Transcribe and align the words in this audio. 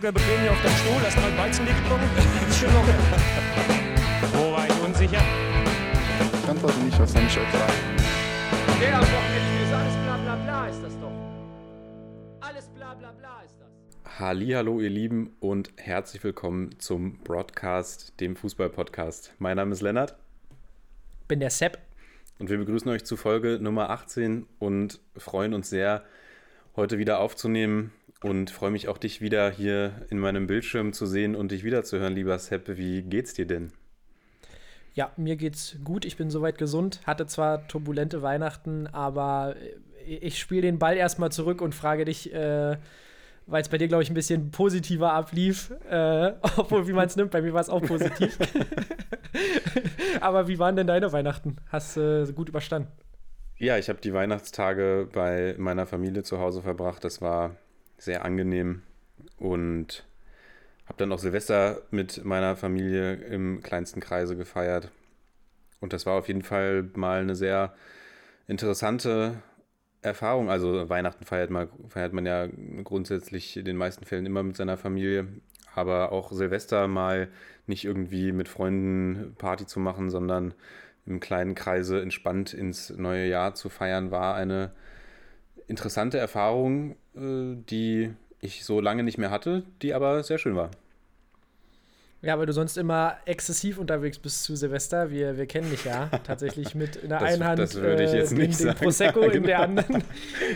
locker 0.00 0.12
bequem 0.12 0.40
hier 0.40 0.50
auf 0.50 0.62
deinem 0.62 0.76
Stuhl, 0.76 1.02
hast 1.02 1.16
mal 1.16 1.36
Weizenlicht 1.36 1.78
drum. 1.88 2.00
Ist 2.48 2.58
schön 2.58 2.72
locker. 2.72 2.94
Wo 4.32 4.52
war 4.52 4.66
ich 4.66 4.82
unsicher? 4.82 5.20
Ich 6.42 6.48
antworte 6.48 6.78
nicht, 6.80 6.98
was 6.98 7.12
soll 7.12 7.22
ich 7.22 7.38
euch 7.38 7.52
sagen? 7.52 7.72
Der 8.80 8.94
am 8.96 9.02
Wochenende 9.02 9.62
ist 9.62 9.72
alles 9.72 9.94
bla 9.96 10.16
bla 10.16 10.36
bla 10.36 10.68
ist 10.68 10.82
das 10.82 10.98
doch. 11.00 11.12
Alles 12.40 12.68
bla 12.68 12.94
bla 12.94 13.12
bla 13.12 13.42
ist 13.44 13.56
das. 13.60 14.18
Hallo, 14.18 14.80
ihr 14.80 14.88
Lieben 14.88 15.36
und 15.38 15.70
herzlich 15.76 16.24
willkommen 16.24 16.78
zum 16.78 17.18
Broadcast, 17.18 18.18
dem 18.20 18.36
Fußball-Podcast. 18.36 19.34
Mein 19.38 19.56
Name 19.56 19.72
ist 19.72 19.82
Lennart 19.82 20.16
Bin 21.28 21.40
der 21.40 21.50
Sepp. 21.50 21.78
und 22.38 22.48
wir 22.48 22.56
begrüßen 22.56 22.90
euch 22.90 23.04
zu 23.04 23.18
Folge 23.18 23.58
Nummer 23.60 23.90
18 23.90 24.46
und 24.58 24.98
freuen 25.16 25.52
uns 25.52 25.68
sehr, 25.68 26.04
heute 26.74 26.96
wieder 26.96 27.20
aufzunehmen 27.20 27.92
und 28.22 28.50
freue 28.50 28.70
mich 28.70 28.88
auch, 28.88 28.98
dich 28.98 29.20
wieder 29.20 29.50
hier 29.50 29.92
in 30.10 30.18
meinem 30.18 30.46
Bildschirm 30.46 30.92
zu 30.92 31.06
sehen 31.06 31.34
und 31.34 31.52
dich 31.52 31.64
wiederzuhören, 31.64 32.14
lieber 32.14 32.38
Sepp. 32.38 32.76
Wie 32.76 33.02
geht's 33.02 33.34
dir 33.34 33.46
denn? 33.46 33.72
Ja, 34.92 35.12
mir 35.16 35.36
geht's 35.36 35.76
gut. 35.84 36.04
Ich 36.04 36.16
bin 36.16 36.30
soweit 36.30 36.58
gesund. 36.58 37.00
Hatte 37.06 37.26
zwar 37.26 37.66
turbulente 37.68 38.22
Weihnachten, 38.22 38.86
aber 38.88 39.56
ich 40.04 40.38
spiele 40.38 40.62
den 40.62 40.78
Ball 40.78 40.96
erstmal 40.96 41.32
zurück 41.32 41.62
und 41.62 41.74
frage 41.74 42.04
dich, 42.04 42.32
äh, 42.34 42.76
weil 43.46 43.62
es 43.62 43.68
bei 43.68 43.78
dir, 43.78 43.88
glaube 43.88 44.02
ich, 44.02 44.10
ein 44.10 44.14
bisschen 44.14 44.50
positiver 44.50 45.12
ablief. 45.12 45.72
Äh, 45.88 46.32
obwohl, 46.56 46.88
wie 46.88 46.92
man 46.92 47.06
es 47.06 47.16
nimmt, 47.16 47.30
bei 47.30 47.40
mir 47.40 47.54
war 47.54 47.60
es 47.60 47.70
auch 47.70 47.82
positiv. 47.82 48.38
aber 50.20 50.48
wie 50.48 50.58
waren 50.58 50.76
denn 50.76 50.86
deine 50.86 51.12
Weihnachten? 51.12 51.56
Hast 51.68 51.96
du 51.96 52.26
äh, 52.28 52.32
gut 52.32 52.48
überstanden? 52.48 52.90
Ja, 53.56 53.78
ich 53.78 53.88
habe 53.88 54.00
die 54.00 54.12
Weihnachtstage 54.12 55.08
bei 55.12 55.54
meiner 55.58 55.86
Familie 55.86 56.22
zu 56.22 56.38
Hause 56.38 56.62
verbracht. 56.62 57.04
Das 57.04 57.20
war 57.20 57.56
sehr 58.00 58.24
angenehm 58.24 58.82
und 59.38 60.04
habe 60.86 60.98
dann 60.98 61.12
auch 61.12 61.18
Silvester 61.18 61.82
mit 61.90 62.24
meiner 62.24 62.56
Familie 62.56 63.14
im 63.14 63.62
kleinsten 63.62 64.00
Kreise 64.00 64.36
gefeiert. 64.36 64.90
Und 65.80 65.92
das 65.92 66.06
war 66.06 66.14
auf 66.14 66.28
jeden 66.28 66.42
Fall 66.42 66.90
mal 66.94 67.20
eine 67.20 67.36
sehr 67.36 67.74
interessante 68.48 69.42
Erfahrung. 70.02 70.50
Also 70.50 70.88
Weihnachten 70.88 71.24
feiert 71.24 71.50
man, 71.50 71.68
feiert 71.88 72.12
man 72.12 72.26
ja 72.26 72.48
grundsätzlich 72.82 73.56
in 73.56 73.64
den 73.64 73.76
meisten 73.76 74.04
Fällen 74.04 74.26
immer 74.26 74.42
mit 74.42 74.56
seiner 74.56 74.76
Familie. 74.76 75.28
Aber 75.74 76.10
auch 76.10 76.32
Silvester 76.32 76.88
mal 76.88 77.28
nicht 77.66 77.84
irgendwie 77.84 78.32
mit 78.32 78.48
Freunden 78.48 79.34
Party 79.38 79.66
zu 79.66 79.78
machen, 79.78 80.10
sondern 80.10 80.54
im 81.06 81.20
kleinen 81.20 81.54
Kreise 81.54 82.00
entspannt 82.00 82.52
ins 82.52 82.90
neue 82.90 83.28
Jahr 83.28 83.54
zu 83.54 83.68
feiern, 83.68 84.10
war 84.10 84.34
eine 84.34 84.72
interessante 85.70 86.18
Erfahrung, 86.18 86.92
äh, 87.16 87.56
die 87.70 88.12
ich 88.40 88.64
so 88.64 88.80
lange 88.80 89.02
nicht 89.02 89.18
mehr 89.18 89.30
hatte, 89.30 89.62
die 89.82 89.94
aber 89.94 90.22
sehr 90.22 90.38
schön 90.38 90.56
war. 90.56 90.70
Ja, 92.22 92.38
weil 92.38 92.44
du 92.44 92.52
sonst 92.52 92.76
immer 92.76 93.16
exzessiv 93.24 93.78
unterwegs 93.78 94.18
bist 94.18 94.44
zu 94.44 94.54
Silvester. 94.54 95.10
Wir, 95.10 95.38
wir 95.38 95.46
kennen 95.46 95.70
dich 95.70 95.86
ja 95.86 96.08
tatsächlich 96.24 96.74
mit 96.74 96.96
in 96.96 97.08
der 97.08 97.18
Das- 97.20 97.32
einen 97.32 97.44
Hand 97.44 97.58
das 97.60 97.74
würde 97.76 98.04
ich 98.04 98.12
jetzt 98.12 98.32
den, 98.32 98.38
nicht 98.48 98.60
den. 98.60 98.74
Prosecco, 98.74 99.20
in 99.20 99.42
der 99.44 99.56
Genau. 99.66 99.80
anderen 99.80 100.04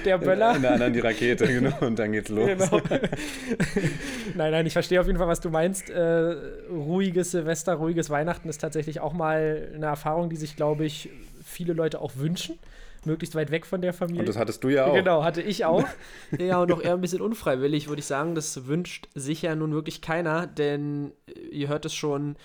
der 0.04 0.18
Böller. 0.18 0.56
In 0.56 0.62
der 0.62 0.72
anderen 0.72 0.92
die 0.92 1.00
Rakete, 1.00 1.46
genau, 1.46 1.74
und 1.80 1.98
dann 1.98 2.12
geht's 2.12 2.28
los. 2.28 2.46
Genau. 2.48 2.82
nein, 4.34 4.52
nein, 4.52 4.66
ich 4.66 4.74
verstehe 4.74 5.00
auf 5.00 5.06
jeden 5.06 5.18
Fall, 5.18 5.28
was 5.28 5.40
du 5.40 5.48
meinst. 5.48 5.88
Äh, 5.88 6.34
ruhiges 6.70 7.30
Silvester, 7.30 7.74
ruhiges 7.74 8.10
Weihnachten 8.10 8.48
ist 8.50 8.58
tatsächlich 8.60 9.00
auch 9.00 9.14
mal 9.14 9.68
eine 9.74 9.86
Erfahrung, 9.86 10.28
die 10.28 10.36
sich, 10.36 10.56
glaube 10.56 10.84
ich, 10.84 11.08
viele 11.42 11.72
Leute 11.72 12.00
auch 12.00 12.16
wünschen. 12.16 12.58
Möglichst 13.06 13.34
weit 13.34 13.50
weg 13.50 13.66
von 13.66 13.80
der 13.80 13.92
Familie. 13.92 14.20
Und 14.20 14.28
das 14.28 14.36
hattest 14.36 14.64
du 14.64 14.68
ja 14.68 14.86
auch. 14.86 14.94
Genau, 14.94 15.24
hatte 15.24 15.42
ich 15.42 15.64
auch. 15.64 15.84
Ja, 16.38 16.60
und 16.60 16.72
auch 16.72 16.80
eher 16.80 16.94
ein 16.94 17.00
bisschen 17.00 17.20
unfreiwillig, 17.20 17.88
würde 17.88 18.00
ich 18.00 18.06
sagen. 18.06 18.34
Das 18.34 18.66
wünscht 18.66 19.08
sich 19.14 19.42
ja 19.42 19.54
nun 19.54 19.72
wirklich 19.72 20.00
keiner, 20.00 20.46
denn 20.46 21.12
äh, 21.26 21.38
ihr 21.50 21.68
hört 21.68 21.84
es 21.84 21.94
schon, 21.94 22.36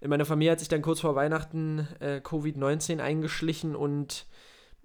in 0.00 0.10
meiner 0.10 0.24
Familie 0.24 0.52
hat 0.52 0.58
sich 0.58 0.68
dann 0.68 0.82
kurz 0.82 1.00
vor 1.00 1.14
Weihnachten 1.14 1.86
äh, 2.00 2.20
Covid-19 2.22 3.00
eingeschlichen 3.00 3.76
und 3.76 4.26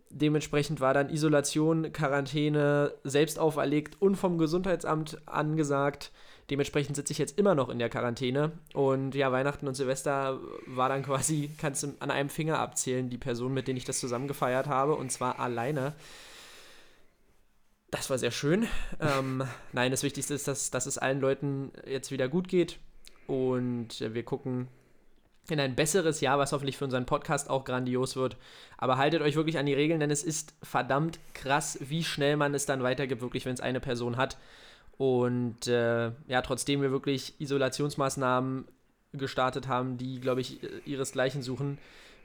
dementsprechend 0.10 0.80
war 0.80 0.94
dann 0.94 1.10
Isolation, 1.10 1.92
Quarantäne 1.92 2.94
selbst 3.04 3.40
auferlegt 3.40 4.02
und 4.02 4.16
vom 4.16 4.38
Gesundheitsamt 4.38 5.18
angesagt. 5.28 6.12
Dementsprechend 6.50 6.96
sitze 6.96 7.12
ich 7.12 7.18
jetzt 7.18 7.38
immer 7.38 7.56
noch 7.56 7.70
in 7.70 7.80
der 7.80 7.90
Quarantäne. 7.90 8.54
Und 8.74 9.16
ja, 9.16 9.32
Weihnachten 9.32 9.68
und 9.68 9.76
Silvester 9.76 10.40
war 10.66 10.90
dann 10.90 11.04
quasi, 11.04 11.52
kannst 11.58 11.84
du 11.84 11.94
an 12.00 12.12
einem 12.12 12.30
Finger 12.30 12.60
abzählen, 12.60 13.10
die 13.10 13.18
Person, 13.18 13.54
mit 13.54 13.68
denen 13.68 13.78
ich 13.78 13.86
das 13.86 14.00
zusammen 14.00 14.28
gefeiert 14.28 14.68
habe, 14.68 14.96
und 14.96 15.12
zwar 15.12 15.40
alleine. 15.40 15.94
Das 17.92 18.10
war 18.10 18.18
sehr 18.18 18.32
schön. 18.32 18.68
Ähm, 19.00 19.44
nein, 19.74 19.92
das 19.92 20.04
Wichtigste 20.04 20.34
ist, 20.34 20.48
dass, 20.48 20.72
dass 20.72 20.86
es 20.86 20.98
allen 20.98 21.20
Leuten 21.20 21.72
jetzt 21.86 22.12
wieder 22.12 22.28
gut 22.28 22.48
geht. 22.48 22.80
Und 23.28 24.00
wir 24.00 24.24
gucken 24.24 24.68
in 25.52 25.60
ein 25.60 25.76
besseres 25.76 26.22
Jahr, 26.22 26.40
was 26.40 26.52
hoffentlich 26.52 26.78
für 26.78 26.86
unseren 26.86 27.06
Podcast 27.06 27.50
auch 27.50 27.64
grandios 27.64 28.16
wird. 28.16 28.38
Aber 28.78 28.98
haltet 28.98 29.22
euch 29.22 29.36
wirklich 29.36 29.58
an 29.58 29.66
die 29.66 29.74
Regeln, 29.74 30.00
denn 30.00 30.12
es 30.12 30.24
ist 30.24 30.54
verdammt 30.62 31.20
krass, 31.34 31.78
wie 31.82 32.04
schnell 32.04 32.38
man 32.38 32.54
es 32.54 32.66
dann 32.66 32.84
weitergibt, 32.84 33.22
wirklich, 33.22 33.46
wenn 33.46 33.54
es 33.54 33.62
eine 33.62 33.80
Person 33.80 34.18
hat. 34.18 34.38
Und 34.98 35.68
äh, 35.68 36.12
ja, 36.28 36.42
trotzdem 36.42 36.82
wir 36.82 36.92
wirklich 36.92 37.40
Isolationsmaßnahmen 37.40 38.66
gestartet 39.14 39.68
haben, 39.68 39.98
die, 39.98 40.20
glaube 40.20 40.42
ich, 40.42 40.64
äh, 40.64 40.68
ihresgleichen 40.86 41.42
suchen, 41.42 41.78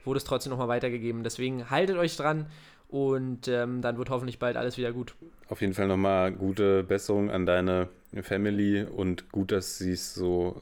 wurde 0.05 0.17
es 0.17 0.23
trotzdem 0.23 0.51
nochmal 0.51 0.67
weitergegeben. 0.67 1.23
Deswegen 1.23 1.69
haltet 1.69 1.97
euch 1.97 2.17
dran 2.17 2.47
und 2.89 3.47
ähm, 3.47 3.81
dann 3.81 3.97
wird 3.97 4.09
hoffentlich 4.09 4.39
bald 4.39 4.57
alles 4.57 4.77
wieder 4.77 4.91
gut. 4.91 5.15
Auf 5.49 5.61
jeden 5.61 5.73
Fall 5.73 5.87
nochmal 5.87 6.31
gute 6.31 6.83
Besserung 6.83 7.31
an 7.31 7.45
deine 7.45 7.89
Family 8.21 8.83
und 8.83 9.31
gut, 9.31 9.51
dass 9.51 9.77
sie 9.77 9.93
es 9.93 10.13
so 10.13 10.61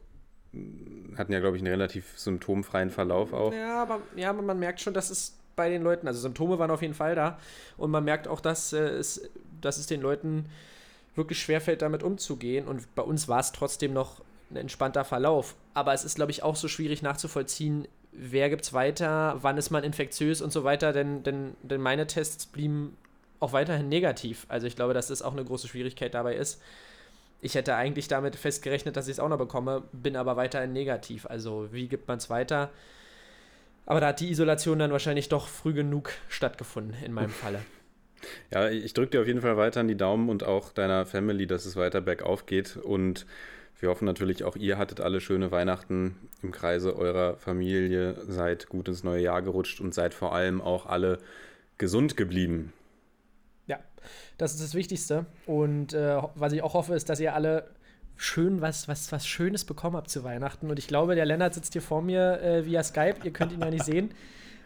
hatten 1.17 1.31
ja, 1.31 1.39
glaube 1.39 1.57
ich, 1.57 1.63
einen 1.63 1.71
relativ 1.71 2.17
symptomfreien 2.17 2.89
Verlauf 2.89 3.33
auch. 3.33 3.53
Ja, 3.53 3.81
aber, 3.81 4.01
ja, 4.15 4.33
man 4.33 4.59
merkt 4.59 4.81
schon, 4.81 4.93
dass 4.93 5.09
es 5.09 5.37
bei 5.55 5.69
den 5.69 5.81
Leuten, 5.81 6.07
also 6.07 6.19
Symptome 6.19 6.59
waren 6.59 6.71
auf 6.71 6.81
jeden 6.81 6.93
Fall 6.93 7.15
da 7.15 7.39
und 7.77 7.91
man 7.91 8.03
merkt 8.03 8.27
auch, 8.27 8.41
dass, 8.41 8.73
äh, 8.73 8.79
es, 8.79 9.29
dass 9.61 9.77
es 9.77 9.87
den 9.87 10.01
Leuten 10.01 10.45
wirklich 11.15 11.39
schwerfällt, 11.39 11.81
damit 11.81 12.03
umzugehen 12.03 12.67
und 12.67 12.93
bei 12.95 13.03
uns 13.03 13.27
war 13.27 13.39
es 13.39 13.51
trotzdem 13.51 13.93
noch 13.93 14.21
ein 14.49 14.57
entspannter 14.57 15.05
Verlauf. 15.05 15.55
Aber 15.73 15.93
es 15.93 16.03
ist, 16.03 16.15
glaube 16.15 16.31
ich, 16.31 16.43
auch 16.43 16.55
so 16.55 16.67
schwierig 16.67 17.01
nachzuvollziehen, 17.01 17.87
wer 18.11 18.49
gibt 18.49 18.63
es 18.63 18.73
weiter, 18.73 19.37
wann 19.41 19.57
ist 19.57 19.69
man 19.71 19.83
infektiös 19.83 20.41
und 20.41 20.51
so 20.51 20.63
weiter, 20.63 20.93
denn, 20.93 21.23
denn, 21.23 21.55
denn 21.63 21.81
meine 21.81 22.07
Tests 22.07 22.45
blieben 22.45 22.97
auch 23.39 23.53
weiterhin 23.53 23.89
negativ. 23.89 24.45
Also 24.49 24.67
ich 24.67 24.75
glaube, 24.75 24.93
dass 24.93 25.07
das 25.07 25.21
auch 25.21 25.31
eine 25.31 25.43
große 25.43 25.67
Schwierigkeit 25.67 26.13
dabei 26.13 26.35
ist. 26.35 26.61
Ich 27.41 27.55
hätte 27.55 27.75
eigentlich 27.75 28.07
damit 28.07 28.35
festgerechnet, 28.35 28.95
dass 28.95 29.07
ich 29.07 29.13
es 29.13 29.19
auch 29.19 29.29
noch 29.29 29.37
bekomme, 29.37 29.83
bin 29.91 30.15
aber 30.15 30.35
weiterhin 30.37 30.73
negativ. 30.73 31.25
Also 31.25 31.69
wie 31.71 31.87
gibt 31.87 32.07
man 32.07 32.19
es 32.19 32.29
weiter? 32.29 32.69
Aber 33.85 33.99
da 33.99 34.07
hat 34.07 34.19
die 34.19 34.29
Isolation 34.29 34.79
dann 34.79 34.91
wahrscheinlich 34.91 35.27
doch 35.27 35.47
früh 35.47 35.73
genug 35.73 36.11
stattgefunden, 36.29 36.95
in 37.03 37.13
meinem 37.13 37.31
Falle. 37.31 37.59
Ja, 38.53 38.69
ich 38.69 38.93
drücke 38.93 39.11
dir 39.11 39.21
auf 39.21 39.27
jeden 39.27 39.41
Fall 39.41 39.57
weiter 39.57 39.83
die 39.83 39.97
Daumen 39.97 40.29
und 40.29 40.43
auch 40.43 40.71
deiner 40.71 41.07
Family, 41.07 41.47
dass 41.47 41.65
es 41.65 41.75
weiter 41.75 42.01
bergauf 42.01 42.45
geht. 42.45 42.77
Und 42.77 43.25
wir 43.79 43.89
hoffen 43.89 44.05
natürlich 44.05 44.43
auch, 44.43 44.55
ihr 44.55 44.77
hattet 44.77 45.01
alle 45.01 45.19
schöne 45.19 45.51
Weihnachten 45.51 46.15
im 46.43 46.51
Kreise 46.51 46.95
eurer 46.95 47.37
Familie, 47.37 48.15
seid 48.27 48.69
gut 48.69 48.87
ins 48.87 49.03
neue 49.03 49.23
Jahr 49.23 49.41
gerutscht 49.41 49.81
und 49.81 49.95
seid 49.95 50.13
vor 50.13 50.35
allem 50.35 50.61
auch 50.61 50.85
alle 50.85 51.17
gesund 51.79 52.15
geblieben. 52.15 52.73
Das 54.41 54.55
ist 54.55 54.63
das 54.63 54.73
Wichtigste. 54.73 55.27
Und 55.45 55.93
äh, 55.93 56.19
was 56.33 56.51
ich 56.51 56.63
auch 56.63 56.73
hoffe, 56.73 56.95
ist, 56.95 57.09
dass 57.09 57.19
ihr 57.19 57.35
alle 57.35 57.69
schön 58.15 58.59
was, 58.59 58.87
was, 58.87 59.11
was 59.11 59.27
Schönes 59.27 59.65
bekommen 59.65 59.95
habt 59.95 60.09
zu 60.09 60.23
Weihnachten. 60.23 60.71
Und 60.71 60.79
ich 60.79 60.87
glaube, 60.87 61.13
der 61.13 61.27
Lennart 61.27 61.53
sitzt 61.53 61.73
hier 61.73 61.83
vor 61.83 62.01
mir 62.01 62.41
äh, 62.41 62.65
via 62.65 62.81
Skype. 62.81 63.17
Ihr 63.23 63.33
könnt 63.33 63.51
ihn 63.51 63.61
ja 63.61 63.69
nicht 63.69 63.85
sehen. 63.85 64.15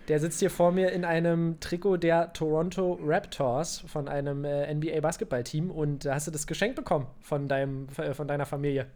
Der 0.07 0.21
sitzt 0.21 0.39
hier 0.39 0.49
vor 0.49 0.71
mir 0.71 0.93
in 0.93 1.03
einem 1.03 1.59
Trikot 1.59 1.97
der 1.97 2.31
Toronto 2.31 2.97
Raptors 3.03 3.83
von 3.85 4.07
einem 4.07 4.45
äh, 4.45 4.73
NBA-Basketballteam. 4.73 5.69
Und 5.71 6.05
da 6.05 6.15
hast 6.15 6.27
du 6.27 6.31
das 6.31 6.47
Geschenk 6.47 6.77
bekommen 6.77 7.07
von, 7.19 7.49
deinem, 7.49 7.87
äh, 7.97 8.13
von 8.13 8.29
deiner 8.29 8.45
Familie. 8.45 8.87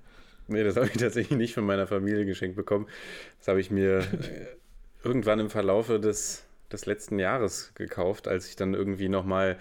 Nee, 0.48 0.64
das 0.64 0.78
habe 0.78 0.86
ich 0.86 0.94
tatsächlich 0.94 1.38
nicht 1.38 1.56
von 1.56 1.66
meiner 1.66 1.88
Familie 1.88 2.26
geschenkt 2.26 2.56
bekommen. 2.56 2.88
Das 3.40 3.50
habe 3.50 3.60
ich 3.60 3.70
mir 3.70 3.98
äh, 3.98 4.04
irgendwann 5.04 5.42
im 5.42 5.50
Verlaufe 5.50 6.00
des, 6.00 6.46
des 6.72 6.86
letzten 6.86 7.20
Jahres 7.20 7.74
gekauft, 7.76 8.30
als 8.30 8.48
ich 8.48 8.56
dann 8.56 8.74
irgendwie 8.74 9.10
nochmal 9.10 9.58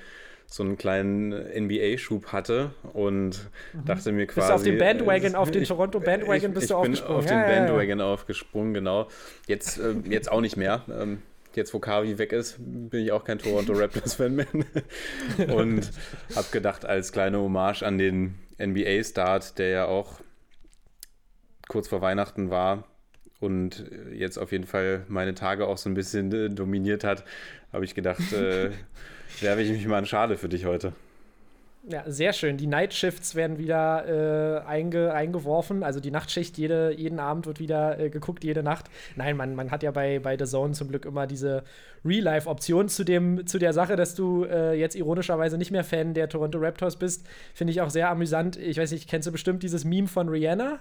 so 0.51 0.63
einen 0.63 0.79
kleinen 0.79 1.31
NBA-Schub 1.33 2.29
hatte 2.33 2.71
und 2.95 3.51
dachte 3.85 4.13
mir 4.13 4.27
quasi. 4.27 4.41
Mhm. 4.41 4.47
Bist 4.47 4.49
du 4.49 4.55
auf 4.55 4.63
den 4.63 4.79
Bandwagon, 4.79 5.35
äh, 5.35 5.37
auf 5.37 5.51
den 5.51 5.63
ich- 5.63 5.69
Toronto 5.69 6.01
Bandwagon 6.01 6.49
ich, 6.51 6.55
bist 6.55 6.65
ich 6.65 6.69
du 6.71 6.81
bin 6.83 6.93
aufgesprungen. 6.93 7.19
auf 7.19 7.27
den 7.27 7.37
Ja, 7.39 7.43
ja, 7.49 7.53
ja. 7.53 7.59
Bandwagon 7.67 8.01
aufgesprungen, 8.01 8.73
genau. 8.75 9.09
Jetzt, 9.47 9.79
äh, 9.79 9.95
jetzt 10.09 10.33
auch 10.33 10.41
nicht 10.41 10.57
mehr. 10.57 10.83
Ähm, 10.91 11.21
jetzt, 11.55 11.75
wo 11.75 11.81
Kavi 11.81 12.17
weg 12.17 12.33
ist, 12.33 12.57
bin 12.59 13.03
ich 13.05 13.13
auch 13.13 13.25
kein 13.25 13.39
Toronto 13.39 13.73
Raptors-Fan 13.77 14.35
mehr. 14.37 14.47
und 15.55 15.91
habe 16.35 16.47
gedacht, 16.51 16.87
als 16.87 17.13
kleine 17.13 17.39
Hommage 17.41 17.83
an 17.83 17.99
den 17.99 18.37
NBA-Start, 18.59 19.59
der 19.59 19.69
ja 19.69 19.85
auch 19.87 20.19
kurz 21.69 21.89
vor 21.89 22.01
Weihnachten 22.01 22.49
war 22.49 22.85
und 23.41 23.85
jetzt 24.15 24.39
auf 24.39 24.53
jeden 24.53 24.65
Fall 24.67 25.05
meine 25.09 25.35
Tage 25.35 25.67
auch 25.67 25.77
so 25.77 25.91
ein 25.91 25.95
bisschen 25.95 26.33
äh, 26.33 26.49
dominiert 26.49 27.05
hat, 27.05 27.25
habe 27.71 27.85
ich 27.85 27.95
gedacht, 27.95 28.33
äh, 28.33 28.71
werfe 29.43 29.63
ich 29.63 29.71
mich 29.71 29.87
mal 29.87 29.99
an 29.99 30.07
Schade 30.07 30.37
für 30.37 30.49
dich 30.49 30.65
heute. 30.65 30.93
Ja, 31.91 32.03
sehr 32.07 32.35
schön. 32.35 32.59
Die 32.59 32.67
Night 32.67 32.93
Shifts 32.93 33.35
werden 33.35 33.57
wieder 33.57 34.05
äh, 34.07 34.67
einge 34.67 35.15
eingeworfen. 35.15 35.83
Also 35.83 36.01
die 36.01 36.11
Nachtschicht, 36.11 36.59
jede, 36.59 36.93
jeden 36.93 37.19
Abend 37.19 37.47
wird 37.47 37.61
wieder 37.61 37.99
äh, 37.99 38.11
geguckt, 38.11 38.45
jede 38.45 38.63
Nacht. 38.63 38.87
Nein, 39.17 39.39
man, 39.39 39.55
man 39.55 39.71
hat 39.71 39.83
ja 39.83 39.91
bei, 39.91 40.19
bei 40.19 40.37
The 40.37 40.45
Zone 40.45 40.75
zum 40.75 40.89
Glück 40.89 41.07
immer 41.07 41.27
diese 41.27 41.65
Real-Life-Option 42.05 42.89
zu, 42.89 43.05
zu 43.47 43.59
der 43.59 43.73
Sache, 43.73 43.97
dass 43.97 44.15
du 44.15 44.45
äh, 44.45 44.75
jetzt 44.75 44.97
ironischerweise 44.97 45.57
nicht 45.57 45.71
mehr 45.71 45.85
Fan 45.85 46.13
der 46.13 46.29
Toronto 46.29 46.59
Raptors 46.59 46.97
bist. 46.97 47.27
Finde 47.55 47.71
ich 47.71 47.81
auch 47.81 47.91
sehr 47.91 48.11
amüsant. 48.11 48.59
Ich 48.59 48.77
weiß 48.77 48.93
nicht, 48.93 49.09
kennst 49.09 49.27
du 49.27 49.33
bestimmt 49.33 49.63
dieses 49.63 49.87
Meme 49.87 50.09
von 50.09 50.29
Rihanna? 50.29 50.81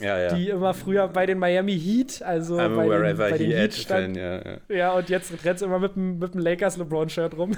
Ja, 0.00 0.18
ja. 0.18 0.34
Die 0.34 0.48
immer 0.48 0.74
früher 0.74 1.06
bei 1.08 1.24
den 1.24 1.38
Miami 1.38 1.78
Heat, 1.78 2.20
also 2.22 2.56
I'm 2.58 2.74
bei 2.74 2.88
wherever 2.88 3.26
den, 3.26 3.32
bei 3.32 3.38
den 3.38 3.50
he 3.50 3.56
Heat 3.56 3.74
stand. 3.74 4.02
fan, 4.02 4.14
ja, 4.16 4.44
ja. 4.44 4.58
Ja, 4.68 4.92
und 4.94 5.08
jetzt 5.08 5.32
rennt 5.44 5.62
immer 5.62 5.78
mit 5.78 5.94
dem, 5.94 6.18
mit 6.18 6.34
dem 6.34 6.40
Lakers 6.40 6.76
LeBron-Shirt 6.76 7.36
rum. 7.36 7.56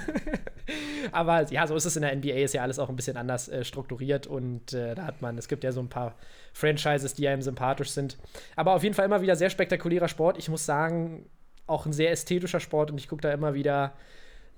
Aber 1.11 1.51
ja, 1.51 1.65
so 1.65 1.75
ist 1.75 1.85
es 1.85 1.95
in 1.95 2.03
der 2.03 2.15
NBA, 2.15 2.35
ist 2.35 2.53
ja 2.53 2.61
alles 2.61 2.77
auch 2.77 2.89
ein 2.89 2.95
bisschen 2.95 3.17
anders 3.17 3.49
äh, 3.49 3.63
strukturiert 3.63 4.27
und 4.27 4.73
äh, 4.73 4.93
da 4.93 5.05
hat 5.05 5.21
man, 5.21 5.37
es 5.37 5.47
gibt 5.47 5.63
ja 5.63 5.71
so 5.71 5.79
ein 5.79 5.89
paar 5.89 6.15
Franchises, 6.53 7.15
die 7.15 7.27
einem 7.27 7.41
sympathisch 7.41 7.89
sind. 7.89 8.17
Aber 8.55 8.73
auf 8.73 8.83
jeden 8.83 8.93
Fall 8.93 9.05
immer 9.05 9.21
wieder 9.21 9.35
sehr 9.35 9.49
spektakulärer 9.49 10.07
Sport. 10.07 10.37
Ich 10.37 10.49
muss 10.49 10.65
sagen, 10.65 11.27
auch 11.65 11.85
ein 11.85 11.93
sehr 11.93 12.11
ästhetischer 12.11 12.59
Sport 12.59 12.91
und 12.91 12.97
ich 12.97 13.07
gucke 13.07 13.21
da 13.21 13.31
immer 13.31 13.55
wieder 13.55 13.93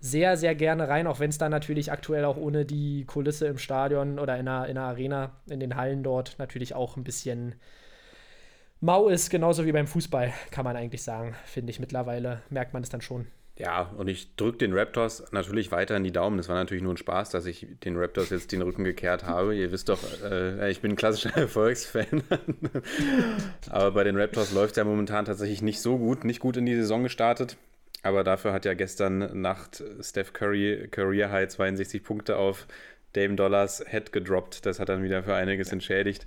sehr, 0.02 0.38
sehr 0.38 0.56
gerne 0.56 0.88
rein, 0.88 1.08
auch 1.08 1.20
wenn 1.20 1.30
es 1.30 1.38
da 1.38 1.50
natürlich 1.50 1.92
aktuell 1.92 2.26
auch 2.26 2.38
ohne 2.38 2.66
die 2.66 3.06
Kulisse 3.06 3.48
im 3.48 3.58
Stadion 3.58 4.20
oder 4.20 4.38
in 4.38 4.46
der, 4.46 4.68
in 4.68 4.76
der 4.76 4.84
Arena, 4.86 5.32
in 5.48 5.60
den 5.60 5.76
Hallen 5.76 6.04
dort 6.04 6.36
natürlich 6.40 6.74
auch 6.74 6.98
ein 6.98 7.04
bisschen 7.04 7.56
mau 8.82 9.10
ist, 9.10 9.30
genauso 9.30 9.66
wie 9.66 9.72
beim 9.72 9.88
Fußball, 9.88 10.34
kann 10.52 10.64
man 10.64 10.76
eigentlich 10.76 11.04
sagen, 11.04 11.36
finde 11.46 11.72
ich 11.72 11.80
mittlerweile, 11.80 12.42
merkt 12.50 12.74
man 12.74 12.84
es 12.84 12.90
dann 12.90 13.02
schon. 13.02 13.28
Ja, 13.60 13.92
und 13.98 14.08
ich 14.08 14.38
drücke 14.38 14.60
den 14.60 14.72
Raptors 14.72 15.34
natürlich 15.34 15.70
weiter 15.70 15.98
in 15.98 16.06
die 16.06 16.14
Daumen. 16.14 16.38
Das 16.38 16.48
war 16.48 16.56
natürlich 16.56 16.82
nur 16.82 16.94
ein 16.94 16.98
Spaß, 16.98 17.30
dass 17.30 17.46
ich 17.46 17.68
den 17.84 17.98
Raptors 17.98 18.30
jetzt 18.30 18.54
den 18.54 18.62
Rücken 18.62 18.86
gekehrt 18.86 19.26
habe. 19.26 19.54
Ihr 19.54 19.74
wisst 19.74 19.90
doch, 19.90 20.00
äh, 20.24 20.72
ich 20.72 20.80
bin 20.80 20.92
ein 20.92 20.96
klassischer 20.96 21.32
Erfolgsfan. 21.36 22.24
Aber 23.70 23.92
bei 23.92 24.06
den 24.06 24.16
Raptors 24.16 24.54
läuft 24.54 24.72
es 24.72 24.78
ja 24.78 24.86
momentan 24.86 25.26
tatsächlich 25.26 25.62
nicht 25.62 25.82
so 25.82 25.98
gut, 25.98 26.24
nicht 26.24 26.40
gut 26.40 26.56
in 26.56 26.66
die 26.66 26.76
Saison 26.76 27.04
gestartet. 27.04 27.58
Aber 28.02 28.24
dafür 28.24 28.54
hat 28.54 28.66
ja 28.66 28.74
gestern 28.74 29.42
Nacht 29.42 29.84
Steph 30.02 30.34
Curry 30.34 30.88
Career 30.90 31.32
High 31.32 31.50
62 31.50 32.04
Punkte 32.04 32.38
auf 32.38 32.68
Dame 33.14 33.36
Dollars 33.36 33.84
Head 33.88 34.12
gedroppt. 34.14 34.66
Das 34.66 34.80
hat 34.80 34.90
dann 34.90 35.04
wieder 35.04 35.24
für 35.24 35.36
einiges 35.36 35.72
entschädigt. 35.72 36.26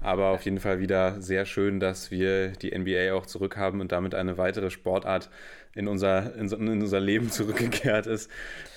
Aber 0.00 0.28
auf 0.28 0.42
jeden 0.42 0.60
Fall 0.60 0.80
wieder 0.80 1.20
sehr 1.22 1.46
schön, 1.46 1.80
dass 1.80 2.10
wir 2.10 2.48
die 2.48 2.76
NBA 2.76 3.14
auch 3.14 3.24
zurückhaben 3.24 3.80
und 3.80 3.92
damit 3.92 4.14
eine 4.14 4.36
weitere 4.36 4.70
Sportart 4.70 5.30
in 5.74 5.88
unser, 5.88 6.34
in, 6.36 6.48
in 6.50 6.82
unser 6.82 7.00
Leben 7.00 7.30
zurückgekehrt 7.30 8.06
ist. 8.06 8.30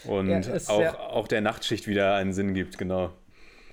Und 0.05 0.29
Ja, 0.29 0.39
auch, 0.67 0.81
ja. 0.81 0.99
auch 0.99 1.27
der 1.27 1.41
Nachtschicht 1.41 1.87
wieder 1.87 2.15
einen 2.15 2.31
Sinn 2.33 2.53
gibt, 2.53 2.77
genau. 2.77 3.13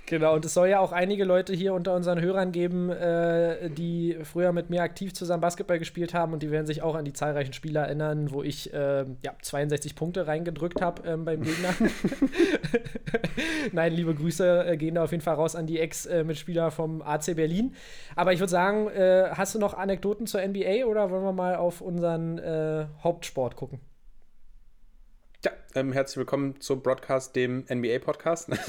Genau, 0.06 0.34
und 0.34 0.44
es 0.44 0.52
soll 0.52 0.68
ja 0.68 0.80
auch 0.80 0.92
einige 0.92 1.24
Leute 1.24 1.54
hier 1.54 1.72
unter 1.72 1.94
unseren 1.94 2.20
Hörern 2.20 2.52
geben, 2.52 2.90
äh, 2.90 3.70
die 3.70 4.18
früher 4.22 4.52
mit 4.52 4.68
mir 4.68 4.82
aktiv 4.82 5.14
zusammen 5.14 5.40
Basketball 5.40 5.78
gespielt 5.78 6.12
haben 6.12 6.34
und 6.34 6.42
die 6.42 6.50
werden 6.50 6.66
sich 6.66 6.82
auch 6.82 6.94
an 6.94 7.06
die 7.06 7.14
zahlreichen 7.14 7.54
Spiele 7.54 7.78
erinnern, 7.78 8.30
wo 8.30 8.42
ich 8.42 8.72
äh, 8.74 9.06
ja, 9.22 9.34
62 9.40 9.94
Punkte 9.94 10.26
reingedrückt 10.26 10.82
habe 10.82 11.08
ähm, 11.08 11.24
beim 11.24 11.42
Gegner. 11.42 11.74
Nein, 13.72 13.94
liebe 13.94 14.14
Grüße 14.14 14.66
äh, 14.66 14.76
gehen 14.76 14.96
da 14.96 15.04
auf 15.04 15.12
jeden 15.12 15.22
Fall 15.22 15.36
raus 15.36 15.56
an 15.56 15.66
die 15.66 15.80
Ex-Mitspieler 15.80 16.70
vom 16.70 17.00
AC 17.00 17.34
Berlin. 17.34 17.74
Aber 18.14 18.34
ich 18.34 18.40
würde 18.40 18.50
sagen, 18.50 18.88
äh, 18.88 19.30
hast 19.30 19.54
du 19.54 19.58
noch 19.58 19.72
Anekdoten 19.72 20.26
zur 20.26 20.46
NBA 20.46 20.84
oder 20.84 21.10
wollen 21.10 21.24
wir 21.24 21.32
mal 21.32 21.56
auf 21.56 21.80
unseren 21.80 22.38
äh, 22.38 22.86
Hauptsport 23.02 23.56
gucken? 23.56 23.80
Ähm, 25.76 25.92
herzlich 25.92 26.18
willkommen 26.18 26.60
zum 26.60 26.82
Broadcast, 26.82 27.34
dem 27.34 27.64
NBA-Podcast. 27.68 28.48
Nein, 28.48 28.62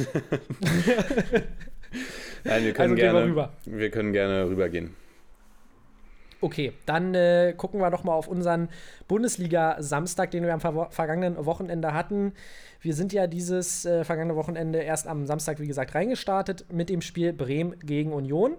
wir 2.63 2.74
können 2.74 2.94
Also 2.94 2.96
wir 2.96 3.04
gerne 3.04 3.25
rüber. 3.25 3.54
Wir 3.63 3.92
können 3.92 4.12
gerne 4.12 4.50
rübergehen. 4.50 4.96
Okay, 6.42 6.74
dann 6.88 7.13
äh, 7.13 7.54
gucken 7.56 7.80
wir 7.80 7.92
doch 7.92 8.04
mal 8.04 8.13
auf 8.13 8.28
unseren 8.28 8.69
Bundesliga-Samstag, 9.07 10.31
den 10.31 10.46
wir 10.46 10.54
am 10.56 10.62
ver 10.62 10.88
vergangenen 10.90 11.46
Wochenende 11.46 11.94
hatten. 11.94 12.34
Wir 12.81 12.96
sind 12.96 13.13
ja 13.13 13.28
dieses 13.28 13.86
äh, 13.86 14.04
vergangene 14.04 14.36
Wochenende 14.36 14.80
erst 14.80 15.06
am 15.06 15.28
Samstag, 15.28 15.60
wie 15.60 15.68
gesagt, 15.68 15.94
reingestartet 15.94 16.66
mit 16.74 16.90
dem 16.90 17.02
Spiel 17.02 17.34
Bremen 17.34 17.80
gegen 17.81 18.13
Union. 18.13 18.57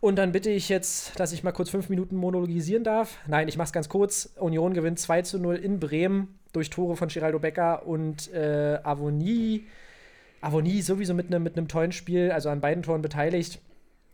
Und 0.00 0.16
dann 0.16 0.32
bitte 0.32 0.48
ich 0.48 0.70
jetzt, 0.70 1.20
dass 1.20 1.32
ich 1.32 1.44
mal 1.44 1.52
kurz 1.52 1.68
fünf 1.68 1.90
Minuten 1.90 2.16
monologisieren 2.16 2.82
darf. 2.82 3.18
Nein, 3.26 3.46
ich 3.48 3.58
mach's 3.58 3.74
ganz 3.74 3.90
kurz. 3.90 4.32
Union 4.36 4.72
gewinnt 4.72 4.98
2 4.98 5.20
zu 5.20 5.38
0 5.38 5.56
in 5.56 5.78
Bremen 5.78 6.39
durch 6.52 6.70
Tore 6.70 6.96
von 6.96 7.08
Giraldo 7.08 7.38
Becker 7.38 7.86
und 7.86 8.32
äh, 8.32 8.78
Avoni. 8.82 9.64
Avoni 10.40 10.80
sowieso 10.82 11.14
mit 11.14 11.26
einem 11.26 11.42
mit 11.42 11.68
tollen 11.68 11.92
Spiel, 11.92 12.30
also 12.32 12.48
an 12.48 12.60
beiden 12.60 12.82
Toren 12.82 13.02
beteiligt 13.02 13.60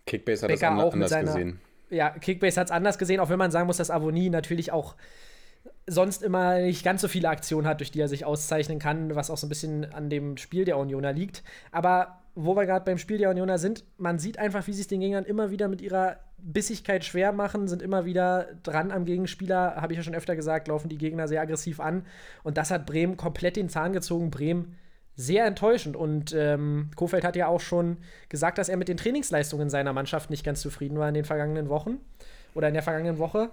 Kickbase 0.06 0.42
hat 0.42 0.48
Becker 0.48 0.60
das 0.60 0.70
an, 0.70 0.80
auch 0.80 0.84
mit 0.86 0.94
anders 0.94 1.10
seiner- 1.10 1.26
gesehen. 1.32 1.60
ja, 1.90 2.10
Kickbase 2.10 2.60
hat 2.60 2.66
es 2.68 2.70
anders 2.72 2.98
gesehen, 2.98 3.20
auch 3.20 3.28
wenn 3.28 3.38
man 3.38 3.50
sagen 3.50 3.66
muss, 3.66 3.76
dass 3.76 3.90
Avoni 3.90 4.28
natürlich 4.30 4.72
auch 4.72 4.94
sonst 5.86 6.22
immer 6.22 6.58
nicht 6.58 6.84
ganz 6.84 7.00
so 7.00 7.08
viele 7.08 7.28
Aktionen 7.28 7.66
hat, 7.66 7.80
durch 7.80 7.90
die 7.90 8.00
er 8.00 8.08
sich 8.08 8.24
auszeichnen 8.24 8.78
kann, 8.78 9.14
was 9.14 9.30
auch 9.30 9.36
so 9.36 9.46
ein 9.46 9.48
bisschen 9.48 9.92
an 9.92 10.10
dem 10.10 10.36
Spiel 10.36 10.64
der 10.64 10.78
Unioner 10.78 11.12
liegt. 11.12 11.42
Aber 11.72 12.18
wo 12.34 12.54
wir 12.54 12.66
gerade 12.66 12.84
beim 12.84 12.98
Spiel 12.98 13.18
der 13.18 13.30
Unioner 13.30 13.58
sind, 13.58 13.84
man 13.96 14.18
sieht 14.18 14.38
einfach, 14.38 14.66
wie 14.66 14.72
sie 14.72 14.82
es 14.82 14.88
den 14.88 15.00
Gegnern 15.00 15.24
immer 15.24 15.50
wieder 15.50 15.68
mit 15.68 15.80
ihrer 15.80 16.18
Bissigkeit 16.38 17.04
schwer 17.04 17.32
machen, 17.32 17.66
sind 17.66 17.82
immer 17.82 18.04
wieder 18.04 18.48
dran 18.62 18.90
am 18.90 19.04
Gegenspieler, 19.04 19.76
habe 19.76 19.92
ich 19.92 19.96
ja 19.96 20.02
schon 20.02 20.14
öfter 20.14 20.36
gesagt, 20.36 20.68
laufen 20.68 20.88
die 20.88 20.98
Gegner 20.98 21.28
sehr 21.28 21.40
aggressiv 21.40 21.80
an. 21.80 22.04
Und 22.44 22.58
das 22.58 22.70
hat 22.70 22.86
Bremen 22.86 23.16
komplett 23.16 23.56
den 23.56 23.68
Zahn 23.68 23.92
gezogen. 23.92 24.30
Bremen 24.30 24.76
sehr 25.16 25.46
enttäuschend. 25.46 25.96
Und 25.96 26.34
ähm, 26.34 26.90
Kofeld 26.94 27.24
hat 27.24 27.36
ja 27.36 27.48
auch 27.48 27.60
schon 27.60 27.96
gesagt, 28.28 28.58
dass 28.58 28.68
er 28.68 28.76
mit 28.76 28.88
den 28.88 28.98
Trainingsleistungen 28.98 29.70
seiner 29.70 29.92
Mannschaft 29.92 30.30
nicht 30.30 30.44
ganz 30.44 30.60
zufrieden 30.60 30.98
war 30.98 31.08
in 31.08 31.14
den 31.14 31.24
vergangenen 31.24 31.68
Wochen 31.68 31.98
oder 32.54 32.68
in 32.68 32.74
der 32.74 32.82
vergangenen 32.82 33.18
Woche. 33.18 33.50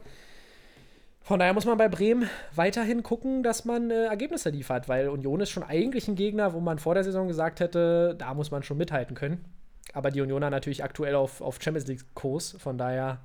Von 1.23 1.39
daher 1.39 1.53
muss 1.53 1.65
man 1.65 1.77
bei 1.77 1.87
Bremen 1.87 2.29
weiterhin 2.53 3.01
gucken, 3.01 3.43
dass 3.43 3.63
man 3.63 3.89
äh, 3.91 4.07
Ergebnisse 4.07 4.49
liefert, 4.49 4.89
weil 4.89 5.07
Union 5.07 5.39
ist 5.39 5.51
schon 5.51 5.63
eigentlich 5.63 6.09
ein 6.09 6.15
Gegner, 6.15 6.53
wo 6.53 6.59
man 6.59 6.79
vor 6.79 6.95
der 6.95 7.05
Saison 7.05 7.29
gesagt 7.29 7.61
hätte, 7.61 8.13
da 8.17 8.33
muss 8.33 8.51
man 8.51 8.61
schon 8.61 8.77
mithalten 8.77 9.15
können. 9.15 9.45
Aber 9.93 10.11
die 10.11 10.19
Unioner 10.19 10.49
natürlich 10.49 10.83
aktuell 10.83 11.15
auf, 11.15 11.39
auf 11.39 11.59
Champions 11.61 11.87
League-Kurs, 11.87 12.57
von 12.59 12.77
daher 12.77 13.19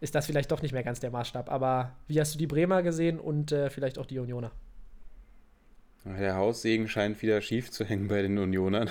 ist 0.00 0.14
das 0.14 0.26
vielleicht 0.26 0.50
doch 0.52 0.60
nicht 0.60 0.72
mehr 0.72 0.82
ganz 0.82 1.00
der 1.00 1.10
Maßstab. 1.10 1.50
Aber 1.50 1.92
wie 2.08 2.20
hast 2.20 2.34
du 2.34 2.38
die 2.38 2.46
Bremer 2.46 2.82
gesehen 2.82 3.18
und 3.18 3.52
äh, 3.52 3.70
vielleicht 3.70 3.98
auch 3.98 4.06
die 4.06 4.18
Unioner? 4.18 4.50
Der 6.04 6.34
Haussegen 6.36 6.88
scheint 6.88 7.20
wieder 7.20 7.42
schief 7.42 7.70
zu 7.70 7.84
hängen 7.84 8.08
bei 8.08 8.22
den 8.22 8.38
Unionern. 8.38 8.88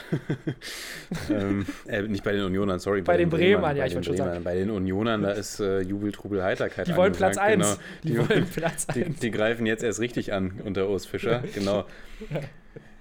ähm, 1.32 1.66
äh, 1.88 2.04
nicht 2.04 2.24
bei 2.24 2.34
den 2.34 2.44
Unionern, 2.44 2.78
sorry. 2.78 3.02
Bei 3.02 3.18
den 3.18 3.30
Bremern, 3.30 3.76
ja, 3.76 3.84
bei 3.84 3.88
ich 3.88 3.96
wollte 3.96 4.06
schon 4.06 4.16
Bremern. 4.16 4.34
sagen. 4.34 4.44
Bei 4.44 4.56
den 4.56 4.70
Unionern, 4.70 5.24
da 5.24 5.32
ist 5.32 5.60
äh, 5.60 5.82
Jubel, 5.82 6.12
Trubel, 6.12 6.44
Heiterkeit. 6.44 6.88
Die 6.88 6.96
wollen 6.96 7.14
Platz 7.14 7.38
angesagt, 7.38 7.80
1. 7.82 8.04
Genau. 8.04 8.24
Die, 8.24 8.30
wollen 8.30 8.46
Platz 8.56 8.88
Die, 8.88 9.06
1. 9.06 9.20
die 9.20 9.32
greifen 9.32 9.66
jetzt 9.66 9.84
erst 9.84 10.00
richtig 10.00 10.34
an 10.34 10.62
unter 10.64 10.88
Urs 10.88 11.08
Fischer, 11.08 11.44
genau. 11.56 11.86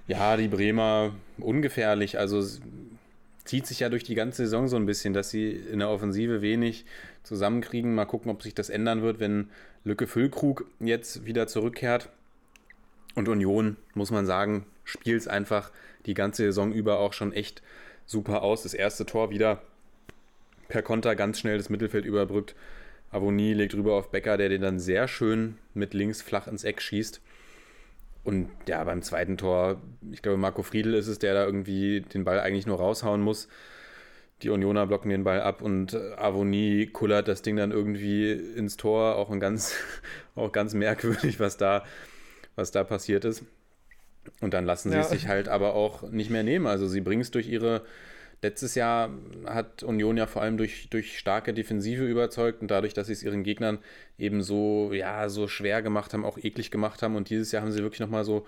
Ja, 0.07 0.37
die 0.37 0.47
Bremer 0.47 1.13
ungefährlich, 1.37 2.17
also 2.17 2.43
zieht 3.45 3.67
sich 3.67 3.81
ja 3.81 3.89
durch 3.89 4.03
die 4.03 4.15
ganze 4.15 4.43
Saison 4.43 4.67
so 4.67 4.75
ein 4.75 4.87
bisschen, 4.87 5.13
dass 5.13 5.29
sie 5.29 5.51
in 5.51 5.79
der 5.79 5.89
Offensive 5.89 6.41
wenig 6.41 6.85
zusammenkriegen. 7.21 7.93
Mal 7.93 8.05
gucken, 8.05 8.31
ob 8.31 8.41
sich 8.41 8.55
das 8.55 8.69
ändern 8.71 9.03
wird, 9.03 9.19
wenn 9.19 9.49
Lücke 9.83 10.07
Füllkrug 10.07 10.65
jetzt 10.79 11.25
wieder 11.25 11.45
zurückkehrt. 11.45 12.09
Und 13.15 13.27
Union, 13.27 13.77
muss 13.93 14.11
man 14.11 14.25
sagen, 14.25 14.65
spielt 14.83 15.19
es 15.19 15.27
einfach 15.27 15.71
die 16.05 16.13
ganze 16.13 16.43
Saison 16.43 16.71
über 16.71 16.99
auch 16.99 17.13
schon 17.13 17.33
echt 17.33 17.61
super 18.05 18.41
aus. 18.41 18.63
Das 18.63 18.73
erste 18.73 19.05
Tor 19.05 19.29
wieder 19.29 19.61
per 20.67 20.81
Konter 20.81 21.15
ganz 21.15 21.39
schnell 21.39 21.57
das 21.57 21.69
Mittelfeld 21.69 22.05
überbrückt. 22.05 22.55
Avoni 23.11 23.53
legt 23.53 23.73
rüber 23.73 23.95
auf 23.95 24.11
Becker, 24.11 24.37
der 24.37 24.49
den 24.49 24.61
dann 24.61 24.79
sehr 24.79 25.07
schön 25.07 25.57
mit 25.73 25.93
links 25.93 26.21
flach 26.21 26.47
ins 26.47 26.63
Eck 26.63 26.81
schießt. 26.81 27.21
Und 28.23 28.49
ja, 28.67 28.83
beim 28.83 29.01
zweiten 29.01 29.37
Tor, 29.37 29.81
ich 30.11 30.21
glaube, 30.21 30.37
Marco 30.37 30.61
Friedl 30.61 30.93
ist 30.93 31.07
es, 31.07 31.19
der 31.19 31.33
da 31.33 31.45
irgendwie 31.45 32.01
den 32.01 32.23
Ball 32.23 32.39
eigentlich 32.39 32.67
nur 32.67 32.77
raushauen 32.77 33.21
muss. 33.21 33.47
Die 34.41 34.49
Unioner 34.49 34.85
blocken 34.87 35.09
den 35.09 35.23
Ball 35.23 35.41
ab 35.41 35.61
und 35.61 35.95
Avoni 35.95 36.89
kullert 36.93 37.27
das 37.27 37.41
Ding 37.41 37.55
dann 37.57 37.71
irgendwie 37.71 38.31
ins 38.31 38.77
Tor. 38.77 39.15
Auch 39.15 39.31
ein 39.31 39.39
ganz, 39.39 39.75
auch 40.35 40.51
ganz 40.51 40.73
merkwürdig, 40.73 41.39
was 41.39 41.57
da, 41.57 41.83
was 42.59 42.71
da 42.71 42.83
passiert 42.83 43.25
ist. 43.25 43.43
Und 44.41 44.53
dann 44.53 44.65
lassen 44.65 44.89
sie 44.89 44.95
Ja. 44.97 45.01
es 45.01 45.09
sich 45.09 45.27
halt 45.27 45.47
aber 45.47 45.73
auch 45.73 46.03
nicht 46.11 46.29
mehr 46.29 46.43
nehmen. 46.43 46.67
Also 46.67 46.87
sie 46.87 47.01
bringen 47.01 47.21
es 47.21 47.31
durch 47.31 47.47
ihre. 47.47 47.83
Letztes 48.41 48.75
Jahr 48.75 49.09
hat 49.47 49.83
Union 49.83 50.15
ja 50.15 50.25
vor 50.25 50.41
allem 50.41 50.55
durch, 50.55 50.89
durch 50.89 51.17
starke 51.19 51.53
Defensive 51.53 52.05
überzeugt 52.05 52.61
und 52.61 52.71
dadurch, 52.71 52.93
dass 52.93 53.07
sie 53.07 53.13
es 53.13 53.21
ihren 53.23 53.43
Gegnern 53.43 53.79
eben 54.17 54.41
so, 54.41 54.91
ja, 54.93 55.27
so 55.27 55.49
schwer 55.49 55.81
gemacht 55.81 56.13
haben, 56.13 56.23
auch 56.23 56.37
eklig 56.37 56.71
gemacht 56.71 57.01
haben. 57.01 57.17
Und 57.17 57.29
dieses 57.29 57.51
Jahr 57.51 57.63
haben 57.63 57.71
sie 57.73 57.81
wirklich 57.83 57.99
nochmal 57.99 58.23
so 58.23 58.45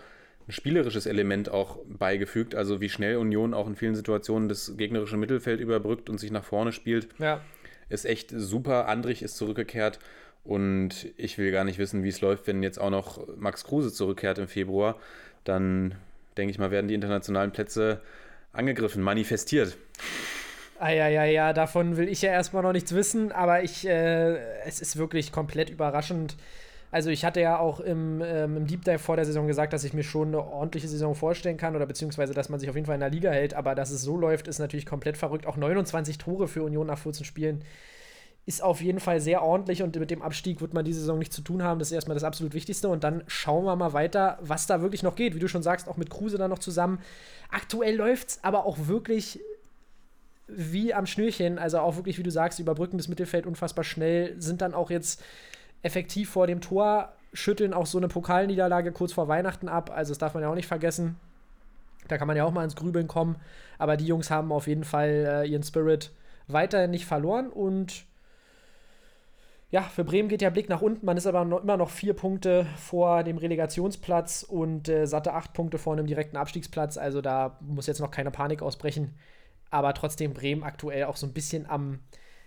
ein 0.47 0.53
spielerisches 0.53 1.07
Element 1.07 1.49
auch 1.49 1.79
beigefügt. 1.89 2.55
Also 2.55 2.79
wie 2.79 2.87
schnell 2.89 3.17
Union 3.17 3.53
auch 3.53 3.67
in 3.67 3.75
vielen 3.75 3.95
Situationen 3.95 4.47
das 4.47 4.77
gegnerische 4.77 5.17
Mittelfeld 5.17 5.59
überbrückt 5.59 6.09
und 6.09 6.19
sich 6.19 6.31
nach 6.31 6.45
vorne 6.45 6.71
spielt 6.71 7.09
Ja. 7.19 7.41
ist 7.89 8.05
echt 8.05 8.31
super. 8.33 8.87
Andrich 8.87 9.21
ist 9.23 9.35
zurückgekehrt 9.35 9.99
und 10.43 11.07
ich 11.17 11.38
will 11.38 11.51
gar 11.51 11.63
nicht 11.63 11.77
wissen, 11.77 12.03
wie 12.03 12.10
es 12.10 12.21
läuft, 12.21 12.48
wenn 12.48 12.63
jetzt 12.63 12.79
auch 12.79 12.89
noch 12.89 13.19
Max 13.38 13.63
Kruse 13.63 13.93
zurückkehrt 13.93 14.38
im 14.39 14.48
Februar. 14.48 14.98
Dann 15.43 15.95
denke 16.38 16.51
ich 16.51 16.60
mal, 16.60 16.71
werden 16.71 16.88
die 16.88 16.95
internationalen 16.95 17.51
Plätze 17.51 18.01
angegriffen, 18.53 19.03
manifestiert. 19.03 19.77
Ah, 20.79 20.89
ja, 20.89 21.07
ja, 21.07 21.25
ja, 21.25 21.53
davon 21.53 21.95
will 21.95 22.10
ich 22.10 22.24
ja 22.24 22.31
erstmal 22.31 22.63
noch 22.63 22.71
nichts 22.74 22.95
wissen, 22.95 23.31
aber 23.31 23.63
ich, 23.63 23.88
äh, 23.88 24.38
es 24.65 24.81
ist 24.81 24.98
wirklich 24.98 25.31
komplett 25.31 25.69
überraschend. 25.69 26.36
Also 26.89 27.12
ich 27.12 27.24
hatte 27.24 27.39
ja 27.39 27.60
auch 27.60 27.79
im, 27.79 28.21
ähm, 28.25 28.57
im 28.57 28.67
Deep 28.67 28.83
Dive 28.83 29.00
vor 29.00 29.15
der 29.15 29.25
Saison 29.25 29.48
gesagt, 29.48 29.74
dass 29.74 29.83
ich 29.83 29.93
mir 29.93 30.03
schon 30.03 30.29
eine 30.29 30.39
ordentliche 30.39 30.88
Saison 30.88 31.13
vorstellen 31.13 31.57
kann 31.57 31.75
oder 31.75 31.86
beziehungsweise, 31.86 32.33
dass 32.33 32.50
man 32.50 32.60
sich 32.60 32.67
auf 32.67 32.75
jeden 32.75 32.88
Fall 32.88 32.95
in 32.95 33.01
der 33.01 33.12
Liga 33.12 33.31
hält, 33.31 33.53
aber 33.53 33.75
dass 33.75 33.91
es 33.91 34.01
so 34.01 34.17
läuft, 34.17 34.48
ist 34.48 34.60
natürlich 34.60 34.88
komplett 34.88 35.17
verrückt. 35.17 35.45
Auch 35.45 35.55
29 35.55 36.17
Tore 36.17 36.48
für 36.48 36.63
Union 36.63 36.88
nach 36.88 36.98
14 36.98 37.25
Spielen 37.25 37.63
ist 38.51 38.62
auf 38.62 38.81
jeden 38.81 39.00
Fall 39.00 39.22
sehr 39.22 39.41
ordentlich 39.43 39.81
und 39.81 39.96
mit 39.96 40.12
dem 40.12 40.22
Abstieg 40.22 40.60
wird 40.60 40.74
man 40.74 40.84
diese 40.84 41.00
Saison 41.00 41.17
nichts 41.17 41.36
zu 41.36 41.41
tun 41.41 41.63
haben. 41.63 41.79
Das 41.79 41.88
ist 41.88 41.93
erstmal 41.93 42.15
das 42.15 42.25
absolut 42.25 42.53
Wichtigste. 42.53 42.89
Und 42.89 43.05
dann 43.05 43.24
schauen 43.27 43.63
wir 43.63 43.77
mal 43.77 43.93
weiter, 43.93 44.38
was 44.41 44.67
da 44.67 44.81
wirklich 44.81 45.03
noch 45.03 45.15
geht. 45.15 45.36
Wie 45.36 45.39
du 45.39 45.48
schon 45.48 45.63
sagst, 45.63 45.88
auch 45.88 45.96
mit 45.96 46.10
Kruse 46.10 46.38
dann 46.38 46.50
noch 46.50 46.60
zusammen. 46.60 47.00
Aktuell 47.50 47.96
läuft 47.96 48.27
es 48.27 48.43
aber 48.43 48.65
auch 48.65 48.88
wirklich 48.88 49.39
wie 50.48 50.93
am 50.93 51.05
Schnürchen. 51.05 51.60
Also 51.60 51.79
auch 51.79 51.96
wirklich, 51.96 52.17
wie 52.17 52.24
du 52.24 52.31
sagst, 52.31 52.60
überbrücken 52.60 52.98
das 52.98 53.08
Mittelfeld 53.08 53.46
unfassbar 53.46 53.86
schnell. 53.86 54.36
Sind 54.41 54.62
dann 54.62 54.74
auch 54.74 54.89
jetzt 54.89 55.24
effektiv 55.81 56.29
vor 56.29 56.46
dem 56.46 56.60
Tor, 56.60 57.13
schütteln 57.31 57.74
auch 57.74 57.86
so 57.86 58.00
eine 58.00 58.10
Pokalniederlage 58.10 58.91
kurz 58.91 59.13
vor 59.13 59.29
Weihnachten 59.29 59.70
ab. 59.70 59.91
Also 59.96 60.12
das 60.12 60.17
darf 60.17 60.34
man 60.34 60.43
ja 60.43 60.50
auch 60.50 60.55
nicht 60.55 60.67
vergessen. 60.67 61.15
Da 62.10 62.17
kann 62.17 62.27
man 62.27 62.36
ja 62.36 62.43
auch 62.43 62.51
mal 62.51 62.65
ins 62.65 62.75
Grübeln 62.75 63.08
kommen. 63.08 63.38
Aber 63.77 63.96
die 63.96 64.08
Jungs 64.08 64.29
haben 64.29 64.51
auf 64.51 64.67
jeden 64.67 64.84
Fall 64.84 65.43
äh, 65.46 65.48
ihren 65.48 65.63
Spirit 65.63 66.12
weiterhin 66.48 66.91
nicht 66.91 67.05
verloren 67.05 67.50
und 67.50 68.05
ja, 69.71 69.83
für 69.83 70.03
Bremen 70.03 70.27
geht 70.27 70.41
der 70.41 70.51
Blick 70.51 70.67
nach 70.67 70.81
unten. 70.81 71.05
Man 71.05 71.15
ist 71.15 71.25
aber 71.25 71.45
noch, 71.45 71.63
immer 71.63 71.77
noch 71.77 71.89
vier 71.89 72.13
Punkte 72.13 72.67
vor 72.75 73.23
dem 73.23 73.37
Relegationsplatz 73.37 74.43
und 74.43 74.89
äh, 74.89 75.07
satte 75.07 75.33
acht 75.33 75.53
Punkte 75.53 75.77
vor 75.77 75.93
einem 75.93 76.07
direkten 76.07 76.35
Abstiegsplatz. 76.35 76.97
Also 76.97 77.21
da 77.21 77.57
muss 77.61 77.87
jetzt 77.87 78.01
noch 78.01 78.11
keine 78.11 78.31
Panik 78.31 78.61
ausbrechen. 78.61 79.15
Aber 79.69 79.93
trotzdem 79.93 80.33
Bremen 80.33 80.63
aktuell 80.63 81.05
auch 81.05 81.15
so 81.15 81.25
ein 81.25 81.31
bisschen 81.31 81.69
am 81.69 81.99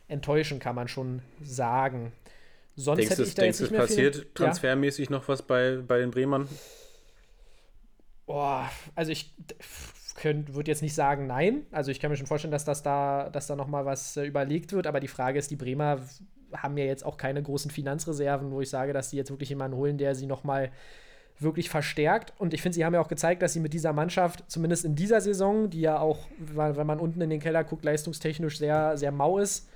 Enttäuschen, 0.07 0.59
kann 0.59 0.75
man 0.75 0.87
schon 0.87 1.23
sagen. 1.43 2.12
Sonst 2.76 2.99
denkst 2.99 3.11
hätte 3.12 3.23
ich 3.23 3.35
da 3.35 3.43
denkst 3.43 3.61
jetzt 3.61 3.71
nicht 3.71 3.81
es 3.81 3.87
passiert 3.88 4.14
viel, 4.16 4.26
transfermäßig 4.35 5.09
ja? 5.09 5.16
noch 5.16 5.26
was 5.26 5.40
bei, 5.40 5.78
bei 5.78 5.99
den 6.00 6.11
Bremern? 6.11 6.47
Boah, 8.26 8.71
also 8.95 9.12
ich 9.12 9.35
würde 10.23 10.71
jetzt 10.71 10.83
nicht 10.83 10.95
sagen 10.95 11.26
nein. 11.26 11.66
Also 11.71 11.90
ich 11.90 12.00
kann 12.00 12.11
mir 12.11 12.19
schon 12.19 12.26
vorstellen, 12.26 12.52
dass 12.52 12.66
das 12.66 12.83
da, 12.83 13.31
dass 13.31 13.47
da 13.47 13.57
noch 13.57 13.69
mal 13.69 13.87
was 13.87 14.19
äh, 14.19 14.25
überlegt 14.25 14.73
wird. 14.73 14.87
Aber 14.87 15.00
die 15.00 15.09
Frage 15.09 15.38
ist, 15.38 15.50
die 15.50 15.57
Bremer 15.57 16.00
haben 16.57 16.77
ja 16.77 16.85
jetzt 16.85 17.05
auch 17.05 17.17
keine 17.17 17.43
großen 17.43 17.71
Finanzreserven, 17.71 18.51
wo 18.51 18.61
ich 18.61 18.71
sage, 18.71 18.93
dass 18.93 19.11
die 19.11 19.17
jetzt 19.17 19.31
wirklich 19.31 19.49
jemanden 19.49 19.77
holen, 19.77 19.99
der 19.99 20.15
sie 20.15 20.27
noch 20.27 20.45
mal 20.45 20.71
wirklich 21.39 21.69
verstärkt. 21.69 22.33
Und 22.39 22.55
ich 22.55 22.63
finde, 22.63 22.75
sie 22.77 22.85
haben 22.85 22.95
ja 22.95 23.01
auch 23.01 23.09
gezeigt, 23.09 23.43
dass 23.43 23.53
sie 23.53 23.61
mit 23.61 23.73
dieser 23.73 23.93
Mannschaft, 23.93 24.45
zumindest 24.49 24.85
in 24.85 24.95
dieser 24.95 25.21
Saison, 25.21 25.71
die 25.71 25.81
ja 25.81 25.99
auch, 25.99 26.27
wenn 26.39 26.87
man 26.87 27.01
unten 27.01 27.21
in 27.21 27.31
den 27.31 27.41
Keller 27.41 27.65
guckt, 27.65 27.85
leistungstechnisch 27.85 28.59
sehr, 28.59 28.97
sehr 28.97 29.13
mau 29.13 29.39
ist, 29.39 29.69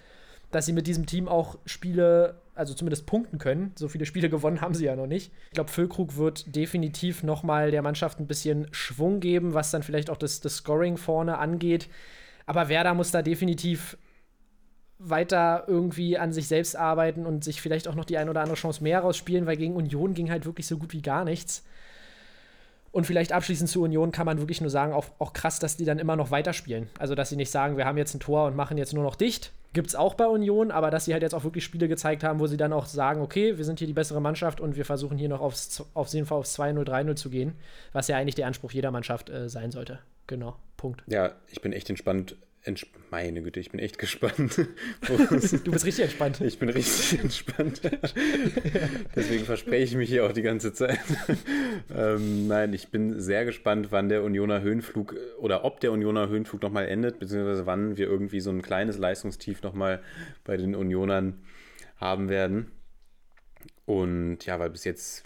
dass 0.51 0.67
sie 0.67 0.73
mit 0.73 0.87
diesem 0.87 1.05
Team 1.07 1.29
auch 1.29 1.59
Spiele, 1.67 2.41
also 2.55 2.75
zumindest 2.75 3.07
punkten 3.07 3.39
können. 3.39 3.73
So 3.77 3.89
viele 3.89 4.07
Spiele 4.07 4.31
gewonnen 4.31 4.61
haben 4.61 4.75
sie 4.75 4.85
ja 4.85 4.97
noch 4.97 5.07
nicht. 5.07 5.33
Ich 5.49 5.55
glaube, 5.55 5.71
Füllkrug 5.71 6.17
wird 6.17 6.55
definitiv 6.55 7.23
noch 7.23 7.43
mal 7.43 7.71
der 7.71 7.83
Mannschaft 7.83 8.21
ein 8.21 8.27
bisschen 8.27 8.69
Schwung 8.71 9.21
geben, 9.21 9.55
was 9.55 9.71
dann 9.71 9.83
vielleicht 9.83 10.11
auch 10.11 10.17
das, 10.17 10.41
das 10.41 10.57
Scoring 10.57 10.97
vorne 10.97 11.39
angeht. 11.39 11.89
Aber 12.47 12.69
Werder 12.69 12.95
muss 12.95 13.11
da 13.11 13.21
definitiv 13.21 13.99
weiter 14.99 15.65
irgendwie 15.67 16.19
an 16.19 16.33
sich 16.33 16.49
selbst 16.49 16.77
arbeiten 16.77 17.25
und 17.25 17.45
sich 17.45 17.61
vielleicht 17.61 17.87
auch 17.89 17.95
noch 17.95 18.05
die 18.05 18.19
ein 18.19 18.29
oder 18.29 18.41
andere 18.41 18.57
Chance 18.57 18.83
mehr 18.83 19.01
rausspielen, 19.01 19.47
weil 19.47 19.57
gegen 19.57 19.77
Union 19.77 20.15
ging 20.15 20.31
halt 20.31 20.45
wirklich 20.45 20.67
so 20.67 20.77
gut 20.77 20.93
wie 20.93 21.03
gar 21.03 21.25
nichts. 21.25 21.65
Und 22.91 23.07
vielleicht 23.07 23.33
abschließend 23.33 23.69
zu 23.69 23.83
Union 23.83 24.13
kann 24.13 24.27
man 24.27 24.39
wirklich 24.39 24.61
nur 24.61 24.71
sagen, 24.71 24.93
auch, 24.93 25.07
auch 25.19 25.33
krass, 25.33 25.59
dass 25.59 25.77
die 25.77 25.85
dann 25.85 25.99
immer 25.99 26.17
noch 26.17 26.31
weiterspielen. 26.31 26.89
Also, 26.99 27.15
dass 27.15 27.29
sie 27.29 27.37
nicht 27.37 27.51
sagen, 27.51 27.77
wir 27.77 27.85
haben 27.85 27.99
jetzt 27.99 28.15
ein 28.15 28.21
Tor 28.21 28.47
und 28.47 28.57
machen 28.57 28.79
jetzt 28.79 28.95
nur 28.95 29.05
noch 29.05 29.15
dicht. 29.15 29.53
Gibt 29.75 29.89
es 29.89 29.95
auch 29.95 30.15
bei 30.15 30.27
Union, 30.27 30.71
aber 30.71 30.91
dass 30.91 31.05
sie 31.05 31.13
halt 31.13 31.23
jetzt 31.23 31.35
auch 31.35 31.45
wirklich 31.45 31.63
Spiele 31.63 31.89
gezeigt 31.89 32.25
haben, 32.25 32.41
wo 32.41 32.47
sie 32.47 32.57
dann 32.57 32.73
auch 32.73 32.87
sagen, 32.87 33.21
okay, 33.21 33.59
wir 33.59 33.65
sind 33.65 33.79
hier 33.79 33.87
die 33.87 33.93
bessere 33.93 34.21
Mannschaft 34.21 34.61
und 34.61 34.77
wir 34.77 34.87
versuchen 34.87 35.19
hier 35.19 35.29
noch 35.29 35.43
aufs, 35.43 35.85
aufs 35.93 36.15
jeden 36.15 36.27
Fall 36.27 36.39
aufs 36.39 36.59
2-0, 36.59 36.85
3-0 36.85 37.15
zu 37.17 37.29
gehen, 37.29 37.53
was 37.93 38.09
ja 38.09 38.17
eigentlich 38.17 38.35
der 38.35 38.47
Anspruch 38.47 38.73
jeder 38.73 38.91
Mannschaft 38.91 39.29
äh, 39.29 39.51
sein 39.51 39.71
sollte. 39.71 39.99
Genau, 40.27 40.57
Punkt. 40.79 41.05
Ja, 41.07 41.33
ich 41.51 41.61
bin 41.61 41.75
echt 41.75 41.91
entspannt, 41.91 42.37
meine 43.11 43.43
Güte, 43.43 43.61
ich 43.61 43.71
bin 43.71 43.81
echt 43.81 43.99
gespannt. 43.99 44.57
du 45.07 45.71
bist 45.71 45.85
richtig 45.85 46.05
entspannt. 46.05 46.41
Ich 46.41 46.59
bin 46.59 46.69
richtig 46.69 47.19
entspannt. 47.23 47.81
Deswegen 49.17 49.45
verspreche 49.45 49.85
ich 49.85 49.95
mich 49.95 50.09
hier 50.09 50.27
auch 50.27 50.33
die 50.33 50.43
ganze 50.43 50.73
Zeit. 50.73 50.99
ähm, 51.95 52.49
nein, 52.49 52.73
ich 52.73 52.89
bin 52.89 53.19
sehr 53.21 53.45
gespannt, 53.45 53.89
wann 53.91 54.09
der 54.09 54.23
Unioner 54.23 54.61
Höhenflug 54.61 55.15
oder 55.39 55.65
ob 55.65 55.81
der 55.81 55.93
Unioner 55.93 56.29
Höhenflug 56.29 56.63
nochmal 56.63 56.89
endet, 56.89 57.19
beziehungsweise 57.19 57.67
wann 57.67 57.97
wir 57.97 58.07
irgendwie 58.07 58.41
so 58.41 58.51
ein 58.51 58.63
kleines 58.63 58.99
Leistungstief 58.99 59.63
nochmal 59.63 60.03
bei 60.45 60.57
den 60.57 60.75
Unionern 60.75 61.43
haben 61.97 62.29
werden. 62.29 62.71
Und 63.87 64.45
ja, 64.45 64.59
weil 64.59 64.71
bis 64.71 64.85
jetzt 64.85 65.25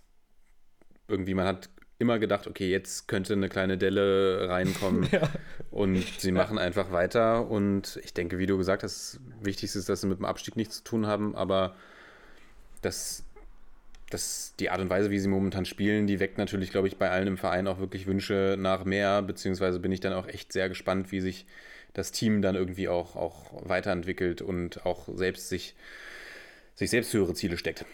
irgendwie 1.09 1.35
man 1.35 1.47
hat 1.47 1.69
immer 2.03 2.19
gedacht, 2.19 2.47
okay, 2.47 2.69
jetzt 2.71 3.09
könnte 3.09 3.33
eine 3.33 3.49
kleine 3.49 3.79
Delle 3.79 4.49
reinkommen. 4.49 5.09
ja. 5.11 5.29
Und 5.71 6.05
sie 6.19 6.33
machen 6.33 6.59
einfach 6.59 6.93
weiter. 6.93 7.49
Und 7.49 7.99
ich 8.05 8.13
denke, 8.13 8.39
wie 8.39 8.47
du 8.47 8.59
gesagt 8.59 8.83
hast, 8.83 9.15
das 9.15 9.47
Wichtigste 9.47 9.79
ist, 9.79 9.89
dass 9.89 10.03
sie 10.03 10.07
mit 10.07 10.19
dem 10.19 10.27
Abstieg 10.27 10.57
nichts 10.57 10.79
zu 10.79 10.85
tun 10.85 11.07
haben. 11.07 11.35
Aber 11.35 11.75
das, 12.83 13.25
das, 14.11 14.55
die 14.59 14.69
Art 14.69 14.81
und 14.81 14.91
Weise, 14.91 15.11
wie 15.11 15.19
sie 15.19 15.29
momentan 15.29 15.65
spielen, 15.65 16.07
die 16.07 16.21
weckt 16.21 16.37
natürlich, 16.37 16.71
glaube 16.71 16.89
ich, 16.89 16.99
bei 16.99 17.09
allen 17.09 17.29
im 17.29 17.39
Verein 17.39 17.67
auch 17.67 17.79
wirklich 17.79 18.07
Wünsche 18.07 18.57
nach 18.59 18.85
mehr. 18.85 19.23
Beziehungsweise 19.23 19.81
bin 19.81 19.93
ich 19.93 20.01
dann 20.01 20.13
auch 20.13 20.29
echt 20.29 20.53
sehr 20.53 20.69
gespannt, 20.69 21.13
wie 21.13 21.21
sich 21.21 21.47
das 21.95 22.13
Team 22.13 22.43
dann 22.43 22.55
irgendwie 22.55 22.89
auch, 22.89 23.17
auch 23.17 23.51
weiterentwickelt 23.69 24.43
und 24.43 24.85
auch 24.85 25.09
selbst 25.15 25.49
sich, 25.49 25.75
sich 26.75 26.91
selbst 26.91 27.15
höhere 27.15 27.35
Ziele 27.35 27.57
steckt. 27.57 27.87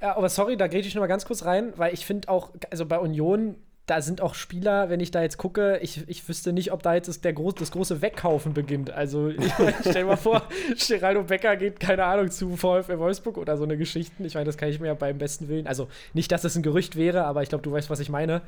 Aber 0.00 0.28
sorry, 0.28 0.56
da 0.56 0.66
gehe 0.66 0.80
ich 0.80 0.94
noch 0.94 1.00
mal 1.00 1.06
ganz 1.06 1.24
kurz 1.24 1.44
rein, 1.44 1.72
weil 1.76 1.92
ich 1.92 2.06
finde 2.06 2.28
auch, 2.28 2.50
also 2.70 2.86
bei 2.86 2.98
Union, 2.98 3.56
da 3.86 4.00
sind 4.00 4.20
auch 4.20 4.34
Spieler, 4.34 4.88
wenn 4.88 5.00
ich 5.00 5.10
da 5.10 5.20
jetzt 5.20 5.36
gucke, 5.36 5.78
ich, 5.82 6.08
ich 6.08 6.28
wüsste 6.28 6.52
nicht, 6.52 6.70
ob 6.72 6.82
da 6.82 6.94
jetzt 6.94 7.08
das, 7.08 7.20
der 7.20 7.32
groß, 7.32 7.56
das 7.56 7.72
große 7.72 8.00
Wegkaufen 8.02 8.54
beginnt. 8.54 8.90
Also 8.90 9.28
ich 9.28 9.52
stell 9.80 10.04
mal 10.04 10.16
vor, 10.16 10.42
Geraldo 10.88 11.24
Becker 11.24 11.56
geht, 11.56 11.80
keine 11.80 12.04
Ahnung, 12.04 12.30
zu 12.30 12.56
VfL 12.56 12.98
Wolfsburg 12.98 13.36
oder 13.36 13.56
so 13.56 13.64
eine 13.64 13.76
Geschichten. 13.76 14.24
Ich 14.24 14.34
meine, 14.34 14.46
das 14.46 14.56
kann 14.56 14.68
ich 14.68 14.78
mir 14.78 14.86
ja 14.86 14.94
beim 14.94 15.18
besten 15.18 15.48
Willen, 15.48 15.66
also 15.66 15.88
nicht, 16.14 16.30
dass 16.30 16.42
das 16.42 16.54
ein 16.56 16.62
Gerücht 16.62 16.96
wäre, 16.96 17.24
aber 17.24 17.42
ich 17.42 17.48
glaube, 17.48 17.62
du 17.62 17.72
weißt, 17.72 17.90
was 17.90 18.00
ich 18.00 18.10
meine. 18.10 18.42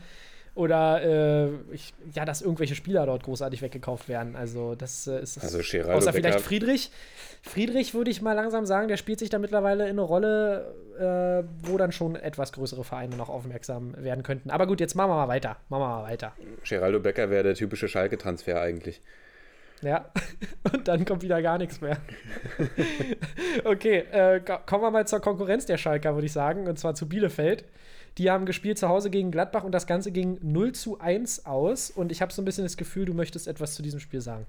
Oder 0.55 1.03
äh, 1.03 1.49
ich, 1.73 1.95
ja, 2.13 2.27
dass 2.27 2.43
irgendwelche 2.43 2.75
Spieler 2.75 3.07
dort 3.07 3.23
großartig 3.23 3.63
weggekauft 3.63 4.09
werden. 4.09 4.37
Also 4.37 4.75
das 4.75 5.07
äh, 5.07 5.23
ist 5.23 5.39
also 5.39 5.59
außer 5.59 6.13
vielleicht 6.13 6.41
Friedrich. 6.41 6.91
Friedrich 7.41 7.95
würde 7.95 8.11
ich 8.11 8.21
mal 8.21 8.35
langsam 8.35 8.67
sagen, 8.67 8.89
der 8.89 8.99
spielt 8.99 9.19
sich 9.19 9.31
da 9.31 9.39
mittlerweile 9.39 9.85
in 9.85 9.91
eine 9.91 10.03
Rolle, 10.03 10.75
äh, 10.99 11.67
wo 11.67 11.79
dann 11.79 11.91
schon 11.91 12.17
etwas 12.17 12.53
größere 12.53 12.85
Vereine 12.85 13.17
noch 13.17 13.31
aufmerksam 13.31 13.95
werden 13.97 14.23
könnten. 14.23 14.51
Aber 14.51 14.67
gut, 14.67 14.79
jetzt 14.81 14.95
machen 14.95 15.11
wir 15.11 15.17
mal 15.17 15.29
weiter. 15.29 15.57
Machen 15.71 15.83
wir 15.83 15.89
mal 15.89 16.03
weiter. 16.05 16.33
Geraldo 16.69 17.01
Becker 17.01 17.31
wäre 17.31 17.45
der 17.45 17.55
typische 17.55 17.89
Schalke-Transfer 17.89 18.61
eigentlich. 18.61 19.01
Ja, 19.81 20.11
und 20.73 20.87
dann 20.87 21.05
kommt 21.07 21.23
wieder 21.23 21.41
gar 21.41 21.57
nichts 21.57 21.81
mehr. 21.81 21.97
okay, 23.65 24.05
äh, 24.13 24.41
kommen 24.41 24.83
wir 24.85 24.91
mal 24.91 25.07
zur 25.07 25.21
Konkurrenz 25.21 25.65
der 25.65 25.79
Schalker, 25.79 26.15
würde 26.15 26.27
ich 26.27 26.33
sagen, 26.33 26.69
und 26.69 26.79
zwar 26.79 26.95
zu 26.95 27.09
Bielefeld. 27.09 27.65
Die 28.19 28.31
haben 28.31 28.45
gespielt 28.45 28.79
zu 28.79 28.89
Hause 28.89 29.11
gegen 29.11 29.31
Gladbach 29.31 29.65
und 29.65 29.73
das 29.73 29.87
Ganze 29.87 30.13
ging 30.13 30.39
0 30.43 30.73
zu 30.73 31.01
1 31.01 31.47
aus. 31.47 31.91
Und 31.91 32.13
ich 32.13 32.21
habe 32.21 32.33
so 32.33 32.43
ein 32.43 32.45
bisschen 32.45 32.65
das 32.65 32.77
Gefühl, 32.77 33.07
du 33.07 33.15
möchtest 33.15 33.49
etwas 33.49 33.75
zu 33.75 33.83
diesem 33.83 34.01
Spiel 34.01 34.21
sagen. 34.21 34.47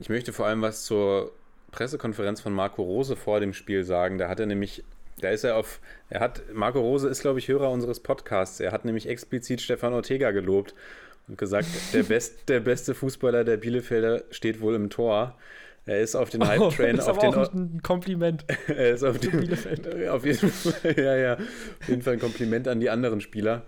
Ich 0.00 0.08
möchte 0.08 0.32
vor 0.32 0.46
allem 0.46 0.60
was 0.60 0.84
zur 0.84 1.32
Pressekonferenz 1.70 2.40
von 2.40 2.52
Marco 2.52 2.82
Rose 2.82 3.16
vor 3.16 3.40
dem 3.40 3.52
Spiel 3.52 3.84
sagen. 3.84 4.18
Da 4.18 4.28
hat 4.28 4.40
er 4.40 4.46
nämlich, 4.46 4.82
da 5.20 5.30
ist 5.30 5.44
er 5.44 5.56
auf, 5.56 5.80
er 6.10 6.20
hat, 6.20 6.42
Marco 6.52 6.80
Rose 6.80 7.08
ist, 7.08 7.20
glaube 7.20 7.38
ich, 7.38 7.48
Hörer 7.48 7.70
unseres 7.70 8.00
Podcasts. 8.00 8.58
Er 8.58 8.72
hat 8.72 8.84
nämlich 8.84 9.08
explizit 9.08 9.60
Stefan 9.60 9.94
Ortega 9.94 10.32
gelobt 10.32 10.74
und 11.28 11.38
gesagt, 11.38 11.68
der, 11.92 12.02
best, 12.04 12.48
der 12.48 12.60
beste 12.60 12.94
Fußballer 12.94 13.44
der 13.44 13.56
Bielefelder 13.56 14.24
steht 14.30 14.60
wohl 14.60 14.74
im 14.74 14.90
Tor. 14.90 15.36
Er 15.86 16.00
ist 16.00 16.14
auf 16.14 16.30
den 16.30 16.42
oh, 16.42 16.46
Hype-Train. 16.46 17.00
auf 17.08 17.18
den, 17.18 17.34
auch 17.34 17.52
ein 17.52 17.82
Kompliment. 17.82 18.44
er 18.68 18.90
ist 18.90 19.04
auf, 19.04 19.18
den, 19.18 19.52
auf 20.08 20.24
jeden 20.24 20.50
Fall, 20.50 20.94
ja, 20.96 21.16
ja, 21.16 21.34
auf 21.34 21.88
jeden 21.88 22.02
Fall 22.02 22.14
ein 22.14 22.20
Kompliment 22.20 22.68
an 22.68 22.80
die 22.80 22.90
anderen 22.90 23.20
Spieler. 23.20 23.62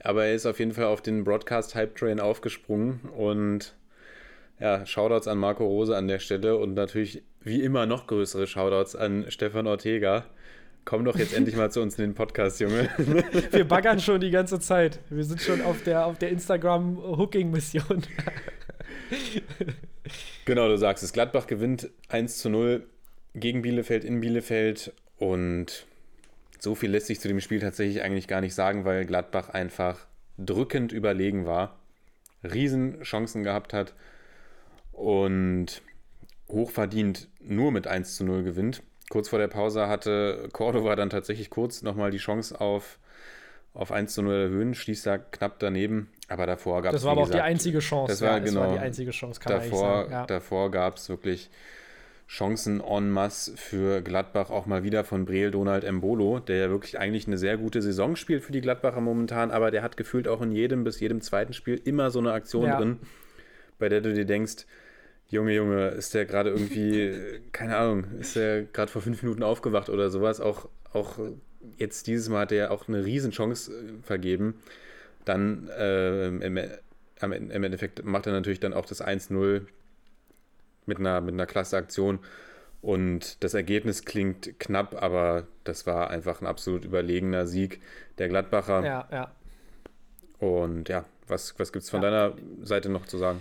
Aber 0.00 0.26
er 0.26 0.34
ist 0.34 0.46
auf 0.46 0.58
jeden 0.58 0.72
Fall 0.72 0.84
auf 0.84 1.02
den 1.02 1.24
Broadcast-Hype-Train 1.24 2.20
aufgesprungen 2.20 3.00
und 3.16 3.74
ja, 4.60 4.84
Shoutouts 4.86 5.28
an 5.28 5.38
Marco 5.38 5.64
Rose 5.66 5.96
an 5.96 6.08
der 6.08 6.18
Stelle 6.18 6.56
und 6.56 6.74
natürlich 6.74 7.22
wie 7.42 7.62
immer 7.62 7.86
noch 7.86 8.06
größere 8.06 8.46
Shoutouts 8.46 8.96
an 8.96 9.26
Stefan 9.28 9.66
Ortega. 9.66 10.24
Komm 10.84 11.04
doch 11.04 11.18
jetzt 11.18 11.34
endlich 11.34 11.56
mal 11.56 11.70
zu 11.70 11.80
uns 11.80 11.98
in 11.98 12.04
den 12.04 12.14
Podcast, 12.14 12.60
Junge. 12.60 12.88
Wir 13.50 13.64
baggern 13.64 13.98
schon 13.98 14.20
die 14.20 14.30
ganze 14.30 14.60
Zeit. 14.60 15.00
Wir 15.10 15.24
sind 15.24 15.40
schon 15.40 15.60
auf 15.60 15.82
der, 15.82 16.06
auf 16.06 16.18
der 16.18 16.30
Instagram-Hooking-Mission. 16.30 18.02
Genau, 20.44 20.68
du 20.68 20.76
sagst 20.76 21.02
es. 21.02 21.12
Gladbach 21.12 21.46
gewinnt 21.46 21.90
1 22.08 22.38
zu 22.38 22.48
0 22.48 22.86
gegen 23.34 23.62
Bielefeld 23.62 24.04
in 24.04 24.20
Bielefeld 24.20 24.92
und 25.18 25.86
so 26.58 26.74
viel 26.74 26.90
lässt 26.90 27.06
sich 27.06 27.20
zu 27.20 27.28
dem 27.28 27.40
Spiel 27.40 27.60
tatsächlich 27.60 28.02
eigentlich 28.02 28.28
gar 28.28 28.40
nicht 28.40 28.54
sagen, 28.54 28.84
weil 28.84 29.04
Gladbach 29.04 29.50
einfach 29.50 30.06
drückend 30.38 30.92
überlegen 30.92 31.46
war, 31.46 31.78
Riesenchancen 32.42 33.42
gehabt 33.42 33.72
hat 33.72 33.94
und 34.92 35.82
hochverdient 36.48 37.28
nur 37.40 37.72
mit 37.72 37.86
1 37.86 38.16
zu 38.16 38.24
0 38.24 38.42
gewinnt. 38.42 38.82
Kurz 39.08 39.28
vor 39.28 39.38
der 39.38 39.48
Pause 39.48 39.88
hatte 39.88 40.48
Cordova 40.52 40.96
dann 40.96 41.10
tatsächlich 41.10 41.50
kurz 41.50 41.82
nochmal 41.82 42.10
die 42.10 42.18
Chance 42.18 42.60
auf, 42.60 42.98
auf 43.74 43.92
1 43.92 44.14
zu 44.14 44.22
0 44.22 44.34
erhöhen, 44.34 44.74
schließt 44.74 45.06
da 45.06 45.18
knapp 45.18 45.58
daneben, 45.58 46.10
aber 46.28 46.46
davor 46.46 46.82
gab 46.82 46.92
es. 46.92 47.00
Das 47.00 47.04
war 47.04 47.12
aber 47.12 47.22
auch 47.22 47.30
die 47.30 47.40
einzige 47.40 47.78
Chance. 47.78 48.12
Das 48.12 48.22
war 48.22 48.32
ja, 48.32 48.38
genau. 48.40 48.60
Das 48.60 48.68
war 48.68 48.78
die 48.78 48.84
einzige 48.84 49.10
Chance, 49.10 49.40
kann 49.40 49.52
davor, 49.52 49.82
man 49.82 49.96
sagen. 49.96 50.12
Ja. 50.12 50.26
Davor 50.26 50.70
gab 50.70 50.96
es 50.96 51.08
wirklich 51.08 51.50
Chancen 52.28 52.80
en 52.80 53.10
masse 53.10 53.56
für 53.56 54.02
Gladbach, 54.02 54.50
auch 54.50 54.66
mal 54.66 54.82
wieder 54.82 55.04
von 55.04 55.24
Breel 55.24 55.52
Donald 55.52 55.84
Embolo, 55.84 56.40
der 56.40 56.56
ja 56.56 56.70
wirklich 56.70 56.98
eigentlich 56.98 57.28
eine 57.28 57.38
sehr 57.38 57.56
gute 57.56 57.80
Saison 57.82 58.16
spielt 58.16 58.42
für 58.42 58.50
die 58.50 58.60
Gladbacher 58.60 59.00
momentan, 59.00 59.52
aber 59.52 59.70
der 59.70 59.82
hat 59.82 59.96
gefühlt 59.96 60.26
auch 60.26 60.42
in 60.42 60.50
jedem 60.50 60.82
bis 60.82 60.98
jedem 60.98 61.20
zweiten 61.20 61.52
Spiel 61.52 61.80
immer 61.84 62.10
so 62.10 62.18
eine 62.18 62.32
Aktion 62.32 62.66
Ja. 62.66 62.78
drin, 62.78 62.98
bei 63.78 63.88
der 63.88 64.00
du 64.00 64.12
dir 64.12 64.24
denkst, 64.24 64.66
Junge, 65.28 65.54
Junge, 65.54 65.88
ist 65.88 66.14
der 66.14 66.24
gerade 66.24 66.50
irgendwie, 66.50 67.12
keine 67.52 67.76
Ahnung, 67.76 68.04
ist 68.18 68.34
der 68.36 68.64
gerade 68.64 68.90
vor 68.90 69.02
fünf 69.02 69.22
Minuten 69.22 69.42
aufgewacht 69.44 69.88
oder 69.88 70.10
sowas? 70.10 70.40
Auch, 70.40 70.68
auch 70.92 71.18
jetzt 71.78 72.06
dieses 72.08 72.28
Mal 72.28 72.40
hat 72.42 72.52
er 72.52 72.70
auch 72.72 72.88
eine 72.88 73.04
Riesenchance 73.04 73.72
äh, 73.72 74.02
vergeben. 74.02 74.54
Dann 75.26 75.68
äh, 75.68 76.28
im, 76.28 76.40
im 76.40 77.64
Endeffekt 77.64 78.02
macht 78.04 78.26
er 78.26 78.32
natürlich 78.32 78.60
dann 78.60 78.72
auch 78.72 78.86
das 78.86 79.02
1-0 79.04 79.66
mit 80.86 80.98
einer, 80.98 81.20
mit 81.20 81.34
einer 81.34 81.46
klasse 81.46 81.76
Aktion. 81.76 82.20
Und 82.80 83.42
das 83.44 83.52
Ergebnis 83.54 84.04
klingt 84.04 84.58
knapp, 84.60 85.02
aber 85.02 85.46
das 85.64 85.86
war 85.86 86.08
einfach 86.10 86.40
ein 86.40 86.46
absolut 86.46 86.84
überlegener 86.84 87.46
Sieg 87.46 87.80
der 88.18 88.28
Gladbacher. 88.28 88.84
ja, 88.84 89.08
ja. 89.10 89.32
Und 90.38 90.88
ja, 90.88 91.04
was, 91.26 91.58
was 91.58 91.72
gibt 91.72 91.82
es 91.84 91.90
von 91.90 92.02
Ja. 92.02 92.10
deiner 92.10 92.36
Seite 92.62 92.88
noch 92.88 93.06
zu 93.06 93.18
sagen? 93.18 93.40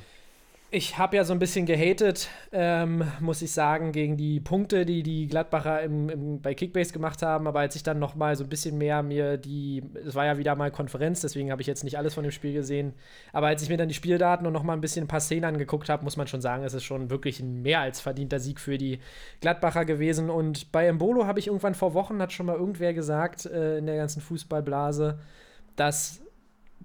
Ich 0.78 0.98
habe 0.98 1.16
ja 1.16 1.24
so 1.24 1.32
ein 1.32 1.40
bisschen 1.40 1.66
gehatet, 1.66 2.28
ähm, 2.52 3.10
muss 3.22 3.42
ich 3.42 3.54
sagen, 3.54 3.94
gegen 3.94 4.18
die 4.18 4.42
Punkte, 4.42 4.86
die 4.86 5.04
die 5.04 5.26
Gladbacher 5.28 5.82
im, 5.82 6.10
im, 6.10 6.42
bei 6.42 6.54
Kickbase 6.54 6.92
gemacht 6.92 7.22
haben. 7.22 7.48
Aber 7.48 7.62
als 7.62 7.78
ich 7.78 7.84
dann 7.84 7.98
noch 7.98 8.16
mal 8.16 8.36
so 8.36 8.44
ein 8.44 8.50
bisschen 8.50 8.78
mehr 8.78 9.02
mir 9.02 9.38
die, 9.38 9.84
es 10.06 10.16
war 10.16 10.26
ja 10.26 10.38
wieder 10.38 10.54
mal 10.58 10.72
Konferenz, 10.72 11.22
deswegen 11.22 11.50
habe 11.50 11.62
ich 11.62 11.68
jetzt 11.68 11.86
nicht 11.86 11.98
alles 11.98 12.14
von 12.14 12.24
dem 12.24 12.34
Spiel 12.34 12.52
gesehen. 12.52 12.94
Aber 13.32 13.48
als 13.48 13.64
ich 13.64 13.70
mir 13.70 13.78
dann 13.78 13.88
die 13.88 13.94
Spieldaten 13.94 14.46
und 14.46 14.52
noch 14.52 14.64
mal 14.64 14.74
ein 14.74 14.82
bisschen 14.82 15.06
ein 15.06 15.08
paar 15.08 15.22
Szenen 15.22 15.46
angeguckt 15.46 15.88
habe, 15.88 16.04
muss 16.04 16.18
man 16.18 16.28
schon 16.28 16.42
sagen, 16.42 16.66
es 16.66 16.74
ist 16.74 16.84
schon 16.84 17.10
wirklich 17.10 17.40
ein 17.40 17.62
mehr 17.62 17.80
als 17.80 18.02
verdienter 18.02 18.42
Sieg 18.42 18.60
für 18.60 18.78
die 18.78 19.00
Gladbacher 19.40 19.86
gewesen. 19.86 20.30
Und 20.30 20.74
bei 20.74 20.88
Embolo 20.88 21.26
habe 21.26 21.40
ich 21.40 21.48
irgendwann 21.48 21.76
vor 21.76 21.94
Wochen, 21.94 22.22
hat 22.22 22.34
schon 22.34 22.48
mal 22.48 22.58
irgendwer 22.58 22.94
gesagt 22.94 23.46
äh, 23.46 23.78
in 23.78 23.86
der 23.86 23.96
ganzen 23.96 24.22
Fußballblase, 24.22 25.20
dass 25.78 26.20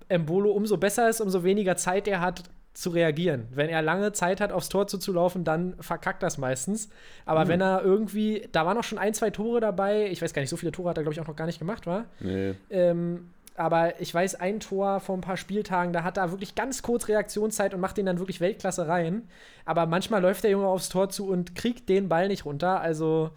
Embolo 0.09 0.53
umso 0.53 0.77
besser 0.77 1.09
ist, 1.09 1.21
umso 1.21 1.43
weniger 1.43 1.75
Zeit 1.75 2.07
er 2.07 2.21
hat 2.21 2.45
zu 2.73 2.91
reagieren. 2.91 3.49
Wenn 3.50 3.69
er 3.69 3.83
lange 3.83 4.12
Zeit 4.12 4.41
hat, 4.41 4.53
aufs 4.53 4.69
Tor 4.69 4.87
zuzulaufen, 4.87 5.45
dann 5.45 5.75
verkackt 5.81 6.23
das 6.23 6.39
meistens. 6.39 6.89
Aber 7.27 7.49
wenn 7.49 7.61
er 7.61 7.83
irgendwie, 7.83 8.49
da 8.53 8.65
waren 8.65 8.79
auch 8.79 8.85
schon 8.85 8.99
ein, 8.99 9.12
zwei 9.12 9.31
Tore 9.31 9.61
dabei, 9.61 10.09
ich 10.11 10.23
weiß 10.23 10.33
gar 10.33 10.41
nicht, 10.41 10.50
so 10.50 10.57
viele 10.57 10.73
Tore 10.73 10.91
hat 10.91 10.97
er, 10.97 11.03
glaube 11.03 11.15
ich, 11.15 11.21
auch 11.21 11.27
noch 11.27 11.37
gar 11.37 11.47
nicht 11.47 11.59
gemacht, 11.59 11.87
war. 11.87 12.07
Nee. 12.21 12.55
Ähm, 12.71 13.31
aber 13.57 14.00
ich 14.00 14.15
weiß, 14.15 14.37
ein 14.37 14.61
Tor 14.61 15.00
vor 15.00 15.17
ein 15.17 15.21
paar 15.21 15.37
Spieltagen, 15.37 15.93
da 15.93 16.05
hat 16.05 16.17
er 16.17 16.31
wirklich 16.31 16.55
ganz 16.55 16.83
kurz 16.83 17.09
Reaktionszeit 17.09 17.75
und 17.75 17.81
macht 17.81 17.97
den 17.97 18.07
dann 18.07 18.19
wirklich 18.19 18.41
Weltklasse 18.41 18.87
rein. 18.89 19.29
Aber 19.65 19.87
manchmal 19.87 20.23
läuft 20.23 20.45
der 20.45 20.52
Junge 20.52 20.67
aufs 20.67 20.89
Tor 20.89 21.11
zu 21.11 21.28
und 21.28 21.54
kriegt 21.54 21.89
den 21.89 22.09
Ball 22.09 22.28
nicht 22.28 22.45
runter. 22.45 22.80
Also, 22.80 23.30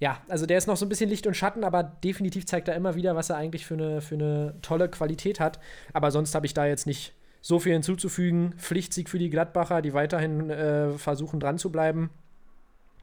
ja, 0.00 0.18
also 0.28 0.46
der 0.46 0.58
ist 0.58 0.66
noch 0.66 0.76
so 0.76 0.86
ein 0.86 0.88
bisschen 0.88 1.10
Licht 1.10 1.26
und 1.26 1.36
Schatten, 1.36 1.62
aber 1.62 1.82
definitiv 1.82 2.46
zeigt 2.46 2.68
er 2.68 2.74
immer 2.74 2.96
wieder, 2.96 3.14
was 3.14 3.30
er 3.30 3.36
eigentlich 3.36 3.66
für 3.66 3.74
eine, 3.74 4.00
für 4.00 4.16
eine 4.16 4.54
tolle 4.62 4.88
Qualität 4.88 5.38
hat. 5.38 5.60
Aber 5.92 6.10
sonst 6.10 6.34
habe 6.34 6.46
ich 6.46 6.54
da 6.54 6.66
jetzt 6.66 6.86
nicht 6.86 7.12
so 7.46 7.60
viel 7.60 7.74
hinzuzufügen. 7.74 8.54
Pflichtsieg 8.58 9.08
für 9.08 9.20
die 9.20 9.30
Gladbacher, 9.30 9.80
die 9.80 9.94
weiterhin 9.94 10.50
äh, 10.50 10.90
versuchen 10.98 11.38
dran 11.38 11.58
zu 11.58 11.70
bleiben, 11.70 12.10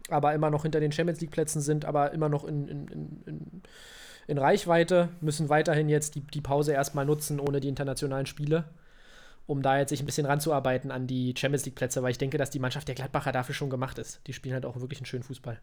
aber 0.09 0.33
immer 0.33 0.49
noch 0.49 0.63
hinter 0.63 0.81
den 0.81 0.91
Champions 0.91 1.21
League-Plätzen 1.21 1.61
sind, 1.61 1.85
aber 1.85 2.11
immer 2.11 2.27
noch 2.27 2.43
in, 2.43 2.67
in, 2.67 2.87
in, 3.25 3.61
in, 4.27 4.37
Reichweite, 4.37 5.07
müssen 5.21 5.47
weiterhin 5.47 5.87
jetzt 5.87 6.15
die, 6.15 6.19
die 6.19 6.41
Pause 6.41 6.73
erstmal 6.73 7.05
nutzen 7.05 7.39
ohne 7.39 7.61
die 7.61 7.69
internationalen 7.69 8.25
Spiele, 8.25 8.65
um 9.47 9.61
da 9.61 9.77
jetzt 9.77 9.91
sich 9.91 10.01
ein 10.01 10.05
bisschen 10.05 10.25
ranzuarbeiten 10.25 10.91
an 10.91 11.07
die 11.07 11.33
Champions 11.37 11.63
League-Plätze, 11.63 12.03
weil 12.03 12.11
ich 12.11 12.17
denke, 12.17 12.37
dass 12.37 12.49
die 12.49 12.59
Mannschaft 12.59 12.89
der 12.89 12.95
Gladbacher 12.95 13.31
dafür 13.31 13.55
schon 13.55 13.69
gemacht 13.69 13.97
ist. 13.97 14.19
Die 14.27 14.33
spielen 14.33 14.55
halt 14.55 14.65
auch 14.65 14.77
wirklich 14.81 14.99
einen 14.99 15.05
schönen 15.05 15.23
Fußball. 15.23 15.61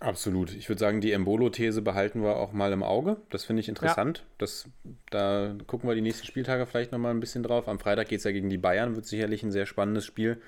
Absolut. 0.00 0.52
Ich 0.54 0.68
würde 0.68 0.80
sagen, 0.80 1.00
die 1.00 1.12
Embolo-These 1.12 1.80
behalten 1.80 2.22
wir 2.22 2.36
auch 2.36 2.52
mal 2.52 2.72
im 2.72 2.82
Auge. 2.82 3.16
Das 3.30 3.44
finde 3.44 3.60
ich 3.60 3.68
interessant. 3.68 4.24
Das, 4.38 4.68
da 5.10 5.54
gucken 5.66 5.88
wir 5.88 5.94
die 5.94 6.02
nächsten 6.02 6.26
Spieltage 6.26 6.66
vielleicht 6.66 6.92
nochmal 6.92 7.14
ein 7.14 7.20
bisschen 7.20 7.42
drauf. 7.42 7.68
Am 7.68 7.78
Freitag 7.78 8.08
geht 8.08 8.18
es 8.18 8.24
ja 8.24 8.32
gegen 8.32 8.50
die 8.50 8.58
Bayern, 8.58 8.96
wird 8.96 9.06
sicherlich 9.06 9.42
ein 9.42 9.52
sehr 9.52 9.66
spannendes 9.66 10.04
Spiel. 10.04 10.42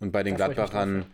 Und 0.00 0.10
bei 0.10 0.22
den 0.22 0.36
Da 0.36 0.46
freu 0.46 0.52
ich 0.52 0.58
mich 0.58 0.66
Gladbachern, 0.66 1.06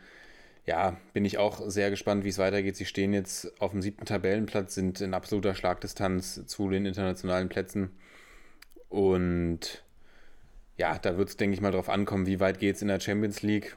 ja, 0.67 0.97
bin 1.13 1.25
ich 1.25 1.37
auch 1.37 1.69
sehr 1.69 1.91
gespannt, 1.91 2.25
wie 2.25 2.31
es 2.31 2.39
weitergeht. 2.39 2.77
Sie 2.77 2.87
stehen 2.87 3.13
jetzt 3.13 3.61
auf 3.61 3.73
dem 3.73 3.83
siebten 3.83 4.07
Tabellenplatz, 4.07 4.75
sind 4.75 5.01
in 5.01 5.13
absoluter 5.13 5.55
Schlagdistanz 5.55 6.47
zu 6.47 6.71
den 6.71 6.87
internationalen 6.87 7.51
Plätzen. 7.51 7.91
Und 8.89 9.85
ja, 10.77 10.99
da 10.99 11.19
wird 11.19 11.29
es, 11.29 11.37
denke 11.37 11.55
ich 11.55 11.61
mal, 11.61 11.71
drauf 11.71 11.89
ankommen, 11.89 12.27
wie 12.27 12.41
weit 12.41 12.61
geht 12.61 12.77
es 12.77 12.83
in 12.83 12.89
der 12.89 13.01
Champions 13.01 13.43
League. 13.43 13.77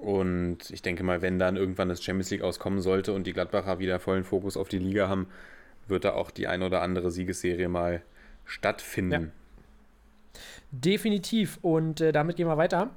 Und 0.00 0.70
ich 0.70 0.80
denke 0.80 1.02
mal, 1.02 1.20
wenn 1.20 1.38
dann 1.38 1.56
irgendwann 1.56 1.90
das 1.90 2.02
Champions 2.02 2.30
League 2.30 2.42
auskommen 2.42 2.80
sollte 2.80 3.12
und 3.12 3.26
die 3.26 3.34
Gladbacher 3.34 3.78
wieder 3.78 4.00
vollen 4.00 4.24
Fokus 4.24 4.56
auf 4.56 4.68
die 4.68 4.78
Liga 4.78 5.08
haben, 5.08 5.26
wird 5.88 6.04
da 6.04 6.14
auch 6.14 6.30
die 6.30 6.46
ein 6.46 6.62
oder 6.62 6.80
andere 6.80 7.10
Siegesserie 7.10 7.68
mal 7.68 8.02
stattfinden. 8.46 9.32
Definitiv. 10.70 11.58
Und 11.60 12.00
äh, 12.00 12.12
damit 12.12 12.36
gehen 12.36 12.46
wir 12.46 12.56
weiter. 12.56 12.90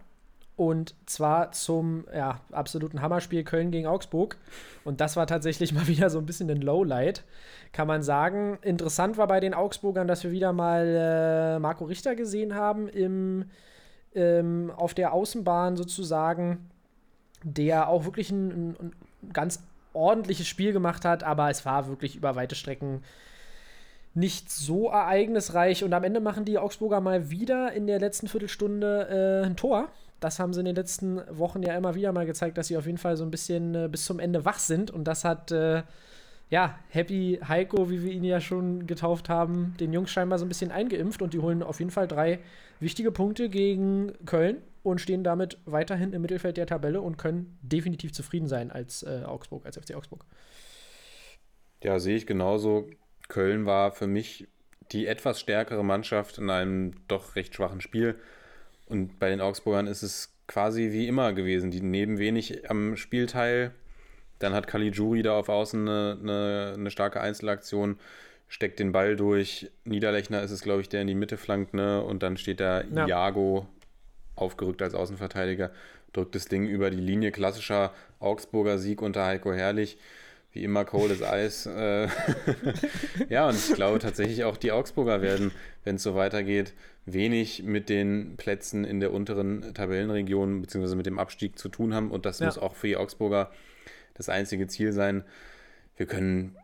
Und 0.55 0.93
zwar 1.07 1.51
zum 1.51 2.05
ja, 2.15 2.39
absoluten 2.51 3.01
Hammerspiel 3.01 3.43
Köln 3.43 3.71
gegen 3.71 3.87
Augsburg. 3.87 4.37
Und 4.85 5.01
das 5.01 5.17
war 5.17 5.27
tatsächlich 5.27 5.73
mal 5.73 5.87
wieder 5.87 6.09
so 6.09 6.19
ein 6.19 6.25
bisschen 6.25 6.49
ein 6.49 6.61
Lowlight, 6.61 7.23
kann 7.73 7.87
man 7.87 8.01
sagen. 8.01 8.59
Interessant 8.61 9.17
war 9.17 9.27
bei 9.27 9.41
den 9.41 9.53
Augsburgern, 9.53 10.07
dass 10.07 10.23
wir 10.23 10.31
wieder 10.31 10.53
mal 10.53 11.55
äh, 11.55 11.59
Marco 11.59 11.83
Richter 11.83 12.15
gesehen 12.15 12.55
haben 12.55 12.87
im, 12.87 13.45
ähm, 14.13 14.71
auf 14.75 14.93
der 14.93 15.11
Außenbahn 15.11 15.75
sozusagen, 15.75 16.69
der 17.43 17.87
auch 17.87 18.05
wirklich 18.05 18.31
ein, 18.31 18.49
ein, 18.49 18.75
ein 18.81 19.33
ganz 19.33 19.59
ordentliches 19.93 20.47
Spiel 20.47 20.73
gemacht 20.73 21.05
hat, 21.05 21.23
aber 21.23 21.49
es 21.49 21.65
war 21.65 21.87
wirklich 21.87 22.15
über 22.15 22.35
weite 22.35 22.55
Strecken 22.55 23.03
nicht 24.15 24.51
so 24.51 24.89
ereignisreich. 24.89 25.83
Und 25.83 25.93
am 25.93 26.03
Ende 26.03 26.19
machen 26.19 26.45
die 26.45 26.57
Augsburger 26.57 27.01
mal 27.01 27.29
wieder 27.29 27.73
in 27.73 27.87
der 27.87 27.99
letzten 27.99 28.27
Viertelstunde 28.27 29.41
äh, 29.43 29.45
ein 29.45 29.55
Tor. 29.55 29.89
Das 30.19 30.39
haben 30.39 30.53
sie 30.53 30.59
in 30.59 30.65
den 30.65 30.75
letzten 30.75 31.21
Wochen 31.37 31.63
ja 31.63 31.75
immer 31.75 31.95
wieder 31.95 32.11
mal 32.11 32.25
gezeigt, 32.25 32.57
dass 32.57 32.67
sie 32.67 32.77
auf 32.77 32.85
jeden 32.85 32.97
Fall 32.97 33.17
so 33.17 33.23
ein 33.23 33.31
bisschen 33.31 33.75
äh, 33.75 33.87
bis 33.89 34.05
zum 34.05 34.19
Ende 34.19 34.45
wach 34.45 34.59
sind. 34.59 34.91
Und 34.91 35.05
das 35.05 35.25
hat, 35.25 35.51
äh, 35.51 35.83
ja, 36.53 36.77
Happy 36.89 37.39
Heiko, 37.47 37.89
wie 37.89 38.03
wir 38.03 38.11
ihn 38.11 38.23
ja 38.23 38.39
schon 38.39 38.85
getauft 38.85 39.27
haben, 39.27 39.73
den 39.79 39.91
Jungs 39.91 40.11
scheinbar 40.11 40.37
so 40.37 40.45
ein 40.45 40.49
bisschen 40.49 40.69
eingeimpft. 40.69 41.23
Und 41.23 41.33
die 41.33 41.39
holen 41.39 41.63
auf 41.63 41.79
jeden 41.79 41.89
Fall 41.89 42.07
drei 42.07 42.37
wichtige 42.79 43.11
Punkte 43.11 43.49
gegen 43.49 44.13
Köln 44.27 44.61
und 44.83 45.01
stehen 45.01 45.23
damit 45.23 45.57
weiterhin 45.65 46.13
im 46.13 46.21
Mittelfeld 46.21 46.57
der 46.57 46.67
Tabelle 46.67 47.01
und 47.01 47.17
können 47.17 47.57
definitiv 47.63 48.13
zufrieden 48.13 48.47
sein 48.47 48.69
als 48.69 49.01
äh, 49.01 49.23
Augsburg, 49.25 49.65
als 49.65 49.77
FC 49.77 49.95
Augsburg. 49.95 50.27
Ja, 51.81 51.97
sehe 51.97 52.17
ich 52.17 52.27
genauso. 52.27 52.87
Köln 53.29 53.65
war 53.65 53.91
für 53.91 54.05
mich 54.05 54.47
die 54.91 55.07
etwas 55.07 55.39
stärkere 55.39 55.83
Mannschaft 55.83 56.37
in 56.37 56.51
einem 56.51 56.93
doch 57.07 57.35
recht 57.35 57.55
schwachen 57.55 57.81
Spiel. 57.81 58.13
Und 58.85 59.17
bei 59.17 59.29
den 59.29 59.41
Augsburgern 59.41 59.87
ist 59.87 60.03
es 60.03 60.37
quasi 60.45 60.91
wie 60.91 61.07
immer 61.07 61.33
gewesen. 61.33 61.71
Die 61.71 61.81
nehmen 61.81 62.19
wenig 62.19 62.69
am 62.69 62.95
Spielteil. 62.95 63.73
Dann 64.43 64.53
hat 64.53 64.67
Caligiuri 64.67 65.23
da 65.23 65.37
auf 65.39 65.49
Außen 65.49 65.87
eine, 65.87 66.17
eine, 66.21 66.73
eine 66.77 66.91
starke 66.91 67.21
Einzelaktion, 67.21 67.97
steckt 68.49 68.79
den 68.79 68.91
Ball 68.91 69.15
durch. 69.15 69.71
Niederlechner 69.85 70.41
ist 70.43 70.51
es, 70.51 70.61
glaube 70.61 70.81
ich, 70.81 70.89
der 70.89 71.01
in 71.01 71.07
die 71.07 71.15
Mitte 71.15 71.37
flankt, 71.37 71.73
ne? 71.73 72.01
Und 72.03 72.21
dann 72.23 72.37
steht 72.37 72.59
da 72.59 72.81
Ja. 72.81 73.07
Iago 73.07 73.67
aufgerückt 74.35 74.81
als 74.81 74.95
Außenverteidiger, 74.95 75.71
drückt 76.11 76.35
das 76.35 76.45
Ding 76.45 76.67
über 76.67 76.89
die 76.91 76.97
Linie. 76.97 77.31
Klassischer 77.31 77.93
Augsburger 78.19 78.77
Sieg 78.79 79.01
unter 79.01 79.25
Heiko 79.25 79.53
Herrlich. 79.53 79.97
Wie 80.51 80.63
immer 80.63 80.85
kohles 80.85 81.23
Eis. 81.23 81.65
Äh, 81.65 82.07
ja, 83.29 83.47
und 83.47 83.55
ich 83.55 83.73
glaube 83.73 83.99
tatsächlich 83.99 84.43
auch 84.43 84.57
die 84.57 84.71
Augsburger 84.71 85.21
werden, 85.21 85.51
wenn 85.83 85.95
es 85.95 86.03
so 86.03 86.15
weitergeht, 86.15 86.73
wenig 87.05 87.63
mit 87.63 87.89
den 87.89 88.35
Plätzen 88.37 88.83
in 88.85 88.99
der 88.99 89.13
unteren 89.13 89.73
Tabellenregion 89.73 90.61
bzw. 90.61 90.95
mit 90.95 91.05
dem 91.05 91.17
Abstieg 91.19 91.57
zu 91.57 91.69
tun 91.69 91.93
haben. 91.93 92.11
Und 92.11 92.25
das 92.25 92.39
Ja. 92.39 92.45
muss 92.47 92.57
auch 92.57 92.75
für 92.75 92.87
die 92.87 92.97
Augsburger 92.97 93.51
das 94.13 94.29
einzige 94.29 94.67
Ziel 94.67 94.93
sein. 94.93 95.23
Wir 95.95 96.05
können 96.05 96.55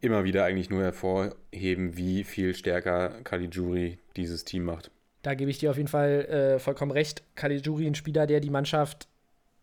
immer 0.00 0.24
wieder 0.24 0.44
eigentlich 0.44 0.70
nur 0.70 0.82
hervorheben, 0.82 1.96
wie 1.96 2.24
viel 2.24 2.54
stärker 2.54 3.20
Caligiuri 3.22 3.98
dieses 4.16 4.44
Team 4.44 4.64
macht. 4.64 4.90
Da 5.22 5.34
gebe 5.34 5.50
ich 5.50 5.58
dir 5.58 5.70
auf 5.70 5.76
jeden 5.76 5.88
Fall 5.88 6.24
äh, 6.26 6.58
vollkommen 6.58 6.92
recht. 6.92 7.22
Caligiuri, 7.34 7.86
ein 7.86 7.94
Spieler, 7.94 8.26
der 8.26 8.40
die 8.40 8.50
Mannschaft 8.50 9.08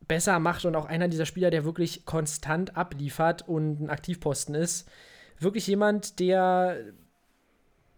besser 0.07 0.39
macht 0.39 0.65
und 0.65 0.75
auch 0.75 0.85
einer 0.85 1.07
dieser 1.07 1.25
Spieler, 1.25 1.49
der 1.49 1.63
wirklich 1.63 2.05
konstant 2.05 2.75
abliefert 2.75 3.47
und 3.47 3.81
ein 3.81 3.89
Aktivposten 3.89 4.55
ist. 4.55 4.89
Wirklich 5.39 5.67
jemand, 5.67 6.19
der, 6.19 6.77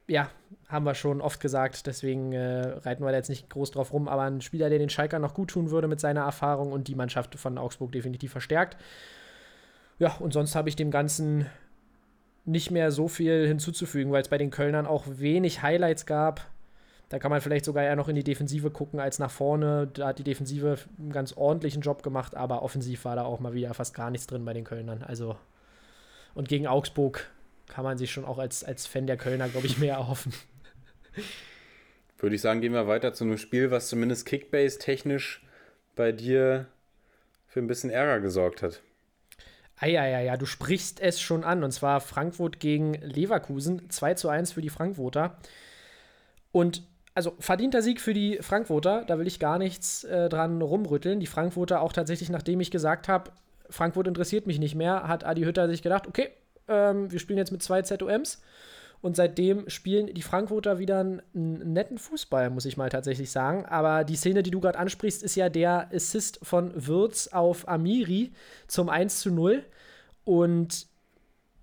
ja, 0.08 0.30
haben 0.68 0.86
wir 0.86 0.96
schon 0.96 1.22
oft 1.22 1.40
gesagt, 1.40 1.88
deswegen 1.88 2.34
äh, 2.34 2.62
reiten 2.80 3.04
wir 3.04 3.12
da 3.12 3.18
jetzt 3.18 3.30
nicht 3.30 3.50
groß 3.50 3.72
drauf 3.72 3.94
rum, 3.94 4.08
aber 4.08 4.24
ein 4.24 4.42
Spieler, 4.42 4.70
der 4.70 4.80
den 4.80 4.90
Schalker 4.90 5.20
noch 5.20 5.34
gut 5.34 5.52
tun 5.52 5.72
würde 5.72 5.88
mit 5.88 6.00
seiner 6.00 6.22
Erfahrung 6.22 6.72
und 6.72 6.88
die 6.88 6.96
Mannschaft 6.96 7.36
von 7.36 7.58
Augsburg 7.58 7.92
definitiv 7.92 8.32
verstärkt. 8.32 8.78
Ja, 10.00 10.16
und 10.20 10.34
sonst 10.34 10.56
habe 10.56 10.70
ich 10.70 10.76
dem 10.76 10.92
Ganzen 10.92 11.46
nicht 12.46 12.70
mehr 12.72 12.92
so 12.92 13.08
viel 13.08 13.48
hinzuzufügen, 13.48 14.12
weil 14.12 14.22
es 14.22 14.30
bei 14.30 14.38
den 14.38 14.52
Kölnern 14.52 14.86
auch 14.86 15.06
wenig 15.08 15.62
Highlights 15.62 16.06
gab. 16.06 16.48
Da 17.10 17.20
kann 17.20 17.32
man 17.32 17.42
vielleicht 17.42 17.66
sogar 17.66 17.84
eher 17.84 17.96
noch 17.96 18.08
in 18.08 18.16
die 18.16 18.24
Defensive 18.24 18.72
gucken 18.72 19.00
als 19.00 19.20
nach 19.20 19.32
vorne. 19.32 19.88
Da 19.94 20.08
hat 20.08 20.20
die 20.20 20.24
Defensive 20.24 20.78
einen 21.00 21.12
ganz 21.12 21.34
ordentlichen 21.34 21.82
Job 21.82 22.04
gemacht, 22.04 22.36
aber 22.36 22.62
offensiv 22.62 23.06
war 23.06 23.16
da 23.16 23.24
auch 23.24 23.40
mal 23.40 23.54
wieder 23.54 23.74
fast 23.74 23.94
gar 23.94 24.12
nichts 24.12 24.28
drin 24.28 24.46
bei 24.46 24.54
den 24.54 24.64
Kölnern. 24.64 25.04
Also, 25.04 25.38
und 26.34 26.48
gegen 26.48 26.68
Augsburg 26.68 27.28
kann 27.68 27.84
man 27.84 27.98
sich 27.98 28.12
schon 28.12 28.26
auch 28.26 28.38
als, 28.38 28.64
als 28.64 28.88
Fan 28.88 29.08
der 29.08 29.18
Kölner, 29.18 29.50
glaube 29.50 29.68
ich, 29.68 29.78
mehr 29.78 29.96
erhoffen. 29.96 30.34
Würde 32.20 32.36
ich 32.36 32.42
sagen, 32.42 32.62
gehen 32.62 32.74
wir 32.74 32.88
weiter 32.88 33.14
zu 33.14 33.24
einem 33.24 33.38
Spiel, 33.38 33.72
was 33.72 33.90
zumindest 33.90 34.26
Kickbase-technisch 34.26 35.46
bei 35.96 36.12
dir 36.12 36.68
für 37.48 37.60
ein 37.60 37.68
bisschen 37.68 37.90
Ärger 37.90 38.20
gesorgt 38.22 38.64
hat. 38.64 38.82
Ah, 39.78 39.88
ja, 39.88 40.06
ja, 40.06 40.22
ja, 40.22 40.38
du 40.38 40.46
sprichst 40.46 41.02
es 41.02 41.20
schon 41.20 41.44
an. 41.44 41.64
Und 41.64 41.72
zwar 41.72 42.00
Frankfurt 42.00 42.60
gegen 42.60 42.94
Leverkusen. 42.94 43.90
2 43.90 44.14
zu 44.14 44.30
1 44.30 44.54
für 44.54 44.62
die 44.62 44.70
Frankfurter. 44.70 45.38
Und 46.52 46.84
also 47.14 47.34
verdienter 47.40 47.82
Sieg 47.82 48.02
für 48.02 48.14
die 48.14 48.40
Frankfurter, 48.42 49.06
da 49.06 49.18
will 49.20 49.28
ich 49.28 49.40
gar 49.40 49.58
nichts 49.58 50.04
äh, 50.04 50.30
dran 50.30 50.62
rumrütteln. 50.62 51.20
Die 51.20 51.28
Frankfurter 51.28 51.82
auch 51.82 51.94
tatsächlich, 51.94 52.30
nachdem 52.30 52.60
ich 52.60 52.72
gesagt 52.72 53.08
habe, 53.08 53.32
Frankfurt 53.70 54.08
interessiert 54.08 54.48
mich 54.48 54.60
nicht 54.60 54.76
mehr, 54.76 55.08
hat 55.08 55.24
Adi 55.24 55.44
Hütter 55.44 55.68
sich 55.68 55.82
gedacht, 55.82 56.08
okay, 56.08 56.30
ähm, 56.68 57.12
wir 57.12 57.20
spielen 57.20 57.38
jetzt 57.38 57.52
mit 57.52 57.64
zwei 57.64 57.82
ZOMs. 57.82 58.42
Und 59.02 59.16
seitdem 59.16 59.70
spielen 59.70 60.08
die 60.08 60.24
Frankfurter 60.24 60.80
wieder 60.80 61.00
einen, 61.00 61.22
einen 61.36 61.74
netten 61.74 62.00
Fußball, 62.00 62.50
muss 62.50 62.66
ich 62.66 62.76
mal 62.76 62.90
tatsächlich 62.90 63.30
sagen. 63.30 63.64
Aber 63.66 64.04
die 64.04 64.16
Szene, 64.16 64.42
die 64.42 64.50
du 64.50 64.60
gerade 64.60 64.80
ansprichst, 64.80 65.22
ist 65.22 65.36
ja 65.36 65.50
der 65.50 65.90
Assist 65.94 66.40
von 66.42 66.72
Würz 66.76 67.28
auf 67.28 67.68
Amiri 67.68 68.32
zum 68.68 68.90
1 68.90 69.20
zu 69.20 69.30
0. 69.30 69.64
Und 70.24 70.88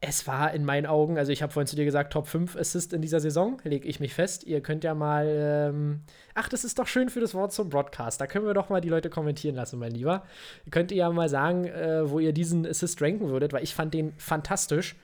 es 0.05 0.27
war 0.27 0.53
in 0.53 0.65
meinen 0.65 0.87
Augen, 0.87 1.17
also 1.17 1.31
ich 1.31 1.45
habe 1.45 1.53
vorhin 1.53 1.69
zu 1.69 1.77
dir 1.77 1.85
gesagt, 1.85 2.13
Top 2.13 2.27
5 2.27 2.57
Assist 2.57 2.93
in 2.93 3.03
dieser 3.03 3.21
Saison, 3.21 3.63
lege 3.63 3.87
ich 3.87 4.01
mich 4.01 4.15
fest. 4.15 4.43
Ihr 4.43 4.61
könnt 4.61 4.83
ja 4.83 4.95
mal, 4.97 5.27
ähm, 5.29 6.01
ach, 6.35 6.49
das 6.49 6.65
ist 6.65 6.81
doch 6.81 6.89
schön 6.89 7.09
für 7.09 7.21
das 7.21 7.35
Wort 7.35 7.53
zum 7.53 7.69
Broadcast. 7.69 8.21
Da 8.21 8.27
können 8.27 8.45
wir 8.45 8.53
doch 8.53 8.69
mal 8.69 8.81
die 8.81 8.89
Leute 8.89 9.11
kommentieren 9.11 9.55
lassen, 9.55 9.79
mein 9.79 9.93
Lieber. 9.93 10.25
Könnt 10.73 10.91
ihr 10.91 10.99
ja 10.99 11.11
mal 11.11 11.29
sagen, 11.29 11.67
äh, 11.67 12.11
wo 12.11 12.19
ihr 12.19 12.33
diesen 12.33 12.67
Assist 12.67 13.01
ranken 13.01 13.29
würdet, 13.29 13.53
weil 13.53 13.63
ich 13.63 13.77
fand 13.77 13.95
den 13.95 14.13
fantastisch. 14.19 14.97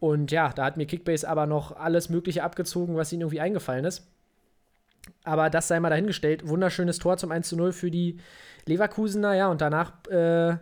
Und 0.00 0.32
ja, 0.32 0.48
da 0.48 0.64
hat 0.64 0.78
mir 0.78 0.86
Kickbase 0.86 1.28
aber 1.28 1.44
noch 1.44 1.76
alles 1.76 2.08
Mögliche 2.08 2.42
abgezogen, 2.42 2.96
was 2.96 3.12
ihnen 3.12 3.20
irgendwie 3.20 3.40
eingefallen 3.40 3.84
ist. 3.84 4.08
Aber 5.24 5.50
das 5.50 5.68
sei 5.68 5.78
mal 5.78 5.90
dahingestellt. 5.90 6.48
Wunderschönes 6.48 6.98
Tor 6.98 7.18
zum 7.18 7.30
1 7.32 7.50
zu 7.50 7.56
0 7.56 7.72
für 7.72 7.90
die 7.90 8.16
Leverkusener, 8.64 9.34
ja, 9.34 9.48
und 9.48 9.60
danach 9.60 10.06
äh, 10.06 10.56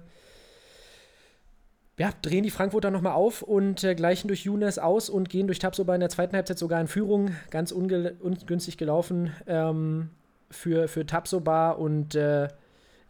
ja, 2.00 2.14
drehen 2.22 2.44
die 2.44 2.50
Frankfurter 2.50 2.90
nochmal 2.90 3.12
auf 3.12 3.42
und 3.42 3.84
äh, 3.84 3.94
gleichen 3.94 4.28
durch 4.28 4.46
Younes 4.46 4.78
aus 4.78 5.10
und 5.10 5.28
gehen 5.28 5.46
durch 5.46 5.58
Tabsoba 5.58 5.94
in 5.94 6.00
der 6.00 6.08
zweiten 6.08 6.34
Halbzeit 6.34 6.58
sogar 6.58 6.80
in 6.80 6.88
Führung. 6.88 7.32
Ganz 7.50 7.72
ungünstig 7.72 8.78
gelaufen 8.78 9.34
ähm, 9.46 10.08
für, 10.50 10.88
für 10.88 11.04
Tabsoba 11.04 11.72
und 11.72 12.14
äh, 12.14 12.48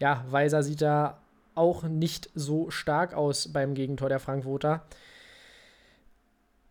ja, 0.01 0.25
Weiser 0.29 0.65
sieht 0.65 0.83
da 0.83 1.21
auch 1.55 1.85
nicht 1.85 2.31
so 2.35 2.69
stark 2.71 3.15
aus 3.15 3.53
beim 3.53 3.75
Gegentor 3.75 4.09
der 4.09 4.19
Frankfurter. 4.19 4.83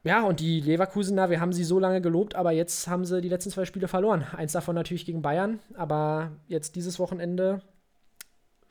Ja, 0.03 0.23
und 0.23 0.41
die 0.41 0.59
Leverkusener, 0.59 1.29
wir 1.29 1.39
haben 1.39 1.53
sie 1.53 1.63
so 1.63 1.79
lange 1.79 2.01
gelobt, 2.01 2.35
aber 2.35 2.51
jetzt 2.51 2.89
haben 2.89 3.05
sie 3.05 3.21
die 3.21 3.29
letzten 3.29 3.51
zwei 3.51 3.63
Spiele 3.63 3.87
verloren. 3.87 4.25
Eins 4.35 4.51
davon 4.51 4.75
natürlich 4.75 5.05
gegen 5.05 5.21
Bayern, 5.21 5.59
aber 5.73 6.31
jetzt 6.49 6.75
dieses 6.75 6.99
Wochenende 6.99 7.61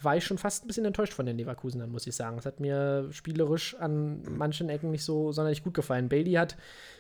war 0.00 0.16
ich 0.16 0.24
schon 0.24 0.38
fast 0.38 0.64
ein 0.64 0.68
bisschen 0.68 0.84
enttäuscht 0.84 1.12
von 1.12 1.26
den 1.26 1.36
Leverkusenern, 1.36 1.90
muss 1.90 2.06
ich 2.06 2.14
sagen. 2.14 2.38
Es 2.38 2.46
hat 2.46 2.60
mir 2.60 3.08
spielerisch 3.10 3.74
an 3.76 4.22
manchen 4.28 4.68
Ecken 4.68 4.92
nicht 4.92 5.02
so 5.02 5.32
sonderlich 5.32 5.64
gut 5.64 5.74
gefallen. 5.74 6.08
Bailey 6.08 6.34
hat 6.34 6.56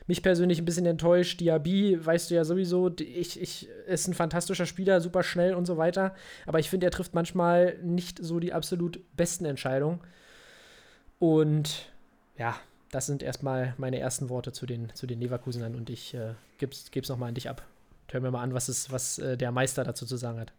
mich 0.08 0.22
persönlich 0.22 0.58
ein 0.58 0.64
bisschen 0.64 0.86
enttäuscht. 0.86 1.38
Diaby, 1.38 2.04
weißt 2.04 2.30
du 2.30 2.34
ja 2.34 2.44
sowieso, 2.44 2.90
ich, 2.98 3.40
ich, 3.40 3.68
ist 3.86 4.08
ein 4.08 4.14
fantastischer 4.14 4.66
Spieler, 4.66 5.00
super 5.00 5.22
schnell 5.22 5.54
und 5.54 5.64
so 5.64 5.76
weiter. 5.76 6.14
Aber 6.44 6.58
ich 6.58 6.70
finde, 6.70 6.86
er 6.86 6.90
trifft 6.90 7.14
manchmal 7.14 7.78
nicht 7.82 8.18
so 8.20 8.40
die 8.40 8.52
absolut 8.52 9.00
besten 9.16 9.44
Entscheidungen. 9.44 10.00
Und 11.20 11.92
ja, 12.36 12.56
das 12.90 13.06
sind 13.06 13.22
erstmal 13.22 13.74
meine 13.76 14.00
ersten 14.00 14.28
Worte 14.28 14.50
zu 14.50 14.66
den, 14.66 14.92
zu 14.94 15.06
den 15.06 15.20
Leverkusenern 15.20 15.76
und 15.76 15.88
ich 15.90 16.14
äh, 16.14 16.34
gebe 16.58 16.72
es 16.72 17.08
nochmal 17.08 17.28
an 17.28 17.34
dich 17.34 17.48
ab. 17.48 17.62
Hör 18.10 18.20
mir 18.20 18.30
mal 18.30 18.42
an, 18.42 18.54
was, 18.54 18.68
ist, 18.68 18.90
was 18.90 19.18
äh, 19.18 19.36
der 19.36 19.52
Meister 19.52 19.84
dazu 19.84 20.06
zu 20.06 20.16
sagen 20.16 20.40
hat. 20.40 20.52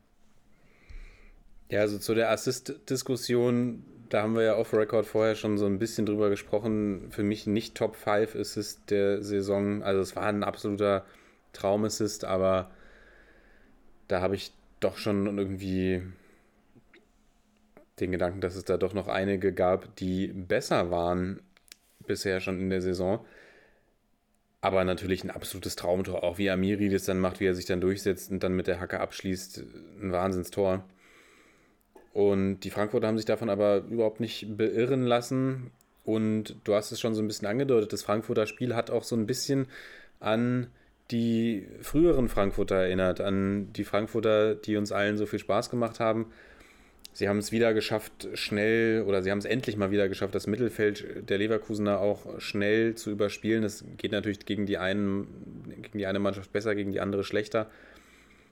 Ja, 1.70 1.82
also 1.82 2.00
zu 2.00 2.16
der 2.16 2.32
Assist-Diskussion, 2.32 3.84
da 4.10 4.24
haben 4.24 4.36
wir 4.36 4.42
ja 4.44 4.58
off-Record 4.58 5.06
vorher 5.06 5.36
schon 5.36 5.58
so 5.60 5.68
ein 5.68 5.78
bisschen 5.78 6.06
drüber 6.08 6.30
gesprochen. 6.30 7.12
Für 7.12 7.22
mich 7.24 7.46
nicht 7.46 7.76
Top 7.76 7.96
5 7.96 8.36
Assist 8.36 8.90
der 8.90 9.22
Saison. 9.24 9.84
Also 9.84 10.02
es 10.02 10.16
war 10.16 10.24
ein 10.26 10.44
absoluter 10.44 11.06
Traumassist, 11.54 12.26
aber 12.26 12.72
da 14.08 14.22
habe 14.22 14.36
ich 14.36 14.52
doch 14.80 14.98
schon 14.98 15.38
irgendwie 15.38 16.02
den 18.00 18.12
Gedanken, 18.12 18.42
dass 18.42 18.56
es 18.56 18.66
da 18.66 18.78
doch 18.78 18.94
noch 18.94 19.08
einige 19.08 19.54
gab, 19.54 19.96
die 19.98 20.28
besser 20.28 20.90
waren 20.90 21.42
bisher 22.08 22.40
schon 22.40 22.60
in 22.60 22.70
der 22.72 22.82
Saison. 22.82 23.24
Aber 24.62 24.84
natürlich 24.84 25.24
ein 25.24 25.30
absolutes 25.32 25.76
Traumtor, 25.76 26.24
auch 26.24 26.38
wie 26.38 26.50
Amiri 26.50 26.90
das 26.90 27.06
dann 27.06 27.20
macht, 27.20 27.40
wie 27.40 27.46
er 27.46 27.56
sich 27.56 27.66
dann 27.66 27.82
durchsetzt 27.82 28.32
und 28.32 28.44
dann 28.44 28.54
mit 28.56 28.68
der 28.68 28.80
Hacke 28.80 29.00
abschließt. 29.00 29.64
Ein 30.02 30.12
Wahnsinnstor. 30.12 30.84
Und 32.14 32.62
die 32.62 32.70
Frankfurter 32.70 33.08
haben 33.08 33.18
sich 33.18 33.26
davon 33.26 33.50
aber 33.50 33.84
überhaupt 33.90 34.20
nicht 34.20 34.58
beirren 34.58 35.04
lassen. 35.04 35.72
Und 36.04 36.56
du 36.64 36.74
hast 36.74 36.92
es 36.92 37.00
schon 37.00 37.14
so 37.14 37.22
ein 37.22 37.28
bisschen 37.28 37.48
angedeutet, 37.48 37.94
das 37.94 38.04
Frankfurter 38.04 38.48
Spiel 38.48 38.76
hat 38.76 38.90
auch 38.90 39.04
so 39.04 39.16
ein 39.16 39.28
bisschen 39.28 39.68
an 40.20 40.68
die 41.12 41.68
früheren 41.82 42.30
Frankfurter 42.30 42.76
erinnert, 42.76 43.22
an 43.22 43.74
die 43.74 43.84
Frankfurter, 43.84 44.56
die 44.56 44.76
uns 44.78 44.92
allen 44.92 45.18
so 45.18 45.26
viel 45.26 45.40
Spaß 45.40 45.70
gemacht 45.70 46.00
haben. 46.00 46.28
Sie 47.12 47.28
haben 47.28 47.40
es 47.40 47.52
wieder 47.52 47.74
geschafft, 47.74 48.28
schnell, 48.34 49.04
oder 49.08 49.24
sie 49.24 49.32
haben 49.32 49.40
es 49.40 49.46
endlich 49.46 49.76
mal 49.76 49.92
wieder 49.92 50.08
geschafft, 50.08 50.36
das 50.36 50.48
Mittelfeld 50.48 51.30
der 51.30 51.40
Leverkusener 51.40 52.00
auch 52.00 52.40
schnell 52.40 52.96
zu 52.96 53.10
überspielen. 53.10 53.64
Das 53.64 53.84
geht 53.98 54.12
natürlich 54.12 54.46
gegen 54.46 54.66
die, 54.68 54.78
einen, 54.78 55.28
gegen 55.82 55.98
die 55.98 56.06
eine 56.06 56.20
Mannschaft 56.20 56.52
besser, 56.54 56.76
gegen 56.76 56.92
die 56.92 57.02
andere 57.02 57.24
schlechter. 57.24 57.70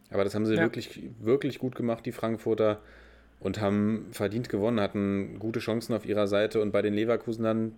Aber 0.10 0.24
das 0.24 0.34
haben 0.34 0.46
sie 0.46 0.56
ja. 0.56 0.62
wirklich, 0.62 1.02
wirklich 1.20 1.60
gut 1.60 1.76
gemacht, 1.76 2.06
die 2.06 2.12
Frankfurter 2.12 2.82
und 3.40 3.62
haben 3.62 4.08
verdient 4.12 4.50
gewonnen, 4.50 4.80
hatten 4.80 5.38
gute 5.40 5.60
Chancen 5.60 5.94
auf 5.94 6.06
ihrer 6.06 6.28
Seite 6.28 6.62
und 6.62 6.72
bei 6.72 6.82
den 6.82 6.94
Leverkusenern, 6.94 7.74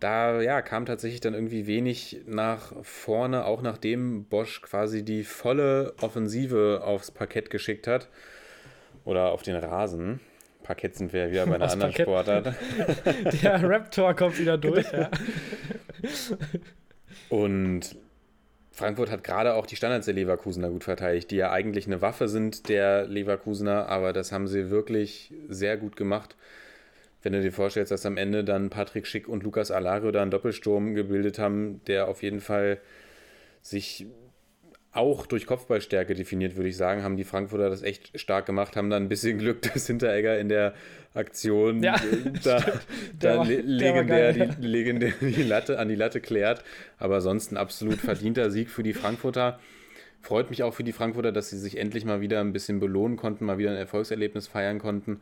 da 0.00 0.40
ja, 0.40 0.62
kam 0.62 0.86
tatsächlich 0.86 1.20
dann 1.20 1.34
irgendwie 1.34 1.66
wenig 1.66 2.22
nach 2.26 2.72
vorne, 2.82 3.44
auch 3.44 3.62
nachdem 3.62 4.24
Bosch 4.24 4.62
quasi 4.62 5.04
die 5.04 5.24
volle 5.24 5.94
Offensive 6.00 6.82
aufs 6.84 7.10
Parkett 7.10 7.50
geschickt 7.50 7.86
hat 7.86 8.08
oder 9.04 9.32
auf 9.32 9.42
den 9.42 9.56
Rasen. 9.56 10.20
Parkett 10.62 10.96
sind 10.96 11.12
wir 11.12 11.26
ja 11.26 11.30
wieder 11.30 11.46
bei 11.46 11.56
einer 11.56 11.70
anderen 11.70 11.92
Parkett. 11.92 12.06
Sportart. 12.06 12.54
Der 13.42 13.62
Raptor 13.62 14.14
kommt 14.14 14.38
wieder 14.38 14.56
durch, 14.56 14.90
ja. 14.92 15.10
Und 17.28 17.96
Frankfurt 18.74 19.10
hat 19.10 19.22
gerade 19.22 19.54
auch 19.54 19.66
die 19.66 19.76
Standards 19.76 20.06
der 20.06 20.14
Leverkusener 20.14 20.68
gut 20.68 20.82
verteidigt, 20.82 21.30
die 21.30 21.36
ja 21.36 21.52
eigentlich 21.52 21.86
eine 21.86 22.02
Waffe 22.02 22.26
sind 22.26 22.68
der 22.68 23.06
Leverkusener, 23.06 23.88
aber 23.88 24.12
das 24.12 24.32
haben 24.32 24.48
sie 24.48 24.68
wirklich 24.68 25.32
sehr 25.48 25.76
gut 25.76 25.94
gemacht. 25.94 26.34
Wenn 27.22 27.32
du 27.32 27.40
dir 27.40 27.52
vorstellst, 27.52 27.92
dass 27.92 28.04
am 28.04 28.16
Ende 28.16 28.42
dann 28.42 28.70
Patrick 28.70 29.06
Schick 29.06 29.28
und 29.28 29.44
Lukas 29.44 29.70
Alario 29.70 30.10
da 30.10 30.22
einen 30.22 30.32
Doppelsturm 30.32 30.94
gebildet 30.94 31.38
haben, 31.38 31.82
der 31.86 32.08
auf 32.08 32.24
jeden 32.24 32.40
Fall 32.40 32.80
sich 33.62 34.06
auch 34.94 35.26
durch 35.26 35.46
Kopfballstärke 35.46 36.14
definiert, 36.14 36.54
würde 36.56 36.68
ich 36.68 36.76
sagen, 36.76 37.02
haben 37.02 37.16
die 37.16 37.24
Frankfurter 37.24 37.68
das 37.68 37.82
echt 37.82 38.18
stark 38.18 38.46
gemacht, 38.46 38.76
haben 38.76 38.90
dann 38.90 39.04
ein 39.04 39.08
bisschen 39.08 39.38
Glück, 39.38 39.60
dass 39.74 39.86
Hinteregger 39.86 40.38
in 40.38 40.48
der 40.48 40.74
Aktion 41.14 41.82
ja, 41.82 41.96
da, 42.44 42.64
da 43.18 43.38
war, 43.38 43.44
legendär, 43.44 44.32
die, 44.32 44.66
legendär 44.66 45.12
die 45.20 45.42
Latte 45.42 45.78
an 45.78 45.88
die 45.88 45.96
Latte 45.96 46.20
klärt. 46.20 46.64
Aber 46.98 47.20
sonst 47.20 47.52
ein 47.52 47.56
absolut 47.56 47.98
verdienter 47.98 48.50
Sieg 48.50 48.70
für 48.70 48.82
die 48.82 48.94
Frankfurter. 48.94 49.58
Freut 50.22 50.48
mich 50.48 50.62
auch 50.62 50.72
für 50.72 50.84
die 50.84 50.92
Frankfurter, 50.92 51.32
dass 51.32 51.50
sie 51.50 51.58
sich 51.58 51.76
endlich 51.76 52.04
mal 52.04 52.20
wieder 52.20 52.40
ein 52.40 52.52
bisschen 52.52 52.80
belohnen 52.80 53.16
konnten, 53.16 53.44
mal 53.44 53.58
wieder 53.58 53.70
ein 53.70 53.76
Erfolgserlebnis 53.76 54.46
feiern 54.48 54.78
konnten. 54.78 55.20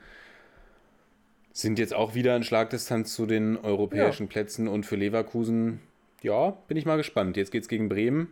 Sind 1.52 1.78
jetzt 1.78 1.94
auch 1.94 2.14
wieder 2.14 2.36
in 2.36 2.44
Schlagdistanz 2.44 3.12
zu 3.14 3.26
den 3.26 3.56
europäischen 3.56 4.26
ja. 4.26 4.30
Plätzen 4.30 4.68
und 4.68 4.86
für 4.86 4.96
Leverkusen, 4.96 5.80
ja, 6.22 6.56
bin 6.68 6.76
ich 6.76 6.86
mal 6.86 6.96
gespannt. 6.96 7.36
Jetzt 7.36 7.50
geht 7.50 7.62
es 7.62 7.68
gegen 7.68 7.88
Bremen 7.88 8.28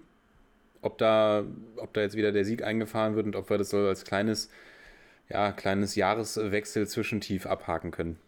ob 0.82 0.98
da, 0.98 1.44
ob 1.76 1.92
da 1.94 2.00
jetzt 2.02 2.16
wieder 2.16 2.32
der 2.32 2.44
Sieg 2.44 2.62
eingefahren 2.62 3.16
wird 3.16 3.26
und 3.26 3.36
ob 3.36 3.50
wir 3.50 3.58
das 3.58 3.70
so 3.70 3.78
als 3.78 4.04
kleines, 4.04 4.50
ja, 5.28 5.52
kleines 5.52 5.94
Jahreswechsel 5.94 6.86
zwischentief 6.88 7.46
abhaken 7.46 7.90
können. 7.90 8.18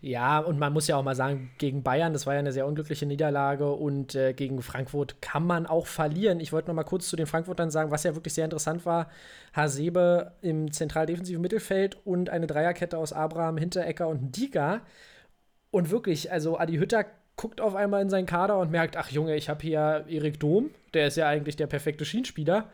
Ja, 0.00 0.38
und 0.40 0.58
man 0.58 0.72
muss 0.72 0.88
ja 0.88 0.96
auch 0.96 1.04
mal 1.04 1.14
sagen, 1.14 1.50
gegen 1.58 1.82
Bayern, 1.82 2.12
das 2.12 2.26
war 2.26 2.34
ja 2.34 2.40
eine 2.40 2.52
sehr 2.52 2.66
unglückliche 2.66 3.06
Niederlage 3.06 3.70
und 3.72 4.14
äh, 4.14 4.32
gegen 4.32 4.60
Frankfurt 4.60 5.22
kann 5.22 5.46
man 5.46 5.66
auch 5.66 5.86
verlieren. 5.86 6.40
Ich 6.40 6.52
wollte 6.52 6.68
noch 6.68 6.74
mal 6.74 6.82
kurz 6.84 7.08
zu 7.08 7.16
den 7.16 7.26
Frankfurtern 7.26 7.70
sagen, 7.70 7.90
was 7.90 8.02
ja 8.02 8.14
wirklich 8.14 8.34
sehr 8.34 8.44
interessant 8.44 8.84
war. 8.86 9.08
Hasebe 9.52 10.32
im 10.42 10.72
zentral-defensiven 10.72 11.40
Mittelfeld 11.40 11.96
und 12.04 12.28
eine 12.30 12.46
Dreierkette 12.48 12.98
aus 12.98 13.12
Abraham, 13.12 13.56
Hinterecker 13.56 14.08
und 14.08 14.36
Diga. 14.36 14.82
Und 15.70 15.90
wirklich, 15.90 16.32
also 16.32 16.58
Adi 16.58 16.76
Hütter 16.76 17.04
guckt 17.38 17.60
auf 17.62 17.74
einmal 17.74 18.02
in 18.02 18.10
seinen 18.10 18.26
Kader 18.26 18.58
und 18.58 18.70
merkt, 18.70 18.98
ach 18.98 19.10
Junge, 19.10 19.36
ich 19.36 19.48
habe 19.48 19.62
hier 19.62 20.04
Erik 20.08 20.38
Dom, 20.40 20.70
der 20.92 21.06
ist 21.06 21.16
ja 21.16 21.28
eigentlich 21.28 21.56
der 21.56 21.68
perfekte 21.68 22.04
Schienenspieler. 22.04 22.68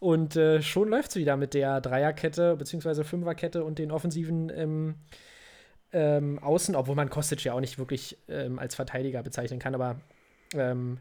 Und 0.00 0.34
äh, 0.36 0.62
schon 0.62 0.88
läuft 0.88 1.10
es 1.10 1.16
wieder 1.16 1.36
mit 1.36 1.54
der 1.54 1.80
Dreierkette 1.80 2.56
bzw. 2.56 3.04
Fünferkette 3.04 3.62
und 3.62 3.78
den 3.78 3.92
offensiven 3.92 4.50
ähm, 4.54 4.94
ähm, 5.92 6.38
Außen, 6.40 6.74
obwohl 6.74 6.96
man 6.96 7.10
Kostic 7.10 7.44
ja 7.44 7.52
auch 7.52 7.60
nicht 7.60 7.78
wirklich 7.78 8.16
ähm, 8.28 8.58
als 8.58 8.74
Verteidiger 8.74 9.22
bezeichnen 9.22 9.60
kann, 9.60 9.74
aber 9.74 10.00
ähm, 10.54 10.98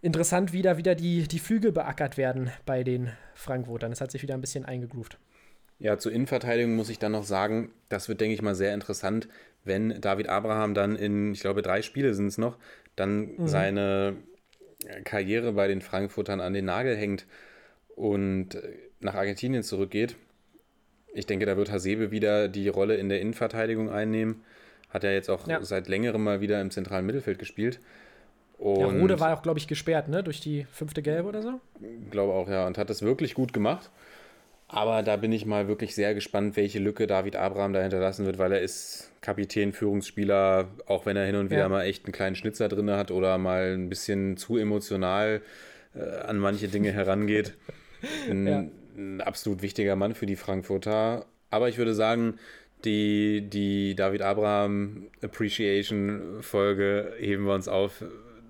interessant 0.00 0.52
wieder, 0.52 0.76
wieder 0.78 0.94
die, 0.94 1.26
die 1.26 1.38
Flügel 1.40 1.72
beackert 1.72 2.16
werden 2.16 2.50
bei 2.66 2.84
den 2.84 3.10
Frankfurtern. 3.34 3.90
Das 3.90 4.00
hat 4.00 4.12
sich 4.12 4.22
wieder 4.22 4.34
ein 4.34 4.40
bisschen 4.40 4.64
eingegroovt. 4.64 5.18
Ja, 5.80 5.96
zur 5.96 6.12
Innenverteidigung 6.12 6.76
muss 6.76 6.90
ich 6.90 6.98
dann 6.98 7.12
noch 7.12 7.24
sagen, 7.24 7.72
das 7.88 8.08
wird, 8.08 8.20
denke 8.20 8.34
ich 8.34 8.42
mal, 8.42 8.54
sehr 8.54 8.74
interessant, 8.74 9.28
wenn 9.64 10.00
David 10.00 10.28
Abraham 10.28 10.74
dann 10.74 10.96
in, 10.96 11.32
ich 11.32 11.40
glaube, 11.40 11.62
drei 11.62 11.82
Spiele 11.82 12.14
sind 12.14 12.28
es 12.28 12.38
noch, 12.38 12.56
dann 12.96 13.36
mhm. 13.36 13.46
seine 13.48 14.16
Karriere 15.04 15.52
bei 15.52 15.68
den 15.68 15.80
Frankfurtern 15.80 16.40
an 16.40 16.54
den 16.54 16.64
Nagel 16.64 16.96
hängt 16.96 17.26
und 17.96 18.58
nach 19.00 19.14
Argentinien 19.14 19.62
zurückgeht. 19.62 20.16
Ich 21.12 21.26
denke, 21.26 21.46
da 21.46 21.56
wird 21.56 21.70
Hasebe 21.70 22.10
wieder 22.10 22.48
die 22.48 22.68
Rolle 22.68 22.96
in 22.96 23.08
der 23.08 23.20
Innenverteidigung 23.20 23.90
einnehmen. 23.90 24.42
Hat 24.88 25.04
er 25.04 25.12
jetzt 25.12 25.28
auch 25.28 25.46
ja. 25.46 25.62
seit 25.62 25.88
längerem 25.88 26.22
mal 26.22 26.40
wieder 26.40 26.60
im 26.60 26.70
zentralen 26.70 27.06
Mittelfeld 27.06 27.38
gespielt. 27.38 27.80
Und 28.58 28.80
ja, 28.80 28.86
Rode 28.86 29.20
war 29.20 29.36
auch, 29.36 29.42
glaube 29.42 29.58
ich, 29.58 29.66
gesperrt, 29.66 30.08
ne? 30.08 30.22
Durch 30.22 30.40
die 30.40 30.66
fünfte 30.70 31.02
Gelbe 31.02 31.28
oder 31.28 31.42
so? 31.42 31.60
Glaube 32.10 32.32
auch, 32.34 32.48
ja. 32.48 32.66
Und 32.66 32.76
hat 32.76 32.90
das 32.90 33.02
wirklich 33.02 33.34
gut 33.34 33.52
gemacht. 33.52 33.90
Aber 34.72 35.02
da 35.02 35.16
bin 35.16 35.32
ich 35.32 35.46
mal 35.46 35.66
wirklich 35.66 35.96
sehr 35.96 36.14
gespannt, 36.14 36.56
welche 36.56 36.78
Lücke 36.78 37.08
David 37.08 37.34
Abraham 37.34 37.72
da 37.72 37.82
hinterlassen 37.82 38.24
wird, 38.24 38.38
weil 38.38 38.52
er 38.52 38.60
ist 38.60 39.10
Kapitän, 39.20 39.72
Führungsspieler, 39.72 40.68
auch 40.86 41.06
wenn 41.06 41.16
er 41.16 41.26
hin 41.26 41.34
und 41.34 41.50
wieder 41.50 41.62
ja. 41.62 41.68
mal 41.68 41.82
echt 41.82 42.04
einen 42.04 42.12
kleinen 42.12 42.36
Schnitzer 42.36 42.68
drin 42.68 42.88
hat 42.90 43.10
oder 43.10 43.36
mal 43.36 43.74
ein 43.74 43.88
bisschen 43.88 44.36
zu 44.36 44.56
emotional 44.56 45.42
äh, 45.96 46.20
an 46.20 46.38
manche 46.38 46.68
Dinge 46.68 46.92
herangeht. 46.92 47.54
Ein, 48.30 48.46
ja. 48.46 48.64
ein, 48.96 49.20
absolut 49.20 49.60
wichtiger 49.60 49.94
Mann 49.94 50.14
für 50.14 50.24
die 50.24 50.36
Frankfurter. 50.36 51.26
Aber 51.50 51.68
ich 51.68 51.76
würde 51.76 51.92
sagen, 51.92 52.38
die, 52.84 53.42
die 53.42 53.94
David 53.94 54.22
Abraham 54.22 55.08
Appreciation 55.22 56.38
Folge 56.40 57.12
heben 57.18 57.44
wir 57.44 57.54
uns 57.54 57.68
auf 57.68 58.02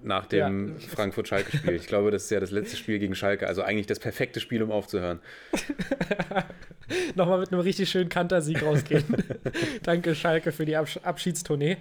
nach 0.02 0.26
dem 0.26 0.78
ja. 0.78 0.88
Frankfurt-Schalke-Spiel. 0.88 1.74
Ich 1.74 1.86
glaube, 1.86 2.10
das 2.10 2.24
ist 2.24 2.30
ja 2.30 2.40
das 2.40 2.50
letzte 2.50 2.76
Spiel 2.76 2.98
gegen 2.98 3.14
Schalke. 3.14 3.46
Also 3.46 3.62
eigentlich 3.62 3.86
das 3.86 3.98
perfekte 3.98 4.40
Spiel, 4.40 4.62
um 4.62 4.70
aufzuhören. 4.70 5.20
Nochmal 7.14 7.40
mit 7.40 7.52
einem 7.52 7.60
richtig 7.60 7.90
schönen 7.90 8.08
Kantersieg 8.08 8.62
rausgehen. 8.62 9.04
Danke, 9.82 10.14
Schalke, 10.14 10.52
für 10.52 10.64
die 10.64 10.76
Absch 10.76 10.98
Abschiedstournee. 11.02 11.76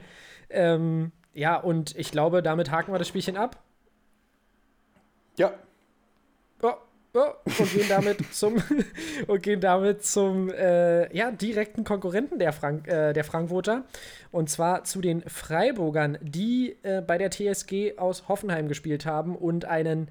Ähm, 0.49 1.11
ja, 1.33 1.55
und 1.55 1.95
ich 1.97 2.11
glaube, 2.11 2.41
damit 2.43 2.71
haken 2.71 2.91
wir 2.91 2.99
das 2.99 3.07
Spielchen 3.07 3.37
ab. 3.37 3.61
Ja. 5.37 5.53
Oh, 6.61 6.73
Oh, 7.13 7.31
und 7.57 7.73
gehen 7.73 7.89
damit 7.89 8.19
zum, 8.35 8.61
und 9.27 9.41
gehen 9.41 9.59
damit 9.61 10.05
zum 10.05 10.51
äh, 10.51 11.15
ja, 11.15 11.31
direkten 11.31 11.83
Konkurrenten 11.83 12.37
der, 12.37 12.53
Frank 12.53 12.87
äh, 12.87 13.13
der 13.13 13.23
Frankfurter. 13.23 13.85
Und 14.31 14.49
zwar 14.51 14.83
zu 14.83 15.01
den 15.01 15.23
Freiburgern, 15.27 16.19
die 16.21 16.77
äh, 16.83 17.01
bei 17.01 17.17
der 17.17 17.31
TSG 17.31 17.97
aus 17.97 18.27
Hoffenheim 18.27 18.67
gespielt 18.67 19.07
haben 19.07 19.35
und 19.35 19.65
einen 19.65 20.07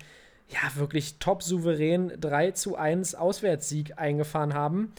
ja, 0.48 0.58
wirklich 0.74 1.18
top 1.18 1.44
souverän 1.44 2.12
3 2.20 2.52
zu 2.52 2.76
1 2.76 3.14
Auswärtssieg 3.14 3.96
eingefahren 3.96 4.54
haben. 4.54 4.92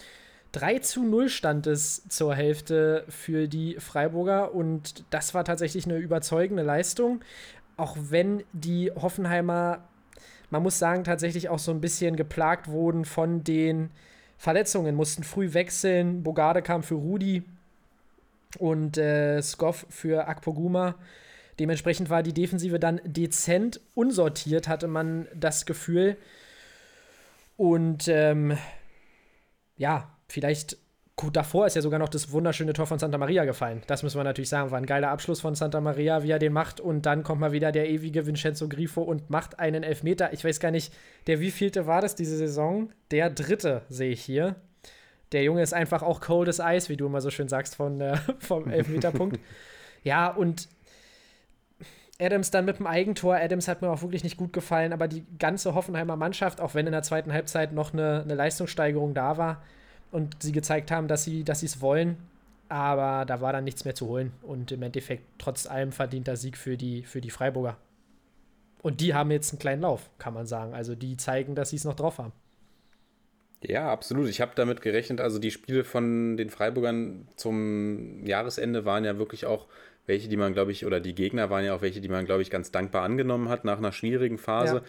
3 0.54 0.80
zu 0.80 1.04
0 1.04 1.28
stand 1.28 1.68
es 1.68 2.08
zur 2.08 2.34
Hälfte 2.34 3.04
für 3.10 3.48
die 3.48 3.76
Freiburger 3.76 4.54
und 4.56 5.04
das 5.10 5.34
war 5.34 5.44
tatsächlich 5.44 5.86
eine 5.86 5.98
überzeugende 5.98 6.64
Leistung. 6.64 7.22
Auch 7.76 7.98
wenn 8.00 8.44
die 8.54 8.92
Hoffenheimer 8.92 9.89
man 10.50 10.64
muss 10.64 10.80
sagen, 10.80 11.04
tatsächlich 11.04 11.50
auch 11.50 11.60
so 11.60 11.72
ein 11.72 11.82
bisschen 11.82 12.16
geplagt 12.16 12.68
wurden 12.68 13.06
von 13.06 13.44
den 13.44 13.92
Verletzungen, 14.38 14.96
mussten 14.96 15.24
früh 15.24 15.54
wechseln. 15.54 16.24
Bogarde 16.24 16.62
kam 16.62 16.82
für 16.82 16.96
Rudi 16.96 17.44
und 18.58 18.98
äh, 18.98 19.42
Skoff 19.42 19.86
für 19.90 20.28
Akpoguma. 20.28 20.96
Dementsprechend 21.60 22.10
war 22.10 22.24
die 22.24 22.34
Defensive 22.34 22.80
dann 22.80 23.02
dezent 23.04 23.82
unsortiert, 23.94 24.68
hatte 24.68 24.88
man 24.88 25.28
das 25.36 25.66
Gefühl. 25.66 26.16
Und 27.58 28.08
ähm, 28.08 28.58
ja, 29.76 30.10
vielleicht 30.30 30.78
davor 31.32 31.66
ist 31.66 31.76
ja 31.76 31.82
sogar 31.82 32.00
noch 32.00 32.10
das 32.10 32.32
wunderschöne 32.32 32.74
Tor 32.74 32.88
von 32.88 33.00
Santa 33.00 33.18
Maria 33.18 33.46
gefallen. 33.46 33.82
Das 33.88 34.04
müssen 34.04 34.18
wir 34.18 34.24
natürlich 34.24 34.50
sagen. 34.50 34.72
War 34.72 34.78
ein 34.78 34.86
geiler 34.86 35.10
Abschluss 35.10 35.42
von 35.42 35.56
Santa 35.56 35.82
Maria, 35.82 36.24
wie 36.24 36.32
er 36.32 36.40
den 36.40 36.54
macht. 36.54 36.80
Und 36.80 37.06
dann 37.06 37.24
kommt 37.24 37.42
mal 37.42 37.52
wieder 37.52 37.72
der 37.72 37.90
ewige 37.90 38.26
Vincenzo 38.26 38.70
Grifo 38.70 39.02
und 39.02 39.30
macht 39.30 39.60
einen 39.60 39.84
Elfmeter. 39.84 40.32
Ich 40.34 40.46
weiß 40.46 40.60
gar 40.60 40.72
nicht, 40.72 40.94
der 41.28 41.40
wievielte 41.40 41.88
war 41.88 42.02
das 42.02 42.16
diese 42.16 42.38
Saison? 42.38 42.90
Der 43.12 43.30
dritte, 43.30 43.82
sehe 43.90 44.12
ich 44.12 44.22
hier. 44.22 44.56
Der 45.32 45.44
Junge 45.44 45.62
ist 45.62 45.74
einfach 45.74 46.04
auch 46.04 46.22
cold 46.22 46.48
as 46.48 46.60
ice, 46.60 46.90
wie 46.90 46.98
du 46.98 47.06
immer 47.06 47.22
so 47.22 47.30
schön 47.30 47.50
sagst, 47.50 47.76
von, 47.76 48.00
äh, 48.02 48.18
vom 48.40 48.70
Elfmeterpunkt. 48.70 49.40
ja, 50.04 50.30
und 50.30 50.70
Adams 52.22 52.52
dann 52.52 52.66
mit 52.66 52.80
dem 52.80 52.88
Eigentor. 52.88 53.36
Adams 53.36 53.68
hat 53.68 53.82
mir 53.82 53.90
auch 53.90 54.02
wirklich 54.02 54.24
nicht 54.24 54.38
gut 54.38 54.54
gefallen, 54.54 54.94
aber 54.94 55.08
die 55.08 55.26
ganze 55.38 55.74
Hoffenheimer 55.74 56.16
Mannschaft, 56.16 56.62
auch 56.62 56.76
wenn 56.76 56.86
in 56.86 56.92
der 56.92 57.04
zweiten 57.04 57.32
Halbzeit 57.32 57.72
noch 57.72 57.94
eine, 57.94 58.22
eine 58.24 58.36
Leistungssteigerung 58.36 59.14
da 59.14 59.38
war, 59.38 59.62
und 60.12 60.42
sie 60.42 60.52
gezeigt 60.52 60.92
haben, 60.92 61.08
dass 61.08 61.24
sie 61.24 61.44
dass 61.44 61.64
es 61.64 61.82
wollen. 61.82 62.18
Aber 62.70 63.26
da 63.26 63.42
war 63.42 63.52
dann 63.52 63.64
nichts 63.64 63.84
mehr 63.84 63.96
zu 63.96 64.08
holen. 64.08 64.32
Und 64.44 64.72
im 64.72 64.84
Endeffekt 64.84 65.24
trotz 65.40 65.66
allem 65.66 65.92
verdienter 65.92 66.36
Sieg 66.36 66.56
für 66.56 66.78
die, 66.78 67.04
für 67.04 67.20
die 67.20 67.32
Freiburger. 67.32 67.78
Und 68.82 69.02
die 69.02 69.14
haben 69.14 69.32
jetzt 69.32 69.52
einen 69.52 69.60
kleinen 69.60 69.82
Lauf, 69.82 70.10
kann 70.20 70.34
man 70.34 70.46
sagen. 70.46 70.74
Also 70.74 70.96
die 70.96 71.18
zeigen, 71.18 71.56
dass 71.56 71.72
sie 71.72 71.78
es 71.78 71.84
noch 71.84 71.96
drauf 71.96 72.20
haben. 72.20 72.32
Ja, 73.64 73.92
absolut. 73.92 74.30
Ich 74.30 74.40
habe 74.40 74.52
damit 74.56 74.82
gerechnet. 74.82 75.20
Also 75.20 75.40
die 75.40 75.52
Spiele 75.52 75.84
von 75.84 76.38
den 76.38 76.50
Freiburgern 76.50 77.28
zum 77.36 78.26
Jahresende 78.26 78.86
waren 78.86 79.04
ja 79.04 79.18
wirklich 79.18 79.46
auch 79.46 79.68
welche, 80.06 80.30
die 80.30 80.38
man, 80.38 80.54
glaube 80.54 80.72
ich, 80.72 80.86
oder 80.86 81.00
die 81.00 81.14
Gegner 81.14 81.50
waren 81.50 81.66
ja 81.66 81.76
auch 81.76 81.82
welche, 81.82 82.02
die 82.02 82.10
man, 82.10 82.26
glaube 82.26 82.42
ich, 82.42 82.50
ganz 82.50 82.72
dankbar 82.72 83.04
angenommen 83.04 83.50
hat 83.50 83.66
nach 83.66 83.78
einer 83.78 83.92
schwierigen 83.92 84.38
Phase. 84.38 84.78
Ja. 84.78 84.82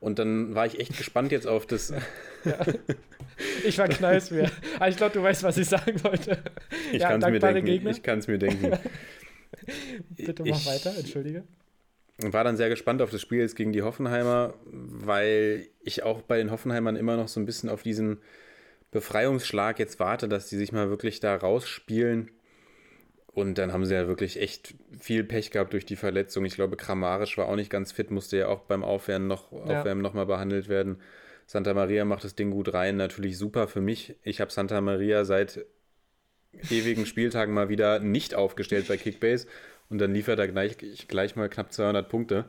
Und 0.00 0.18
dann 0.18 0.54
war 0.54 0.66
ich 0.66 0.78
echt 0.78 0.96
gespannt 0.96 1.32
jetzt 1.32 1.46
auf 1.46 1.66
das. 1.66 1.92
Ja. 2.44 2.58
Ich 3.64 3.76
verknall's 3.76 4.30
mir. 4.30 4.50
Aber 4.76 4.88
ich 4.88 4.96
glaube, 4.96 5.12
du 5.12 5.22
weißt, 5.22 5.42
was 5.42 5.58
ich 5.58 5.68
sagen 5.68 6.02
wollte. 6.04 6.38
Ich 6.90 7.02
ja, 7.02 7.08
kann 7.10 7.22
es 7.22 7.28
mir 7.28 7.38
denken. 7.38 7.66
Gegner. 7.66 7.90
Ich 7.90 8.02
kann 8.02 8.18
es 8.18 8.28
mir 8.28 8.38
denken. 8.38 8.70
Bitte 10.16 10.42
mach 10.42 10.56
ich 10.56 10.66
weiter, 10.66 10.96
entschuldige. 10.96 11.44
War 12.18 12.44
dann 12.44 12.56
sehr 12.56 12.70
gespannt 12.70 13.02
auf 13.02 13.10
das 13.10 13.20
Spiel 13.20 13.40
jetzt 13.40 13.56
gegen 13.56 13.72
die 13.72 13.82
Hoffenheimer, 13.82 14.54
weil 14.64 15.68
ich 15.82 16.02
auch 16.02 16.22
bei 16.22 16.38
den 16.38 16.50
Hoffenheimern 16.50 16.96
immer 16.96 17.16
noch 17.18 17.28
so 17.28 17.38
ein 17.38 17.44
bisschen 17.44 17.68
auf 17.68 17.82
diesen 17.82 18.22
Befreiungsschlag 18.90 19.78
jetzt 19.78 20.00
warte, 20.00 20.28
dass 20.28 20.48
die 20.48 20.56
sich 20.56 20.72
mal 20.72 20.88
wirklich 20.88 21.20
da 21.20 21.36
rausspielen 21.36 22.30
und 23.36 23.58
dann 23.58 23.74
haben 23.74 23.84
sie 23.84 23.92
ja 23.92 24.08
wirklich 24.08 24.40
echt 24.40 24.74
viel 24.98 25.22
Pech 25.22 25.50
gehabt 25.50 25.74
durch 25.74 25.84
die 25.84 25.96
Verletzung. 25.96 26.46
Ich 26.46 26.54
glaube, 26.54 26.78
Kramarisch 26.78 27.36
war 27.36 27.48
auch 27.48 27.56
nicht 27.56 27.68
ganz 27.68 27.92
fit, 27.92 28.10
musste 28.10 28.38
ja 28.38 28.48
auch 28.48 28.60
beim 28.60 28.82
Aufwärmen 28.82 29.28
noch, 29.28 29.52
ja. 29.52 29.58
Aufwärmen 29.58 30.00
noch 30.00 30.14
mal 30.14 30.24
behandelt 30.24 30.70
werden. 30.70 31.02
Santa 31.44 31.74
Maria 31.74 32.06
macht 32.06 32.24
das 32.24 32.34
Ding 32.34 32.50
gut 32.50 32.72
rein, 32.72 32.96
natürlich 32.96 33.36
super 33.36 33.68
für 33.68 33.82
mich. 33.82 34.16
Ich 34.22 34.40
habe 34.40 34.50
Santa 34.50 34.80
Maria 34.80 35.26
seit 35.26 35.66
ewigen 36.70 37.04
Spieltagen 37.04 37.52
mal 37.52 37.68
wieder 37.68 37.98
nicht 37.98 38.34
aufgestellt 38.34 38.88
bei 38.88 38.96
Kickbase 38.96 39.48
und 39.90 39.98
dann 39.98 40.14
liefert 40.14 40.38
er 40.38 40.48
gleich, 40.48 40.78
gleich 41.06 41.36
mal 41.36 41.50
knapp 41.50 41.74
200 41.74 42.08
Punkte. 42.08 42.46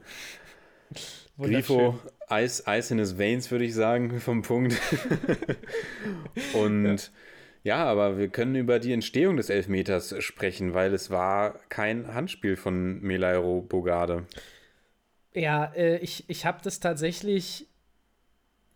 Grifo, 1.37 1.99
Eis, 2.29 2.65
Eis 2.65 2.91
in 2.91 2.99
his 2.99 3.17
Veins, 3.17 3.51
würde 3.51 3.65
ich 3.65 3.75
sagen, 3.75 4.21
vom 4.21 4.41
Punkt. 4.41 4.79
und 6.53 6.85
ja. 6.85 6.97
Ja, 7.67 7.83
aber 7.83 8.17
wir 8.17 8.29
können 8.29 8.55
über 8.55 8.79
die 8.79 8.93
Entstehung 8.93 9.35
des 9.35 9.49
Elfmeters 9.49 10.15
sprechen, 10.23 10.73
weil 10.73 10.93
es 10.93 11.11
war 11.11 11.59
kein 11.67 12.13
Handspiel 12.13 12.55
von 12.55 13.01
Melairo 13.01 13.59
Bogarde. 13.59 14.23
Ja, 15.33 15.65
äh, 15.75 15.97
ich, 15.97 16.23
ich 16.29 16.45
habe 16.45 16.59
das 16.63 16.79
tatsächlich 16.79 17.67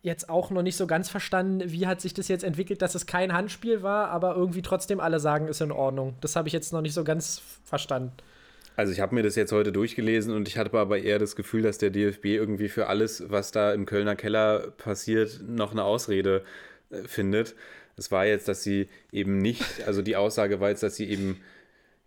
jetzt 0.02 0.28
auch 0.28 0.50
noch 0.50 0.60
nicht 0.60 0.76
so 0.76 0.86
ganz 0.86 1.08
verstanden, 1.08 1.72
wie 1.72 1.86
hat 1.86 2.02
sich 2.02 2.12
das 2.12 2.28
jetzt 2.28 2.44
entwickelt, 2.44 2.82
dass 2.82 2.94
es 2.94 3.06
kein 3.06 3.32
Handspiel 3.32 3.82
war, 3.82 4.10
aber 4.10 4.36
irgendwie 4.36 4.60
trotzdem 4.60 5.00
alle 5.00 5.20
sagen, 5.20 5.48
ist 5.48 5.62
in 5.62 5.72
Ordnung. 5.72 6.14
Das 6.20 6.36
habe 6.36 6.48
ich 6.48 6.52
jetzt 6.52 6.74
noch 6.74 6.82
nicht 6.82 6.92
so 6.92 7.02
ganz 7.02 7.40
verstanden. 7.64 8.12
Also 8.76 8.92
ich 8.92 9.00
habe 9.00 9.14
mir 9.14 9.22
das 9.22 9.36
jetzt 9.36 9.52
heute 9.52 9.72
durchgelesen 9.72 10.34
und 10.34 10.48
ich 10.48 10.58
hatte 10.58 10.76
aber 10.78 10.98
eher 10.98 11.18
das 11.18 11.34
Gefühl, 11.34 11.62
dass 11.62 11.78
der 11.78 11.88
DFB 11.88 12.26
irgendwie 12.26 12.68
für 12.68 12.88
alles, 12.88 13.24
was 13.30 13.52
da 13.52 13.72
im 13.72 13.86
Kölner 13.86 14.16
Keller 14.16 14.70
passiert, 14.76 15.40
noch 15.48 15.72
eine 15.72 15.82
Ausrede 15.82 16.44
äh, 16.90 17.08
findet. 17.08 17.54
Es 17.96 18.10
war 18.10 18.26
jetzt, 18.26 18.48
dass 18.48 18.62
sie 18.62 18.88
eben 19.10 19.38
nicht, 19.38 19.64
also 19.86 20.02
die 20.02 20.16
Aussage 20.16 20.60
war 20.60 20.70
jetzt, 20.70 20.82
dass 20.82 20.96
sie 20.96 21.08
eben 21.08 21.40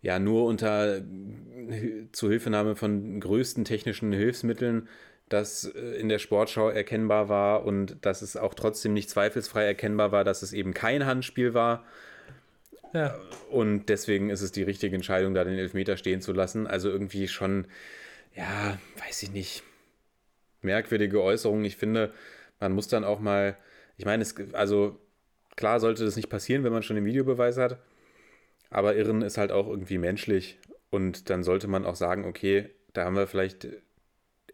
ja 0.02 0.18
nur 0.18 0.44
unter 0.44 1.02
Zuhilfenahme 2.12 2.76
von 2.76 3.20
größten 3.20 3.64
technischen 3.64 4.12
Hilfsmitteln 4.12 4.88
das 5.28 5.64
äh, 5.64 5.80
in 5.98 6.08
der 6.08 6.18
Sportschau 6.18 6.68
erkennbar 6.68 7.28
war 7.28 7.64
und 7.64 7.96
dass 8.02 8.22
es 8.22 8.36
auch 8.36 8.54
trotzdem 8.54 8.92
nicht 8.92 9.10
zweifelsfrei 9.10 9.64
erkennbar 9.64 10.12
war, 10.12 10.24
dass 10.24 10.42
es 10.42 10.52
eben 10.52 10.74
kein 10.74 11.06
Handspiel 11.06 11.54
war. 11.54 11.84
Ja. 12.92 13.18
Und 13.50 13.88
deswegen 13.88 14.30
ist 14.30 14.42
es 14.42 14.52
die 14.52 14.62
richtige 14.62 14.94
Entscheidung, 14.94 15.34
da 15.34 15.44
den 15.44 15.58
Elfmeter 15.58 15.96
stehen 15.96 16.20
zu 16.20 16.32
lassen. 16.32 16.66
Also 16.66 16.88
irgendwie 16.88 17.28
schon, 17.28 17.66
ja, 18.34 18.78
weiß 19.04 19.24
ich 19.24 19.32
nicht, 19.32 19.64
merkwürdige 20.62 21.22
Äußerungen. 21.22 21.64
Ich 21.64 21.76
finde, 21.76 22.12
man 22.60 22.72
muss 22.72 22.88
dann 22.88 23.04
auch 23.04 23.20
mal, 23.20 23.56
ich 23.98 24.04
meine, 24.04 24.22
es, 24.22 24.34
also 24.52 24.98
klar 25.56 25.80
sollte 25.80 26.04
das 26.04 26.16
nicht 26.16 26.28
passieren, 26.28 26.64
wenn 26.64 26.72
man 26.72 26.82
schon 26.82 26.96
den 26.96 27.04
Videobeweis 27.04 27.56
hat, 27.56 27.78
aber 28.70 28.96
Irren 28.96 29.22
ist 29.22 29.38
halt 29.38 29.52
auch 29.52 29.68
irgendwie 29.68 29.98
menschlich 29.98 30.58
und 30.90 31.30
dann 31.30 31.42
sollte 31.42 31.68
man 31.68 31.84
auch 31.84 31.96
sagen, 31.96 32.24
okay, 32.24 32.70
da 32.92 33.04
haben 33.04 33.16
wir 33.16 33.26
vielleicht 33.26 33.68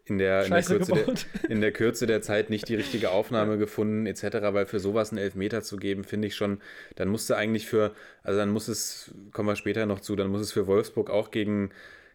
in 0.05 0.17
der, 0.17 0.45
in 0.45 0.51
der, 0.51 0.61
der, 0.61 1.13
in 1.49 1.61
der 1.61 1.71
Kürze 1.71 2.05
der 2.05 2.21
Zeit 2.21 2.49
nicht 2.49 2.67
die 2.67 2.75
richtige 2.75 3.11
Aufnahme 3.11 3.57
gefunden, 3.57 4.05
etc., 4.05 4.23
weil 4.51 4.65
für 4.65 4.79
sowas 4.79 5.11
einen 5.11 5.19
Elfmeter 5.19 5.61
zu 5.61 5.77
geben, 5.77 6.03
finde 6.03 6.27
ich 6.27 6.35
schon, 6.35 6.61
dann 6.95 7.07
musste 7.07 7.37
eigentlich 7.37 7.67
für, 7.67 7.93
also 8.21 8.37
dann 8.37 8.49
muss 8.49 8.67
es, 8.67 9.13
kommen 9.31 9.47
wir 9.47 9.55
später 9.55 9.85
noch 9.85 10.01
zu, 10.01 10.15
dann 10.15 10.27
muss 10.27 10.41
es 10.41 10.51
für 10.51 10.67
Wolfsburg 10.67 11.09
auch 11.09 11.31
gegen, 11.31 11.71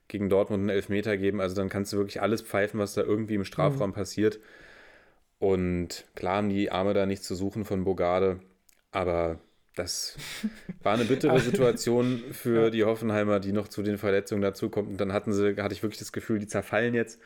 gegen 0.06 0.28
Dortmund 0.28 0.60
einen 0.60 0.68
Elfmeter 0.68 1.16
geben, 1.16 1.40
also 1.40 1.54
dann 1.54 1.70
kannst 1.70 1.92
du 1.92 1.96
wirklich 1.96 2.20
alles 2.20 2.42
pfeifen, 2.42 2.78
was 2.78 2.92
da 2.92 3.02
irgendwie 3.02 3.34
im 3.36 3.44
Strafraum 3.44 3.92
passiert. 3.92 4.38
Und 5.38 6.04
klar 6.14 6.38
haben 6.38 6.48
die 6.50 6.70
Arme 6.70 6.94
da 6.94 7.06
nichts 7.06 7.26
zu 7.26 7.34
suchen 7.34 7.64
von 7.64 7.84
Bogarde, 7.84 8.40
aber 8.90 9.38
das 9.74 10.16
war 10.82 10.94
eine 10.94 11.04
bittere 11.04 11.38
Situation 11.40 12.22
für 12.32 12.70
die 12.70 12.84
Hoffenheimer, 12.84 13.40
die 13.40 13.52
noch 13.52 13.68
zu 13.68 13.82
den 13.82 13.98
Verletzungen 13.98 14.42
dazukommt. 14.42 14.88
Und 14.88 15.00
dann 15.00 15.12
hatten 15.12 15.32
sie, 15.32 15.56
hatte 15.56 15.74
ich 15.74 15.82
wirklich 15.82 15.98
das 15.98 16.12
Gefühl, 16.12 16.38
die 16.38 16.46
zerfallen 16.46 16.94
jetzt, 16.94 17.20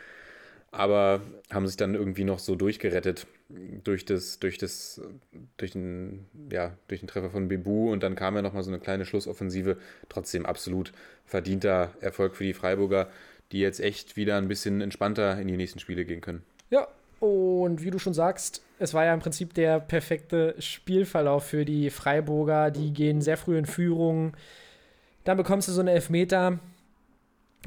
aber 0.70 1.20
haben 1.50 1.66
sich 1.66 1.76
dann 1.76 1.94
irgendwie 1.94 2.24
noch 2.24 2.38
so 2.38 2.54
durchgerettet 2.54 3.26
durch 3.84 4.04
das, 4.04 4.38
durch 4.38 4.58
das, 4.58 5.00
durch 5.56 5.72
den, 5.72 6.26
ja, 6.50 6.76
durch 6.88 7.00
den 7.00 7.08
Treffer 7.08 7.30
von 7.30 7.48
Bebu 7.48 7.92
und 7.92 8.02
dann 8.02 8.14
kam 8.14 8.36
ja 8.36 8.42
nochmal 8.42 8.62
so 8.62 8.70
eine 8.70 8.80
kleine 8.80 9.04
Schlussoffensive. 9.04 9.76
Trotzdem 10.08 10.46
absolut 10.46 10.92
verdienter 11.24 11.92
Erfolg 12.00 12.36
für 12.36 12.44
die 12.44 12.54
Freiburger, 12.54 13.10
die 13.52 13.60
jetzt 13.60 13.80
echt 13.80 14.16
wieder 14.16 14.36
ein 14.36 14.48
bisschen 14.48 14.80
entspannter 14.80 15.38
in 15.38 15.48
die 15.48 15.56
nächsten 15.56 15.78
Spiele 15.78 16.04
gehen 16.04 16.22
können. 16.22 16.42
Ja, 16.70 16.88
und 17.22 17.84
wie 17.84 17.92
du 17.92 18.00
schon 18.00 18.14
sagst, 18.14 18.64
es 18.80 18.94
war 18.94 19.04
ja 19.04 19.14
im 19.14 19.20
Prinzip 19.20 19.54
der 19.54 19.78
perfekte 19.78 20.56
Spielverlauf 20.58 21.44
für 21.44 21.64
die 21.64 21.88
Freiburger. 21.88 22.72
Die 22.72 22.92
gehen 22.92 23.20
sehr 23.20 23.36
früh 23.36 23.56
in 23.56 23.64
Führung. 23.64 24.36
Dann 25.22 25.36
bekommst 25.36 25.68
du 25.68 25.72
so 25.72 25.78
einen 25.78 25.88
Elfmeter 25.88 26.58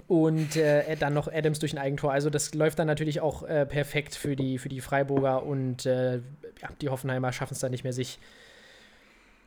und 0.07 0.57
äh, 0.57 0.97
dann 0.97 1.13
noch 1.13 1.31
Adams 1.31 1.59
durch 1.59 1.71
ein 1.71 1.77
Eigentor. 1.77 2.11
Also 2.11 2.29
das 2.29 2.53
läuft 2.53 2.79
dann 2.79 2.87
natürlich 2.87 3.21
auch 3.21 3.43
äh, 3.43 3.65
perfekt 3.65 4.15
für 4.15 4.35
die, 4.35 4.57
für 4.57 4.67
die 4.67 4.81
Freiburger 4.81 5.43
und 5.43 5.85
äh, 5.85 6.15
ja, 6.15 6.69
die 6.81 6.89
Hoffenheimer 6.89 7.31
schaffen 7.31 7.53
es 7.53 7.59
dann 7.59 7.71
nicht 7.71 7.85
mehr, 7.85 7.93
sich 7.93 8.19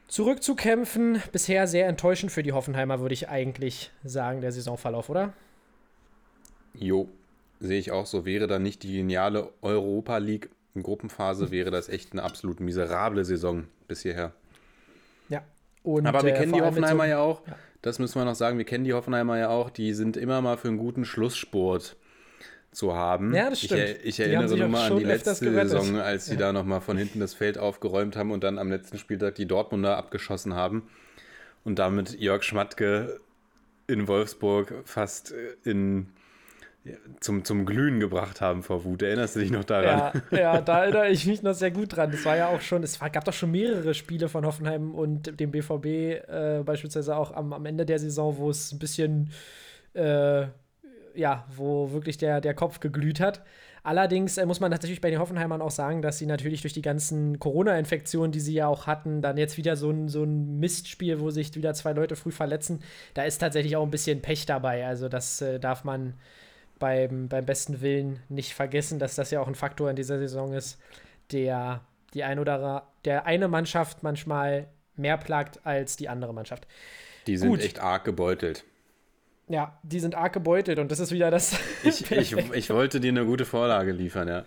zurückzukämpfen. 0.06 1.22
Bisher 1.32 1.66
sehr 1.66 1.86
enttäuschend 1.86 2.32
für 2.32 2.42
die 2.42 2.52
Hoffenheimer, 2.52 3.00
würde 3.00 3.12
ich 3.12 3.28
eigentlich 3.28 3.90
sagen, 4.04 4.40
der 4.40 4.52
Saisonverlauf, 4.52 5.10
oder? 5.10 5.34
Jo, 6.72 7.10
sehe 7.60 7.78
ich 7.78 7.90
auch 7.92 8.06
so. 8.06 8.24
Wäre 8.24 8.46
da 8.46 8.58
nicht 8.58 8.82
die 8.82 8.96
geniale 8.98 9.50
Europa 9.62 10.18
League 10.18 10.50
Gruppenphase, 10.82 11.50
wäre 11.50 11.70
das 11.70 11.88
echt 11.88 12.12
eine 12.12 12.22
absolut 12.22 12.60
miserable 12.60 13.24
Saison 13.24 13.64
bis 13.88 14.02
hierher. 14.02 14.32
Ja. 15.28 15.42
Und, 15.82 16.06
Aber 16.06 16.22
wir 16.22 16.34
äh, 16.34 16.38
kennen 16.38 16.52
die 16.52 16.62
Hoffenheimer 16.62 17.04
so, 17.04 17.10
ja 17.10 17.18
auch. 17.18 17.46
ja. 17.46 17.56
Das 17.82 17.98
müssen 17.98 18.20
wir 18.20 18.24
noch 18.24 18.34
sagen. 18.34 18.58
Wir 18.58 18.64
kennen 18.64 18.84
die 18.84 18.92
Hoffenheimer 18.92 19.38
ja 19.38 19.48
auch. 19.50 19.70
Die 19.70 19.92
sind 19.94 20.16
immer 20.16 20.40
mal 20.40 20.56
für 20.56 20.68
einen 20.68 20.78
guten 20.78 21.04
Schlusssport 21.04 21.96
zu 22.72 22.94
haben. 22.94 23.34
Ja, 23.34 23.50
das 23.50 23.60
stimmt. 23.60 23.80
Ich, 24.02 24.04
ich 24.04 24.20
erinnere 24.20 24.56
nur 24.56 24.68
mal 24.68 24.90
an 24.90 24.98
die 24.98 25.04
letzte. 25.04 25.34
Saison, 25.34 25.96
als 25.96 26.26
sie 26.26 26.34
Ja. 26.34 26.38
da 26.40 26.52
nochmal 26.52 26.80
von 26.80 26.96
hinten 26.96 27.20
das 27.20 27.34
Feld 27.34 27.56
aufgeräumt 27.56 28.16
haben 28.16 28.30
und 28.30 28.44
dann 28.44 28.58
am 28.58 28.68
letzten 28.68 28.98
Spieltag 28.98 29.36
die 29.36 29.46
Dortmunder 29.46 29.96
abgeschossen 29.96 30.54
haben 30.54 30.88
und 31.64 31.78
damit 31.78 32.18
Jörg 32.20 32.42
Schmatke 32.42 33.20
in 33.86 34.06
Wolfsburg 34.06 34.74
fast 34.84 35.32
äh, 35.32 35.56
in, 35.64 36.08
zum, 37.20 37.44
zum 37.44 37.66
Glühen 37.66 38.00
gebracht 38.00 38.40
haben 38.40 38.62
vor 38.62 38.84
Wut. 38.84 39.02
Erinnerst 39.02 39.36
du 39.36 39.40
dich 39.40 39.50
noch 39.50 39.64
daran? 39.64 40.22
Ja, 40.30 40.38
ja, 40.38 40.60
da 40.60 40.84
erinnere 40.84 41.08
ich 41.08 41.26
mich 41.26 41.42
noch 41.42 41.54
sehr 41.54 41.70
gut 41.70 41.96
dran. 41.96 42.10
Das 42.10 42.24
war 42.24 42.36
ja 42.36 42.48
auch 42.48 42.60
schon, 42.60 42.82
es 42.82 43.00
war, 43.00 43.10
gab 43.10 43.24
doch 43.24 43.32
schon 43.32 43.50
mehrere 43.50 43.94
Spiele 43.94 44.28
von 44.28 44.44
Hoffenheim 44.46 44.94
und 44.94 45.38
dem 45.40 45.50
BVB, 45.50 45.86
äh, 45.86 46.62
beispielsweise 46.64 47.16
auch 47.16 47.32
am, 47.32 47.52
am 47.52 47.66
Ende 47.66 47.86
der 47.86 47.98
Saison, 47.98 48.36
wo 48.38 48.50
es 48.50 48.72
ein 48.72 48.78
bisschen, 48.78 49.30
äh, 49.94 50.46
ja, 51.14 51.46
wo 51.56 51.92
wirklich 51.92 52.18
der, 52.18 52.40
der 52.40 52.54
Kopf 52.54 52.80
geglüht 52.80 53.20
hat. 53.20 53.42
Allerdings 53.88 54.36
äh, 54.36 54.44
muss 54.44 54.60
man 54.60 54.70
natürlich 54.70 55.00
bei 55.00 55.10
den 55.10 55.18
Hoffenheimern 55.18 55.62
auch 55.62 55.70
sagen, 55.70 56.02
dass 56.02 56.18
sie 56.18 56.26
natürlich 56.26 56.60
durch 56.60 56.74
die 56.74 56.82
ganzen 56.82 57.38
Corona-Infektionen, 57.38 58.32
die 58.32 58.40
sie 58.40 58.52
ja 58.52 58.66
auch 58.66 58.86
hatten, 58.86 59.22
dann 59.22 59.38
jetzt 59.38 59.56
wieder 59.56 59.76
so 59.76 59.90
ein, 59.90 60.08
so 60.08 60.24
ein 60.24 60.58
Mistspiel, 60.58 61.20
wo 61.20 61.30
sich 61.30 61.54
wieder 61.54 61.72
zwei 61.72 61.92
Leute 61.92 62.14
früh 62.14 62.30
verletzen, 62.30 62.80
da 63.14 63.22
ist 63.24 63.38
tatsächlich 63.38 63.76
auch 63.76 63.82
ein 63.82 63.90
bisschen 63.90 64.20
Pech 64.20 64.46
dabei. 64.46 64.86
Also 64.86 65.08
das 65.08 65.40
äh, 65.40 65.58
darf 65.58 65.84
man 65.84 66.14
beim, 66.78 67.28
beim 67.28 67.44
besten 67.44 67.80
Willen 67.80 68.20
nicht 68.28 68.54
vergessen, 68.54 68.98
dass 68.98 69.14
das 69.14 69.30
ja 69.30 69.40
auch 69.40 69.48
ein 69.48 69.54
Faktor 69.54 69.90
in 69.90 69.96
dieser 69.96 70.18
Saison 70.18 70.52
ist, 70.52 70.78
der 71.32 71.82
die 72.14 72.24
ein 72.24 72.38
oder 72.38 72.88
der 73.04 73.26
eine 73.26 73.48
Mannschaft 73.48 74.02
manchmal 74.02 74.68
mehr 74.96 75.16
plagt 75.16 75.60
als 75.64 75.96
die 75.96 76.08
andere 76.08 76.32
Mannschaft. 76.34 76.66
Die 77.26 77.36
sind 77.36 77.50
Gut. 77.50 77.60
echt 77.60 77.80
arg 77.80 78.04
gebeutelt. 78.04 78.64
Ja, 79.48 79.78
die 79.82 80.00
sind 80.00 80.14
arg 80.14 80.32
gebeutelt 80.32 80.78
und 80.78 80.90
das 80.90 81.00
ist 81.00 81.10
wieder 81.10 81.30
das. 81.30 81.58
Ich, 81.84 82.10
ich, 82.10 82.36
ich 82.36 82.70
wollte 82.70 83.00
dir 83.00 83.08
eine 83.08 83.24
gute 83.24 83.44
Vorlage 83.44 83.92
liefern, 83.92 84.28
ja. 84.28 84.44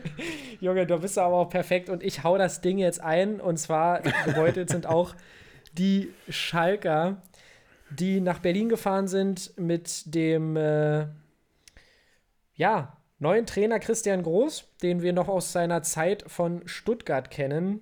Junge, 0.60 0.86
du 0.86 0.98
bist 0.98 1.18
aber 1.18 1.36
auch 1.36 1.50
perfekt 1.50 1.88
und 1.88 2.02
ich 2.02 2.24
hau 2.24 2.38
das 2.38 2.60
Ding 2.60 2.78
jetzt 2.78 3.00
ein 3.00 3.40
und 3.40 3.58
zwar 3.58 4.00
gebeutelt 4.24 4.70
sind 4.70 4.86
auch 4.86 5.14
die 5.72 6.12
Schalker, 6.28 7.20
die 7.90 8.20
nach 8.20 8.38
Berlin 8.38 8.68
gefahren 8.68 9.08
sind 9.08 9.52
mit 9.58 10.14
dem 10.14 10.56
äh, 10.56 11.06
ja, 12.58 12.96
neuen 13.18 13.46
Trainer 13.46 13.78
Christian 13.78 14.22
Groß, 14.22 14.68
den 14.82 15.00
wir 15.00 15.14
noch 15.14 15.28
aus 15.28 15.52
seiner 15.52 15.82
Zeit 15.82 16.24
von 16.26 16.60
Stuttgart 16.68 17.30
kennen. 17.30 17.80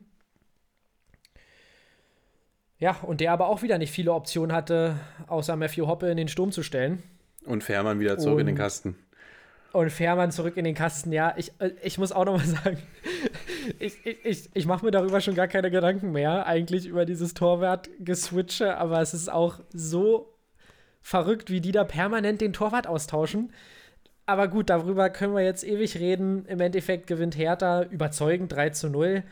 Ja, 2.78 2.96
und 3.02 3.20
der 3.20 3.32
aber 3.32 3.48
auch 3.48 3.62
wieder 3.62 3.78
nicht 3.78 3.90
viele 3.90 4.12
Optionen 4.12 4.54
hatte, 4.54 4.96
außer 5.26 5.56
Matthew 5.56 5.86
Hoppe 5.86 6.10
in 6.10 6.16
den 6.18 6.28
Sturm 6.28 6.52
zu 6.52 6.62
stellen. 6.62 7.02
Und 7.46 7.64
Fährmann 7.64 8.00
wieder 8.00 8.18
zurück 8.18 8.40
in 8.40 8.46
den 8.46 8.54
Und- 8.54 8.58
Kasten. 8.60 8.96
Und 9.72 9.90
Fährmann 9.90 10.30
zurück 10.30 10.56
in 10.56 10.64
den 10.64 10.74
Kasten, 10.74 11.12
ja, 11.12 11.34
ich, 11.36 11.52
äh, 11.58 11.70
ich 11.82 11.98
muss 11.98 12.10
auch 12.12 12.24
noch 12.24 12.36
mal 12.38 12.46
sagen, 12.64 12.78
ich, 13.78 14.06
ich, 14.06 14.24
ich, 14.24 14.50
ich 14.54 14.66
mache 14.66 14.84
mir 14.84 14.90
darüber 14.90 15.20
schon 15.20 15.34
gar 15.34 15.48
keine 15.48 15.70
Gedanken 15.70 16.12
mehr, 16.12 16.46
eigentlich 16.46 16.86
über 16.86 17.04
dieses 17.04 17.34
Torwart-Geswitche, 17.34 18.76
aber 18.78 19.00
es 19.02 19.12
ist 19.12 19.30
auch 19.30 19.60
so 19.72 20.32
verrückt, 21.02 21.50
wie 21.50 21.60
die 21.60 21.72
da 21.72 21.84
permanent 21.84 22.40
den 22.40 22.54
Torwart 22.54 22.86
austauschen. 22.86 23.52
Aber 24.26 24.48
gut, 24.48 24.70
darüber 24.70 25.08
können 25.08 25.34
wir 25.34 25.42
jetzt 25.42 25.64
ewig 25.64 25.98
reden. 25.98 26.44
Im 26.46 26.60
Endeffekt 26.60 27.06
gewinnt 27.06 27.36
Hertha 27.38 27.84
überzeugend 27.84 28.52
3 28.52 28.70
zu 28.70 28.90
0. 28.90 29.22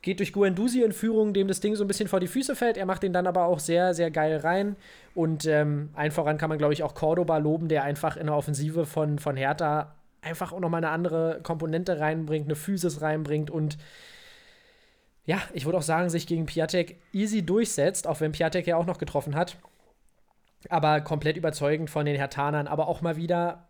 Geht 0.00 0.20
durch 0.20 0.32
Guendouzi 0.32 0.82
in 0.82 0.92
Führung, 0.92 1.34
dem 1.34 1.48
das 1.48 1.60
Ding 1.60 1.74
so 1.76 1.84
ein 1.84 1.88
bisschen 1.88 2.08
vor 2.08 2.20
die 2.20 2.28
Füße 2.28 2.56
fällt. 2.56 2.78
Er 2.78 2.86
macht 2.86 3.02
den 3.02 3.12
dann 3.12 3.26
aber 3.26 3.44
auch 3.44 3.58
sehr, 3.58 3.92
sehr 3.92 4.10
geil 4.10 4.38
rein. 4.38 4.76
Und 5.14 5.44
ähm, 5.44 5.90
allen 5.94 6.12
voran 6.12 6.38
kann 6.38 6.48
man, 6.48 6.58
glaube 6.58 6.72
ich, 6.72 6.82
auch 6.82 6.94
Cordoba 6.94 7.36
loben, 7.38 7.68
der 7.68 7.84
einfach 7.84 8.16
in 8.16 8.26
der 8.26 8.36
Offensive 8.36 8.86
von, 8.86 9.18
von 9.18 9.36
Hertha 9.36 9.94
einfach 10.22 10.52
auch 10.52 10.60
nochmal 10.60 10.84
eine 10.84 10.92
andere 10.92 11.40
Komponente 11.42 12.00
reinbringt, 12.00 12.46
eine 12.46 12.56
Physis 12.56 13.00
reinbringt 13.00 13.50
und 13.50 13.78
ja, 15.26 15.42
ich 15.52 15.66
würde 15.66 15.76
auch 15.76 15.82
sagen, 15.82 16.08
sich 16.08 16.26
gegen 16.26 16.46
Piatek 16.46 16.96
easy 17.12 17.44
durchsetzt, 17.44 18.06
auch 18.06 18.20
wenn 18.20 18.32
Piatek 18.32 18.66
ja 18.66 18.76
auch 18.76 18.86
noch 18.86 18.96
getroffen 18.96 19.34
hat. 19.34 19.58
Aber 20.68 21.00
komplett 21.00 21.36
überzeugend 21.36 21.90
von 21.90 22.06
den 22.06 22.16
Hertanern, 22.16 22.66
aber 22.66 22.88
auch 22.88 23.00
mal 23.00 23.16
wieder 23.16 23.68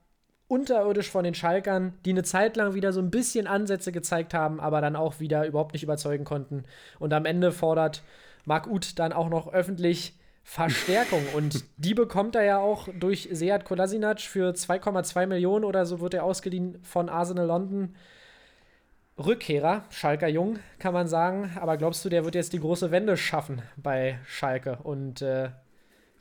unterirdisch 0.48 1.10
von 1.10 1.24
den 1.24 1.34
Schalkern, 1.34 1.92
die 2.04 2.10
eine 2.10 2.22
Zeit 2.22 2.56
lang 2.56 2.74
wieder 2.74 2.92
so 2.92 3.00
ein 3.00 3.10
bisschen 3.10 3.46
Ansätze 3.46 3.92
gezeigt 3.92 4.32
haben, 4.32 4.60
aber 4.60 4.80
dann 4.80 4.96
auch 4.96 5.20
wieder 5.20 5.46
überhaupt 5.46 5.74
nicht 5.74 5.82
überzeugen 5.82 6.24
konnten. 6.24 6.64
Und 6.98 7.12
am 7.12 7.26
Ende 7.26 7.52
fordert 7.52 8.02
Marc 8.46 8.66
Uth 8.66 8.98
dann 8.98 9.12
auch 9.12 9.28
noch 9.28 9.52
öffentlich 9.52 10.18
Verstärkung. 10.42 11.22
Und 11.34 11.64
die 11.76 11.92
bekommt 11.92 12.34
er 12.34 12.44
ja 12.44 12.58
auch 12.58 12.88
durch 12.98 13.28
Seat 13.30 13.66
Kolasinac 13.66 14.20
für 14.20 14.52
2,2 14.52 15.26
Millionen 15.26 15.66
oder 15.66 15.84
so 15.84 16.00
wird 16.00 16.14
er 16.14 16.24
ausgeliehen 16.24 16.78
von 16.82 17.10
Arsenal 17.10 17.46
London. 17.46 17.94
Rückkehrer, 19.18 19.84
Schalker 19.90 20.28
Jung, 20.28 20.60
kann 20.78 20.94
man 20.94 21.08
sagen. 21.08 21.50
Aber 21.60 21.76
glaubst 21.76 22.04
du, 22.04 22.08
der 22.08 22.24
wird 22.24 22.34
jetzt 22.34 22.54
die 22.54 22.60
große 22.60 22.90
Wende 22.90 23.18
schaffen 23.18 23.60
bei 23.76 24.18
Schalke? 24.26 24.78
Und 24.82 25.20
äh, 25.20 25.50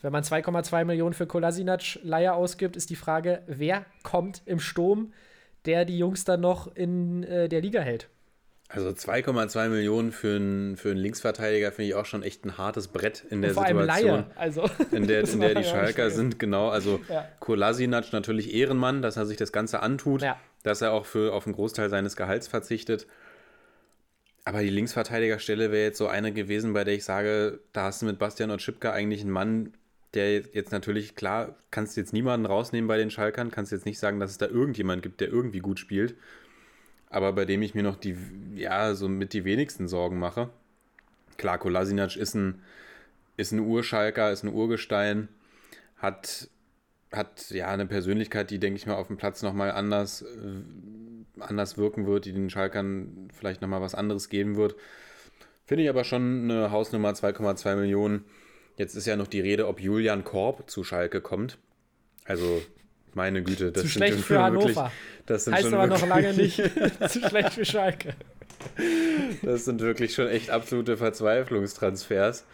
wenn 0.01 0.11
man 0.11 0.23
2,2 0.23 0.85
Millionen 0.85 1.13
für 1.13 1.25
Kolasinac 1.27 1.99
Leier 2.03 2.35
ausgibt, 2.35 2.75
ist 2.75 2.89
die 2.89 2.95
Frage, 2.95 3.41
wer 3.47 3.85
kommt 4.03 4.41
im 4.45 4.59
Sturm, 4.59 5.13
der 5.65 5.85
die 5.85 5.97
Jungs 5.97 6.23
dann 6.23 6.41
noch 6.41 6.73
in 6.75 7.23
äh, 7.23 7.49
der 7.49 7.61
Liga 7.61 7.81
hält? 7.81 8.07
Also 8.69 8.89
2,2 8.89 9.69
Millionen 9.69 10.11
für 10.11 10.35
einen, 10.35 10.75
für 10.75 10.89
einen 10.91 10.99
Linksverteidiger 10.99 11.71
finde 11.71 11.87
ich 11.89 11.95
auch 11.95 12.05
schon 12.05 12.21
echt 12.21 12.43
ein 12.43 12.57
hartes 12.57 12.89
Brett 12.89 13.23
in 13.29 13.41
der 13.41 13.51
Vor 13.51 13.63
allem 13.63 13.79
Situation. 13.79 14.19
Laie. 14.19 14.25
Also, 14.35 14.69
in 14.91 15.07
der, 15.07 15.23
in 15.29 15.39
der 15.39 15.55
die 15.55 15.63
Schalker 15.63 16.09
sind, 16.11 16.37
genau. 16.37 16.67
Also 16.69 16.99
Ja. 17.07 17.25
Kolasinac 17.39 18.11
natürlich 18.11 18.53
Ehrenmann, 18.53 19.01
dass 19.01 19.15
er 19.15 19.25
sich 19.25 19.37
das 19.37 19.53
Ganze 19.53 19.81
antut, 19.81 20.21
Ja. 20.21 20.37
dass 20.63 20.81
er 20.81 20.91
auch 20.91 21.05
für, 21.05 21.33
auf 21.33 21.45
einen 21.45 21.55
Großteil 21.55 21.89
seines 21.89 22.17
Gehalts 22.17 22.49
verzichtet. 22.49 23.07
Aber 24.43 24.61
die 24.61 24.69
Linksverteidigerstelle 24.69 25.71
wäre 25.71 25.83
jetzt 25.83 25.97
so 25.97 26.07
eine 26.07 26.31
gewesen, 26.33 26.73
bei 26.73 26.83
der 26.83 26.93
ich 26.93 27.03
sage, 27.05 27.59
da 27.73 27.83
hast 27.83 28.01
du 28.01 28.05
mit 28.05 28.19
Bastian 28.19 28.51
Otschipka 28.51 28.91
eigentlich 28.91 29.21
einen 29.21 29.31
Mann, 29.31 29.73
der 30.17 30.33
jetzt 30.33 30.71
natürlich, 30.71 31.15
klar, 31.15 31.55
kannst 31.69 31.95
jetzt 31.95 32.11
niemanden 32.11 32.47
rausnehmen 32.47 32.87
bei 32.87 32.97
den 32.97 33.11
Schalkern, 33.11 33.51
kannst 33.51 33.71
jetzt 33.71 33.85
nicht 33.85 33.99
sagen, 33.99 34.19
dass 34.19 34.31
es 34.31 34.37
da 34.37 34.47
irgendjemand 34.47 35.03
gibt, 35.03 35.21
der 35.21 35.29
irgendwie 35.29 35.59
gut 35.59 35.79
spielt. 35.79 36.15
Aber 37.09 37.31
bei 37.33 37.45
dem 37.45 37.61
ich 37.61 37.75
mir 37.75 37.83
noch 37.83 37.95
die, 37.95 38.17
ja, 38.55 38.95
so 38.95 39.07
mit 39.07 39.33
die 39.33 39.45
wenigsten 39.45 39.87
Sorgen 39.87 40.19
mache. 40.19 40.49
Klar, 41.37 41.59
Kolasinac 41.59 42.17
ist 42.17 42.33
ein, 42.33 42.61
ist 43.37 43.51
ein 43.51 43.59
Urschalker, 43.59 44.31
ist 44.31 44.43
ein 44.43 44.53
Urgestein, 44.53 45.29
hat, 45.97 46.49
hat 47.11 47.51
ja 47.51 47.67
eine 47.67 47.85
Persönlichkeit, 47.85 48.49
die, 48.49 48.59
denke 48.59 48.77
ich 48.77 48.87
mal, 48.87 48.95
auf 48.95 49.07
dem 49.07 49.17
Platz 49.17 49.43
nochmal 49.43 49.71
anders, 49.71 50.23
äh, 50.23 51.41
anders 51.41 51.77
wirken 51.77 52.07
wird, 52.07 52.25
die 52.25 52.33
den 52.33 52.49
Schalkern 52.49 53.29
vielleicht 53.37 53.61
nochmal 53.61 53.81
was 53.81 53.95
anderes 53.95 54.29
geben 54.29 54.55
wird. 54.55 54.75
Finde 55.65 55.83
ich 55.83 55.89
aber 55.89 56.03
schon 56.03 56.49
eine 56.49 56.71
Hausnummer 56.71 57.11
2,2 57.11 57.75
Millionen. 57.75 58.25
Jetzt 58.77 58.95
ist 58.95 59.05
ja 59.07 59.15
noch 59.15 59.27
die 59.27 59.41
Rede, 59.41 59.67
ob 59.67 59.79
Julian 59.81 60.23
Korb 60.23 60.69
zu 60.69 60.83
Schalke 60.83 61.19
kommt. 61.21 61.57
Also, 62.25 62.61
meine 63.13 63.41
Güte, 63.43 63.71
das 63.71 63.83
Zu 63.83 63.87
sind 63.89 63.97
schlecht 63.97 64.19
für 64.19 64.35
wirklich, 64.35 64.75
Hannover. 64.77 64.91
das 65.25 65.45
sind 65.45 65.55
Heißt 65.55 65.73
aber 65.73 65.87
noch 65.87 66.01
wirklich, 66.07 66.09
lange 66.09 66.33
nicht. 66.33 66.57
Zu 67.11 67.27
schlecht 67.27 67.53
für 67.53 67.65
Schalke. 67.65 68.13
Das 69.41 69.65
sind 69.65 69.81
wirklich 69.81 70.13
schon 70.13 70.27
echt 70.27 70.49
absolute 70.49 70.97
Verzweiflungstransfers. 70.97 72.45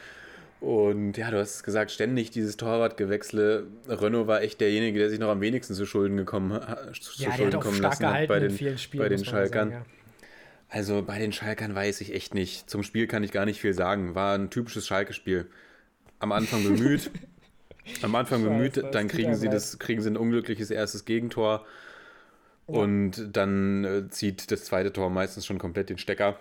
Und 0.62 1.18
ja, 1.18 1.30
du 1.30 1.40
hast 1.40 1.56
es 1.56 1.64
gesagt, 1.64 1.92
ständig 1.92 2.32
dieses 2.32 2.56
Torwartgewechsle. 2.56 3.68
Renault 3.90 4.28
war 4.28 4.42
echt 4.42 4.62
derjenige, 4.62 4.98
der 5.00 5.10
sich 5.10 5.20
noch 5.20 5.28
am 5.30 5.42
wenigsten 5.42 5.74
zu 5.74 5.86
Schulden 5.86 6.16
gekommen, 6.16 6.58
zu 7.02 7.22
Ja, 7.22 7.34
Schulden 7.36 7.60
kommen 7.60 7.82
lassen 7.82 8.06
hat 8.08 8.28
bei 8.30 8.40
den, 8.40 8.58
Spielen. 8.78 9.04
bei 9.04 9.10
den 9.10 9.26
Schalkern. 9.26 9.72
sagen, 9.72 9.86
Also 10.70 11.02
bei 11.04 11.20
den 11.20 11.34
Schalkern 11.34 11.76
weiß 11.76 12.00
ich 12.00 12.14
echt 12.14 12.34
nicht. 12.34 12.70
Zum 12.70 12.84
Spiel 12.84 13.08
kann 13.08 13.24
ich 13.24 13.34
gar 13.34 13.44
nicht 13.46 13.60
viel 13.60 13.74
sagen. 13.74 14.16
War 14.16 14.36
ein 14.38 14.50
typisches 14.50 14.88
Schalke-Spiel. 14.88 15.48
Am 16.24 16.32
Anfang 16.32 16.64
bemüht. 16.64 17.12
am 18.02 18.16
Anfang 18.16 18.44
weiß, 18.44 18.50
bemüht, 18.50 18.96
dann 18.96 19.10
kriegen 19.10 19.36
sie, 19.36 19.50
das, 19.50 19.78
kriegen 19.78 20.02
sie 20.02 20.10
ein 20.10 20.16
unglückliches 20.16 20.72
erstes 20.72 21.04
Gegentor. 21.04 21.66
Und 22.66 23.36
dann 23.36 23.84
äh, 23.84 24.10
zieht 24.10 24.50
das 24.50 24.64
zweite 24.64 24.94
Tor 24.94 25.10
meistens 25.10 25.46
schon 25.46 25.58
komplett 25.58 25.90
den 25.90 25.98
Stecker. 25.98 26.40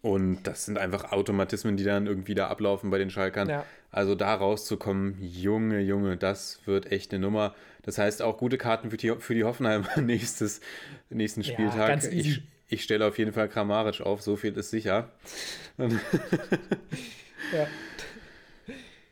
Und 0.00 0.44
das 0.44 0.64
sind 0.64 0.78
einfach 0.78 1.10
Automatismen, 1.10 1.76
die 1.76 1.82
dann 1.82 2.06
irgendwie 2.06 2.36
da 2.36 2.46
ablaufen 2.46 2.90
bei 2.90 2.98
den 2.98 3.10
Schalkern. 3.10 3.48
Ja. 3.48 3.66
Also 3.90 4.14
da 4.14 4.32
rauszukommen, 4.32 5.16
Junge, 5.20 5.80
Junge, 5.80 6.16
das 6.16 6.60
wird 6.66 6.92
echt 6.92 7.12
eine 7.12 7.20
Nummer. 7.20 7.56
Das 7.82 7.98
heißt 7.98 8.22
auch 8.22 8.38
gute 8.38 8.58
Karten 8.58 8.90
für 8.90 8.96
die, 8.96 9.12
für 9.18 9.34
die 9.34 9.42
Hoffenheimer 9.42 9.88
nächstes, 10.00 10.60
nächsten 11.10 11.42
Ja, 11.42 11.52
Spieltag. 11.52 12.04
ich, 12.12 12.42
ich 12.68 12.84
stelle 12.84 13.06
auf 13.06 13.18
jeden 13.18 13.32
Fall 13.32 13.48
Kramaric 13.48 14.00
auf, 14.02 14.22
so 14.22 14.36
viel 14.36 14.56
ist 14.56 14.70
sicher. 14.70 15.10
Ja. 15.78 15.88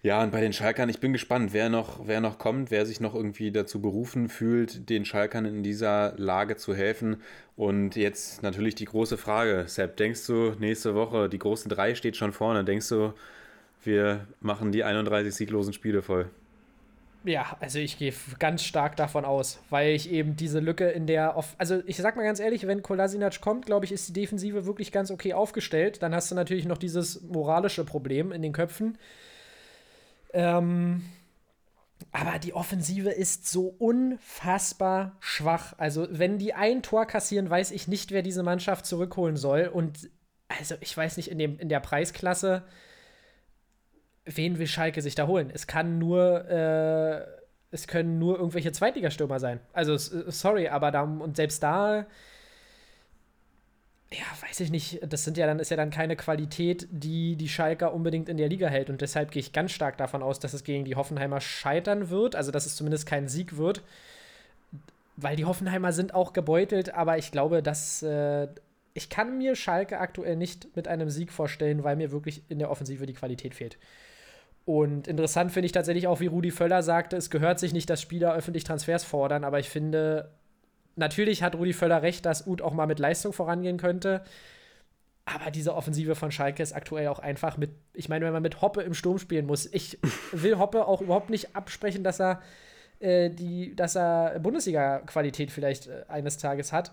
Ja, 0.02 0.22
und 0.22 0.32
bei 0.32 0.40
den 0.40 0.54
Schalkern, 0.54 0.88
ich 0.88 0.98
bin 0.98 1.12
gespannt, 1.12 1.52
wer 1.52 1.68
noch, 1.68 2.06
wer 2.06 2.22
noch 2.22 2.38
kommt, 2.38 2.70
wer 2.70 2.86
sich 2.86 3.00
noch 3.00 3.14
irgendwie 3.14 3.52
dazu 3.52 3.82
berufen 3.82 4.30
fühlt, 4.30 4.88
den 4.88 5.04
Schalkern 5.04 5.44
in 5.44 5.62
dieser 5.62 6.14
Lage 6.16 6.56
zu 6.56 6.74
helfen. 6.74 7.22
Und 7.54 7.96
jetzt 7.96 8.42
natürlich 8.42 8.74
die 8.74 8.86
große 8.86 9.18
Frage, 9.18 9.64
Sepp, 9.66 9.98
denkst 9.98 10.26
du 10.26 10.54
nächste 10.58 10.94
Woche, 10.94 11.28
die 11.28 11.38
große 11.38 11.68
Drei 11.68 11.94
steht 11.94 12.16
schon 12.16 12.32
vorne, 12.32 12.64
denkst 12.64 12.88
du, 12.88 13.12
wir 13.84 14.26
machen 14.40 14.72
die 14.72 14.84
31 14.84 15.34
sieglosen 15.34 15.74
Spiele 15.74 16.00
voll? 16.00 16.30
Ja, 17.24 17.54
also 17.60 17.78
ich 17.78 17.98
gehe 17.98 18.14
ganz 18.38 18.62
stark 18.64 18.96
davon 18.96 19.26
aus, 19.26 19.60
weil 19.68 19.94
ich 19.94 20.10
eben 20.10 20.36
diese 20.36 20.60
Lücke 20.60 20.88
in 20.88 21.06
der. 21.06 21.36
Off 21.36 21.54
also 21.58 21.82
ich 21.84 21.98
sag 21.98 22.16
mal 22.16 22.22
ganz 22.22 22.40
ehrlich, 22.40 22.66
wenn 22.66 22.82
Kolasinac 22.82 23.42
kommt, 23.42 23.66
glaube 23.66 23.84
ich, 23.84 23.92
ist 23.92 24.08
die 24.08 24.14
Defensive 24.14 24.64
wirklich 24.64 24.90
ganz 24.90 25.10
okay 25.10 25.34
aufgestellt. 25.34 26.02
Dann 26.02 26.14
hast 26.14 26.30
du 26.30 26.34
natürlich 26.34 26.64
noch 26.64 26.78
dieses 26.78 27.20
moralische 27.20 27.84
Problem 27.84 28.32
in 28.32 28.40
den 28.40 28.52
Köpfen. 28.54 28.96
Ähm, 30.32 31.02
aber 32.12 32.38
die 32.38 32.54
Offensive 32.54 33.10
ist 33.10 33.48
so 33.48 33.68
unfassbar 33.78 35.16
schwach. 35.20 35.74
Also, 35.78 36.08
wenn 36.10 36.38
die 36.38 36.54
ein 36.54 36.82
Tor 36.82 37.06
kassieren, 37.06 37.48
weiß 37.48 37.70
ich 37.70 37.88
nicht, 37.88 38.10
wer 38.10 38.22
diese 38.22 38.42
Mannschaft 38.42 38.86
zurückholen 38.86 39.36
soll. 39.36 39.70
Und 39.72 40.10
also, 40.48 40.74
ich 40.80 40.96
weiß 40.96 41.16
nicht, 41.16 41.30
in, 41.30 41.38
dem, 41.38 41.58
in 41.58 41.68
der 41.68 41.80
Preisklasse, 41.80 42.64
wen 44.24 44.58
will 44.58 44.66
Schalke 44.66 45.02
sich 45.02 45.14
da 45.14 45.26
holen? 45.26 45.50
Es 45.52 45.66
kann 45.66 45.98
nur, 45.98 46.48
äh, 46.48 47.26
es 47.70 47.86
können 47.86 48.18
nur 48.18 48.38
irgendwelche 48.38 48.72
Zweitligastürmer 48.72 49.38
sein. 49.38 49.60
Also, 49.72 49.96
sorry, 49.96 50.68
aber 50.68 50.90
da, 50.90 51.02
und 51.02 51.36
selbst 51.36 51.62
da, 51.62 52.06
ja, 54.12 54.24
weiß 54.48 54.60
ich 54.60 54.70
nicht, 54.70 55.00
das 55.08 55.24
sind 55.24 55.36
ja 55.36 55.46
dann, 55.46 55.60
ist 55.60 55.70
ja 55.70 55.76
dann 55.76 55.90
keine 55.90 56.16
Qualität, 56.16 56.88
die 56.90 57.36
die 57.36 57.48
Schalker 57.48 57.94
unbedingt 57.94 58.28
in 58.28 58.36
der 58.36 58.48
Liga 58.48 58.66
hält. 58.66 58.90
Und 58.90 59.00
deshalb 59.00 59.30
gehe 59.30 59.40
ich 59.40 59.52
ganz 59.52 59.70
stark 59.70 59.98
davon 59.98 60.22
aus, 60.22 60.40
dass 60.40 60.52
es 60.52 60.64
gegen 60.64 60.84
die 60.84 60.96
Hoffenheimer 60.96 61.40
scheitern 61.40 62.10
wird, 62.10 62.34
also 62.34 62.50
dass 62.50 62.66
es 62.66 62.74
zumindest 62.74 63.06
kein 63.06 63.28
Sieg 63.28 63.56
wird. 63.56 63.82
Weil 65.16 65.36
die 65.36 65.44
Hoffenheimer 65.44 65.92
sind 65.92 66.14
auch 66.14 66.32
gebeutelt, 66.32 66.92
aber 66.92 67.18
ich 67.18 67.30
glaube, 67.30 67.62
dass 67.62 68.02
äh, 68.02 68.48
ich 68.94 69.10
kann 69.10 69.38
mir 69.38 69.54
Schalke 69.54 70.00
aktuell 70.00 70.34
nicht 70.34 70.74
mit 70.74 70.88
einem 70.88 71.08
Sieg 71.08 71.30
vorstellen, 71.30 71.84
weil 71.84 71.94
mir 71.94 72.10
wirklich 72.10 72.42
in 72.48 72.58
der 72.58 72.70
Offensive 72.70 73.06
die 73.06 73.14
Qualität 73.14 73.54
fehlt. 73.54 73.78
Und 74.64 75.06
interessant 75.06 75.52
finde 75.52 75.66
ich 75.66 75.72
tatsächlich 75.72 76.08
auch, 76.08 76.20
wie 76.20 76.26
Rudi 76.26 76.50
Völler 76.50 76.82
sagte, 76.82 77.16
es 77.16 77.30
gehört 77.30 77.60
sich 77.60 77.72
nicht, 77.72 77.88
dass 77.88 78.02
Spieler 78.02 78.34
öffentlich 78.34 78.64
Transfers 78.64 79.04
fordern, 79.04 79.44
aber 79.44 79.58
ich 79.60 79.70
finde, 79.70 80.30
natürlich 80.96 81.42
hat 81.42 81.54
Rudi 81.54 81.72
Völler 81.72 82.02
recht, 82.02 82.26
dass 82.26 82.46
Uth 82.46 82.62
auch 82.62 82.72
mal 82.72 82.86
mit 82.86 82.98
Leistung 82.98 83.32
vorangehen 83.32 83.76
könnte. 83.78 84.22
Aber 85.24 85.50
diese 85.50 85.74
Offensive 85.74 86.14
von 86.14 86.32
Schalke 86.32 86.62
ist 86.62 86.72
aktuell 86.72 87.08
auch 87.08 87.20
einfach 87.20 87.56
mit, 87.56 87.70
ich 87.94 88.08
meine, 88.08 88.24
wenn 88.24 88.32
man 88.32 88.42
mit 88.42 88.62
Hoppe 88.62 88.82
im 88.82 88.94
Sturm 88.94 89.18
spielen 89.18 89.46
muss, 89.46 89.66
ich 89.66 89.98
will 90.32 90.58
Hoppe 90.58 90.86
auch 90.86 91.00
überhaupt 91.00 91.30
nicht 91.30 91.54
absprechen, 91.54 92.02
dass 92.02 92.20
er 92.20 92.40
äh, 93.00 93.30
die, 93.30 93.74
dass 93.76 93.96
er 93.96 94.38
Bundesliga-Qualität 94.40 95.50
vielleicht 95.50 95.86
äh, 95.86 96.04
eines 96.08 96.38
Tages 96.38 96.72
hat. 96.72 96.92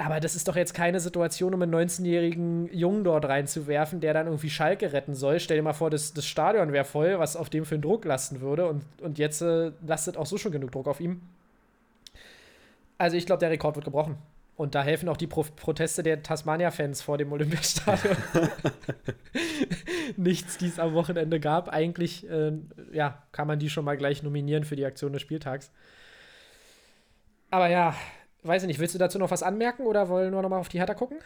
Aber 0.00 0.20
das 0.20 0.36
ist 0.36 0.46
doch 0.46 0.54
jetzt 0.54 0.74
keine 0.74 1.00
Situation, 1.00 1.52
um 1.54 1.60
einen 1.60 1.74
19-jährigen 1.74 2.72
Jungen 2.72 3.02
dort 3.02 3.24
reinzuwerfen, 3.24 4.00
der 4.00 4.14
dann 4.14 4.26
irgendwie 4.26 4.48
Schalke 4.48 4.92
retten 4.92 5.14
soll. 5.14 5.40
Stell 5.40 5.56
dir 5.56 5.62
mal 5.64 5.72
vor, 5.72 5.90
das, 5.90 6.14
das 6.14 6.24
Stadion 6.24 6.72
wäre 6.72 6.84
voll, 6.84 7.18
was 7.18 7.34
auf 7.34 7.50
dem 7.50 7.64
für 7.64 7.74
einen 7.74 7.82
Druck 7.82 8.04
lasten 8.04 8.40
würde. 8.40 8.68
Und, 8.68 8.84
und 9.02 9.18
jetzt 9.18 9.42
äh, 9.42 9.72
lastet 9.84 10.16
auch 10.16 10.26
so 10.26 10.38
schon 10.38 10.52
genug 10.52 10.70
Druck 10.70 10.86
auf 10.86 11.00
ihm. 11.00 11.20
Also 12.98 13.16
ich 13.16 13.26
glaube, 13.26 13.40
der 13.40 13.50
Rekord 13.50 13.76
wird 13.76 13.84
gebrochen. 13.84 14.18
Und 14.56 14.74
da 14.74 14.82
helfen 14.82 15.08
auch 15.08 15.16
die 15.16 15.28
Pro 15.28 15.44
Proteste 15.44 16.02
der 16.02 16.20
Tasmania-Fans 16.24 17.00
vor 17.00 17.16
dem 17.16 17.32
Olympiastadion. 17.32 18.16
Nichts, 20.16 20.58
die 20.58 20.66
es 20.66 20.80
am 20.80 20.94
Wochenende 20.94 21.38
gab. 21.38 21.68
Eigentlich, 21.68 22.28
äh, 22.28 22.52
ja, 22.92 23.22
kann 23.30 23.46
man 23.46 23.60
die 23.60 23.70
schon 23.70 23.84
mal 23.84 23.96
gleich 23.96 24.24
nominieren 24.24 24.64
für 24.64 24.74
die 24.74 24.84
Aktion 24.84 25.12
des 25.12 25.22
Spieltags. 25.22 25.70
Aber 27.50 27.68
ja, 27.68 27.94
weiß 28.42 28.62
ich 28.62 28.66
nicht, 28.66 28.80
willst 28.80 28.96
du 28.96 28.98
dazu 28.98 29.18
noch 29.20 29.30
was 29.30 29.44
anmerken 29.44 29.86
oder 29.86 30.08
wollen 30.08 30.32
wir 30.32 30.42
noch 30.42 30.48
mal 30.48 30.58
auf 30.58 30.68
die 30.68 30.80
Hertha 30.80 30.94
gucken? 30.94 31.18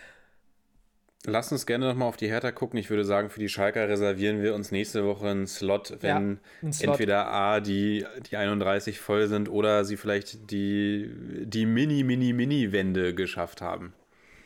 Lass 1.24 1.52
uns 1.52 1.66
gerne 1.66 1.86
nochmal 1.86 2.08
auf 2.08 2.16
die 2.16 2.28
Hertha 2.28 2.50
gucken. 2.50 2.78
Ich 2.78 2.90
würde 2.90 3.04
sagen, 3.04 3.30
für 3.30 3.38
die 3.38 3.48
Schalker 3.48 3.88
reservieren 3.88 4.42
wir 4.42 4.56
uns 4.56 4.72
nächste 4.72 5.04
Woche 5.04 5.28
einen 5.28 5.46
Slot, 5.46 5.98
wenn 6.00 6.40
einen 6.62 6.72
Slot. 6.72 6.90
entweder 6.90 7.28
A, 7.28 7.60
die, 7.60 8.04
die 8.28 8.36
31 8.36 8.98
voll 8.98 9.28
sind 9.28 9.48
oder 9.48 9.84
sie 9.84 9.96
vielleicht 9.96 10.50
die, 10.50 11.10
die 11.44 11.64
Mini, 11.64 12.02
Mini, 12.02 12.32
Mini-Wende 12.32 13.14
geschafft 13.14 13.60
haben. 13.60 13.92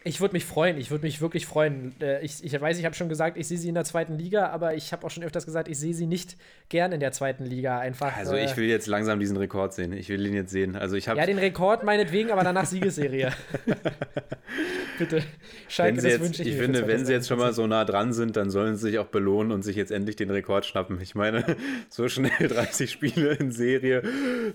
Ich 0.07 0.21
würde 0.21 0.35
mich 0.35 0.45
freuen, 0.45 0.79
ich 0.79 0.93
würde 0.93 1.05
mich 1.05 1.21
wirklich 1.21 1.47
freuen. 1.47 1.95
Äh, 2.01 2.25
Ich, 2.25 2.45
ich 2.45 2.61
weiß, 2.61 2.79
ich 2.79 2.85
habe 2.85 2.95
schon 2.95 3.09
gesagt, 3.09 3.37
ich 3.37 3.49
sehe 3.49 3.59
sie 3.59 3.69
in 3.69 3.75
der 3.75 3.83
zweiten 3.83 4.15
Liga, 4.17 4.51
aber 4.51 4.75
ich 4.75 4.93
habe 4.93 5.05
auch 5.05 5.11
schon 5.11 5.25
öfters 5.25 5.45
gesagt, 5.45 5.67
ich 5.67 5.79
sehe 5.79 5.95
sie 5.95 6.07
nicht 6.07 6.37
gern 6.69 6.93
in 6.93 7.01
der 7.01 7.11
zweiten 7.11 7.45
Liga. 7.45 7.81
Einfach. 7.81 8.17
Also 8.17 8.37
äh, 8.37 8.45
ich 8.45 8.57
will 8.57 8.67
jetzt 8.67 8.87
langsam 8.87 9.19
diesen 9.19 9.37
Rekord 9.37 9.75
sehen. 9.75 9.93
Ich 9.93 10.09
will 10.09 10.25
ihn 10.25 10.35
jetzt 10.35 10.53
sehen. 10.53 10.77
Also 10.77 10.95
ich 10.95 11.09
habe 11.09 11.19
Ja, 11.19 11.27
den 11.27 11.39
Rekord 11.39 11.83
meinetwegen, 11.83 12.31
aber 12.31 12.45
danach 12.45 12.67
Siegesserie. 12.67 13.33
Bitte. 14.99 15.23
Schalke, 15.69 15.97
das 15.97 16.05
jetzt, 16.05 16.21
wünsche 16.21 16.43
ich, 16.43 16.49
ich, 16.49 16.55
mir 16.55 16.63
finde, 16.63 16.87
wenn 16.87 17.05
sie 17.05 17.13
jetzt 17.13 17.27
schon 17.27 17.39
mal 17.39 17.53
2021. 17.53 17.57
so 17.57 17.67
nah 17.67 17.85
dran 17.85 18.13
sind, 18.13 18.37
dann 18.37 18.51
sollen 18.51 18.77
sie 18.77 18.91
sich 18.91 18.99
auch 19.01 19.07
belohnen 19.07 19.51
und 19.51 19.63
sich 19.63 19.75
jetzt 19.75 19.91
endlich 19.91 20.15
den 20.15 20.31
Rekord 20.31 20.67
schnappen. 20.67 21.01
Ich 21.01 21.17
meine, 21.17 21.45
so 21.89 22.09
schnell 22.09 22.49
30 22.49 22.91
Spiele 22.91 23.35
in 23.35 23.51
Serie 23.51 24.03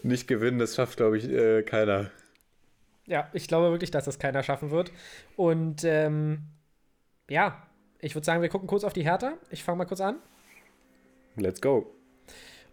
nicht 0.01 0.27
gewinnen, 0.27 0.59
das 0.59 0.75
schafft, 0.75 0.97
glaube 0.97 1.17
ich, 1.17 1.29
äh, 1.29 1.63
keiner. 1.63 2.09
Ja, 3.07 3.29
ich 3.33 3.47
glaube 3.47 3.71
wirklich, 3.71 3.91
dass 3.91 4.05
das 4.05 4.19
keiner 4.19 4.43
schaffen 4.43 4.71
wird. 4.71 4.91
Und 5.35 5.83
ähm, 5.83 6.43
ja, 7.29 7.67
ich 7.99 8.15
würde 8.15 8.25
sagen, 8.25 8.41
wir 8.41 8.49
gucken 8.49 8.67
kurz 8.67 8.83
auf 8.83 8.93
die 8.93 9.03
Hertha. 9.03 9.33
Ich 9.49 9.63
fange 9.63 9.79
mal 9.79 9.85
kurz 9.85 10.01
an. 10.01 10.17
Let's 11.35 11.61
go. 11.61 11.93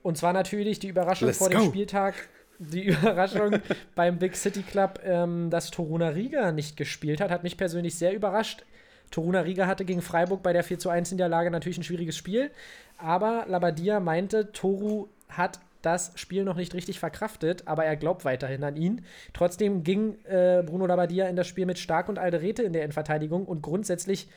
Und 0.02 0.16
zwar 0.16 0.32
natürlich 0.32 0.78
die 0.78 0.88
Überraschung 0.88 1.28
Let's 1.28 1.38
vor 1.38 1.48
dem 1.48 1.60
go. 1.60 1.66
Spieltag 1.66 2.14
die 2.58 2.84
Überraschung 2.88 3.56
beim 3.94 4.18
Big 4.18 4.36
City 4.36 4.62
Club, 4.62 5.00
ähm, 5.04 5.50
dass 5.50 5.70
Toruna 5.70 6.08
Riga 6.08 6.52
nicht 6.52 6.76
gespielt 6.76 7.20
hat, 7.20 7.30
hat 7.30 7.42
mich 7.42 7.56
persönlich 7.56 7.96
sehr 7.96 8.14
überrascht. 8.14 8.64
Toruna 9.10 9.40
Riga 9.40 9.66
hatte 9.66 9.84
gegen 9.84 10.02
Freiburg 10.02 10.42
bei 10.42 10.52
der 10.52 10.64
4 10.64 10.78
zu 10.78 10.90
1 10.90 11.12
Niederlage 11.12 11.50
natürlich 11.50 11.78
ein 11.78 11.84
schwieriges 11.84 12.16
Spiel, 12.16 12.50
aber 12.98 13.44
Labadia 13.48 14.00
meinte, 14.00 14.52
Toru 14.52 15.08
hat 15.28 15.60
das 15.82 16.12
Spiel 16.16 16.44
noch 16.44 16.56
nicht 16.56 16.74
richtig 16.74 16.98
verkraftet, 16.98 17.66
aber 17.66 17.84
er 17.84 17.96
glaubt 17.96 18.24
weiterhin 18.24 18.64
an 18.64 18.76
ihn. 18.76 19.04
Trotzdem 19.32 19.84
ging 19.84 20.16
äh, 20.24 20.62
Bruno 20.64 20.86
Labadia 20.86 21.28
in 21.28 21.36
das 21.36 21.46
Spiel 21.46 21.66
mit 21.66 21.78
Stark 21.78 22.08
und 22.08 22.18
Alderete 22.18 22.62
in 22.62 22.72
der 22.72 22.84
Endverteidigung 22.84 23.46
und 23.46 23.62
grundsätzlich 23.62 24.28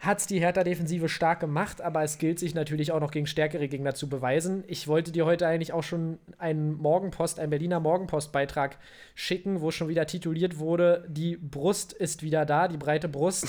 hat 0.00 0.18
es 0.18 0.26
die 0.26 0.38
Hertha-Defensive 0.38 1.08
stark 1.08 1.40
gemacht, 1.40 1.80
aber 1.80 2.04
es 2.04 2.18
gilt 2.18 2.38
sich 2.38 2.54
natürlich 2.54 2.92
auch 2.92 3.00
noch 3.00 3.10
gegen 3.10 3.26
stärkere 3.26 3.66
Gegner 3.66 3.94
zu 3.94 4.08
beweisen. 4.08 4.62
Ich 4.68 4.86
wollte 4.86 5.10
dir 5.10 5.26
heute 5.26 5.46
eigentlich 5.48 5.72
auch 5.72 5.82
schon 5.82 6.18
einen 6.38 6.74
Morgenpost, 6.74 7.40
einen 7.40 7.50
Berliner 7.50 7.80
Morgenpost-Beitrag 7.80 8.78
schicken, 9.16 9.60
wo 9.60 9.72
schon 9.72 9.88
wieder 9.88 10.06
tituliert 10.06 10.58
wurde, 10.58 11.04
die 11.08 11.36
Brust 11.36 11.92
ist 11.92 12.22
wieder 12.22 12.46
da, 12.46 12.68
die 12.68 12.76
breite 12.76 13.08
Brust, 13.08 13.48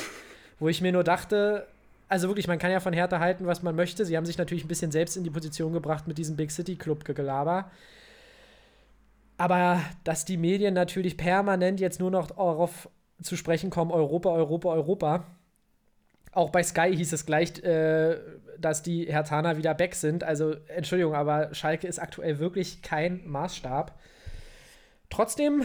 wo 0.57 0.67
ich 0.69 0.81
mir 0.81 0.91
nur 0.91 1.03
dachte, 1.03 1.67
also 2.09 2.27
wirklich, 2.27 2.47
man 2.47 2.57
kann 2.57 2.71
ja 2.71 2.79
von 2.79 2.91
Hertha 2.91 3.19
halten, 3.19 3.45
was 3.45 3.61
man 3.61 3.75
möchte. 3.75 4.03
Sie 4.03 4.17
haben 4.17 4.25
sich 4.25 4.39
natürlich 4.39 4.65
ein 4.65 4.67
bisschen 4.67 4.91
selbst 4.91 5.15
in 5.15 5.23
die 5.23 5.29
Position 5.29 5.71
gebracht 5.71 6.07
mit 6.07 6.17
diesem 6.17 6.35
Big 6.35 6.51
City 6.51 6.75
Club-Gelaber. 6.75 7.69
Aber 9.37 9.79
dass 10.03 10.25
die 10.25 10.37
Medien 10.37 10.73
natürlich 10.73 11.15
permanent 11.15 11.79
jetzt 11.79 11.99
nur 11.99 12.11
noch 12.11 12.27
darauf 12.27 12.89
zu 13.21 13.35
sprechen 13.35 13.69
kommen, 13.69 13.91
Europa, 13.91 14.29
Europa, 14.31 14.69
Europa. 14.69 15.23
Auch 16.31 16.49
bei 16.49 16.63
Sky 16.63 16.95
hieß 16.95 17.13
es 17.13 17.25
gleich, 17.25 17.63
äh, 17.63 18.17
dass 18.57 18.81
die 18.81 19.05
Hertaner 19.05 19.57
wieder 19.57 19.73
back 19.75 19.93
sind. 19.93 20.23
Also, 20.23 20.55
Entschuldigung, 20.67 21.13
aber 21.13 21.53
Schalke 21.53 21.87
ist 21.87 21.99
aktuell 21.99 22.39
wirklich 22.39 22.81
kein 22.81 23.21
Maßstab. 23.27 23.97
Trotzdem, 25.09 25.63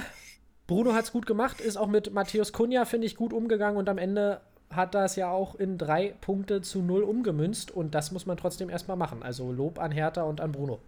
Bruno 0.66 0.92
hat 0.92 1.04
es 1.04 1.12
gut 1.12 1.26
gemacht, 1.26 1.60
ist 1.60 1.76
auch 1.76 1.88
mit 1.88 2.12
Matthäus 2.12 2.52
Kunja, 2.52 2.84
finde 2.84 3.06
ich, 3.06 3.16
gut 3.16 3.32
umgegangen 3.32 3.76
und 3.78 3.88
am 3.88 3.98
Ende 3.98 4.40
hat 4.76 4.94
das 4.94 5.16
ja 5.16 5.30
auch 5.30 5.54
in 5.54 5.78
drei 5.78 6.14
Punkte 6.20 6.60
zu 6.62 6.82
null 6.82 7.02
umgemünzt 7.02 7.70
und 7.70 7.94
das 7.94 8.12
muss 8.12 8.26
man 8.26 8.36
trotzdem 8.36 8.70
erstmal 8.70 8.96
machen. 8.96 9.22
Also 9.22 9.52
Lob 9.52 9.78
an 9.78 9.92
Hertha 9.92 10.22
und 10.22 10.40
an 10.40 10.52
Bruno. 10.52 10.80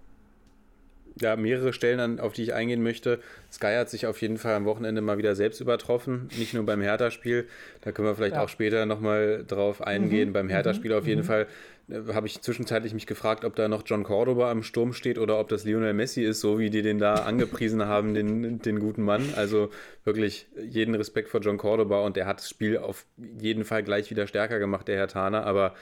Ja, 1.18 1.34
mehrere 1.36 1.72
Stellen, 1.72 1.98
an, 1.98 2.20
auf 2.20 2.34
die 2.34 2.42
ich 2.42 2.52
eingehen 2.52 2.82
möchte. 2.82 3.20
Sky 3.50 3.74
hat 3.78 3.88
sich 3.88 4.06
auf 4.06 4.20
jeden 4.20 4.36
Fall 4.36 4.54
am 4.54 4.66
Wochenende 4.66 5.00
mal 5.00 5.16
wieder 5.16 5.34
selbst 5.34 5.60
übertroffen. 5.60 6.28
Nicht 6.36 6.52
nur 6.52 6.66
beim 6.66 6.82
Hertha-Spiel. 6.82 7.46
Da 7.80 7.92
können 7.92 8.06
wir 8.06 8.14
vielleicht 8.14 8.34
ja. 8.34 8.42
auch 8.42 8.50
später 8.50 8.84
nochmal 8.84 9.44
drauf 9.46 9.80
eingehen. 9.80 10.28
Mhm. 10.28 10.32
Beim 10.34 10.48
Hertha-Spiel 10.50 10.92
auf 10.92 11.06
jeden 11.06 11.22
mhm. 11.22 11.26
Fall 11.26 11.46
äh, 11.88 12.12
habe 12.12 12.26
ich 12.26 12.42
zwischenzeitlich 12.42 12.92
mich 12.92 13.06
gefragt, 13.06 13.44
ob 13.44 13.56
da 13.56 13.68
noch 13.68 13.82
John 13.86 14.02
Cordoba 14.02 14.50
am 14.50 14.62
Sturm 14.62 14.92
steht 14.92 15.18
oder 15.18 15.38
ob 15.38 15.48
das 15.48 15.64
Lionel 15.64 15.94
Messi 15.94 16.22
ist, 16.22 16.40
so 16.40 16.58
wie 16.58 16.70
die 16.70 16.82
den 16.82 16.98
da 16.98 17.14
angepriesen 17.14 17.82
haben, 17.86 18.14
den, 18.14 18.58
den 18.58 18.78
guten 18.78 19.02
Mann. 19.02 19.22
Also 19.36 19.70
wirklich 20.04 20.48
jeden 20.56 20.94
Respekt 20.94 21.28
vor 21.28 21.40
John 21.40 21.56
Cordoba 21.56 22.04
und 22.04 22.16
der 22.16 22.26
hat 22.26 22.38
das 22.38 22.50
Spiel 22.50 22.78
auf 22.78 23.06
jeden 23.40 23.64
Fall 23.64 23.82
gleich 23.82 24.10
wieder 24.10 24.26
stärker 24.26 24.58
gemacht, 24.58 24.88
der 24.88 24.96
Herr 24.96 25.08
Tana. 25.08 25.44
Aber 25.44 25.74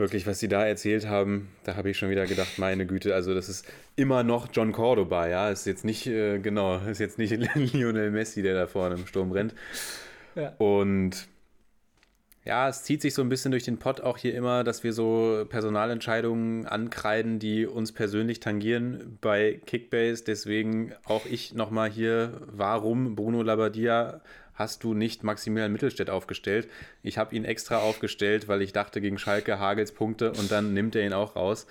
wirklich, 0.00 0.26
was 0.26 0.40
sie 0.40 0.48
da 0.48 0.66
erzählt 0.66 1.06
haben, 1.06 1.48
da 1.64 1.76
habe 1.76 1.90
ich 1.90 1.98
schon 1.98 2.10
wieder 2.10 2.26
gedacht, 2.26 2.58
meine 2.58 2.86
Güte, 2.86 3.14
also 3.14 3.34
das 3.34 3.48
ist 3.48 3.66
immer 3.94 4.24
noch 4.24 4.48
John 4.52 4.72
Cordoba, 4.72 5.28
ja, 5.28 5.50
ist 5.50 5.66
jetzt 5.66 5.84
nicht, 5.84 6.06
äh, 6.08 6.40
genau, 6.40 6.78
ist 6.90 6.98
jetzt 6.98 7.18
nicht 7.18 7.30
Lionel 7.54 8.10
Messi, 8.10 8.42
der 8.42 8.54
da 8.54 8.66
vorne 8.66 8.96
im 8.96 9.06
Sturm 9.06 9.30
rennt. 9.30 9.54
Ja. 10.34 10.54
Und 10.58 11.28
ja, 12.44 12.68
es 12.68 12.82
zieht 12.84 13.02
sich 13.02 13.12
so 13.12 13.20
ein 13.20 13.28
bisschen 13.28 13.50
durch 13.50 13.64
den 13.64 13.78
Pott 13.78 14.00
auch 14.00 14.16
hier 14.16 14.34
immer, 14.34 14.64
dass 14.64 14.82
wir 14.82 14.94
so 14.94 15.44
Personalentscheidungen 15.48 16.66
ankreiden, 16.66 17.38
die 17.38 17.66
uns 17.66 17.92
persönlich 17.92 18.40
tangieren 18.40 19.18
bei 19.20 19.60
Kickbase. 19.66 20.24
Deswegen 20.24 20.94
auch 21.04 21.26
ich 21.26 21.54
nochmal 21.54 21.90
hier, 21.90 22.40
warum 22.46 23.14
Bruno 23.14 23.42
Labbadia 23.42 24.22
hast 24.60 24.84
du 24.84 24.94
nicht 24.94 25.24
Maximilian 25.24 25.72
Mittelstädt 25.72 26.10
aufgestellt. 26.10 26.68
Ich 27.02 27.18
habe 27.18 27.34
ihn 27.34 27.44
extra 27.44 27.78
aufgestellt, 27.78 28.46
weil 28.46 28.62
ich 28.62 28.72
dachte, 28.72 29.00
gegen 29.00 29.18
Schalke 29.18 29.58
Hagels 29.58 29.90
Punkte 29.90 30.32
und 30.32 30.52
dann 30.52 30.74
nimmt 30.74 30.94
er 30.94 31.04
ihn 31.04 31.14
auch 31.14 31.34
raus. 31.34 31.66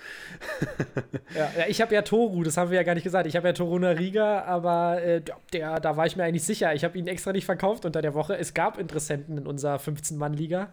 ja, 1.34 1.66
ich 1.68 1.80
habe 1.80 1.94
ja 1.94 2.02
Toru, 2.02 2.42
das 2.42 2.56
haben 2.56 2.70
wir 2.70 2.76
ja 2.76 2.82
gar 2.82 2.94
nicht 2.94 3.04
gesagt. 3.04 3.26
Ich 3.26 3.36
habe 3.36 3.46
ja 3.48 3.54
Toruna 3.54 3.90
Riga, 3.90 4.42
aber 4.42 5.00
äh, 5.02 5.22
der, 5.52 5.80
da 5.80 5.96
war 5.96 6.06
ich 6.06 6.16
mir 6.16 6.24
eigentlich 6.24 6.44
sicher. 6.44 6.74
Ich 6.74 6.84
habe 6.84 6.98
ihn 6.98 7.06
extra 7.06 7.32
nicht 7.32 7.46
verkauft 7.46 7.84
unter 7.84 8.02
der 8.02 8.12
Woche. 8.14 8.36
Es 8.36 8.52
gab 8.54 8.76
Interessenten 8.76 9.38
in 9.38 9.46
unserer 9.46 9.76
15-Mann-Liga. 9.76 10.68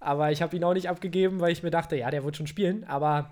Aber 0.00 0.30
ich 0.30 0.42
habe 0.42 0.56
ihn 0.56 0.64
auch 0.64 0.74
nicht 0.74 0.88
abgegeben, 0.88 1.40
weil 1.40 1.52
ich 1.52 1.62
mir 1.62 1.70
dachte, 1.70 1.96
ja, 1.96 2.10
der 2.10 2.24
wird 2.24 2.36
schon 2.36 2.46
spielen. 2.46 2.84
Aber 2.84 3.30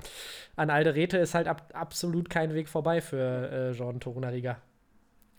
an 0.57 0.69
Alderete 0.69 1.17
ist 1.17 1.35
halt 1.35 1.49
ab, 1.49 1.71
absolut 1.73 2.29
kein 2.29 2.55
Weg 2.55 2.69
vorbei 2.69 3.01
für 3.01 3.51
äh, 3.51 3.71
Jordan 3.71 4.01
Torunariga. 4.01 4.59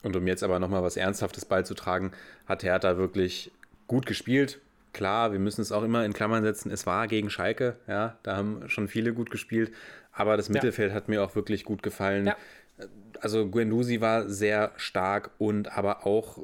Und 0.04 0.16
um 0.16 0.28
jetzt 0.28 0.44
aber 0.44 0.60
nochmal 0.60 0.84
was 0.84 0.98
Ernsthaftes 0.98 1.46
beizutragen, 1.46 2.12
hat 2.46 2.64
Hertha 2.64 2.98
wirklich 2.98 3.52
gut 3.88 4.06
gespielt. 4.06 4.60
Klar, 4.94 5.32
wir 5.32 5.40
müssen 5.40 5.62
es 5.62 5.72
auch 5.72 5.84
immer 5.84 6.06
in 6.06 6.14
Klammern 6.14 6.44
setzen. 6.44 6.72
Es 6.72 6.86
war 6.86 7.08
gegen 7.08 7.30
Schalke, 7.30 7.76
ja, 7.88 8.18
da 8.24 8.36
haben 8.36 8.68
schon 8.68 8.88
viele 8.88 9.14
gut 9.14 9.30
gespielt. 9.30 9.72
Aber 10.12 10.38
das 10.38 10.50
Mittelfeld 10.50 10.90
ja. 10.90 10.96
hat 10.96 11.10
mir 11.10 11.24
auch 11.24 11.36
wirklich 11.36 11.64
gut 11.64 11.84
gefallen. 11.84 12.28
Ja. 12.28 12.36
Also 13.20 13.48
Guendouzi 13.48 14.02
war 14.02 14.30
sehr 14.30 14.72
stark 14.78 15.32
und 15.38 15.76
aber 15.78 16.06
auch 16.06 16.40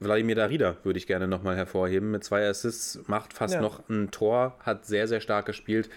Wladimir 0.00 0.34
Darida 0.34 0.76
würde 0.82 0.98
ich 0.98 1.06
gerne 1.06 1.28
nochmal 1.28 1.56
hervorheben. 1.56 2.10
Mit 2.10 2.24
zwei 2.24 2.46
Assists 2.46 3.00
macht 3.06 3.34
fast 3.34 3.54
ja. 3.54 3.60
noch 3.60 3.88
ein 3.88 4.10
Tor, 4.10 4.56
hat 4.60 4.86
sehr, 4.86 5.06
sehr 5.06 5.20
stark 5.20 5.46
gespielt. 5.46 5.90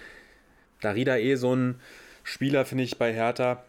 Darida 0.82 1.18
eh 1.18 1.36
so 1.36 1.56
ein 1.56 1.80
Spieler, 2.24 2.66
finde 2.66 2.84
ich, 2.84 2.98
bei 2.98 3.14
Hertha, 3.14 3.64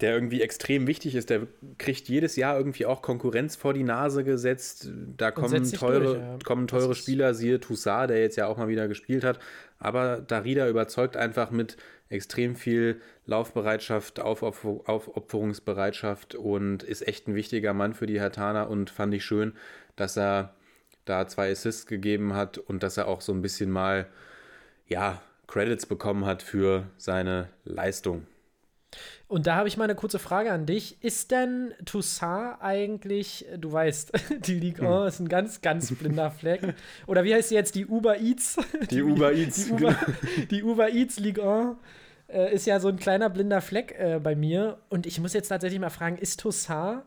der 0.00 0.14
irgendwie 0.14 0.42
extrem 0.42 0.86
wichtig 0.86 1.14
ist. 1.14 1.30
Der 1.30 1.46
kriegt 1.78 2.08
jedes 2.08 2.36
Jahr 2.36 2.56
irgendwie 2.56 2.86
auch 2.86 3.02
Konkurrenz 3.02 3.56
vor 3.56 3.74
die 3.74 3.82
Nase 3.82 4.24
gesetzt. 4.24 4.90
Da 5.16 5.30
kommen 5.30 5.70
teure, 5.72 6.00
durch, 6.04 6.18
ja. 6.18 6.38
kommen 6.44 6.66
teure 6.66 6.94
Spieler, 6.94 7.34
siehe 7.34 7.60
Toussaint, 7.60 8.10
der 8.10 8.20
jetzt 8.20 8.36
ja 8.36 8.46
auch 8.46 8.56
mal 8.56 8.68
wieder 8.68 8.88
gespielt 8.88 9.24
hat. 9.24 9.38
Aber 9.78 10.20
Darida 10.20 10.68
überzeugt 10.68 11.16
einfach 11.16 11.50
mit 11.50 11.76
extrem 12.08 12.56
viel 12.56 13.00
Laufbereitschaft, 13.24 14.20
Aufopfer 14.20 14.80
Aufopferungsbereitschaft 14.84 16.34
und 16.34 16.82
ist 16.82 17.06
echt 17.06 17.28
ein 17.28 17.34
wichtiger 17.34 17.72
Mann 17.72 17.94
für 17.94 18.06
die 18.06 18.20
Hertaner 18.20 18.68
und 18.68 18.90
fand 18.90 19.14
ich 19.14 19.24
schön, 19.24 19.54
dass 19.96 20.16
er 20.16 20.54
da 21.04 21.26
zwei 21.26 21.50
Assists 21.50 21.86
gegeben 21.86 22.34
hat 22.34 22.58
und 22.58 22.82
dass 22.82 22.96
er 22.96 23.08
auch 23.08 23.20
so 23.20 23.32
ein 23.32 23.42
bisschen 23.42 23.70
mal, 23.70 24.06
ja, 24.86 25.22
Credits 25.46 25.86
bekommen 25.86 26.26
hat 26.26 26.42
für 26.42 26.86
seine 26.96 27.48
Leistung. 27.64 28.26
Und 29.28 29.46
da 29.46 29.56
habe 29.56 29.68
ich 29.68 29.76
mal 29.76 29.84
eine 29.84 29.94
kurze 29.94 30.18
Frage 30.18 30.52
an 30.52 30.66
dich. 30.66 31.02
Ist 31.02 31.30
denn 31.30 31.72
Toussaint 31.84 32.60
eigentlich, 32.60 33.46
du 33.56 33.72
weißt, 33.72 34.12
die 34.46 34.58
Ligue 34.58 34.86
1 34.88 35.00
hm. 35.00 35.08
ist 35.08 35.20
ein 35.20 35.28
ganz, 35.28 35.60
ganz 35.60 35.94
blinder 35.94 36.30
Fleck. 36.30 36.74
Oder 37.06 37.24
wie 37.24 37.34
heißt 37.34 37.50
sie 37.50 37.54
jetzt? 37.54 37.74
Die 37.74 37.86
Uber 37.86 38.18
Eats? 38.20 38.56
Die, 38.82 38.86
die 38.96 39.02
Uber 39.02 39.32
Eats. 39.32 39.66
Die 39.66 39.72
Uber, 39.72 39.96
die 40.50 40.62
Uber 40.62 40.90
Eats 40.90 41.18
Ligue 41.18 41.42
1 41.42 41.76
äh, 42.28 42.54
ist 42.54 42.66
ja 42.66 42.80
so 42.80 42.88
ein 42.88 42.98
kleiner 42.98 43.30
blinder 43.30 43.60
Fleck 43.60 43.94
äh, 43.98 44.20
bei 44.22 44.34
mir. 44.34 44.78
Und 44.88 45.06
ich 45.06 45.20
muss 45.20 45.32
jetzt 45.32 45.48
tatsächlich 45.48 45.80
mal 45.80 45.90
fragen, 45.90 46.18
ist 46.18 46.40
Toussaint 46.40 47.02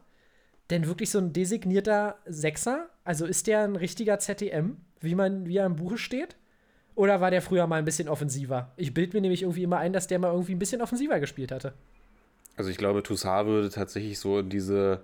denn 0.70 0.88
wirklich 0.88 1.12
so 1.12 1.20
ein 1.20 1.34
designierter 1.34 2.18
Sechser? 2.26 2.90
Also 3.04 3.26
ist 3.26 3.48
der 3.48 3.64
ein 3.64 3.76
richtiger 3.76 4.20
ZTM, 4.20 4.78
wie, 5.02 5.16
man, 5.16 5.46
wie 5.46 5.58
er 5.58 5.66
im 5.66 5.76
Buche 5.76 5.98
steht? 5.98 6.38
Oder 6.96 7.22
war 7.22 7.32
der 7.32 7.42
früher 7.42 7.66
mal 7.68 7.78
ein 7.78 7.86
bisschen 7.86 8.08
offensiver? 8.08 8.72
Ich 8.78 8.94
bilde 8.94 9.18
mir 9.18 9.22
nämlich 9.22 9.42
irgendwie 9.42 9.64
immer 9.64 9.78
ein, 9.78 9.94
dass 9.94 10.08
der 10.08 10.20
mal 10.20 10.32
irgendwie 10.32 10.54
ein 10.54 10.60
bisschen 10.60 10.82
offensiver 10.82 11.20
gespielt 11.20 11.52
hatte. 11.52 11.74
Also 12.56 12.70
ich 12.70 12.78
glaube, 12.78 13.02
Toussaint 13.02 13.48
würde 13.48 13.70
tatsächlich 13.70 14.20
so 14.20 14.40
in 14.40 14.50
diese 14.50 15.02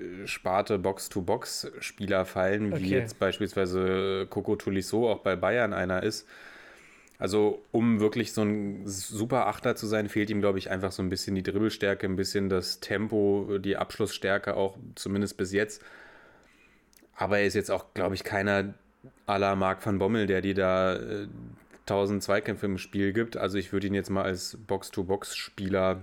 äh, 0.00 0.26
Sparte 0.26 0.78
Box-to-Box-Spieler 0.78 2.24
fallen, 2.24 2.72
okay. 2.72 2.82
wie 2.82 2.90
jetzt 2.90 3.18
beispielsweise 3.18 4.26
Coco 4.28 4.56
Tolisso 4.56 5.10
auch 5.10 5.20
bei 5.20 5.36
Bayern 5.36 5.72
einer 5.72 6.02
ist. 6.02 6.26
Also, 7.18 7.64
um 7.72 8.00
wirklich 8.00 8.34
so 8.34 8.42
ein 8.42 8.82
super 8.84 9.46
Achter 9.46 9.74
zu 9.74 9.86
sein, 9.86 10.08
fehlt 10.08 10.28
ihm, 10.28 10.40
glaube 10.40 10.58
ich, 10.58 10.70
einfach 10.70 10.92
so 10.92 11.02
ein 11.02 11.08
bisschen 11.08 11.34
die 11.34 11.42
Dribbelstärke, 11.42 12.06
ein 12.06 12.16
bisschen 12.16 12.50
das 12.50 12.80
Tempo, 12.80 13.58
die 13.58 13.78
Abschlussstärke 13.78 14.54
auch, 14.54 14.76
zumindest 14.96 15.38
bis 15.38 15.52
jetzt. 15.52 15.82
Aber 17.14 17.38
er 17.38 17.46
ist 17.46 17.54
jetzt 17.54 17.70
auch, 17.70 17.94
glaube 17.94 18.14
ich, 18.14 18.24
keiner 18.24 18.74
à 19.26 19.38
la 19.38 19.56
Marc 19.56 19.84
van 19.84 19.98
Bommel, 19.98 20.26
der 20.26 20.40
die 20.40 20.54
da 20.54 20.94
äh, 20.94 21.26
1000 21.82 22.22
Zweikämpfe 22.22 22.66
im 22.66 22.78
Spiel 22.78 23.12
gibt. 23.12 23.36
Also, 23.36 23.58
ich 23.58 23.72
würde 23.72 23.86
ihn 23.86 23.94
jetzt 23.94 24.10
mal 24.10 24.24
als 24.24 24.58
Box-to-Box-Spieler 24.66 26.02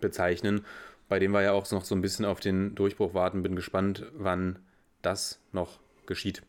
bezeichnen. 0.00 0.64
Bei 1.08 1.18
dem 1.18 1.30
wir 1.30 1.42
ja 1.42 1.52
auch 1.52 1.70
noch 1.70 1.84
so 1.84 1.94
ein 1.94 2.02
bisschen 2.02 2.24
auf 2.24 2.40
den 2.40 2.74
Durchbruch 2.74 3.14
warten. 3.14 3.42
Bin 3.42 3.54
gespannt, 3.54 4.04
wann 4.14 4.58
das 5.02 5.40
noch 5.52 5.78
geschieht. 6.06 6.42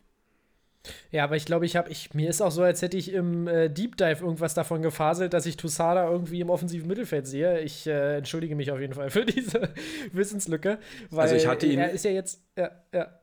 Ja, 1.11 1.23
aber 1.23 1.36
ich 1.36 1.45
glaube, 1.45 1.65
ich 1.65 1.75
habe, 1.75 1.89
ich, 1.89 2.13
mir 2.13 2.30
ist 2.30 2.41
auch 2.41 2.51
so, 2.51 2.63
als 2.63 2.82
hätte 2.82 2.97
ich 2.97 3.13
im 3.13 3.47
äh, 3.47 3.69
Deep 3.69 3.97
Dive 3.97 4.23
irgendwas 4.23 4.53
davon 4.53 4.82
gefaselt, 4.82 5.34
dass 5.34 5.45
ich 5.45 5.57
Tusada 5.57 6.09
irgendwie 6.09 6.41
im 6.41 6.49
offensiven 6.49 6.88
Mittelfeld 6.88 7.28
sehe. 7.28 7.59
Ich 7.61 7.88
äh, 7.88 8.17
entschuldige 8.17 8.55
mich 8.55 8.71
auf 8.71 8.80
jeden 8.80 8.93
Fall 8.93 9.09
für 9.09 9.25
diese 9.25 9.69
Wissenslücke. 10.11 10.80
Weil 11.09 11.21
also 11.21 11.36
ich 11.36 11.47
hatte 11.47 11.67
ihn. 11.67 11.80
Er 11.80 11.91
ist 11.91 12.05
ja 12.05 12.11
jetzt. 12.11 12.41
Ja, 12.57 12.71
ja. 12.93 13.19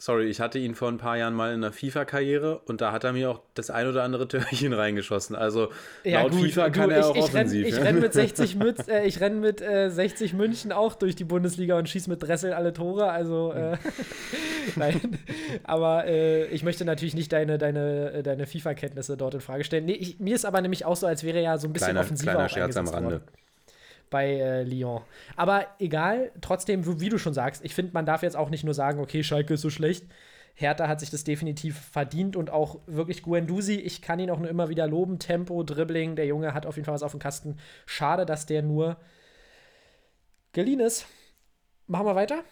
Sorry, 0.00 0.24
ich 0.24 0.40
hatte 0.40 0.58
ihn 0.58 0.74
vor 0.74 0.88
ein 0.88 0.96
paar 0.96 1.16
Jahren 1.16 1.34
mal 1.34 1.52
in 1.52 1.60
der 1.60 1.72
FIFA-Karriere 1.72 2.60
und 2.66 2.80
da 2.80 2.90
hat 2.90 3.04
er 3.04 3.12
mir 3.12 3.30
auch 3.30 3.42
das 3.54 3.70
ein 3.70 3.86
oder 3.86 4.02
andere 4.02 4.26
Törchen 4.28 4.72
reingeschossen. 4.72 5.36
Also 5.36 5.68
Ja, 6.04 6.22
laut 6.22 6.32
gut, 6.32 6.40
FIFA 6.46 6.70
du, 6.70 6.72
kann 6.72 6.90
er 6.90 7.00
ich, 7.00 7.04
auch 7.04 7.16
ich 7.16 7.22
offensiv. 7.22 7.64
Renn, 7.64 7.72
ich 7.72 7.78
ja. 7.78 7.82
renn 7.82 8.00
mit 8.00 8.12
60, 8.14 8.56
Mütz, 8.56 8.88
äh, 8.88 9.04
ich 9.04 9.20
renn 9.20 9.40
mit 9.40 9.60
äh, 9.60 9.90
60 9.90 10.32
München 10.32 10.72
auch 10.72 10.94
durch 10.94 11.14
die 11.14 11.24
Bundesliga 11.24 11.78
und 11.78 11.88
schieße 11.88 12.08
mit 12.08 12.22
Dressel 12.22 12.52
alle 12.54 12.72
Tore. 12.72 13.10
Also, 13.10 13.52
äh, 13.52 13.76
nein. 14.76 15.18
Aber 15.64 16.06
äh, 16.06 16.46
ich 16.46 16.64
möchte 16.64 16.84
natürlich 16.84 17.14
nicht 17.14 17.32
deine, 17.32 17.58
deine, 17.58 18.12
äh, 18.12 18.22
deine 18.22 18.46
FIFA-Kenntnisse 18.46 19.16
dort 19.16 19.34
in 19.34 19.40
Frage 19.40 19.64
stellen. 19.64 19.84
Nee, 19.84 19.92
ich, 19.92 20.18
mir 20.18 20.34
ist 20.34 20.46
aber 20.46 20.62
nämlich 20.62 20.86
auch 20.86 20.96
so, 20.96 21.06
als 21.06 21.24
wäre 21.24 21.36
er 21.36 21.42
ja 21.42 21.58
so 21.58 21.68
ein 21.68 21.72
bisschen 21.72 21.88
Kleiner, 21.88 22.00
offensiver 22.00 22.32
kleiner 22.32 22.46
auch 22.46 22.50
Scherz 22.50 22.76
am 22.76 22.88
Rande. 22.88 23.10
worden 23.10 23.24
bei 24.10 24.34
äh, 24.34 24.62
Lyon. 24.64 25.02
Aber 25.36 25.66
egal, 25.78 26.32
trotzdem, 26.40 27.00
wie 27.00 27.08
du 27.08 27.18
schon 27.18 27.34
sagst, 27.34 27.64
ich 27.64 27.74
finde, 27.74 27.92
man 27.92 28.06
darf 28.06 28.22
jetzt 28.22 28.36
auch 28.36 28.50
nicht 28.50 28.64
nur 28.64 28.74
sagen, 28.74 29.00
okay, 29.00 29.22
Schalke 29.22 29.54
ist 29.54 29.62
so 29.62 29.70
schlecht. 29.70 30.04
Hertha 30.54 30.88
hat 30.88 31.00
sich 31.00 31.10
das 31.10 31.24
definitiv 31.24 31.78
verdient 31.78 32.36
und 32.36 32.50
auch 32.50 32.80
wirklich 32.86 33.22
Guendouzi, 33.22 33.76
ich 33.76 34.02
kann 34.02 34.18
ihn 34.18 34.30
auch 34.30 34.38
nur 34.38 34.50
immer 34.50 34.68
wieder 34.68 34.86
loben. 34.86 35.18
Tempo, 35.18 35.62
Dribbling, 35.62 36.16
der 36.16 36.26
Junge 36.26 36.52
hat 36.52 36.66
auf 36.66 36.76
jeden 36.76 36.84
Fall 36.84 36.94
was 36.94 37.02
auf 37.02 37.12
dem 37.12 37.20
Kasten. 37.20 37.56
Schade, 37.86 38.26
dass 38.26 38.44
der 38.44 38.62
nur 38.62 38.96
geliehen 40.52 40.80
ist. 40.80 41.06
Machen 41.86 42.06
wir 42.06 42.14
weiter? 42.14 42.42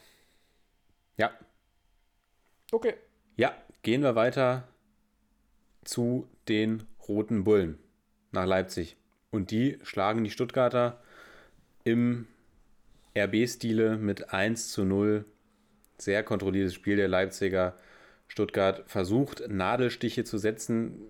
Ja, 1.18 1.32
Okay. 2.70 2.94
Ja, 3.36 3.54
gehen 3.82 4.02
wir 4.02 4.14
weiter 4.14 4.68
zu 5.84 6.28
den 6.48 6.84
Roten 7.08 7.44
Bullen 7.44 7.78
nach 8.30 8.44
Leipzig. 8.44 8.96
Und 9.30 9.50
die 9.50 9.78
schlagen 9.82 10.24
die 10.24 10.30
Stuttgarter 10.30 11.02
im 11.84 12.26
RB-Stile 13.16 13.96
mit 13.96 14.32
1 14.32 14.70
zu 14.70 14.84
0. 14.84 15.24
Sehr 15.98 16.22
kontrolliertes 16.22 16.74
Spiel 16.74 16.96
der 16.96 17.08
Leipziger. 17.08 17.76
Stuttgart 18.28 18.84
versucht, 18.86 19.48
Nadelstiche 19.48 20.22
zu 20.22 20.38
setzen, 20.38 21.00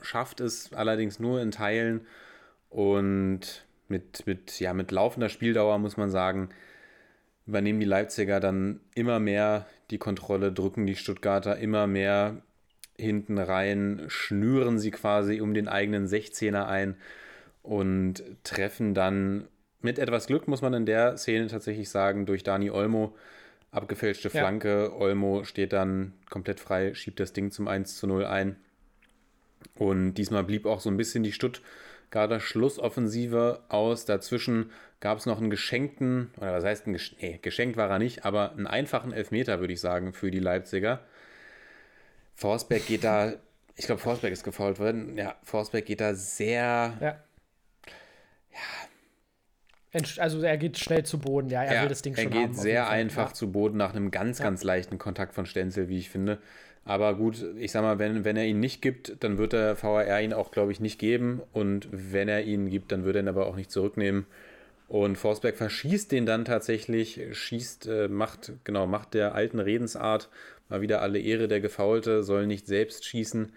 schafft 0.00 0.40
es 0.40 0.72
allerdings 0.72 1.20
nur 1.20 1.40
in 1.40 1.50
Teilen. 1.50 2.06
Und 2.70 3.66
mit, 3.88 4.26
mit, 4.26 4.58
ja, 4.58 4.72
mit 4.72 4.90
laufender 4.90 5.28
Spieldauer 5.28 5.78
muss 5.78 5.96
man 5.96 6.10
sagen, 6.10 6.48
übernehmen 7.46 7.80
die 7.80 7.86
Leipziger 7.86 8.40
dann 8.40 8.80
immer 8.94 9.20
mehr 9.20 9.66
die 9.90 9.98
Kontrolle, 9.98 10.52
drücken 10.52 10.86
die 10.86 10.96
Stuttgarter 10.96 11.58
immer 11.58 11.86
mehr 11.86 12.42
hinten 12.98 13.38
rein, 13.38 14.04
schnüren 14.08 14.78
sie 14.78 14.90
quasi 14.90 15.40
um 15.40 15.54
den 15.54 15.68
eigenen 15.68 16.06
16er 16.06 16.66
ein 16.66 16.96
und 17.62 18.24
treffen 18.42 18.94
dann 18.94 19.46
mit 19.82 19.98
etwas 19.98 20.26
Glück, 20.26 20.48
muss 20.48 20.62
man 20.62 20.74
in 20.74 20.86
der 20.86 21.16
Szene 21.16 21.46
tatsächlich 21.48 21.88
sagen, 21.90 22.26
durch 22.26 22.42
Dani 22.42 22.70
Olmo. 22.70 23.14
Abgefälschte 23.72 24.28
Ja. 24.28 24.40
Flanke, 24.40 24.94
Olmo 24.96 25.44
steht 25.44 25.72
dann 25.72 26.14
komplett 26.30 26.60
frei, 26.60 26.94
schiebt 26.94 27.20
das 27.20 27.32
Ding 27.32 27.50
zum 27.50 27.68
1 27.68 27.96
zu 27.98 28.06
0 28.06 28.24
ein. 28.24 28.56
Und 29.74 30.14
diesmal 30.14 30.44
blieb 30.44 30.64
auch 30.66 30.80
so 30.80 30.88
ein 30.88 30.96
bisschen 30.96 31.22
die 31.24 31.32
Stuttgarter 31.32 32.40
Schlussoffensive 32.40 33.60
aus. 33.68 34.06
Dazwischen 34.06 34.70
gab 35.00 35.18
es 35.18 35.26
noch 35.26 35.38
einen 35.38 35.50
geschenkten, 35.50 36.30
oder 36.38 36.52
was 36.54 36.64
heißt 36.64 36.86
ein 36.86 36.94
Gesch 36.94 37.16
nee, 37.20 37.38
geschenkt 37.42 37.76
war 37.76 37.90
er 37.90 37.98
nicht, 37.98 38.24
aber 38.24 38.52
einen 38.52 38.66
einfachen 38.66 39.12
Elfmeter, 39.12 39.60
würde 39.60 39.74
ich 39.74 39.80
sagen, 39.80 40.14
für 40.14 40.30
die 40.30 40.38
Leipziger. 40.40 41.00
Forsberg 42.34 42.86
geht 42.86 43.04
da, 43.04 43.34
ich 43.76 43.84
glaube, 43.86 44.00
Forsberg 44.00 44.32
ist 44.32 44.44
gefault 44.44 44.78
worden. 44.78 45.16
Ja, 45.18 45.34
Forsberg 45.42 45.84
geht 45.84 46.00
da 46.00 46.14
sehr, 46.14 46.94
Ja. 47.00 47.16
Entsch- 48.50 48.88
Also 50.18 50.42
er 50.42 50.56
geht 50.58 50.78
schnell 50.78 51.04
zu 51.04 51.18
Boden, 51.18 51.48
ja, 51.48 51.62
er 51.62 51.74
ja, 51.76 51.82
will 51.82 51.88
das 51.88 52.02
Ding 52.02 52.14
er 52.14 52.22
schon 52.24 52.32
geht 52.32 52.42
haben. 52.42 52.54
sehr 52.54 52.88
einfach 52.88 53.28
Ja. 53.28 53.34
zu 53.34 53.50
Boden 53.50 53.78
nach 53.78 53.94
einem 53.94 54.10
ganz, 54.10 54.38
ganz 54.40 54.62
leichten 54.62 54.98
Kontakt 54.98 55.34
von 55.34 55.46
Stenzel, 55.46 55.88
wie 55.88 55.98
ich 55.98 56.10
finde. 56.10 56.38
Aber 56.84 57.16
gut, 57.16 57.44
ich 57.58 57.72
sag 57.72 57.82
mal, 57.82 57.98
wenn, 57.98 58.24
wenn 58.24 58.36
er 58.36 58.44
ihn 58.46 58.60
nicht 58.60 58.82
gibt, 58.82 59.22
dann 59.24 59.38
wird 59.38 59.52
der 59.54 59.82
VAR 59.82 60.20
ihn 60.20 60.32
auch, 60.32 60.50
glaube 60.50 60.70
ich, 60.70 60.80
nicht 60.80 60.98
geben. 60.98 61.40
Und 61.52 61.88
wenn 61.90 62.28
er 62.28 62.42
ihn 62.44 62.68
gibt, 62.68 62.92
dann 62.92 63.04
wird 63.04 63.16
er 63.16 63.22
ihn 63.22 63.28
aber 63.28 63.46
auch 63.46 63.56
nicht 63.56 63.70
zurücknehmen. 63.70 64.26
Und 64.88 65.16
Forsberg 65.16 65.56
verschießt 65.56 66.12
den 66.12 66.26
dann 66.26 66.44
tatsächlich, 66.44 67.20
schießt, 67.32 67.86
äh, 67.88 68.08
macht, 68.08 68.52
genau, 68.62 68.86
macht 68.86 69.14
der 69.14 69.34
alten 69.34 69.58
Redensart 69.58 70.28
mal 70.68 70.80
wieder 70.80 71.02
alle 71.02 71.18
Ehre 71.18 71.48
der 71.48 71.60
Gefaulte, 71.60 72.22
soll 72.22 72.46
nicht 72.46 72.66
selbst 72.66 73.04
schießen. 73.04 73.52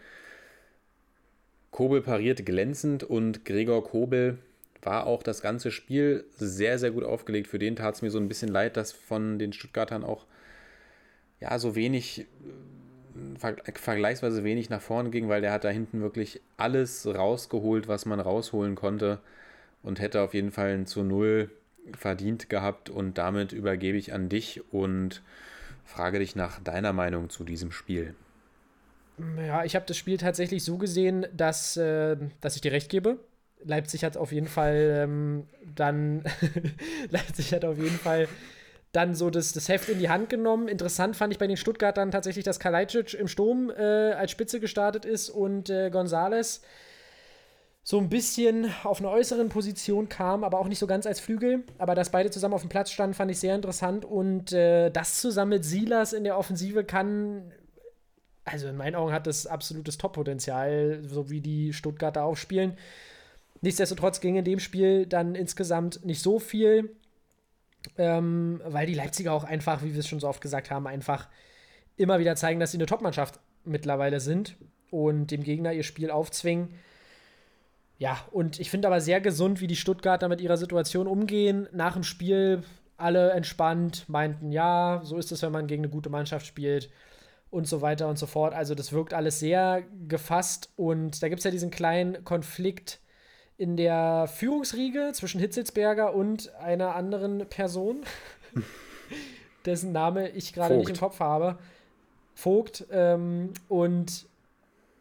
Kobel 1.72 2.02
pariert 2.02 2.46
glänzend 2.46 3.04
und 3.04 3.46
Gregor 3.46 3.84
Kobel 3.84 4.40
war 4.82 5.06
auch 5.06 5.24
das 5.24 5.42
ganze 5.42 5.72
Spiel 5.72 6.26
sehr, 6.38 6.80
sehr 6.80 6.92
gut 6.92 7.04
aufgelegt. 7.04 7.48
Für 7.48 7.60
den 7.60 7.76
tat 7.76 7.96
es 7.96 8.02
mir 8.02 8.12
so 8.12 8.20
ein 8.20 8.28
bisschen 8.28 8.50
leid, 8.50 8.78
dass 8.78 8.92
von 8.92 9.40
den 9.40 9.54
Stuttgartern 9.54 10.04
auch 10.04 10.26
ja 11.40 11.58
so 11.60 11.76
wenig, 11.76 12.22
äh, 12.22 13.40
ver 13.40 13.56
vergleichsweise 13.74 14.44
wenig 14.44 14.70
nach 14.70 14.82
vorne 14.82 15.10
ging, 15.10 15.30
weil 15.30 15.42
der 15.42 15.52
hat 15.52 15.64
da 15.64 15.70
hinten 15.70 16.02
wirklich 16.02 16.42
alles 16.58 17.06
rausgeholt, 17.08 17.88
was 17.88 18.06
man 18.06 18.20
rausholen 18.20 18.76
konnte 18.76 19.20
und 19.84 20.00
hätte 20.00 20.22
auf 20.22 20.34
jeden 20.34 20.52
Fall 20.52 20.74
ein 20.74 20.86
zu 20.86 21.04
Null 21.04 21.50
verdient 21.98 22.50
gehabt. 22.50 22.90
Und 22.90 23.18
damit 23.18 23.52
übergebe 23.52 23.98
ich 23.98 24.14
an 24.14 24.30
dich 24.30 24.62
und 24.72 25.22
frage 25.86 26.20
dich 26.20 26.36
nach 26.36 26.60
deiner 26.60 26.94
Meinung 26.94 27.30
zu 27.30 27.44
diesem 27.44 27.72
Spiel. 27.72 28.16
Ja, 29.38 29.66
ich 29.66 29.76
habe 29.76 29.86
das 29.86 29.98
Spiel 29.98 30.18
tatsächlich 30.18 30.64
so 30.64 30.78
gesehen, 30.78 31.26
dass, 31.34 31.76
äh, 31.76 32.16
dass 32.40 32.56
ich 32.56 32.62
dir 32.62 32.72
recht 32.72 32.90
gebe. 32.90 33.20
Leipzig 33.64 34.04
hat 34.04 34.18
auf 34.18 34.32
jeden 34.32 34.48
Fall 34.48 35.04
ähm, 35.04 35.48
dann 35.76 36.24
Leipzig 37.10 37.54
hat 37.54 37.66
auf 37.66 37.78
jeden 37.78 37.98
Fall 37.98 38.28
dann 38.92 39.14
so 39.14 39.30
das, 39.30 39.54
das 39.54 39.70
Heft 39.70 39.90
in 39.90 40.00
die 40.00 40.10
Hand 40.10 40.30
genommen. 40.30 40.68
Interessant 40.68 41.16
fand 41.16 41.32
ich 41.32 41.40
bei 41.40 41.48
den 41.48 41.58
Stuttgartern 41.58 42.12
tatsächlich, 42.12 42.44
dass 42.44 42.60
Kalajdzic 42.60 43.14
im 43.14 43.28
Sturm 43.28 43.70
äh, 43.70 44.12
als 44.14 44.32
Spitze 44.32 44.60
gestartet 44.60 45.06
ist 45.06 45.30
und 45.30 45.70
äh, 45.70 45.90
Gonzales 45.90 46.62
so 47.84 47.98
ein 47.98 48.10
bisschen 48.10 48.72
auf 48.84 49.00
einer 49.00 49.10
äußeren 49.10 49.50
Position 49.50 50.10
kam, 50.10 50.44
aber 50.44 50.60
auch 50.60 50.68
nicht 50.68 50.80
so 50.80 50.88
ganz 50.88 51.06
als 51.06 51.20
Flügel. 51.20 51.64
Aber 51.78 51.96
dass 51.96 52.12
beide 52.12 52.30
zusammen 52.30 52.54
auf 52.54 52.62
dem 52.62 52.70
Platz 52.70 52.92
standen, 52.92 53.14
fand 53.14 53.32
ich 53.32 53.40
sehr 53.40 53.56
interessant. 53.56 54.06
Und 54.06 54.52
äh, 54.54 54.90
das 54.90 55.22
zusammen 55.22 55.50
mit 55.50 55.66
Silas 55.66 56.14
in 56.14 56.24
der 56.24 56.38
Offensive 56.38 56.84
kann 56.84 57.52
also 58.52 58.68
in 58.68 58.78
meinen 58.78 58.96
Augen 58.96 59.14
hat 59.14 59.28
das 59.28 59.46
absolutes 59.46 59.98
Top-Potenzial, 59.98 61.02
so 61.04 61.30
wie 61.30 61.42
die 61.42 61.74
Stuttgarter 61.74 62.24
aufspielen. 62.24 62.78
Nichtsdestotrotz 63.62 64.22
ging 64.22 64.36
in 64.36 64.46
dem 64.46 64.60
Spiel 64.60 65.06
dann 65.06 65.36
insgesamt 65.36 66.06
nicht 66.06 66.22
so 66.22 66.40
viel, 66.40 66.96
ähm, 67.98 68.62
weil 68.66 68.88
die 68.88 68.94
Leipziger 68.94 69.34
auch 69.34 69.44
einfach, 69.44 69.84
wie 69.84 69.94
wir 69.94 70.00
es 70.00 70.08
schon 70.08 70.20
so 70.20 70.28
oft 70.28 70.42
gesagt 70.42 70.72
haben, 70.72 70.88
einfach 70.88 71.28
immer 71.98 72.20
wieder 72.20 72.36
zeigen, 72.36 72.60
dass 72.60 72.72
sie 72.72 72.78
eine 72.78 72.86
Top-Mannschaft 72.86 73.40
mittlerweile 73.66 74.20
sind 74.20 74.56
und 74.92 75.32
dem 75.32 75.44
Gegner 75.44 75.74
ihr 75.74 75.84
Spiel 75.84 76.12
aufzwingen. 76.12 76.70
Ja, 77.98 78.18
und 78.32 78.60
ich 78.62 78.70
finde 78.70 78.88
aber 78.88 79.02
sehr 79.02 79.20
gesund, 79.20 79.60
wie 79.60 79.68
die 79.68 79.76
Stuttgarter 79.76 80.30
mit 80.30 80.40
ihrer 80.40 80.56
Situation 80.56 81.06
umgehen. 81.06 81.68
Nach 81.74 81.94
dem 81.94 82.04
Spiel 82.04 82.64
alle 82.96 83.32
entspannt, 83.32 84.06
meinten, 84.08 84.52
ja, 84.54 85.02
so 85.04 85.18
ist 85.18 85.32
es, 85.32 85.42
wenn 85.42 85.52
man 85.52 85.68
gegen 85.68 85.84
eine 85.84 85.92
gute 85.92 86.10
Mannschaft 86.10 86.46
spielt 86.46 86.90
und 87.50 87.68
so 87.68 87.82
weiter 87.82 88.08
und 88.08 88.18
so 88.18 88.26
fort. 88.26 88.54
Also 88.54 88.76
das 88.76 88.94
wirkt 88.94 89.14
alles 89.14 89.40
sehr 89.40 89.84
gefasst 90.08 90.70
und 90.78 91.22
da 91.22 91.28
gibt 91.28 91.40
es 91.40 91.46
ja 91.46 91.52
diesen 91.52 91.72
kleinen 91.72 92.24
Konflikt 92.24 93.00
in 93.60 93.76
der 93.76 94.30
Führungsriege 94.34 95.12
zwischen 95.14 95.40
Hitzelsberger 95.40 96.16
und 96.16 96.56
einer 96.56 96.96
anderen 96.96 97.46
Person, 97.50 98.04
dessen 99.66 99.92
Name 99.92 100.30
ich 100.30 100.54
gerade 100.54 100.78
nicht 100.78 100.90
im. 100.90 100.96
Kopf 100.96 101.20
habe. 101.20 101.60
Vogt. 102.36 102.86
Ähm, 102.90 103.54
und 103.68 104.28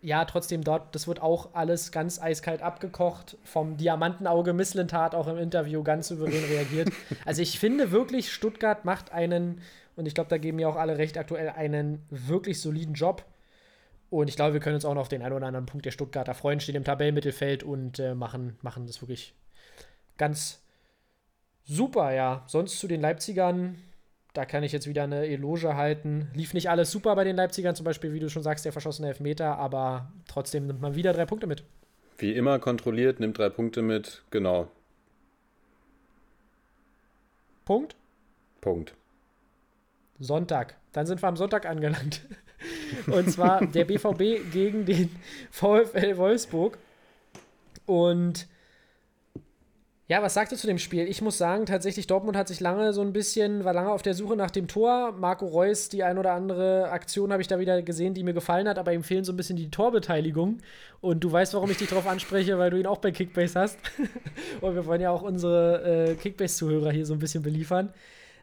ja, 0.02 0.24
trotzdem 0.24 0.64
dort, 0.64 0.92
das 0.96 1.06
wird 1.06 1.22
auch 1.22 1.50
alles 1.54 1.92
ganz 1.92 2.20
eiskalt 2.20 2.60
abgekocht. 2.60 3.36
Vom 3.44 3.76
Diamantenauge 3.76 4.52
Misslintat 4.52 5.14
auch 5.14 5.28
im 5.28 5.38
Interview 5.38 5.84
ganz 5.84 6.08
souverän 6.08 6.44
reagiert. 6.44 6.90
Also 7.24 7.42
ich 7.42 7.60
finde 7.60 7.92
wirklich, 7.92 8.32
Stuttgart 8.32 8.84
macht 8.84 9.12
einen, 9.12 9.60
und 9.94 10.06
ich 10.06 10.14
glaube, 10.14 10.30
da 10.30 10.38
geben 10.38 10.56
mir 10.56 10.68
auch 10.68 10.76
alle 10.76 10.98
recht, 10.98 11.16
aktuell 11.16 11.50
einen 11.50 12.02
wirklich 12.10 12.60
soliden 12.60 12.94
Job. 12.94 13.24
Und 14.10 14.28
ich 14.28 14.36
glaube, 14.36 14.54
wir 14.54 14.60
können 14.60 14.74
uns 14.74 14.84
auch 14.84 14.94
noch 14.94 15.02
auf 15.02 15.08
den 15.08 15.22
einen 15.22 15.34
oder 15.34 15.46
anderen 15.46 15.66
Punkt 15.66 15.84
der 15.84 15.90
Stuttgarter 15.90 16.34
freuen, 16.34 16.60
stehen 16.60 16.76
im 16.76 16.84
Tabellenmittelfeld 16.84 17.62
und 17.62 17.98
äh, 17.98 18.14
machen, 18.14 18.56
machen 18.62 18.86
das 18.86 19.02
wirklich 19.02 19.34
ganz 20.16 20.62
super, 21.64 22.12
ja. 22.12 22.42
Sonst 22.46 22.78
zu 22.78 22.88
den 22.88 23.02
Leipzigern, 23.02 23.76
da 24.32 24.46
kann 24.46 24.62
ich 24.62 24.72
jetzt 24.72 24.86
wieder 24.86 25.04
eine 25.04 25.26
Eloge 25.26 25.76
halten. 25.76 26.30
Lief 26.34 26.54
nicht 26.54 26.70
alles 26.70 26.90
super 26.90 27.14
bei 27.16 27.24
den 27.24 27.36
Leipzigern, 27.36 27.74
zum 27.74 27.84
Beispiel, 27.84 28.14
wie 28.14 28.20
du 28.20 28.30
schon 28.30 28.42
sagst, 28.42 28.64
der 28.64 28.72
verschossene 28.72 29.08
Elfmeter, 29.08 29.58
aber 29.58 30.10
trotzdem 30.26 30.66
nimmt 30.66 30.80
man 30.80 30.94
wieder 30.94 31.12
drei 31.12 31.26
Punkte 31.26 31.46
mit. 31.46 31.62
Wie 32.16 32.32
immer 32.32 32.58
kontrolliert, 32.58 33.20
nimmt 33.20 33.38
drei 33.38 33.50
Punkte 33.50 33.82
mit. 33.82 34.22
Genau. 34.30 34.68
Punkt. 37.64 37.94
Punkt. 38.62 38.94
Sonntag. 40.18 40.76
Dann 40.92 41.06
sind 41.06 41.22
wir 41.22 41.28
am 41.28 41.36
Sonntag 41.36 41.66
angelangt. 41.66 42.22
Und 43.06 43.30
zwar 43.30 43.64
der 43.66 43.84
BVB 43.84 44.52
gegen 44.52 44.84
den 44.84 45.10
VfL 45.50 46.16
Wolfsburg. 46.16 46.78
Und 47.86 48.46
Ja, 50.10 50.22
was 50.22 50.32
sagt 50.32 50.52
ihr 50.52 50.58
zu 50.58 50.66
dem 50.66 50.78
Spiel? 50.78 51.06
Ich 51.06 51.20
muss 51.20 51.36
sagen, 51.36 51.66
tatsächlich, 51.66 52.06
Dortmund 52.06 52.34
hat 52.34 52.48
sich 52.48 52.60
lange 52.60 52.94
so 52.94 53.02
ein 53.02 53.12
bisschen, 53.12 53.64
war 53.64 53.74
lange 53.74 53.90
auf 53.90 54.00
der 54.00 54.14
Suche 54.14 54.36
nach 54.36 54.50
dem 54.50 54.66
Tor. 54.66 55.12
Marco 55.12 55.46
Reus, 55.46 55.90
die 55.90 56.02
ein 56.02 56.16
oder 56.16 56.32
andere 56.32 56.90
Aktion 56.90 57.30
habe 57.30 57.42
ich 57.42 57.48
da 57.48 57.58
wieder 57.58 57.82
gesehen, 57.82 58.14
die 58.14 58.22
mir 58.24 58.32
gefallen 58.32 58.66
hat, 58.68 58.78
aber 58.78 58.94
ihm 58.94 59.02
fehlen 59.02 59.24
so 59.24 59.32
ein 59.32 59.36
bisschen 59.36 59.56
die 59.56 59.70
Torbeteiligung. 59.70 60.58
Und 61.02 61.24
du 61.24 61.30
weißt, 61.30 61.52
warum 61.52 61.70
ich 61.70 61.76
dich 61.76 61.90
darauf 61.90 62.06
anspreche, 62.06 62.58
weil 62.58 62.70
du 62.70 62.78
ihn 62.78 62.86
auch 62.86 62.98
bei 62.98 63.10
Kickbase 63.10 63.60
hast. 63.60 63.78
und 64.62 64.74
wir 64.74 64.86
wollen 64.86 65.02
ja 65.02 65.10
auch 65.10 65.20
unsere 65.20 66.08
äh, 66.08 66.14
Kickbase-Zuhörer 66.14 66.90
hier 66.90 67.04
so 67.04 67.12
ein 67.12 67.18
bisschen 67.18 67.42
beliefern. 67.42 67.92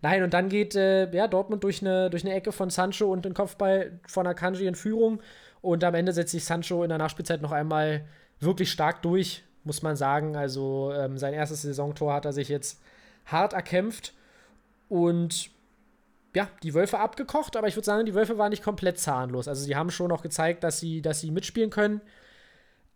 Nein, 0.05 0.23
und 0.23 0.33
dann 0.33 0.49
geht 0.49 0.75
äh, 0.75 1.11
ja, 1.11 1.27
Dortmund 1.27 1.63
durch 1.63 1.81
eine, 1.81 2.09
durch 2.09 2.23
eine 2.23 2.33
Ecke 2.33 2.51
von 2.51 2.69
Sancho 2.69 3.11
und 3.11 3.25
den 3.25 3.33
Kopfball 3.33 3.99
von 4.07 4.27
Akanji 4.27 4.67
in 4.67 4.75
Führung. 4.75 5.19
Und 5.61 5.83
am 5.83 5.95
Ende 5.95 6.13
setzt 6.13 6.31
sich 6.31 6.45
Sancho 6.45 6.83
in 6.83 6.89
der 6.89 6.97
Nachspielzeit 6.97 7.41
noch 7.41 7.51
einmal 7.51 8.05
wirklich 8.39 8.71
stark 8.71 9.01
durch 9.01 9.43
muss 9.65 9.81
man 9.81 9.95
sagen. 9.97 10.37
Also 10.37 10.93
ähm, 10.93 11.17
sein 11.17 11.33
erstes 11.33 11.63
Saisontor 11.63 12.13
hat 12.13 12.25
er 12.25 12.33
sich 12.33 12.47
jetzt 12.47 12.81
hart 13.25 13.53
erkämpft 13.53 14.13
und 14.87 15.49
ja, 16.35 16.47
die 16.63 16.73
Wölfe 16.73 16.99
abgekocht, 16.99 17.55
aber 17.55 17.67
ich 17.67 17.75
würde 17.75 17.85
sagen, 17.85 18.05
die 18.05 18.13
Wölfe 18.13 18.37
waren 18.37 18.49
nicht 18.49 18.63
komplett 18.63 18.99
zahnlos. 18.99 19.47
Also 19.47 19.63
sie 19.63 19.75
haben 19.75 19.89
schon 19.89 20.11
auch 20.11 20.21
gezeigt, 20.21 20.63
dass 20.63 20.79
sie, 20.79 21.01
dass 21.01 21.21
sie 21.21 21.31
mitspielen 21.31 21.69
können. 21.69 22.01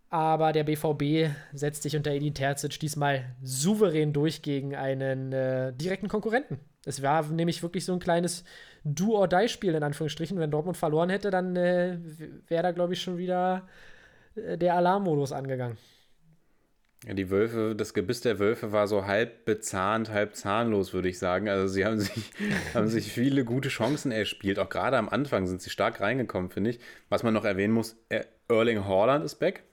Aber 0.09 0.53
der 0.53 0.63
BVB 0.63 1.31
setzt 1.53 1.83
sich 1.83 1.95
unter 1.95 2.11
Edin 2.11 2.33
Terzic 2.33 2.79
diesmal 2.79 3.35
souverän 3.43 4.11
durch 4.11 4.41
gegen 4.41 4.75
einen 4.75 5.31
äh, 5.31 5.71
direkten 5.73 6.07
Konkurrenten. 6.07 6.59
Es 6.83 7.03
war 7.03 7.27
nämlich 7.27 7.61
wirklich 7.61 7.85
so 7.85 7.93
ein 7.93 7.99
kleines 7.99 8.43
Do-or-Die-Spiel 8.83 9.75
in 9.75 9.83
Anführungsstrichen. 9.83 10.39
Wenn 10.39 10.49
Dortmund 10.49 10.77
verloren 10.77 11.09
hätte, 11.09 11.29
dann 11.29 11.55
äh, 11.55 11.99
wäre 12.47 12.63
da, 12.63 12.71
glaube 12.71 12.93
ich, 12.93 13.01
schon 13.01 13.19
wieder 13.19 13.67
äh, 14.35 14.57
der 14.57 14.75
Alarmmodus 14.75 15.31
angegangen. 15.31 15.77
Ja, 17.05 17.13
die 17.13 17.29
Wölfe, 17.29 17.75
das 17.77 17.93
Gebiss 17.93 18.21
der 18.21 18.39
Wölfe 18.39 18.71
war 18.71 18.87
so 18.87 19.05
halb 19.05 19.45
bezahnt, 19.45 20.09
halb 20.09 20.35
zahnlos, 20.35 20.91
würde 20.91 21.07
ich 21.07 21.19
sagen. 21.19 21.47
Also 21.47 21.67
sie 21.67 21.85
haben 21.85 21.99
sich, 21.99 22.31
haben 22.73 22.87
sich 22.87 23.11
viele 23.11 23.45
gute 23.45 23.69
Chancen 23.69 24.11
erspielt. 24.11 24.57
Auch 24.57 24.69
gerade 24.69 24.97
am 24.97 25.07
Anfang 25.07 25.45
sind 25.45 25.61
sie 25.61 25.69
stark 25.69 26.01
reingekommen, 26.01 26.49
finde 26.49 26.71
ich. 26.71 26.79
Was 27.09 27.21
man 27.21 27.35
noch 27.35 27.45
erwähnen 27.45 27.73
muss, 27.73 27.95
Erling 28.47 28.85
Haaland 28.85 29.23
ist 29.23 29.35
back. 29.35 29.63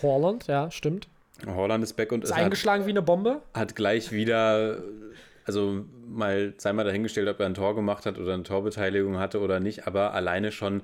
Haaland, 0.00 0.46
ja, 0.46 0.70
stimmt. 0.70 1.08
Haaland 1.46 1.82
ist 1.82 1.94
back 1.94 2.12
und 2.12 2.24
ist, 2.24 2.30
ist 2.30 2.36
eingeschlagen 2.36 2.82
hat, 2.82 2.86
wie 2.86 2.92
eine 2.92 3.02
Bombe. 3.02 3.42
Hat 3.54 3.74
gleich 3.74 4.12
wieder, 4.12 4.82
also 5.44 5.84
mal, 6.06 6.54
sei 6.58 6.72
mal 6.72 6.84
dahingestellt, 6.84 7.28
ob 7.28 7.40
er 7.40 7.46
ein 7.46 7.54
Tor 7.54 7.74
gemacht 7.74 8.06
hat 8.06 8.18
oder 8.18 8.34
eine 8.34 8.42
Torbeteiligung 8.44 9.18
hatte 9.18 9.40
oder 9.40 9.60
nicht, 9.60 9.86
aber 9.86 10.14
alleine 10.14 10.52
schon, 10.52 10.82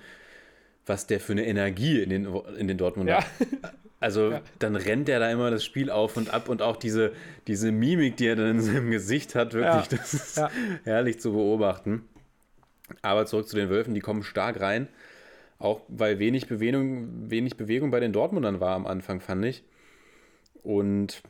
was 0.86 1.06
der 1.06 1.20
für 1.20 1.32
eine 1.32 1.46
Energie 1.46 2.02
in 2.02 2.10
den, 2.10 2.34
in 2.56 2.66
den 2.68 2.78
Dortmunder 2.78 3.20
ja. 3.20 3.24
Also 4.00 4.30
ja. 4.30 4.40
dann 4.60 4.76
rennt 4.76 5.08
er 5.08 5.18
da 5.18 5.30
immer 5.30 5.50
das 5.50 5.64
Spiel 5.64 5.90
auf 5.90 6.16
und 6.16 6.32
ab 6.32 6.48
und 6.48 6.62
auch 6.62 6.76
diese, 6.76 7.12
diese 7.46 7.72
Mimik, 7.72 8.16
die 8.16 8.26
er 8.26 8.36
dann 8.36 8.50
in 8.50 8.60
seinem 8.60 8.90
Gesicht 8.90 9.34
hat, 9.34 9.54
wirklich, 9.54 9.90
ja. 9.90 9.98
das 9.98 10.14
ist 10.14 10.42
herrlich 10.84 11.18
zu 11.20 11.32
beobachten. 11.32 12.08
Aber 13.02 13.26
zurück 13.26 13.48
zu 13.48 13.56
den 13.56 13.70
Wölfen, 13.70 13.94
die 13.94 14.00
kommen 14.00 14.22
stark 14.22 14.60
rein. 14.60 14.88
Auch 15.58 15.80
weil 15.88 16.18
wenig 16.18 16.46
Bewegung, 16.46 17.30
wenig 17.30 17.56
Bewegung 17.56 17.90
bei 17.90 18.00
den 18.00 18.12
Dortmundern 18.12 18.60
war 18.60 18.74
am 18.74 18.86
Anfang, 18.86 19.20
fand 19.20 19.44
ich. 19.44 19.64
Und 20.62 21.22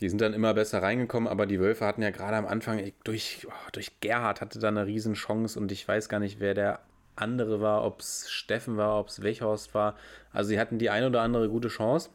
die 0.00 0.08
sind 0.08 0.20
dann 0.20 0.34
immer 0.34 0.54
besser 0.54 0.82
reingekommen, 0.82 1.28
aber 1.28 1.46
die 1.46 1.60
Wölfe 1.60 1.86
hatten 1.86 2.02
ja 2.02 2.10
gerade 2.10 2.36
am 2.36 2.46
Anfang 2.46 2.92
durch, 3.04 3.46
oh, 3.48 3.70
durch 3.72 4.00
Gerhard 4.00 4.40
hatte 4.40 4.58
da 4.58 4.68
eine 4.68 4.86
Riesenchance 4.86 5.58
und 5.58 5.70
ich 5.70 5.86
weiß 5.86 6.08
gar 6.08 6.20
nicht, 6.20 6.40
wer 6.40 6.54
der 6.54 6.80
andere 7.16 7.60
war, 7.60 7.84
ob 7.84 8.00
es 8.00 8.30
Steffen 8.30 8.76
war, 8.76 8.98
ob 8.98 9.08
es 9.08 9.22
Wechhorst 9.22 9.74
war. 9.74 9.96
Also 10.32 10.48
sie 10.48 10.58
hatten 10.58 10.78
die 10.78 10.90
ein 10.90 11.04
oder 11.04 11.22
andere 11.22 11.48
gute 11.48 11.68
Chance. 11.68 12.10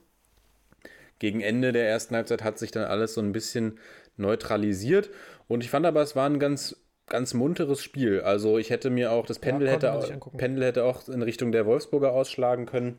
Gegen 1.19 1.41
Ende 1.41 1.71
der 1.71 1.87
ersten 1.87 2.15
Halbzeit 2.15 2.43
hat 2.43 2.59
sich 2.59 2.71
dann 2.71 2.85
alles 2.85 3.13
so 3.13 3.21
ein 3.21 3.31
bisschen 3.31 3.79
neutralisiert. 4.17 5.09
Und 5.47 5.63
ich 5.63 5.69
fand 5.69 5.85
aber, 5.85 6.01
es 6.01 6.15
war 6.15 6.29
ein 6.29 6.39
ganz, 6.39 6.75
ganz 7.09 7.33
munteres 7.33 7.83
Spiel. 7.83 8.21
Also 8.21 8.57
ich 8.57 8.69
hätte 8.69 8.89
mir 8.89 9.11
auch, 9.11 9.25
das 9.25 9.39
Pendel, 9.39 9.67
ja, 9.67 9.73
hätte, 9.73 10.19
Pendel 10.37 10.65
hätte 10.65 10.83
auch 10.83 11.07
in 11.07 11.21
Richtung 11.21 11.51
der 11.51 11.65
Wolfsburger 11.65 12.11
ausschlagen 12.11 12.65
können. 12.65 12.97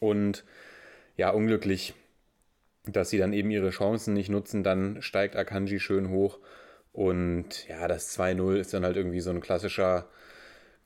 Und 0.00 0.44
ja, 1.16 1.30
unglücklich, 1.30 1.94
dass 2.84 3.10
sie 3.10 3.18
dann 3.18 3.32
eben 3.32 3.50
ihre 3.50 3.70
Chancen 3.70 4.14
nicht 4.14 4.28
nutzen. 4.28 4.62
Dann 4.62 5.02
steigt 5.02 5.36
Akanji 5.36 5.80
schön 5.80 6.10
hoch. 6.10 6.38
Und 6.92 7.68
ja, 7.68 7.86
das 7.88 8.18
2-0 8.18 8.56
ist 8.56 8.72
dann 8.74 8.84
halt 8.84 8.96
irgendwie 8.96 9.20
so 9.20 9.30
ein 9.30 9.40
klassischer 9.40 10.06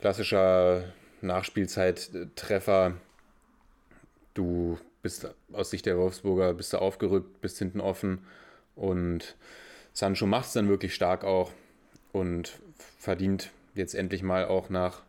klassischer 0.01 0.85
Nachspielzeit-Treffer. 1.21 2.95
Du 4.35 4.79
bist 5.03 5.33
aus 5.53 5.71
Sicht 5.71 5.87
der 5.87 5.99
Wolfsburger, 5.99 6.55
bist 6.55 6.73
du 6.73 6.79
aufgerückt, 6.79 7.41
bist 7.41 7.59
hinten 7.59 7.81
offen 7.81 8.27
und 8.75 9.37
Sancho 9.93 10.27
macht 10.27 10.47
es 10.47 10.53
dann 10.53 10.69
wirklich 10.69 10.95
stark 10.95 11.25
auch 11.25 11.53
und 12.13 12.59
verdient 12.99 13.51
jetzt 13.75 13.95
endlich 13.95 14.23
mal 14.23 14.47
auch 14.47 14.71
nach 14.71 15.03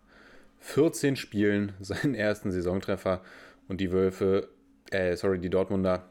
14 0.60 1.16
Spielen 1.16 1.74
seinen 1.80 2.16
ersten 2.16 2.52
Saisontreffer 2.52 3.22
und 3.68 3.82
die 3.82 3.92
Wölfe, 3.92 4.50
äh, 4.92 5.16
sorry, 5.16 5.40
die 5.40 5.50
Dortmunder, 5.50 6.10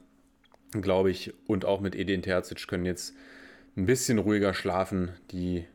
glaube 0.73 1.11
ich, 1.11 1.33
und 1.47 1.65
auch 1.65 1.81
mit 1.81 1.95
Edin 1.95 2.23
Terzic 2.23 2.67
können 2.69 2.85
jetzt 2.87 3.15
ein 3.77 3.87
bisschen 3.87 4.19
ruhiger 4.19 4.55
schlafen. 4.55 5.11
Die 5.31 5.67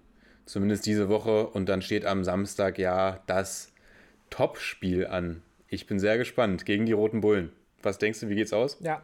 Zumindest 0.45 0.86
diese 0.86 1.09
Woche. 1.09 1.47
Und 1.47 1.68
dann 1.70 1.82
steht 1.82 2.05
am 2.05 2.24
Samstag 2.24 2.78
ja 2.78 3.22
das 3.28 3.74
Topspiel 4.30 5.07
an. 5.07 5.41
Ich 5.68 5.88
bin 5.88 5.99
sehr 5.99 6.18
gespannt 6.18 6.66
gegen 6.66 6.86
die 6.86 6.93
Roten 6.93 7.22
Bullen. 7.22 7.51
Was 7.82 7.97
denkst 7.97 8.20
du, 8.22 8.30
wie 8.30 8.36
geht's 8.36 8.53
aus? 8.53 8.78
Ja. 8.80 9.01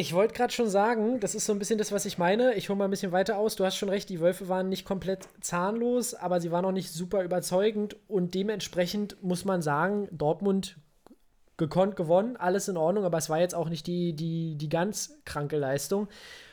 Ich 0.00 0.12
wollte 0.12 0.32
gerade 0.32 0.52
schon 0.52 0.68
sagen, 0.68 1.18
das 1.18 1.34
ist 1.34 1.44
so 1.44 1.52
ein 1.52 1.58
bisschen 1.58 1.76
das, 1.76 1.90
was 1.90 2.06
ich 2.06 2.18
meine. 2.18 2.54
Ich 2.54 2.68
hole 2.68 2.78
mal 2.78 2.84
ein 2.84 2.90
bisschen 2.92 3.10
weiter 3.10 3.36
aus. 3.36 3.56
Du 3.56 3.64
hast 3.64 3.74
schon 3.74 3.88
recht, 3.88 4.08
die 4.08 4.20
Wölfe 4.20 4.48
waren 4.48 4.68
nicht 4.68 4.84
komplett 4.84 5.26
zahnlos, 5.40 6.14
aber 6.14 6.40
sie 6.40 6.52
waren 6.52 6.64
auch 6.64 6.70
nicht 6.70 6.92
super 6.92 7.24
überzeugend. 7.24 7.96
Und 8.06 8.32
dementsprechend 8.34 9.20
muss 9.24 9.44
man 9.44 9.60
sagen, 9.60 10.06
Dortmund 10.12 10.78
gekonnt 11.56 11.96
gewonnen, 11.96 12.36
alles 12.36 12.68
in 12.68 12.76
Ordnung, 12.76 13.04
aber 13.04 13.18
es 13.18 13.28
war 13.28 13.40
jetzt 13.40 13.56
auch 13.56 13.68
nicht 13.68 13.88
die, 13.88 14.12
die, 14.12 14.54
die 14.54 14.68
ganz 14.68 15.18
kranke 15.24 15.56
Leistung. 15.56 16.06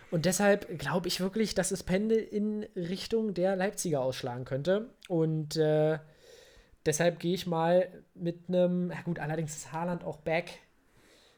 Und 0.09 0.25
deshalb 0.25 0.79
glaube 0.79 1.07
ich 1.07 1.19
wirklich, 1.19 1.53
dass 1.53 1.69
das 1.69 1.83
Pendel 1.83 2.17
in 2.17 2.63
Richtung 2.75 3.35
der 3.35 3.55
Leipziger 3.55 4.01
ausschlagen 4.01 4.45
könnte. 4.45 4.89
Und 5.07 5.55
äh, 5.55 5.99
deshalb 6.83 7.19
gehe 7.19 7.35
ich 7.35 7.45
mal 7.45 7.89
mit 8.15 8.45
einem, 8.47 8.91
gut, 9.03 9.19
allerdings 9.19 9.55
ist 9.55 9.71
Haaland 9.71 10.03
auch 10.03 10.17
back. 10.17 10.64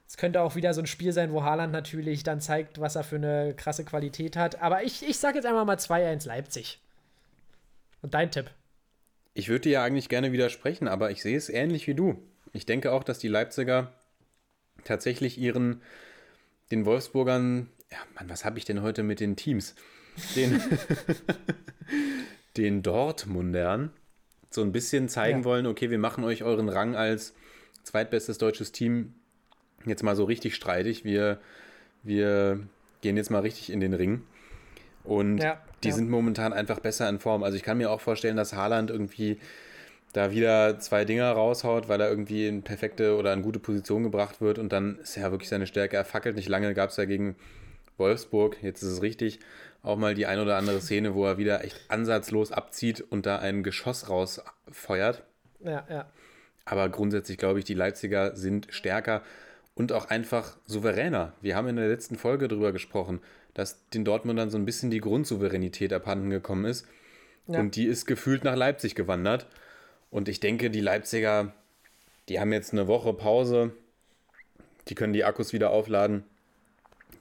Es 0.08 0.18
könnte 0.18 0.42
auch 0.42 0.56
wieder 0.56 0.74
so 0.74 0.82
ein 0.82 0.88
Spiel 0.88 1.12
sein, 1.12 1.32
wo 1.34 1.44
Haaland 1.44 1.74
natürlich 1.74 2.24
dann 2.24 2.40
zeigt, 2.40 2.80
was 2.80 2.96
er 2.96 3.04
für 3.04 3.18
eine 3.18 3.54
krasse 3.56 3.84
Qualität 3.84 4.38
hat. 4.38 4.62
Aber 4.62 4.84
ich, 4.84 5.08
ich 5.08 5.18
sage 5.18 5.36
jetzt 5.36 5.46
einfach 5.46 5.66
mal 5.66 5.76
2-1 5.76 6.26
Leipzig. 6.28 6.80
Und 8.02 8.14
dein 8.14 8.32
Tipp? 8.32 8.52
Ich 9.34 9.50
würde 9.50 9.62
dir 9.62 9.74
ja 9.74 9.84
eigentlich 9.84 10.10
gerne 10.10 10.32
widersprechen, 10.32 10.88
aber 10.88 11.12
ich 11.12 11.22
sehe 11.22 11.38
es 11.38 11.50
ähnlich 11.50 11.88
wie 11.88 11.94
du. 11.94 12.24
Ich 12.54 12.66
denke 12.66 12.92
auch, 12.92 13.04
dass 13.04 13.20
die 13.20 13.28
Leipziger 13.28 13.92
tatsächlich 14.86 15.38
ihren 15.38 15.82
den 16.72 16.86
Wolfsburgern 16.86 17.70
ja, 17.92 17.98
Mann, 18.16 18.30
was 18.30 18.46
habe 18.46 18.58
ich 18.58 18.66
denn 18.66 18.82
heute 18.82 19.04
mit 19.04 19.20
den 19.20 19.36
Teams? 19.36 19.76
Den, 20.36 20.62
den 22.58 22.84
Dortmundern 22.84 23.92
so 24.50 24.62
ein 24.62 24.72
bisschen 24.72 25.10
zeigen 25.10 25.40
ja. 25.40 25.46
wollen, 25.46 25.66
okay, 25.66 25.90
wir 25.90 26.00
machen 26.00 26.24
euch 26.24 26.44
euren 26.44 26.70
Rang 26.70 26.96
als 26.96 27.34
zweitbestes 27.84 28.38
deutsches 28.38 28.72
Team 28.72 29.16
jetzt 29.86 30.04
mal 30.04 30.16
so 30.16 30.24
richtig 30.24 30.56
streitig. 30.56 31.04
Wir, 31.04 31.40
wir 32.04 32.60
gehen 33.02 33.18
jetzt 33.18 33.32
mal 33.32 33.40
richtig 33.40 33.72
in 33.72 33.80
den 33.80 33.94
Ring. 33.94 34.24
Und 35.04 35.38
ja, 35.38 35.62
die 35.84 35.90
ja. 35.90 35.94
sind 35.94 36.10
momentan 36.10 36.54
einfach 36.54 36.80
besser 36.80 37.08
in 37.08 37.20
Form. 37.20 37.44
Also 37.44 37.56
ich 37.56 37.64
kann 37.64 37.78
mir 37.78 37.92
auch 37.92 38.02
vorstellen, 38.02 38.36
dass 38.36 38.54
Haaland 38.54 38.90
irgendwie 38.90 39.40
da 40.14 40.32
wieder 40.32 40.80
zwei 40.80 41.06
Dinger 41.06 41.32
raushaut, 41.32 41.90
weil 41.90 42.02
er 42.02 42.10
irgendwie 42.10 42.48
in 42.48 42.64
perfekte 42.64 43.16
oder 43.18 43.34
in 43.34 43.42
gute 43.42 43.60
Position 43.60 44.04
gebracht 44.04 44.42
wird 44.42 44.58
und 44.58 44.72
dann 44.72 44.98
ist 45.00 45.16
ja 45.16 45.32
wirklich 45.32 45.50
seine 45.50 45.68
Stärke. 45.68 45.96
Er 45.96 46.06
fackelt 46.06 46.36
nicht 46.36 46.50
lange, 46.50 46.74
gab 46.74 46.90
es 46.90 46.98
ja 46.98 47.06
gegen 47.06 47.36
Wolfsburg, 47.98 48.58
jetzt 48.62 48.82
ist 48.84 48.90
es 48.90 49.02
richtig, 49.02 49.40
auch 49.84 49.98
mal 49.98 50.16
die 50.16 50.26
ein 50.26 50.40
oder 50.40 50.58
andere 50.58 50.82
Szene, 50.82 51.14
wo 51.14 51.26
er 51.26 51.38
wieder 51.38 51.64
echt 51.64 51.80
ansatzlos 51.90 52.52
abzieht 52.52 53.02
und 53.02 53.26
da 53.26 53.38
ein 53.40 53.64
Geschoss 53.64 54.10
rausfeuert. 54.10 55.24
Ja, 55.60 55.86
ja. 55.90 56.10
Aber 56.66 56.90
grundsätzlich 56.90 57.38
glaube 57.38 57.60
ich, 57.60 57.66
die 57.66 57.74
Leipziger 57.74 58.36
sind 58.36 58.68
stärker 58.70 59.22
und 59.78 59.94
auch 59.94 60.06
einfach 60.10 60.58
souveräner. 60.66 61.34
Wir 61.40 61.56
haben 61.56 61.68
in 61.68 61.76
der 61.76 61.88
letzten 61.88 62.16
Folge 62.16 62.48
darüber 62.48 62.72
gesprochen, 62.72 63.22
dass 63.54 63.88
den 63.90 64.04
Dortmundern 64.04 64.50
so 64.50 64.58
ein 64.58 64.66
bisschen 64.66 64.90
die 64.90 65.00
Grundsouveränität 65.00 65.94
abhanden 65.94 66.32
gekommen 66.32 66.66
ist. 66.66 66.88
Ja. 67.46 67.60
Und 67.60 67.76
die 67.76 67.86
ist 67.86 68.08
gefühlt 68.08 68.44
nach 68.44 68.56
Leipzig 68.56 68.96
gewandert. 68.96 69.46
Und 70.10 70.30
ich 70.30 70.40
denke, 70.40 70.72
die 70.72 70.82
Leipziger, 70.82 71.54
die 72.28 72.40
haben 72.40 72.52
jetzt 72.54 72.74
eine 72.74 72.88
Woche 72.88 73.14
Pause. 73.14 73.72
Die 74.88 74.96
können 74.96 75.14
die 75.14 75.24
Akkus 75.24 75.54
wieder 75.54 75.70
aufladen. 75.70 76.24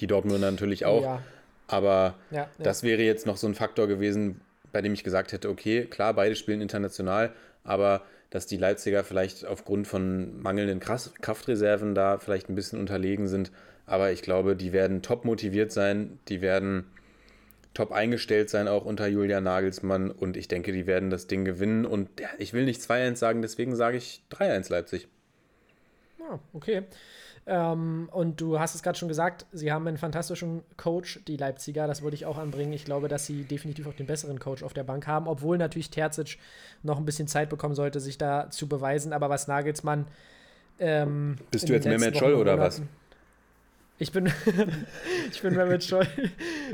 Die 0.01 0.07
Dortmunder 0.07 0.51
natürlich 0.51 0.87
auch. 0.87 1.03
Ja. 1.03 1.23
Aber 1.69 2.15
ja, 2.31 2.49
das 2.59 2.83
wäre 2.83 3.03
jetzt 3.03 3.27
noch 3.27 3.37
so 3.37 3.47
ein 3.47 3.55
Faktor 3.55 3.87
gewesen, 3.87 4.41
bei 4.73 4.81
dem 4.81 4.95
ich 4.95 5.05
gesagt 5.05 5.33
hätte, 5.33 5.51
okay, 5.51 5.85
klar, 5.85 6.15
beide 6.15 6.37
spielen 6.37 6.61
international, 6.61 7.33
aber 7.65 8.03
dass 8.37 8.45
die 8.45 8.59
Leipziger 8.59 9.03
vielleicht 9.03 9.47
aufgrund 9.47 9.89
von 9.89 10.43
mangelnden 10.43 10.79
Kraftreserven 10.79 11.95
da 11.95 12.19
vielleicht 12.19 12.51
ein 12.51 12.55
bisschen 12.55 12.79
unterlegen 12.79 13.29
sind. 13.29 13.51
Aber 13.87 14.13
ich 14.13 14.21
glaube, 14.21 14.57
die 14.57 14.75
werden 14.75 15.01
top 15.01 15.25
motiviert 15.25 15.73
sein, 15.73 16.19
die 16.29 16.43
werden 16.43 16.85
top 17.73 17.93
eingestellt 17.93 18.51
sein, 18.51 18.69
auch 18.69 18.85
unter 18.85 19.07
Julian 19.07 19.45
Nagelsmann. 19.45 20.11
Und 20.11 20.37
ich 20.37 20.49
denke, 20.49 20.73
die 20.73 20.87
werden 20.87 21.09
das 21.09 21.29
Ding 21.29 21.47
gewinnen. 21.47 21.87
Und 21.87 22.11
ich 22.37 22.53
will 22.53 22.67
nicht 22.67 22.83
2-1 22.83 23.17
sagen, 23.17 23.41
deswegen 23.41 23.75
sage 23.75 23.97
ich 23.97 24.23
3-1 24.31 24.71
Leipzig. 24.71 25.09
Ja, 26.19 26.39
okay. 26.53 26.83
Ähm, 27.49 28.09
und 28.13 28.41
du 28.41 28.59
hast 28.59 28.75
es 28.75 28.83
gerade 28.83 28.99
schon 28.99 29.09
gesagt, 29.09 29.47
sie 29.53 29.71
haben 29.71 29.87
einen 29.87 29.99
fantastischen 29.99 30.63
Coach, 30.77 31.21
die 31.29 31.37
Leipziger. 31.37 31.87
Das 31.87 32.03
würde 32.03 32.17
ich 32.17 32.27
auch 32.27 32.39
anbringen. 32.39 32.73
Ich 32.73 32.85
glaube, 32.85 33.07
dass 33.07 33.27
sie 33.27 33.45
definitiv 33.45 33.87
auch 33.87 33.95
den 33.95 34.07
besseren 34.07 34.41
Coach 34.41 34.65
auf 34.65 34.73
der 34.73 34.83
Bank 34.83 35.07
haben, 35.07 35.29
obwohl 35.29 35.57
natürlich 35.57 35.91
Terzic 35.91 36.39
noch 36.83 36.99
ein 36.99 37.05
bisschen 37.05 37.29
Zeit 37.29 37.49
bekommen 37.49 37.77
sollte, 37.77 38.01
sich 38.01 38.19
da 38.19 38.51
zu 38.51 38.69
beweisen. 38.69 39.13
Aber 39.13 39.31
was 39.31 39.47
Nagelsmann. 39.47 40.07
Ähm, 40.81 41.37
Bist 41.53 41.69
du 41.69 41.73
jetzt 41.73 41.87
Mehmet 41.87 42.19
Scholl 42.19 42.35
oder 42.35 42.59
was? 42.59 42.83
Ich 43.99 44.13
bin, 44.13 44.31
ich 45.31 45.41
bin 45.41 45.55
Mehmet 45.55 45.85
Scholl. 45.85 46.07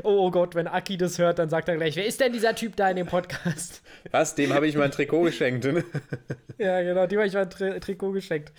Oh, 0.01 0.25
oh, 0.25 0.31
Gott, 0.31 0.55
wenn 0.55 0.67
Aki 0.67 0.97
das 0.97 1.19
hört, 1.19 1.37
dann 1.37 1.49
sagt 1.49 1.69
er 1.69 1.77
gleich, 1.77 1.95
wer 1.95 2.05
ist 2.05 2.19
denn 2.19 2.33
dieser 2.33 2.55
Typ 2.55 2.75
da 2.75 2.89
in 2.89 2.95
dem 2.95 3.05
Podcast? 3.05 3.83
Was? 4.09 4.33
Dem 4.33 4.51
habe 4.51 4.67
ich 4.67 4.75
mal 4.75 4.85
ein 4.85 4.91
Trikot 4.91 5.21
geschenkt. 5.21 5.65
Ne? 5.65 5.85
ja, 6.57 6.81
genau, 6.81 7.05
dem 7.05 7.19
habe 7.19 7.27
ich 7.27 7.33
mal 7.35 7.43
ein 7.43 7.49
Tri 7.51 7.79
Trikot 7.79 8.11
geschenkt. 8.11 8.51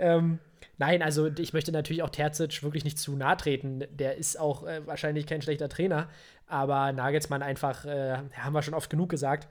Ähm, 0.00 0.40
nein, 0.80 1.02
also 1.02 1.26
ich 1.38 1.52
möchte 1.52 1.70
natürlich 1.70 2.02
auch 2.02 2.10
Terzic 2.10 2.62
wirklich 2.62 2.84
nicht 2.84 2.98
zu 2.98 3.14
nahe 3.14 3.36
treten. 3.36 3.84
Der 3.90 4.16
ist 4.16 4.40
auch 4.40 4.66
äh, 4.66 4.84
wahrscheinlich 4.86 5.26
kein 5.26 5.42
schlechter 5.42 5.68
Trainer, 5.68 6.08
aber 6.46 6.90
Nagelsmann 6.92 7.42
einfach, 7.42 7.84
äh, 7.84 8.16
haben 8.36 8.52
wir 8.54 8.62
schon 8.62 8.74
oft 8.74 8.90
genug 8.90 9.10
gesagt. 9.10 9.48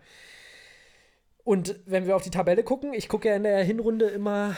Und 1.44 1.76
wenn 1.86 2.08
wir 2.08 2.16
auf 2.16 2.24
die 2.24 2.32
Tabelle 2.32 2.64
gucken, 2.64 2.94
ich 2.94 3.08
gucke 3.08 3.30
ja 3.30 3.36
in 3.36 3.44
der 3.44 3.64
Hinrunde 3.64 4.08
immer 4.08 4.56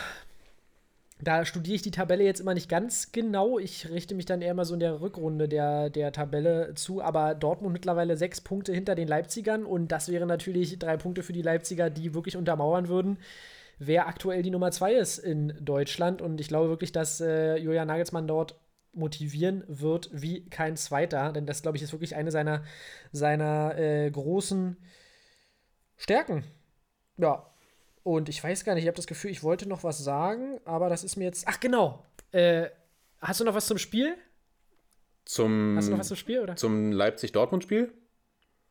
da 1.23 1.45
studiere 1.45 1.75
ich 1.75 1.81
die 1.83 1.91
Tabelle 1.91 2.23
jetzt 2.23 2.39
immer 2.39 2.55
nicht 2.55 2.67
ganz 2.67 3.11
genau. 3.11 3.59
Ich 3.59 3.89
richte 3.89 4.15
mich 4.15 4.25
dann 4.25 4.41
eher 4.41 4.55
mal 4.55 4.65
so 4.65 4.73
in 4.73 4.79
der 4.79 5.01
Rückrunde 5.01 5.47
der, 5.47 5.91
der 5.91 6.11
Tabelle 6.11 6.73
zu. 6.73 7.01
Aber 7.01 7.35
Dortmund 7.35 7.73
mittlerweile 7.73 8.17
sechs 8.17 8.41
Punkte 8.41 8.73
hinter 8.73 8.95
den 8.95 9.07
Leipzigern. 9.07 9.63
Und 9.63 9.91
das 9.91 10.09
wären 10.09 10.27
natürlich 10.27 10.79
drei 10.79 10.97
Punkte 10.97 11.21
für 11.21 11.33
die 11.33 11.43
Leipziger, 11.43 11.91
die 11.91 12.15
wirklich 12.15 12.37
untermauern 12.37 12.87
würden, 12.87 13.19
wer 13.83 14.07
aktuell 14.07 14.43
die 14.43 14.51
Nummer 14.51 14.69
zwei 14.71 14.93
ist 14.93 15.17
in 15.17 15.57
Deutschland. 15.59 16.21
Und 16.21 16.39
ich 16.39 16.47
glaube 16.47 16.69
wirklich, 16.69 16.91
dass 16.91 17.19
äh, 17.19 17.57
Julian 17.57 17.87
Nagelsmann 17.87 18.27
dort 18.27 18.55
motivieren 18.93 19.63
wird 19.67 20.09
wie 20.13 20.47
kein 20.49 20.77
zweiter. 20.77 21.33
Denn 21.33 21.47
das, 21.47 21.63
glaube 21.63 21.77
ich, 21.77 21.83
ist 21.83 21.91
wirklich 21.91 22.15
eine 22.15 22.29
seiner, 22.29 22.63
seiner 23.11 23.75
äh, 23.77 24.11
großen 24.11 24.77
Stärken. 25.97 26.43
Ja, 27.17 27.47
und 28.03 28.29
ich 28.29 28.43
weiß 28.43 28.63
gar 28.65 28.75
nicht, 28.75 28.83
ich 28.83 28.87
habe 28.87 28.95
das 28.95 29.07
Gefühl, 29.07 29.31
ich 29.31 29.41
wollte 29.41 29.67
noch 29.67 29.83
was 29.83 29.97
sagen, 29.97 30.59
aber 30.63 30.87
das 30.87 31.03
ist 31.03 31.15
mir 31.15 31.25
jetzt. 31.25 31.45
Ach, 31.47 31.59
genau. 31.59 32.05
Äh, 32.31 32.69
hast 33.19 33.39
du 33.39 33.45
noch 33.45 33.55
was 33.55 33.65
zum 33.65 33.79
Spiel? 33.79 34.15
Zum, 35.25 35.75
hast 35.75 35.87
du 35.87 35.91
noch 35.91 35.99
was 35.99 36.07
zum 36.07 36.17
Spiel, 36.17 36.39
oder? 36.39 36.55
Zum 36.55 36.91
Leipzig-Dortmund-Spiel? 36.91 37.91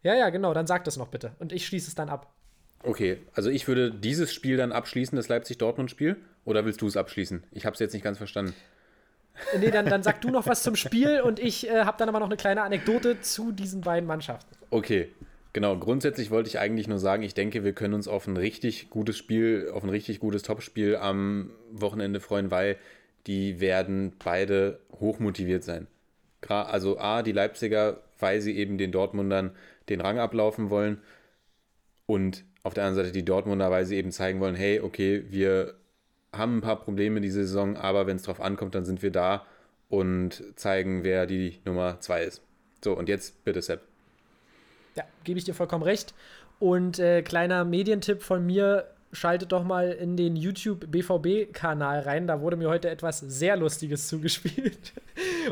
Ja, 0.02 0.14
ja, 0.14 0.30
genau. 0.30 0.54
Dann 0.54 0.68
sag 0.68 0.84
das 0.84 0.96
noch 0.96 1.08
bitte. 1.08 1.34
Und 1.40 1.52
ich 1.52 1.66
schließe 1.66 1.88
es 1.88 1.94
dann 1.96 2.08
ab. 2.08 2.32
Okay, 2.82 3.18
also 3.34 3.50
ich 3.50 3.68
würde 3.68 3.90
dieses 3.90 4.32
Spiel 4.32 4.56
dann 4.56 4.72
abschließen, 4.72 5.16
das 5.16 5.28
Leipzig-Dortmund-Spiel. 5.28 6.16
Oder 6.44 6.64
willst 6.64 6.80
du 6.80 6.86
es 6.86 6.96
abschließen? 6.96 7.44
Ich 7.52 7.66
habe 7.66 7.74
es 7.74 7.80
jetzt 7.80 7.92
nicht 7.92 8.02
ganz 8.02 8.16
verstanden. 8.16 8.54
Nee, 9.58 9.70
dann, 9.70 9.86
dann 9.86 10.02
sag 10.02 10.20
du 10.22 10.30
noch 10.30 10.46
was 10.46 10.62
zum 10.62 10.76
Spiel 10.76 11.20
und 11.20 11.38
ich 11.38 11.68
äh, 11.68 11.84
habe 11.84 11.96
dann 11.98 12.08
aber 12.08 12.18
noch 12.18 12.26
eine 12.26 12.36
kleine 12.36 12.62
Anekdote 12.62 13.20
zu 13.20 13.52
diesen 13.52 13.82
beiden 13.82 14.06
Mannschaften. 14.06 14.54
Okay, 14.70 15.10
Genau, 15.52 15.76
grundsätzlich 15.76 16.30
wollte 16.30 16.48
ich 16.48 16.60
eigentlich 16.60 16.86
nur 16.86 17.00
sagen, 17.00 17.24
ich 17.24 17.34
denke, 17.34 17.64
wir 17.64 17.72
können 17.72 17.94
uns 17.94 18.06
auf 18.06 18.28
ein 18.28 18.36
richtig 18.36 18.88
gutes 18.88 19.18
Spiel, 19.18 19.70
auf 19.74 19.82
ein 19.82 19.90
richtig 19.90 20.20
gutes 20.20 20.42
Topspiel 20.42 20.94
am 20.96 21.50
Wochenende 21.72 22.20
freuen, 22.20 22.52
weil 22.52 22.76
die 23.26 23.60
werden 23.60 24.12
beide 24.24 24.78
hochmotiviert 24.92 25.64
sein. 25.64 25.88
Also 26.46 26.98
A, 26.98 27.22
die 27.22 27.32
Leipziger, 27.32 28.00
weil 28.18 28.40
sie 28.40 28.56
eben 28.56 28.78
den 28.78 28.92
Dortmundern 28.92 29.50
den 29.88 30.00
Rang 30.00 30.18
ablaufen 30.20 30.70
wollen 30.70 30.98
und 32.06 32.44
auf 32.62 32.74
der 32.74 32.84
anderen 32.84 33.06
Seite 33.06 33.12
die 33.12 33.24
Dortmunder, 33.24 33.70
weil 33.70 33.86
sie 33.86 33.96
eben 33.96 34.12
zeigen 34.12 34.40
wollen, 34.40 34.54
hey, 34.54 34.80
okay, 34.80 35.24
wir 35.30 35.74
haben 36.32 36.58
ein 36.58 36.60
paar 36.60 36.80
Probleme 36.80 37.20
diese 37.20 37.44
Saison, 37.44 37.76
aber 37.76 38.06
wenn 38.06 38.16
es 38.16 38.22
drauf 38.22 38.40
ankommt, 38.40 38.74
dann 38.74 38.84
sind 38.84 39.02
wir 39.02 39.10
da 39.10 39.44
und 39.88 40.42
zeigen, 40.56 41.02
wer 41.02 41.26
die 41.26 41.58
Nummer 41.64 42.00
zwei 42.00 42.22
ist. 42.22 42.42
So, 42.84 42.96
und 42.96 43.08
jetzt 43.08 43.44
bitte, 43.44 43.60
Sepp. 43.60 43.82
Ja, 44.94 45.04
gebe 45.24 45.38
ich 45.38 45.44
dir 45.44 45.54
vollkommen 45.54 45.82
recht. 45.82 46.14
Und 46.58 46.98
äh, 46.98 47.22
kleiner 47.22 47.64
Medientipp 47.64 48.22
von 48.22 48.44
mir, 48.44 48.86
schaltet 49.12 49.50
doch 49.52 49.64
mal 49.64 49.90
in 49.90 50.16
den 50.16 50.36
YouTube 50.36 50.90
BVB-Kanal 50.90 52.00
rein. 52.00 52.26
Da 52.26 52.40
wurde 52.40 52.56
mir 52.56 52.68
heute 52.68 52.88
etwas 52.88 53.20
sehr 53.20 53.56
Lustiges 53.56 54.08
zugespielt. 54.08 54.92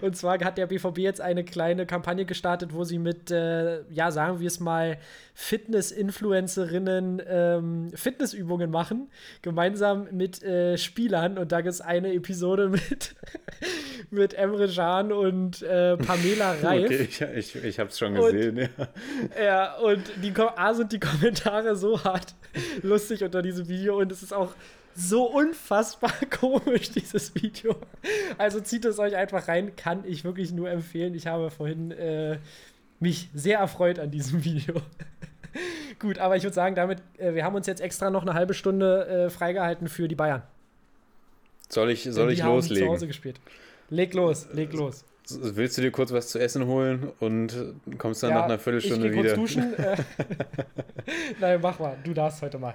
Und 0.01 0.17
zwar 0.17 0.39
hat 0.45 0.59
der 0.59 0.67
BVB 0.67 0.99
jetzt 0.99 1.21
eine 1.21 1.45
kleine 1.45 1.87
Kampagne 1.87 2.25
gestartet, 2.25 2.73
wo 2.73 2.85
sie 2.85 2.99
mit, 2.99 3.31
äh, 3.31 3.83
ja, 3.91 4.11
sagen 4.11 4.41
wir 4.41 4.47
es 4.47 4.61
mal, 4.61 4.99
Fitness-Influencerinnen 5.41 7.23
ähm, 7.25 7.91
Fitnessübungen 7.95 8.73
machen, 8.73 9.09
gemeinsam 9.41 10.09
mit 10.11 10.43
äh, 10.43 10.77
Spielern. 10.77 11.39
Und 11.39 11.53
da 11.53 11.61
gibt 11.61 11.75
es 11.75 11.81
eine 11.81 12.13
Episode 12.13 12.69
mit, 12.71 13.15
mit 14.11 14.35
Emre 14.35 14.67
Can 14.69 15.13
und 15.13 15.63
äh, 15.63 15.97
Pamela 15.97 16.53
Reif. 16.63 16.87
Okay, 16.87 17.09
ich, 17.37 17.55
ich, 17.55 17.65
ich 17.65 17.79
habe 17.79 17.89
es 17.89 17.99
schon 17.99 18.15
gesehen, 18.15 18.59
und, 18.59 18.69
ja. 19.37 19.43
Ja, 19.43 19.77
und 19.79 20.03
die, 20.23 20.35
A 20.37 20.75
sind 20.75 20.91
die 20.91 20.99
Kommentare 20.99 21.77
so 21.77 22.03
hart 22.03 22.35
lustig 22.83 23.23
unter 23.23 23.41
diesem 23.41 23.69
Video 23.69 23.97
und 23.97 24.11
es 24.11 24.25
ist 24.25 24.35
auch 24.35 24.55
so 24.93 25.23
unfassbar 25.23 26.13
komisch, 26.31 26.91
dieses 26.91 27.33
Video. 27.37 27.77
Also 28.39 28.61
zieht 28.61 28.85
es 28.85 28.99
euch 28.99 29.15
einfach 29.15 29.47
rein, 29.47 29.77
kann 29.77 30.03
ich 30.05 30.25
wirklich 30.25 30.51
nur 30.51 30.69
empfehlen. 30.69 31.15
Ich 31.15 31.29
habe 31.29 31.53
vorhin 31.53 31.93
äh, 31.93 32.39
mich 32.99 33.31
sehr 33.35 33.61
erfreut 33.61 34.01
an 34.01 34.11
diesem 34.11 34.45
Video. 34.45 34.75
Gut, 35.99 36.19
aber 36.19 36.37
ich 36.37 36.45
würde 36.45 36.55
sagen, 36.55 36.75
damit, 36.75 37.03
äh, 37.19 37.35
wir 37.35 37.45
haben 37.45 37.55
uns 37.55 37.67
jetzt 37.67 37.81
extra 37.81 38.11
noch 38.11 38.23
eine 38.23 38.35
halbe 38.35 38.55
Stunde 38.55 39.07
äh, 39.07 39.31
freigehalten 39.31 39.89
für 39.89 40.09
die 40.09 40.15
Bayern. 40.15 40.43
Soll 41.69 41.91
ich, 41.91 42.05
soll 42.05 42.33
ich 42.33 42.43
loslegen? 42.43 42.87
Zu 42.87 42.93
Hause 42.93 43.07
gespielt. 43.07 43.41
Leg 43.91 44.15
los, 44.15 44.49
leg 44.53 44.73
los. 44.73 45.05
Willst 45.31 45.77
du 45.77 45.83
dir 45.83 45.91
kurz 45.91 46.13
was 46.13 46.29
zu 46.29 46.39
essen 46.39 46.67
holen 46.67 47.13
und 47.21 47.55
kommst 47.99 48.23
dann 48.23 48.31
ja, 48.31 48.37
nach 48.37 48.45
einer 48.45 48.59
Viertelstunde 48.59 49.09
ich 49.09 49.13
wieder? 49.13 49.35
Kurz 49.35 49.55
duschen. 49.55 49.75
Äh. 49.79 49.97
Nein, 51.41 51.61
mach 51.61 51.79
mal. 51.79 51.97
Du 52.03 52.15
darfst 52.15 52.41
heute 52.41 52.59
mal. 52.59 52.75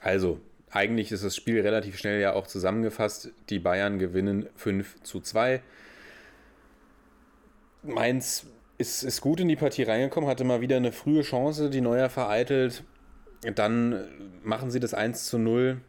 Also, 0.00 0.40
eigentlich 0.70 1.12
ist 1.12 1.24
das 1.24 1.36
Spiel 1.36 1.60
relativ 1.60 1.98
schnell 1.98 2.20
ja 2.20 2.32
auch 2.32 2.46
zusammengefasst. 2.46 3.30
Die 3.50 3.58
Bayern 3.58 3.98
gewinnen 3.98 4.48
5 4.56 5.02
zu 5.02 5.20
2. 5.20 5.60
Mainz 7.82 8.46
ist, 8.80 9.02
ist 9.02 9.20
gut 9.20 9.40
in 9.40 9.48
die 9.48 9.56
Partie 9.56 9.82
reingekommen, 9.82 10.28
hatte 10.28 10.44
mal 10.44 10.62
wieder 10.62 10.76
eine 10.76 10.90
frühe 10.90 11.22
Chance, 11.22 11.68
die 11.68 11.82
Neuer 11.82 12.08
vereitelt. 12.08 12.82
Dann 13.54 14.04
machen 14.42 14.70
sie 14.70 14.80
das 14.80 14.94
1 14.94 15.26
zu 15.26 15.38
0. 15.38 15.80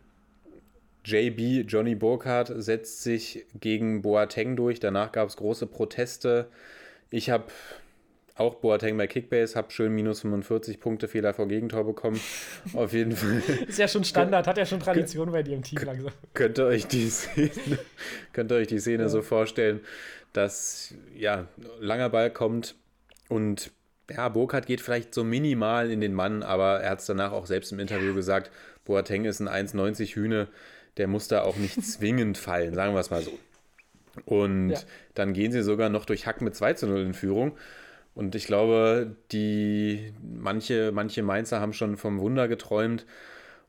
JB, 1.05 1.65
Johnny 1.67 1.95
Burkhardt, 1.95 2.51
setzt 2.55 3.01
sich 3.01 3.45
gegen 3.59 4.01
Boateng 4.01 4.55
durch. 4.55 4.79
Danach 4.79 5.11
gab 5.11 5.29
es 5.29 5.37
große 5.37 5.67
Proteste. 5.67 6.47
Ich 7.09 7.29
habe 7.29 7.45
auch 8.35 8.55
Boateng 8.55 8.97
bei 8.97 9.07
Kickbase, 9.07 9.55
habe 9.55 9.71
schön 9.71 9.93
minus 9.93 10.21
45 10.21 10.79
Punkte 10.79 11.07
Fehler 11.07 11.33
vor 11.33 11.47
Gegentor 11.47 11.85
bekommen. 11.85 12.19
Auf 12.73 12.93
jeden 12.93 13.13
Fall. 13.13 13.41
Ist 13.67 13.79
ja 13.79 13.87
schon 13.87 14.03
Standard, 14.03 14.47
hat 14.47 14.57
ja 14.57 14.65
schon 14.65 14.79
Tradition 14.79 15.31
bei 15.31 15.43
dir 15.43 15.55
im 15.55 15.63
Team 15.63 15.79
langsam. 15.83 16.11
Könnt 16.33 16.59
ihr 16.59 16.65
euch 16.65 16.87
die 16.87 17.09
Szene, 17.09 17.79
könnt 18.33 18.51
ihr 18.51 18.55
euch 18.55 18.67
die 18.67 18.79
Szene 18.79 19.03
ja. 19.03 19.09
so 19.09 19.21
vorstellen, 19.21 19.81
dass 20.33 20.93
ja, 21.15 21.47
langer 21.79 22.09
Ball 22.09 22.31
kommt 22.31 22.75
und 23.31 23.71
ja, 24.09 24.27
Burkhardt 24.27 24.65
geht 24.65 24.81
vielleicht 24.81 25.13
so 25.13 25.23
minimal 25.23 25.89
in 25.89 26.01
den 26.01 26.13
Mann, 26.13 26.43
aber 26.43 26.81
er 26.81 26.91
hat 26.91 26.99
es 26.99 27.05
danach 27.05 27.31
auch 27.31 27.45
selbst 27.45 27.71
im 27.71 27.79
Interview 27.79 28.09
ja. 28.09 28.13
gesagt, 28.13 28.51
Boateng 28.83 29.23
ist 29.23 29.39
ein 29.39 29.47
1,90 29.47 30.15
Hühne, 30.15 30.49
der 30.97 31.07
muss 31.07 31.29
da 31.29 31.43
auch 31.43 31.55
nicht 31.55 31.81
zwingend 31.85 32.37
fallen, 32.37 32.73
sagen 32.73 32.93
wir 32.93 32.99
es 32.99 33.09
mal 33.09 33.21
so. 33.21 33.31
Und 34.25 34.71
ja. 34.71 34.79
dann 35.13 35.31
gehen 35.31 35.53
sie 35.53 35.63
sogar 35.63 35.87
noch 35.87 36.03
durch 36.03 36.27
Hack 36.27 36.41
mit 36.41 36.55
2 36.55 36.73
zu 36.73 36.87
0 36.87 36.99
in 36.99 37.13
Führung. 37.13 37.57
Und 38.15 38.35
ich 38.35 38.47
glaube, 38.47 39.15
die 39.31 40.13
manche, 40.21 40.91
manche 40.91 41.23
Mainzer 41.23 41.61
haben 41.61 41.71
schon 41.71 41.95
vom 41.95 42.19
Wunder 42.19 42.49
geträumt. 42.49 43.05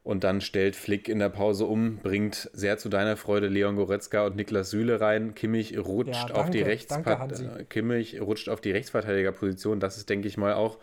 Und 0.04 0.24
dann 0.24 0.40
stellt 0.40 0.74
Flick 0.74 1.08
in 1.08 1.20
der 1.20 1.28
Pause 1.28 1.64
um, 1.64 1.98
bringt 1.98 2.50
sehr 2.52 2.76
zu 2.76 2.88
deiner 2.88 3.16
Freude 3.16 3.46
Leon 3.46 3.76
Goretzka 3.76 4.26
und 4.26 4.34
Niklas 4.34 4.70
Süle 4.70 5.00
rein. 5.00 5.34
Kimmich 5.34 5.78
rutscht, 5.78 6.14
ja, 6.14 6.26
danke, 6.26 6.40
auf, 6.40 6.50
die 6.50 6.62
Rechtspa 6.62 7.28
Kimmich 7.68 8.20
rutscht 8.20 8.48
auf 8.48 8.60
die 8.60 8.72
Rechtsverteidigerposition. 8.72 9.78
Das 9.78 9.96
ist, 9.96 10.10
denke 10.10 10.26
ich 10.26 10.36
mal, 10.36 10.54
auch 10.54 10.78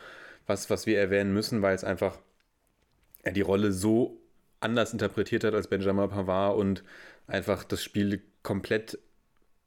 was, 0.47 0.69
was 0.69 0.85
wir 0.85 0.97
erwähnen 0.97 1.33
müssen, 1.33 1.61
weil 1.61 1.75
es 1.75 1.83
einfach 1.83 2.17
er 3.23 3.33
die 3.33 3.41
Rolle 3.41 3.71
so 3.71 4.17
anders 4.59 4.93
interpretiert 4.93 5.43
hat 5.43 5.53
als 5.53 5.67
Benjamin 5.67 6.09
Pavard 6.09 6.57
und 6.57 6.83
einfach 7.27 7.63
das 7.63 7.83
Spiel 7.83 8.21
komplett 8.43 8.97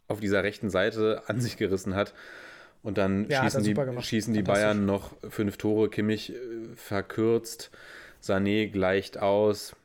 auf 0.08 0.20
dieser 0.20 0.42
rechten 0.42 0.70
Seite 0.70 1.22
an 1.26 1.40
sich 1.40 1.56
gerissen 1.56 1.94
hat. 1.94 2.14
Und 2.82 2.98
dann 2.98 3.28
ja, 3.28 3.44
schießen, 3.44 3.62
die, 3.62 4.02
schießen 4.02 4.34
die 4.34 4.42
Bayern 4.42 4.84
noch 4.84 5.14
fünf 5.28 5.56
Tore. 5.56 5.88
Kimmich 5.88 6.32
äh, 6.32 6.36
verkürzt, 6.74 7.70
Sané 8.22 8.68
gleicht 8.68 9.18
aus. 9.18 9.76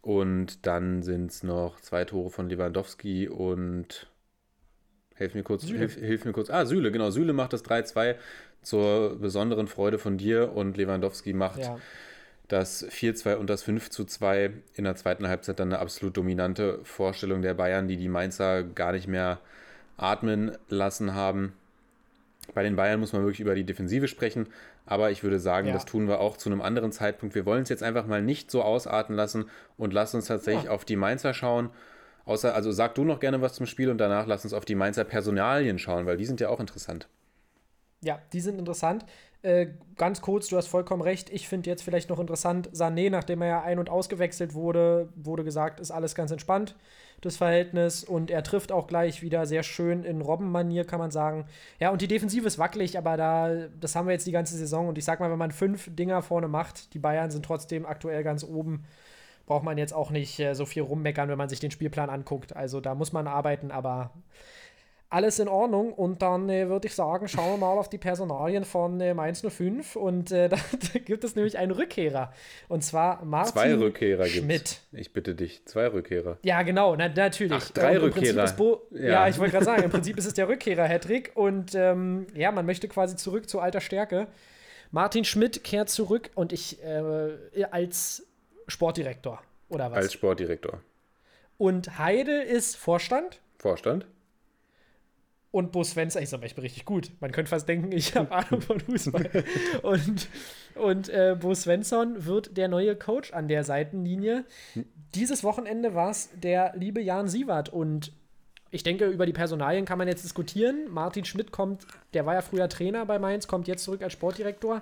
Und 0.00 0.66
dann 0.66 1.02
sind 1.02 1.30
es 1.30 1.44
noch 1.44 1.80
zwei 1.80 2.04
Tore 2.04 2.30
von 2.30 2.48
Lewandowski 2.48 3.28
und 3.28 4.08
Hilf 5.22 5.34
mir 5.34 5.42
kurz, 5.42 5.64
hilf, 5.64 5.94
hilf, 5.94 6.24
mir 6.24 6.32
kurz. 6.32 6.50
Ah, 6.50 6.66
Süle, 6.66 6.90
genau. 6.90 7.10
Süle 7.10 7.32
macht 7.32 7.52
das 7.52 7.64
3-2 7.64 8.16
zur 8.62 9.16
besonderen 9.20 9.68
Freude 9.68 9.98
von 9.98 10.18
dir 10.18 10.52
und 10.52 10.76
Lewandowski 10.76 11.32
macht 11.32 11.60
ja. 11.60 11.78
das 12.48 12.84
4-2 12.88 13.36
und 13.36 13.48
das 13.48 13.64
5-2 13.64 14.50
in 14.74 14.84
der 14.84 14.96
zweiten 14.96 15.28
Halbzeit 15.28 15.60
dann 15.60 15.72
eine 15.72 15.80
absolut 15.80 16.16
dominante 16.16 16.80
Vorstellung 16.82 17.42
der 17.42 17.54
Bayern, 17.54 17.88
die 17.88 17.96
die 17.96 18.08
Mainzer 18.08 18.62
gar 18.62 18.92
nicht 18.92 19.06
mehr 19.06 19.40
atmen 19.96 20.56
lassen 20.68 21.14
haben. 21.14 21.54
Bei 22.54 22.62
den 22.62 22.76
Bayern 22.76 23.00
muss 23.00 23.12
man 23.12 23.22
wirklich 23.22 23.40
über 23.40 23.54
die 23.54 23.64
Defensive 23.64 24.08
sprechen, 24.08 24.48
aber 24.84 25.10
ich 25.10 25.22
würde 25.22 25.38
sagen, 25.38 25.68
ja. 25.68 25.72
das 25.72 25.84
tun 25.84 26.08
wir 26.08 26.20
auch 26.20 26.36
zu 26.36 26.50
einem 26.50 26.60
anderen 26.60 26.92
Zeitpunkt. 26.92 27.34
Wir 27.34 27.46
wollen 27.46 27.62
es 27.62 27.68
jetzt 27.68 27.82
einfach 27.82 28.06
mal 28.06 28.20
nicht 28.20 28.50
so 28.50 28.62
ausarten 28.62 29.14
lassen 29.14 29.46
und 29.76 29.92
lassen 29.92 30.16
uns 30.16 30.26
tatsächlich 30.26 30.64
ja. 30.64 30.70
auf 30.70 30.84
die 30.84 30.96
Mainzer 30.96 31.34
schauen 31.34 31.70
Außer, 32.24 32.54
also 32.54 32.70
sag 32.70 32.94
du 32.94 33.04
noch 33.04 33.20
gerne 33.20 33.40
was 33.40 33.54
zum 33.54 33.66
Spiel 33.66 33.90
und 33.90 33.98
danach 33.98 34.26
lass 34.26 34.44
uns 34.44 34.52
auf 34.52 34.64
die 34.64 34.74
Mainzer 34.74 35.04
Personalien 35.04 35.78
schauen, 35.78 36.06
weil 36.06 36.16
die 36.16 36.24
sind 36.24 36.40
ja 36.40 36.48
auch 36.48 36.60
interessant. 36.60 37.08
Ja, 38.00 38.20
die 38.32 38.40
sind 38.40 38.58
interessant. 38.58 39.04
Äh, 39.42 39.68
ganz 39.96 40.20
kurz, 40.22 40.46
du 40.48 40.56
hast 40.56 40.68
vollkommen 40.68 41.02
recht. 41.02 41.28
Ich 41.30 41.48
finde 41.48 41.68
jetzt 41.68 41.82
vielleicht 41.82 42.10
noch 42.10 42.20
interessant, 42.20 42.70
Sané, 42.72 43.10
nachdem 43.10 43.42
er 43.42 43.48
ja 43.48 43.62
ein- 43.62 43.80
und 43.80 43.90
ausgewechselt 43.90 44.54
wurde, 44.54 45.08
wurde 45.16 45.42
gesagt, 45.42 45.80
ist 45.80 45.90
alles 45.90 46.14
ganz 46.14 46.30
entspannt, 46.30 46.76
das 47.22 47.36
Verhältnis. 47.38 48.04
Und 48.04 48.30
er 48.30 48.44
trifft 48.44 48.70
auch 48.70 48.86
gleich 48.86 49.20
wieder 49.20 49.46
sehr 49.46 49.64
schön 49.64 50.04
in 50.04 50.20
Robbenmanier, 50.20 50.84
kann 50.84 51.00
man 51.00 51.10
sagen. 51.10 51.46
Ja, 51.80 51.90
und 51.90 52.02
die 52.02 52.08
Defensive 52.08 52.46
ist 52.46 52.58
wackelig, 52.58 52.96
aber 52.96 53.16
da, 53.16 53.66
das 53.80 53.96
haben 53.96 54.06
wir 54.06 54.12
jetzt 54.12 54.28
die 54.28 54.32
ganze 54.32 54.56
Saison. 54.56 54.86
Und 54.86 54.96
ich 54.96 55.04
sag 55.04 55.18
mal, 55.18 55.30
wenn 55.30 55.38
man 55.38 55.50
fünf 55.50 55.90
Dinger 55.94 56.22
vorne 56.22 56.46
macht, 56.46 56.94
die 56.94 57.00
Bayern 57.00 57.32
sind 57.32 57.44
trotzdem 57.44 57.84
aktuell 57.84 58.22
ganz 58.22 58.44
oben 58.44 58.84
braucht 59.46 59.64
man 59.64 59.76
jetzt 59.76 59.92
auch 59.92 60.10
nicht 60.10 60.38
äh, 60.38 60.54
so 60.54 60.64
viel 60.66 60.82
rummeckern, 60.82 61.28
wenn 61.28 61.36
man 61.36 61.48
sich 61.48 61.60
den 61.60 61.70
Spielplan 61.70 62.10
anguckt. 62.10 62.54
Also 62.56 62.80
da 62.80 62.94
muss 62.94 63.12
man 63.12 63.26
arbeiten, 63.26 63.70
aber 63.70 64.12
alles 65.12 65.38
in 65.38 65.48
Ordnung. 65.48 65.92
Und 65.92 66.22
dann 66.22 66.48
äh, 66.48 66.68
würde 66.68 66.88
ich 66.88 66.94
sagen, 66.94 67.28
schauen 67.28 67.52
wir 67.52 67.56
mal 67.58 67.78
auf 67.78 67.88
die 67.88 67.98
Personalien 67.98 68.64
von 68.64 69.00
äh, 69.00 69.14
Mainz 69.14 69.42
05. 69.46 69.96
Und 69.96 70.32
äh, 70.32 70.48
da, 70.50 70.56
da, 70.56 70.98
gibt 70.98 71.24
es 71.24 71.36
nämlich 71.36 71.58
einen 71.58 71.72
Rückkehrer. 71.72 72.32
Und 72.68 72.82
zwar 72.82 73.24
Martin 73.24 73.52
Zwei 73.52 73.74
Rückkehrer 73.74 74.26
Schmidt. 74.26 74.48
Gibt's. 74.48 74.86
Ich 74.92 75.12
bitte 75.12 75.34
dich, 75.34 75.64
zwei 75.66 75.86
Rückkehrer. 75.88 76.38
Ja, 76.42 76.62
genau, 76.62 76.96
na, 76.96 77.08
natürlich. 77.08 77.52
Ach, 77.52 77.70
drei 77.70 77.98
Rückkehrer. 77.98 78.46
Ja. 78.90 79.02
ja. 79.02 79.28
ich 79.28 79.38
wollte 79.38 79.52
gerade 79.52 79.64
sagen, 79.64 79.82
im 79.82 79.90
Prinzip 79.92 80.16
ist 80.16 80.26
es 80.26 80.34
der 80.34 80.48
Rückkehrer-Hattrick. 80.48 81.32
Und 81.34 81.74
ähm, 81.74 82.26
ja, 82.34 82.50
man 82.50 82.64
möchte 82.66 82.88
quasi 82.88 83.16
zurück 83.16 83.48
zu 83.48 83.60
alter 83.60 83.80
Stärke. 83.80 84.28
Martin 84.90 85.24
Schmidt 85.24 85.64
kehrt 85.64 85.88
zurück 85.88 86.30
und 86.34 86.52
ich 86.52 86.82
äh, 86.82 87.64
als 87.70 88.26
Sportdirektor, 88.68 89.42
oder 89.68 89.90
was? 89.90 89.98
Als 89.98 90.12
Sportdirektor. 90.12 90.80
Und 91.56 91.98
Heide 91.98 92.42
ist 92.42 92.76
Vorstand. 92.76 93.40
Vorstand. 93.58 94.06
Und 95.52 95.70
Bo 95.70 95.84
Svensson, 95.84 96.22
ich 96.22 96.30
sag 96.30 96.40
mal, 96.40 96.46
ich 96.46 96.54
bin 96.54 96.62
richtig 96.62 96.86
gut. 96.86 97.12
Man 97.20 97.30
könnte 97.30 97.50
fast 97.50 97.68
denken, 97.68 97.92
ich 97.92 98.16
habe 98.16 98.32
Ahnung 98.32 98.62
von 98.62 98.80
Fußball. 98.80 99.44
und 99.82 100.28
und 100.74 101.08
äh, 101.10 101.36
Bo 101.38 101.54
Svensson 101.54 102.24
wird 102.24 102.56
der 102.56 102.68
neue 102.68 102.96
Coach 102.96 103.32
an 103.32 103.48
der 103.48 103.62
Seitenlinie. 103.62 104.44
Dieses 105.14 105.44
Wochenende 105.44 105.94
war 105.94 106.10
es 106.10 106.30
der 106.34 106.72
liebe 106.74 107.02
Jan 107.02 107.28
Sievert. 107.28 107.68
Und 107.68 108.12
ich 108.70 108.82
denke, 108.82 109.06
über 109.06 109.26
die 109.26 109.34
Personalien 109.34 109.84
kann 109.84 109.98
man 109.98 110.08
jetzt 110.08 110.24
diskutieren. 110.24 110.86
Martin 110.88 111.26
Schmidt 111.26 111.52
kommt, 111.52 111.86
der 112.14 112.24
war 112.24 112.32
ja 112.32 112.40
früher 112.40 112.70
Trainer 112.70 113.04
bei 113.04 113.18
Mainz, 113.18 113.46
kommt 113.46 113.68
jetzt 113.68 113.84
zurück 113.84 114.02
als 114.02 114.14
Sportdirektor 114.14 114.80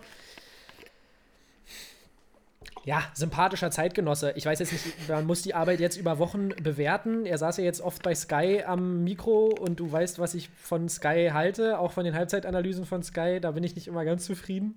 ja, 2.84 3.02
sympathischer 3.14 3.70
Zeitgenosse. 3.70 4.32
Ich 4.36 4.46
weiß 4.46 4.58
jetzt 4.58 4.72
nicht, 4.72 5.08
man 5.08 5.26
muss 5.26 5.42
die 5.42 5.54
Arbeit 5.54 5.80
jetzt 5.80 5.96
über 5.96 6.18
Wochen 6.18 6.48
bewerten. 6.48 7.26
Er 7.26 7.36
saß 7.36 7.58
ja 7.58 7.64
jetzt 7.64 7.80
oft 7.80 8.02
bei 8.02 8.14
Sky 8.14 8.62
am 8.66 9.04
Mikro 9.04 9.46
und 9.46 9.80
du 9.80 9.90
weißt, 9.90 10.18
was 10.18 10.34
ich 10.34 10.48
von 10.48 10.88
Sky 10.88 11.30
halte, 11.32 11.78
auch 11.78 11.92
von 11.92 12.04
den 12.04 12.14
Halbzeitanalysen 12.14 12.86
von 12.86 13.02
Sky. 13.02 13.38
Da 13.40 13.50
bin 13.50 13.64
ich 13.64 13.74
nicht 13.74 13.86
immer 13.86 14.04
ganz 14.04 14.24
zufrieden. 14.24 14.76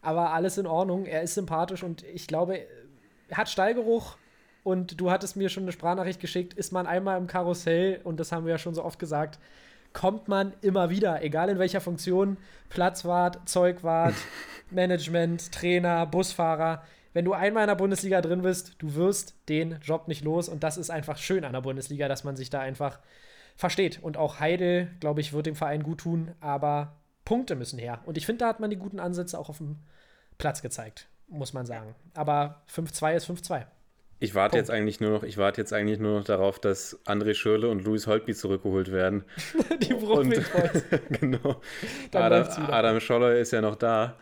Aber 0.00 0.32
alles 0.32 0.56
in 0.56 0.66
Ordnung. 0.66 1.04
Er 1.04 1.22
ist 1.22 1.34
sympathisch 1.34 1.82
und 1.82 2.04
ich 2.04 2.26
glaube, 2.26 2.60
er 3.28 3.36
hat 3.36 3.48
Stallgeruch. 3.48 4.16
Und 4.64 5.00
du 5.00 5.10
hattest 5.10 5.36
mir 5.36 5.48
schon 5.48 5.64
eine 5.64 5.72
Sprachnachricht 5.72 6.20
geschickt, 6.20 6.54
ist 6.54 6.72
man 6.72 6.86
einmal 6.86 7.18
im 7.18 7.26
Karussell, 7.26 8.00
und 8.04 8.20
das 8.20 8.30
haben 8.30 8.46
wir 8.46 8.52
ja 8.52 8.58
schon 8.58 8.74
so 8.74 8.84
oft 8.84 9.00
gesagt, 9.00 9.40
kommt 9.92 10.28
man 10.28 10.52
immer 10.60 10.88
wieder, 10.88 11.22
egal 11.24 11.48
in 11.48 11.58
welcher 11.58 11.80
Funktion, 11.80 12.36
Platzwart, 12.68 13.40
Zeugwart, 13.48 14.14
Management, 14.70 15.50
Trainer, 15.50 16.06
Busfahrer 16.06 16.82
wenn 17.12 17.24
du 17.24 17.32
einmal 17.32 17.64
in 17.64 17.68
der 17.68 17.74
Bundesliga 17.74 18.20
drin 18.20 18.42
bist, 18.42 18.76
du 18.78 18.94
wirst 18.94 19.34
den 19.48 19.78
Job 19.82 20.08
nicht 20.08 20.24
los. 20.24 20.48
Und 20.48 20.62
das 20.62 20.76
ist 20.76 20.90
einfach 20.90 21.18
schön 21.18 21.44
an 21.44 21.52
der 21.52 21.60
Bundesliga, 21.60 22.08
dass 22.08 22.24
man 22.24 22.36
sich 22.36 22.50
da 22.50 22.60
einfach 22.60 22.98
versteht. 23.56 24.02
Und 24.02 24.16
auch 24.16 24.40
Heide, 24.40 24.88
glaube 25.00 25.20
ich, 25.20 25.32
wird 25.32 25.46
dem 25.46 25.56
Verein 25.56 25.82
gut 25.82 26.00
tun, 26.00 26.32
aber 26.40 26.96
Punkte 27.24 27.54
müssen 27.54 27.78
her. 27.78 28.00
Und 28.06 28.16
ich 28.16 28.26
finde, 28.26 28.40
da 28.40 28.48
hat 28.48 28.60
man 28.60 28.70
die 28.70 28.76
guten 28.76 29.00
Ansätze 29.00 29.38
auch 29.38 29.48
auf 29.48 29.58
dem 29.58 29.76
Platz 30.38 30.62
gezeigt, 30.62 31.06
muss 31.28 31.52
man 31.52 31.66
sagen. 31.66 31.94
Aber 32.14 32.62
5-2 32.74 33.16
ist 33.16 33.30
5-2. 33.30 33.64
Ich 34.18 34.36
warte 34.36 34.56
jetzt 34.56 34.70
eigentlich 34.70 35.00
nur 35.00 35.10
noch, 35.10 35.22
ich 35.24 35.36
warte 35.36 35.60
jetzt 35.60 35.72
eigentlich 35.72 35.98
nur 35.98 36.18
noch 36.18 36.24
darauf, 36.24 36.60
dass 36.60 36.96
André 37.06 37.34
Schürle 37.34 37.68
und 37.68 37.82
Luis 37.84 38.06
Holtby 38.06 38.34
zurückgeholt 38.34 38.92
werden. 38.92 39.24
die 39.82 39.94
Brooklyn 39.94 40.44
Genau. 41.20 41.60
Adam, 42.12 42.46
Adam 42.70 43.00
Scholler 43.00 43.34
ist 43.34 43.50
ja 43.50 43.60
noch 43.60 43.74
da. 43.74 44.16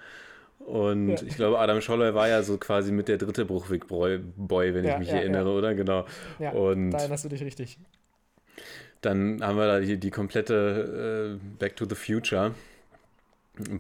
Und 0.71 1.09
ja. 1.09 1.23
ich 1.27 1.35
glaube, 1.35 1.59
Adam 1.59 1.81
Scholler 1.81 2.15
war 2.15 2.29
ja 2.29 2.45
so 2.45 2.57
quasi 2.57 2.93
mit 2.93 3.09
der 3.09 3.19
dritte 3.19 3.45
Bruchweg-Boy, 3.45 4.75
wenn 4.75 4.85
ja, 4.85 4.93
ich 4.93 4.99
mich 5.01 5.09
ja, 5.09 5.17
erinnere, 5.17 5.51
oder? 5.51 5.75
Genau. 5.75 6.07
Ja, 6.39 6.53
und 6.53 6.93
da 6.93 6.99
erinnerst 6.99 7.25
du 7.25 7.29
dich 7.29 7.43
richtig. 7.43 7.77
Dann 9.01 9.43
haben 9.43 9.57
wir 9.57 9.67
da 9.67 9.81
die, 9.81 9.99
die 9.99 10.11
komplette 10.11 11.39
äh, 11.41 11.59
Back 11.59 11.75
to 11.75 11.87
the 11.89 11.97
Future 11.97 12.55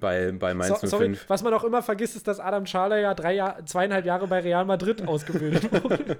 bei, 0.01 0.33
bei 0.33 0.53
Mainz 0.53 0.81
so, 0.81 0.87
05. 0.87 0.91
Sorry, 0.91 1.19
was 1.29 1.45
man 1.45 1.55
auch 1.55 1.63
immer 1.63 1.81
vergisst, 1.81 2.17
ist, 2.17 2.27
dass 2.27 2.41
Adam 2.41 2.67
Schaller 2.67 2.99
ja 2.99 3.15
drei 3.15 3.35
Jahr, 3.35 3.65
zweieinhalb 3.65 4.05
Jahre 4.05 4.27
bei 4.27 4.41
Real 4.41 4.65
Madrid 4.65 5.03
ausgebildet 5.07 5.71
wurde. 5.85 6.17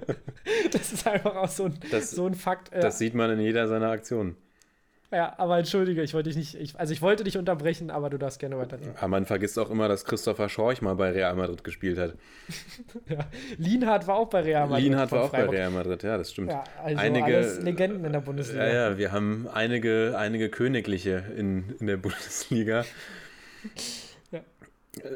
das 0.71 0.93
ist 0.93 1.05
einfach 1.05 1.35
auch 1.35 1.49
so 1.49 1.65
ein, 1.65 1.77
das, 1.91 2.11
so 2.11 2.27
ein 2.27 2.35
Fakt. 2.35 2.71
Das 2.73 2.97
sieht 2.97 3.13
man 3.13 3.29
in 3.31 3.41
jeder 3.41 3.67
seiner 3.67 3.89
Aktionen. 3.89 4.37
Ja, 5.13 5.33
aber 5.37 5.57
entschuldige, 5.57 6.01
ich 6.03 6.13
wollte 6.13 6.29
dich 6.29 6.37
nicht, 6.37 6.55
ich, 6.55 6.79
also 6.79 6.93
ich 6.93 7.01
wollte 7.01 7.25
dich 7.25 7.37
unterbrechen, 7.37 7.91
aber 7.91 8.09
du 8.09 8.17
darfst 8.17 8.39
gerne 8.39 8.57
weiterreden. 8.57 8.93
Aber 8.95 9.09
man 9.09 9.25
vergisst 9.25 9.59
auch 9.59 9.69
immer, 9.69 9.89
dass 9.89 10.05
Christopher 10.05 10.47
Schorch 10.47 10.81
mal 10.81 10.95
bei 10.95 11.11
Real 11.11 11.35
Madrid 11.35 11.65
gespielt 11.65 11.97
hat. 11.97 12.13
ja. 13.09 13.19
Lienhardt 13.57 14.07
war 14.07 14.15
auch 14.15 14.29
bei 14.29 14.39
Real 14.39 14.69
Madrid. 14.69 14.85
Lienhardt 14.85 15.11
war 15.11 15.23
auch 15.23 15.29
Freiburg. 15.29 15.51
bei 15.51 15.57
Real 15.57 15.71
Madrid, 15.71 16.03
ja, 16.03 16.17
das 16.17 16.31
stimmt. 16.31 16.51
Ja, 16.51 16.63
also 16.81 16.97
einige 16.97 17.59
Legenden 17.61 18.05
in 18.05 18.13
der 18.13 18.21
Bundesliga. 18.21 18.65
Ja, 18.65 18.73
ja, 18.91 18.97
wir 18.97 19.11
haben 19.11 19.49
einige, 19.53 20.15
einige 20.17 20.47
Königliche 20.47 21.25
in, 21.35 21.75
in 21.79 21.87
der 21.87 21.97
Bundesliga. 21.97 22.85
ja. 24.31 24.39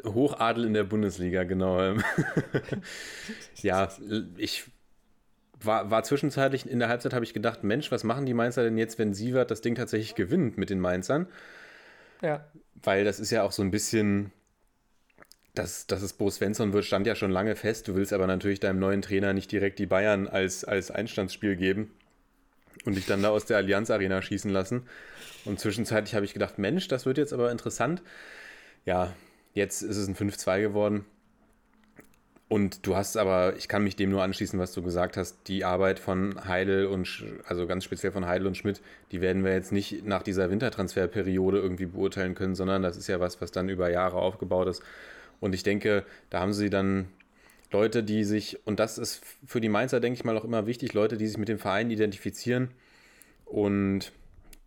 Hochadel 0.04 0.66
in 0.66 0.74
der 0.74 0.84
Bundesliga, 0.84 1.44
genau. 1.44 1.80
ja, 3.62 3.88
ich 4.36 4.64
war, 5.60 5.90
war 5.90 6.02
zwischenzeitlich 6.02 6.68
in 6.68 6.78
der 6.78 6.88
Halbzeit, 6.88 7.14
habe 7.14 7.24
ich 7.24 7.34
gedacht, 7.34 7.64
Mensch, 7.64 7.90
was 7.90 8.04
machen 8.04 8.26
die 8.26 8.34
Mainzer 8.34 8.62
denn 8.64 8.78
jetzt, 8.78 8.98
wenn 8.98 9.14
Sievert 9.14 9.50
das 9.50 9.60
Ding 9.60 9.74
tatsächlich 9.74 10.14
gewinnt 10.14 10.58
mit 10.58 10.70
den 10.70 10.80
Mainzern? 10.80 11.26
Ja. 12.22 12.46
Weil 12.82 13.04
das 13.04 13.20
ist 13.20 13.30
ja 13.30 13.42
auch 13.42 13.52
so 13.52 13.62
ein 13.62 13.70
bisschen, 13.70 14.32
dass, 15.54 15.86
dass 15.86 16.02
es 16.02 16.12
Bo 16.12 16.30
Svensson 16.30 16.72
wird, 16.72 16.84
stand 16.84 17.06
ja 17.06 17.14
schon 17.14 17.30
lange 17.30 17.56
fest. 17.56 17.88
Du 17.88 17.94
willst 17.94 18.12
aber 18.12 18.26
natürlich 18.26 18.60
deinem 18.60 18.78
neuen 18.78 19.02
Trainer 19.02 19.32
nicht 19.32 19.50
direkt 19.50 19.78
die 19.78 19.86
Bayern 19.86 20.28
als, 20.28 20.64
als 20.64 20.90
Einstandsspiel 20.90 21.56
geben 21.56 21.90
und 22.84 22.96
dich 22.96 23.06
dann 23.06 23.22
da 23.22 23.30
aus 23.30 23.46
der 23.46 23.56
Allianz 23.56 23.90
Arena 23.90 24.20
schießen 24.20 24.50
lassen. 24.50 24.86
Und 25.44 25.58
zwischenzeitlich 25.58 26.14
habe 26.14 26.26
ich 26.26 26.34
gedacht, 26.34 26.58
Mensch, 26.58 26.88
das 26.88 27.06
wird 27.06 27.18
jetzt 27.18 27.32
aber 27.32 27.50
interessant. 27.50 28.02
Ja, 28.84 29.14
jetzt 29.54 29.82
ist 29.82 29.96
es 29.96 30.06
ein 30.06 30.14
5-2 30.14 30.60
geworden. 30.60 31.06
Und 32.48 32.86
du 32.86 32.94
hast 32.94 33.16
aber, 33.16 33.56
ich 33.56 33.66
kann 33.66 33.82
mich 33.82 33.96
dem 33.96 34.10
nur 34.10 34.22
anschließen, 34.22 34.58
was 34.60 34.72
du 34.72 34.80
gesagt 34.80 35.16
hast, 35.16 35.48
die 35.48 35.64
Arbeit 35.64 35.98
von 35.98 36.44
Heidel 36.46 36.86
und, 36.86 37.24
also 37.44 37.66
ganz 37.66 37.82
speziell 37.82 38.12
von 38.12 38.26
Heidel 38.26 38.46
und 38.46 38.56
Schmidt, 38.56 38.80
die 39.10 39.20
werden 39.20 39.42
wir 39.44 39.52
jetzt 39.52 39.72
nicht 39.72 40.06
nach 40.06 40.22
dieser 40.22 40.48
Wintertransferperiode 40.48 41.58
irgendwie 41.58 41.86
beurteilen 41.86 42.36
können, 42.36 42.54
sondern 42.54 42.82
das 42.82 42.96
ist 42.96 43.08
ja 43.08 43.18
was, 43.18 43.40
was 43.40 43.50
dann 43.50 43.68
über 43.68 43.90
Jahre 43.90 44.18
aufgebaut 44.18 44.68
ist. 44.68 44.80
Und 45.40 45.56
ich 45.56 45.64
denke, 45.64 46.04
da 46.30 46.40
haben 46.40 46.52
sie 46.52 46.70
dann 46.70 47.08
Leute, 47.72 48.04
die 48.04 48.22
sich, 48.22 48.64
und 48.64 48.78
das 48.78 48.96
ist 48.96 49.22
für 49.44 49.60
die 49.60 49.68
Mainzer, 49.68 49.98
denke 49.98 50.16
ich 50.16 50.24
mal, 50.24 50.38
auch 50.38 50.44
immer 50.44 50.66
wichtig, 50.66 50.94
Leute, 50.94 51.16
die 51.16 51.26
sich 51.26 51.38
mit 51.38 51.48
dem 51.48 51.58
Verein 51.58 51.90
identifizieren 51.90 52.70
und 53.44 54.12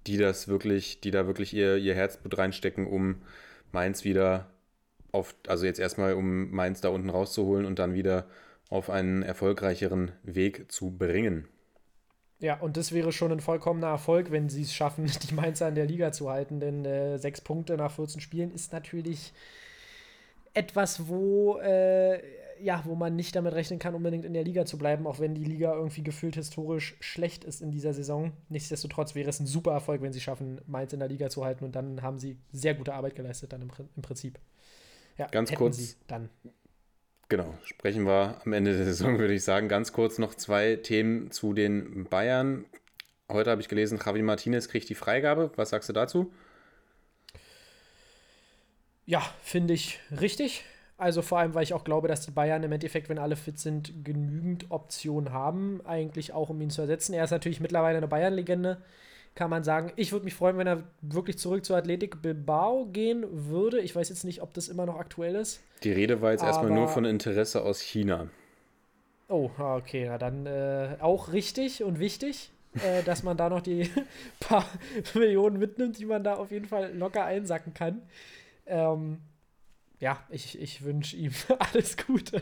die 0.05 0.17
das 0.17 0.49
wirklich, 0.49 0.99
die 0.99 1.11
da 1.11 1.27
wirklich 1.27 1.53
ihr, 1.53 1.77
ihr 1.77 1.95
Herzblut 1.95 2.37
reinstecken, 2.37 2.87
um 2.87 3.21
Mainz 3.71 4.03
wieder 4.03 4.49
auf, 5.11 5.35
also 5.47 5.65
jetzt 5.65 5.79
erstmal, 5.79 6.13
um 6.13 6.51
Mainz 6.51 6.81
da 6.81 6.89
unten 6.89 7.09
rauszuholen 7.09 7.65
und 7.65 7.79
dann 7.79 7.93
wieder 7.93 8.25
auf 8.69 8.89
einen 8.89 9.23
erfolgreicheren 9.23 10.11
Weg 10.23 10.71
zu 10.71 10.91
bringen. 10.91 11.47
Ja, 12.39 12.59
und 12.59 12.77
das 12.77 12.93
wäre 12.93 13.11
schon 13.11 13.31
ein 13.31 13.41
vollkommener 13.41 13.87
Erfolg, 13.87 14.31
wenn 14.31 14.49
sie 14.49 14.61
es 14.61 14.73
schaffen, 14.73 15.05
die 15.29 15.33
Mainzer 15.33 15.67
in 15.67 15.75
der 15.75 15.85
Liga 15.85 16.11
zu 16.11 16.29
halten. 16.29 16.59
Denn 16.59 16.85
äh, 16.85 17.17
sechs 17.17 17.41
Punkte 17.41 17.75
nach 17.77 17.91
14 17.91 18.21
Spielen 18.21 18.51
ist 18.51 18.71
natürlich 18.71 19.33
etwas, 20.53 21.07
wo 21.07 21.59
äh, 21.59 22.19
ja, 22.61 22.81
wo 22.85 22.95
man 22.95 23.15
nicht 23.15 23.35
damit 23.35 23.53
rechnen 23.53 23.79
kann, 23.79 23.95
unbedingt 23.95 24.25
in 24.25 24.33
der 24.33 24.43
Liga 24.43 24.65
zu 24.65 24.77
bleiben, 24.77 25.07
auch 25.07 25.19
wenn 25.19 25.35
die 25.35 25.43
Liga 25.43 25.73
irgendwie 25.73 26.03
gefühlt 26.03 26.35
historisch 26.35 26.95
schlecht 26.99 27.43
ist 27.43 27.61
in 27.61 27.71
dieser 27.71 27.93
Saison. 27.93 28.33
Nichtsdestotrotz 28.49 29.15
wäre 29.15 29.29
es 29.29 29.39
ein 29.39 29.45
super 29.45 29.71
Erfolg, 29.71 30.01
wenn 30.01 30.13
sie 30.13 30.21
schaffen, 30.21 30.61
Mainz 30.67 30.93
in 30.93 30.99
der 30.99 31.07
Liga 31.07 31.29
zu 31.29 31.45
halten 31.45 31.63
und 31.63 31.75
dann 31.75 32.01
haben 32.01 32.19
sie 32.19 32.37
sehr 32.51 32.75
gute 32.75 32.93
Arbeit 32.93 33.15
geleistet, 33.15 33.53
dann 33.53 33.61
im, 33.61 33.71
im 33.95 34.01
Prinzip. 34.01 34.39
Ja, 35.19 35.27
Ganz 35.27 35.53
kurz. 35.53 35.97
dann. 36.07 36.29
Genau, 37.27 37.53
sprechen 37.65 38.05
wir 38.05 38.41
am 38.43 38.53
Ende 38.53 38.75
der 38.75 38.85
Saison, 38.85 39.19
würde 39.19 39.33
ich 39.33 39.43
sagen. 39.43 39.67
Ganz 39.67 39.91
kurz 39.91 40.17
noch 40.17 40.33
zwei 40.33 40.77
Themen 40.77 41.29
zu 41.29 41.53
den 41.53 42.05
Bayern. 42.05 42.65
Heute 43.29 43.51
habe 43.51 43.61
ich 43.61 43.67
gelesen, 43.67 43.99
Javi 44.03 44.21
Martinez 44.21 44.69
kriegt 44.69 44.87
die 44.87 44.95
Freigabe. 44.95 45.51
Was 45.57 45.71
sagst 45.71 45.89
du 45.89 45.93
dazu? 45.93 46.31
Ja, 49.05 49.21
finde 49.41 49.73
ich 49.73 49.99
richtig. 50.21 50.63
Also 50.97 51.21
vor 51.21 51.39
allem, 51.39 51.53
weil 51.53 51.63
ich 51.63 51.73
auch 51.73 51.83
glaube, 51.83 52.07
dass 52.07 52.25
die 52.25 52.31
Bayern 52.31 52.63
im 52.63 52.71
Endeffekt, 52.71 53.09
wenn 53.09 53.19
alle 53.19 53.35
fit 53.35 53.59
sind, 53.59 54.05
genügend 54.05 54.71
Optionen 54.71 55.33
haben, 55.33 55.81
eigentlich 55.85 56.31
auch 56.33 56.49
um 56.49 56.61
ihn 56.61 56.69
zu 56.69 56.81
ersetzen. 56.81 57.13
Er 57.13 57.25
ist 57.25 57.31
natürlich 57.31 57.59
mittlerweile 57.59 57.97
eine 57.97 58.07
Bayern-Legende 58.07 58.81
kann 59.39 59.49
man 59.49 59.63
sagen, 59.63 59.93
ich 59.95 60.11
würde 60.11 60.25
mich 60.25 60.33
freuen, 60.33 60.57
wenn 60.57 60.67
er 60.67 60.83
wirklich 60.99 61.37
zurück 61.37 61.63
zur 61.63 61.77
Athletik 61.77 62.21
Bilbao 62.21 62.87
gehen 62.87 63.25
würde. 63.31 63.79
Ich 63.79 63.95
weiß 63.95 64.09
jetzt 64.09 64.25
nicht, 64.25 64.41
ob 64.41 64.53
das 64.53 64.67
immer 64.67 64.85
noch 64.85 64.99
aktuell 64.99 65.33
ist. 65.35 65.61
Die 65.81 65.93
Rede 65.93 66.21
war 66.21 66.31
jetzt 66.31 66.43
erstmal 66.43 66.71
nur 66.71 66.89
von 66.89 67.05
Interesse 67.05 67.61
aus 67.63 67.79
China. 67.79 68.27
Oh, 69.29 69.49
ah, 69.57 69.77
okay, 69.77 70.07
na 70.09 70.17
dann 70.17 70.45
äh, 70.45 70.97
auch 70.99 71.31
richtig 71.31 71.85
und 71.85 71.99
wichtig, 71.99 72.51
äh, 72.83 73.01
dass 73.05 73.23
man 73.23 73.37
da 73.37 73.47
noch 73.47 73.61
die 73.61 73.89
paar 74.41 74.65
Millionen 75.13 75.57
mitnimmt, 75.57 75.97
die 75.99 76.05
man 76.05 76.21
da 76.21 76.33
auf 76.33 76.51
jeden 76.51 76.65
Fall 76.65 76.93
locker 76.93 77.23
einsacken 77.23 77.73
kann. 77.73 78.01
Ähm, 78.65 79.19
ja, 80.01 80.21
ich, 80.29 80.59
ich 80.59 80.83
wünsche 80.83 81.15
ihm 81.15 81.31
alles 81.59 81.95
Gute. 81.95 82.41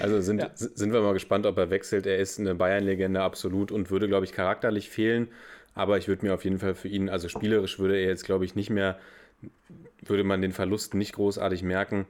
Also 0.00 0.20
sind, 0.20 0.40
ja. 0.40 0.50
sind 0.54 0.92
wir 0.92 1.00
mal 1.00 1.12
gespannt, 1.12 1.46
ob 1.46 1.56
er 1.58 1.70
wechselt. 1.70 2.06
Er 2.06 2.18
ist 2.18 2.38
eine 2.38 2.54
Bayern-Legende 2.54 3.20
absolut 3.20 3.72
und 3.72 3.90
würde, 3.90 4.08
glaube 4.08 4.24
ich, 4.24 4.32
charakterlich 4.32 4.90
fehlen. 4.90 5.28
Aber 5.74 5.98
ich 5.98 6.08
würde 6.08 6.26
mir 6.26 6.34
auf 6.34 6.44
jeden 6.44 6.58
Fall 6.58 6.74
für 6.74 6.88
ihn, 6.88 7.08
also 7.08 7.28
spielerisch 7.28 7.78
würde 7.78 7.96
er 7.96 8.08
jetzt, 8.08 8.24
glaube 8.24 8.44
ich, 8.44 8.54
nicht 8.54 8.70
mehr, 8.70 8.98
würde 10.04 10.24
man 10.24 10.42
den 10.42 10.52
Verlust 10.52 10.94
nicht 10.94 11.12
großartig 11.12 11.62
merken. 11.62 12.06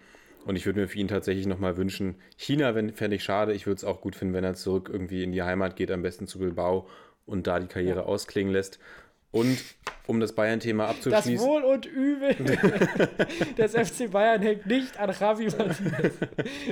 Und 0.46 0.56
ich 0.56 0.64
würde 0.64 0.80
mir 0.80 0.88
für 0.88 0.98
ihn 0.98 1.08
tatsächlich 1.08 1.46
nochmal 1.46 1.76
wünschen, 1.76 2.14
China 2.36 2.72
fände 2.72 3.16
ich 3.16 3.22
schade. 3.22 3.52
Ich 3.52 3.66
würde 3.66 3.76
es 3.76 3.84
auch 3.84 4.00
gut 4.00 4.16
finden, 4.16 4.34
wenn 4.34 4.44
er 4.44 4.54
zurück 4.54 4.88
irgendwie 4.90 5.22
in 5.22 5.32
die 5.32 5.42
Heimat 5.42 5.76
geht, 5.76 5.90
am 5.90 6.02
besten 6.02 6.26
zu 6.26 6.38
Bilbao 6.38 6.88
und 7.26 7.46
da 7.46 7.60
die 7.60 7.66
Karriere 7.66 8.00
ja. 8.00 8.06
ausklingen 8.06 8.52
lässt. 8.52 8.78
Und 9.30 9.58
um 10.06 10.20
das 10.20 10.34
Bayern-Thema 10.34 10.88
abzuschließen. 10.88 11.34
Das 11.34 11.42
Wohl 11.42 11.62
und 11.62 11.84
Übel 11.84 12.34
des 13.58 13.72
FC 13.72 14.10
Bayern 14.10 14.40
hängt 14.40 14.66
nicht 14.66 14.98
an 14.98 15.14
Javi 15.18 15.46
Martinez. 15.46 16.12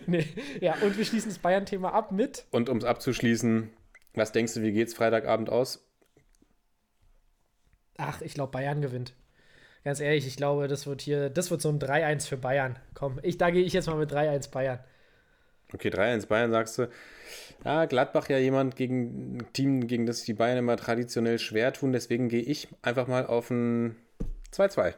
nee. 0.07 0.27
Ja, 0.61 0.75
und 0.81 0.97
wir 0.97 1.05
schließen 1.05 1.31
das 1.31 1.39
Bayern-Thema 1.39 1.93
ab 1.93 2.13
mit. 2.13 2.47
Und 2.51 2.71
um 2.71 2.79
es 2.79 2.85
abzuschließen, 2.85 3.71
was 4.15 4.33
denkst 4.33 4.55
du, 4.55 4.63
wie 4.63 4.73
geht's 4.73 4.95
Freitagabend 4.95 5.51
aus? 5.51 5.87
Ach, 7.99 8.23
ich 8.23 8.35
glaube, 8.35 8.53
Bayern 8.53 8.81
gewinnt. 8.81 9.15
Ganz 9.85 10.01
ehrlich, 10.01 10.27
ich 10.27 10.37
glaube, 10.37 10.67
das 10.67 10.87
wird 10.87 11.03
hier, 11.03 11.31
das 11.31 11.51
wird 11.51 11.61
so 11.63 11.69
ein 11.69 11.79
3-1 11.79 12.27
für 12.27 12.37
Bayern. 12.37 12.79
Komm, 12.95 13.21
ich, 13.23 13.39
da 13.39 13.51
gehe 13.51 13.63
ich 13.63 13.73
jetzt 13.73 13.87
mal 13.87 13.97
mit 13.97 14.11
3-1 14.11 14.51
Bayern. 14.51 14.81
Okay, 15.73 15.91
3-1 15.91 16.27
Bayern 16.27 16.51
sagst 16.51 16.79
du. 16.79 16.89
Ja, 17.65 17.87
Gladbach 17.87 18.29
ja 18.29 18.39
jemand 18.39 18.77
gegen 18.77 19.39
ein 19.39 19.53
Team, 19.53 19.87
gegen 19.87 20.07
das 20.07 20.23
die 20.23 20.35
Bayern 20.35 20.59
immer 20.59 20.77
traditionell 20.77 21.39
schwer 21.39 21.73
tun. 21.73 21.93
Deswegen 21.93 22.29
gehe 22.29 22.43
ich 22.43 22.69
einfach 22.83 23.07
mal 23.09 23.27
auf 23.27 23.51
ein 23.51 23.97
2-2. 24.53 24.95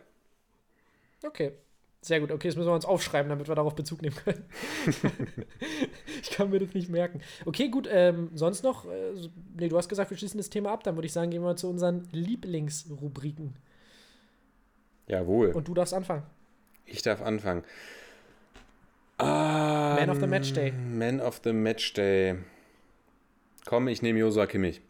Okay. 1.25 1.53
Sehr 2.01 2.21
gut. 2.21 2.31
Okay, 2.31 2.49
das 2.49 2.57
müssen 2.57 2.69
wir 2.69 2.75
uns 2.75 2.85
aufschreiben, 2.85 3.29
damit 3.29 3.49
wir 3.49 3.55
darauf 3.57 3.75
Bezug 3.75 4.03
nehmen 4.03 4.15
können. 4.17 4.45
ich 6.23 6.31
kann 6.31 6.51
mir 6.51 6.61
das 6.61 6.73
nicht 6.73 6.89
merken. 6.89 7.21
Okay, 7.45 7.69
gut. 7.69 7.89
Ähm, 7.91 8.31
sonst 8.35 8.63
noch? 8.63 8.85
Äh, 8.85 9.15
nee, 9.57 9.69
du 9.69 9.77
hast 9.77 9.89
gesagt, 9.89 10.11
wir 10.11 10.17
schließen 10.17 10.39
das 10.39 10.49
Thema 10.49 10.71
ab. 10.71 10.85
Dann 10.85 10.97
würde 10.97 11.07
ich 11.07 11.13
sagen, 11.13 11.31
gehen 11.31 11.43
wir 11.43 11.57
zu 11.57 11.69
unseren 11.69 12.07
Lieblingsrubriken. 12.13 13.57
Jawohl. 15.09 15.51
Und 15.51 15.67
du 15.67 15.75
darfst 15.75 15.93
anfangen. 15.93 16.23
Ich 16.87 17.03
darf 17.03 17.21
anfangen. 17.21 17.65
Um, 19.21 19.27
Man 19.27 20.11
of 20.11 20.21
the 20.21 20.27
Match 20.27 20.53
Day. 20.53 20.73
Man 20.73 21.21
of 21.21 21.41
the 21.43 21.53
Match 21.53 21.93
Day. 21.93 22.37
Komm, 23.67 23.89
ich 23.89 24.01
nehme 24.01 24.21
Josua 24.21 24.47
Kimmich. 24.47 24.81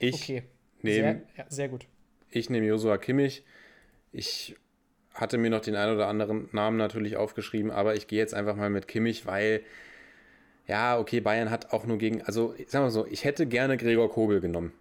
Ich 0.00 0.14
okay. 0.14 0.42
Nehm, 0.82 0.94
sehr, 0.94 1.22
ja, 1.36 1.44
sehr 1.48 1.68
gut. 1.68 1.86
Ich 2.30 2.50
nehme 2.50 2.66
Josua 2.66 2.98
Kimmich. 2.98 3.44
Ich 4.12 4.56
hatte 5.14 5.38
mir 5.38 5.50
noch 5.50 5.60
den 5.60 5.76
einen 5.76 5.94
oder 5.94 6.08
anderen 6.08 6.48
Namen 6.52 6.76
natürlich 6.76 7.16
aufgeschrieben, 7.16 7.70
aber 7.70 7.94
ich 7.94 8.08
gehe 8.08 8.18
jetzt 8.18 8.34
einfach 8.34 8.56
mal 8.56 8.70
mit 8.70 8.88
Kimmich, 8.88 9.26
weil, 9.26 9.62
ja, 10.66 10.98
okay, 10.98 11.20
Bayern 11.20 11.50
hat 11.50 11.72
auch 11.72 11.86
nur 11.86 11.98
gegen, 11.98 12.22
also 12.22 12.54
sagen 12.66 12.84
wir 12.84 12.90
so, 12.90 13.06
ich 13.06 13.24
hätte 13.24 13.46
gerne 13.46 13.76
Gregor 13.76 14.10
Kobel 14.10 14.40
genommen. 14.40 14.72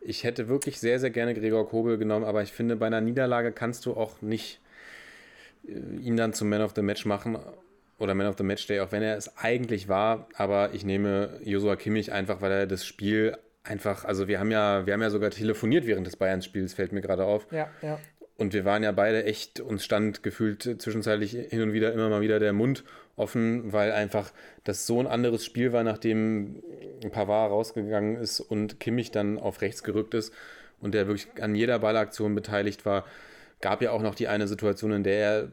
Ich 0.00 0.24
hätte 0.24 0.48
wirklich 0.48 0.78
sehr, 0.78 1.00
sehr 1.00 1.10
gerne 1.10 1.32
Gregor 1.32 1.66
Kobel 1.68 1.96
genommen, 1.96 2.26
aber 2.26 2.42
ich 2.42 2.52
finde, 2.52 2.76
bei 2.76 2.86
einer 2.86 3.00
Niederlage 3.00 3.52
kannst 3.52 3.86
du 3.86 3.94
auch 3.94 4.20
nicht 4.20 4.60
ihn 5.66 6.16
dann 6.16 6.32
zum 6.32 6.48
Man 6.48 6.62
of 6.62 6.72
the 6.74 6.82
Match 6.82 7.06
machen 7.06 7.38
oder 7.98 8.14
Man 8.14 8.26
of 8.26 8.36
the 8.36 8.44
Match 8.44 8.66
Day, 8.66 8.80
auch 8.80 8.92
wenn 8.92 9.02
er 9.02 9.16
es 9.16 9.36
eigentlich 9.36 9.88
war. 9.88 10.28
Aber 10.34 10.74
ich 10.74 10.84
nehme 10.84 11.40
Josua 11.42 11.76
Kimmich 11.76 12.12
einfach, 12.12 12.40
weil 12.40 12.52
er 12.52 12.66
das 12.66 12.84
Spiel 12.84 13.36
einfach, 13.62 14.04
also 14.04 14.28
wir 14.28 14.38
haben 14.40 14.50
ja, 14.50 14.86
wir 14.86 14.92
haben 14.92 15.02
ja 15.02 15.10
sogar 15.10 15.30
telefoniert 15.30 15.86
während 15.86 16.06
des 16.06 16.16
Bayern-Spiels, 16.16 16.74
fällt 16.74 16.92
mir 16.92 17.00
gerade 17.00 17.24
auf. 17.24 17.46
Ja, 17.50 17.68
ja. 17.82 17.98
Und 18.36 18.52
wir 18.52 18.64
waren 18.64 18.82
ja 18.82 18.90
beide 18.90 19.24
echt, 19.24 19.60
uns 19.60 19.84
stand 19.84 20.24
gefühlt 20.24 20.82
zwischenzeitlich 20.82 21.32
hin 21.32 21.62
und 21.62 21.72
wieder 21.72 21.92
immer 21.92 22.08
mal 22.08 22.20
wieder 22.20 22.40
der 22.40 22.52
Mund 22.52 22.82
offen, 23.16 23.72
weil 23.72 23.92
einfach 23.92 24.32
das 24.64 24.86
so 24.86 24.98
ein 24.98 25.06
anderes 25.06 25.44
Spiel 25.44 25.72
war, 25.72 25.84
nachdem 25.84 26.60
Pavard 27.12 27.52
rausgegangen 27.52 28.16
ist 28.16 28.40
und 28.40 28.80
Kimmich 28.80 29.12
dann 29.12 29.38
auf 29.38 29.60
rechts 29.60 29.84
gerückt 29.84 30.14
ist 30.14 30.34
und 30.80 30.94
der 30.94 31.06
wirklich 31.06 31.28
an 31.40 31.54
jeder 31.54 31.78
Ballaktion 31.78 32.34
beteiligt 32.34 32.84
war 32.84 33.04
gab 33.64 33.80
ja 33.80 33.92
auch 33.92 34.02
noch 34.02 34.14
die 34.14 34.28
eine 34.28 34.46
Situation, 34.46 34.92
in 34.92 35.04
der 35.04 35.16
er, 35.16 35.48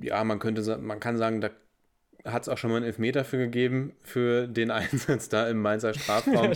ja, 0.00 0.24
man 0.24 0.40
könnte, 0.40 0.78
man 0.78 0.98
kann 0.98 1.16
sagen, 1.16 1.40
da 1.40 1.50
hat 2.24 2.42
es 2.42 2.48
auch 2.48 2.58
schon 2.58 2.70
mal 2.70 2.78
einen 2.78 2.86
Elfmeter 2.86 3.24
für 3.24 3.38
gegeben, 3.38 3.94
für 4.02 4.48
den 4.48 4.70
Einsatz 4.72 5.28
da 5.28 5.46
im 5.48 5.62
Mainzer 5.62 5.94
Strafraum, 5.98 6.52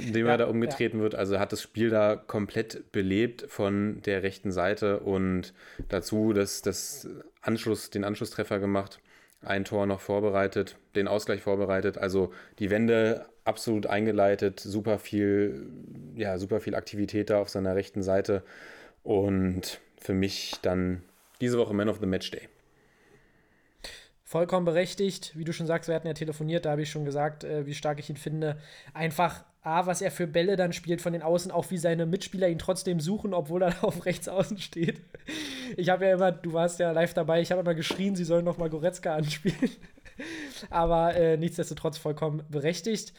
in 0.00 0.14
dem 0.14 0.24
ja, 0.24 0.32
er 0.32 0.38
da 0.38 0.46
umgetreten 0.46 0.96
ja. 0.96 1.02
wird. 1.02 1.14
Also 1.14 1.38
hat 1.38 1.52
das 1.52 1.60
Spiel 1.60 1.90
da 1.90 2.16
komplett 2.16 2.90
belebt 2.90 3.44
von 3.48 4.00
der 4.06 4.22
rechten 4.22 4.50
Seite 4.50 5.00
und 5.00 5.52
dazu 5.90 6.32
das, 6.32 6.62
das 6.62 7.06
Anschluss, 7.42 7.90
den 7.90 8.04
Anschlusstreffer 8.04 8.58
gemacht, 8.60 9.00
ein 9.42 9.66
Tor 9.66 9.84
noch 9.84 10.00
vorbereitet, 10.00 10.78
den 10.96 11.06
Ausgleich 11.06 11.42
vorbereitet. 11.42 11.98
Also 11.98 12.32
die 12.58 12.70
Wende 12.70 13.26
absolut 13.44 13.86
eingeleitet, 13.86 14.58
super 14.58 14.98
viel, 14.98 15.66
ja, 16.16 16.38
super 16.38 16.60
viel 16.60 16.74
Aktivität 16.74 17.28
da 17.28 17.40
auf 17.40 17.50
seiner 17.50 17.76
rechten 17.76 18.02
Seite. 18.02 18.42
Und 19.02 19.80
für 20.04 20.12
mich 20.12 20.52
dann 20.60 21.02
diese 21.40 21.58
Woche 21.58 21.72
Man 21.72 21.88
of 21.88 21.98
the 21.98 22.06
Match 22.06 22.30
Day. 22.30 22.48
Vollkommen 24.22 24.66
berechtigt. 24.66 25.32
Wie 25.34 25.44
du 25.44 25.52
schon 25.52 25.66
sagst, 25.66 25.88
wir 25.88 25.94
hatten 25.94 26.06
ja 26.06 26.12
telefoniert, 26.12 26.66
da 26.66 26.72
habe 26.72 26.82
ich 26.82 26.90
schon 26.90 27.06
gesagt, 27.06 27.42
äh, 27.42 27.66
wie 27.66 27.74
stark 27.74 27.98
ich 27.98 28.10
ihn 28.10 28.16
finde. 28.16 28.58
Einfach, 28.92 29.44
A, 29.62 29.86
was 29.86 30.02
er 30.02 30.10
für 30.10 30.26
Bälle 30.26 30.56
dann 30.56 30.74
spielt 30.74 31.00
von 31.00 31.14
den 31.14 31.22
Außen, 31.22 31.50
auch 31.50 31.70
wie 31.70 31.78
seine 31.78 32.04
Mitspieler 32.04 32.48
ihn 32.48 32.58
trotzdem 32.58 33.00
suchen, 33.00 33.32
obwohl 33.32 33.62
er 33.62 33.74
auf 33.84 34.04
rechts 34.04 34.28
außen 34.28 34.58
steht. 34.58 35.00
Ich 35.78 35.88
habe 35.88 36.04
ja 36.04 36.14
immer, 36.14 36.32
du 36.32 36.52
warst 36.52 36.80
ja 36.80 36.90
live 36.90 37.14
dabei, 37.14 37.40
ich 37.40 37.50
habe 37.50 37.62
immer 37.62 37.74
geschrien, 37.74 38.14
sie 38.14 38.24
sollen 38.24 38.44
noch 38.44 38.58
mal 38.58 38.68
Goretzka 38.68 39.14
anspielen. 39.14 39.70
Aber 40.70 41.14
äh, 41.14 41.38
nichtsdestotrotz 41.38 41.96
vollkommen 41.96 42.44
berechtigt. 42.50 43.14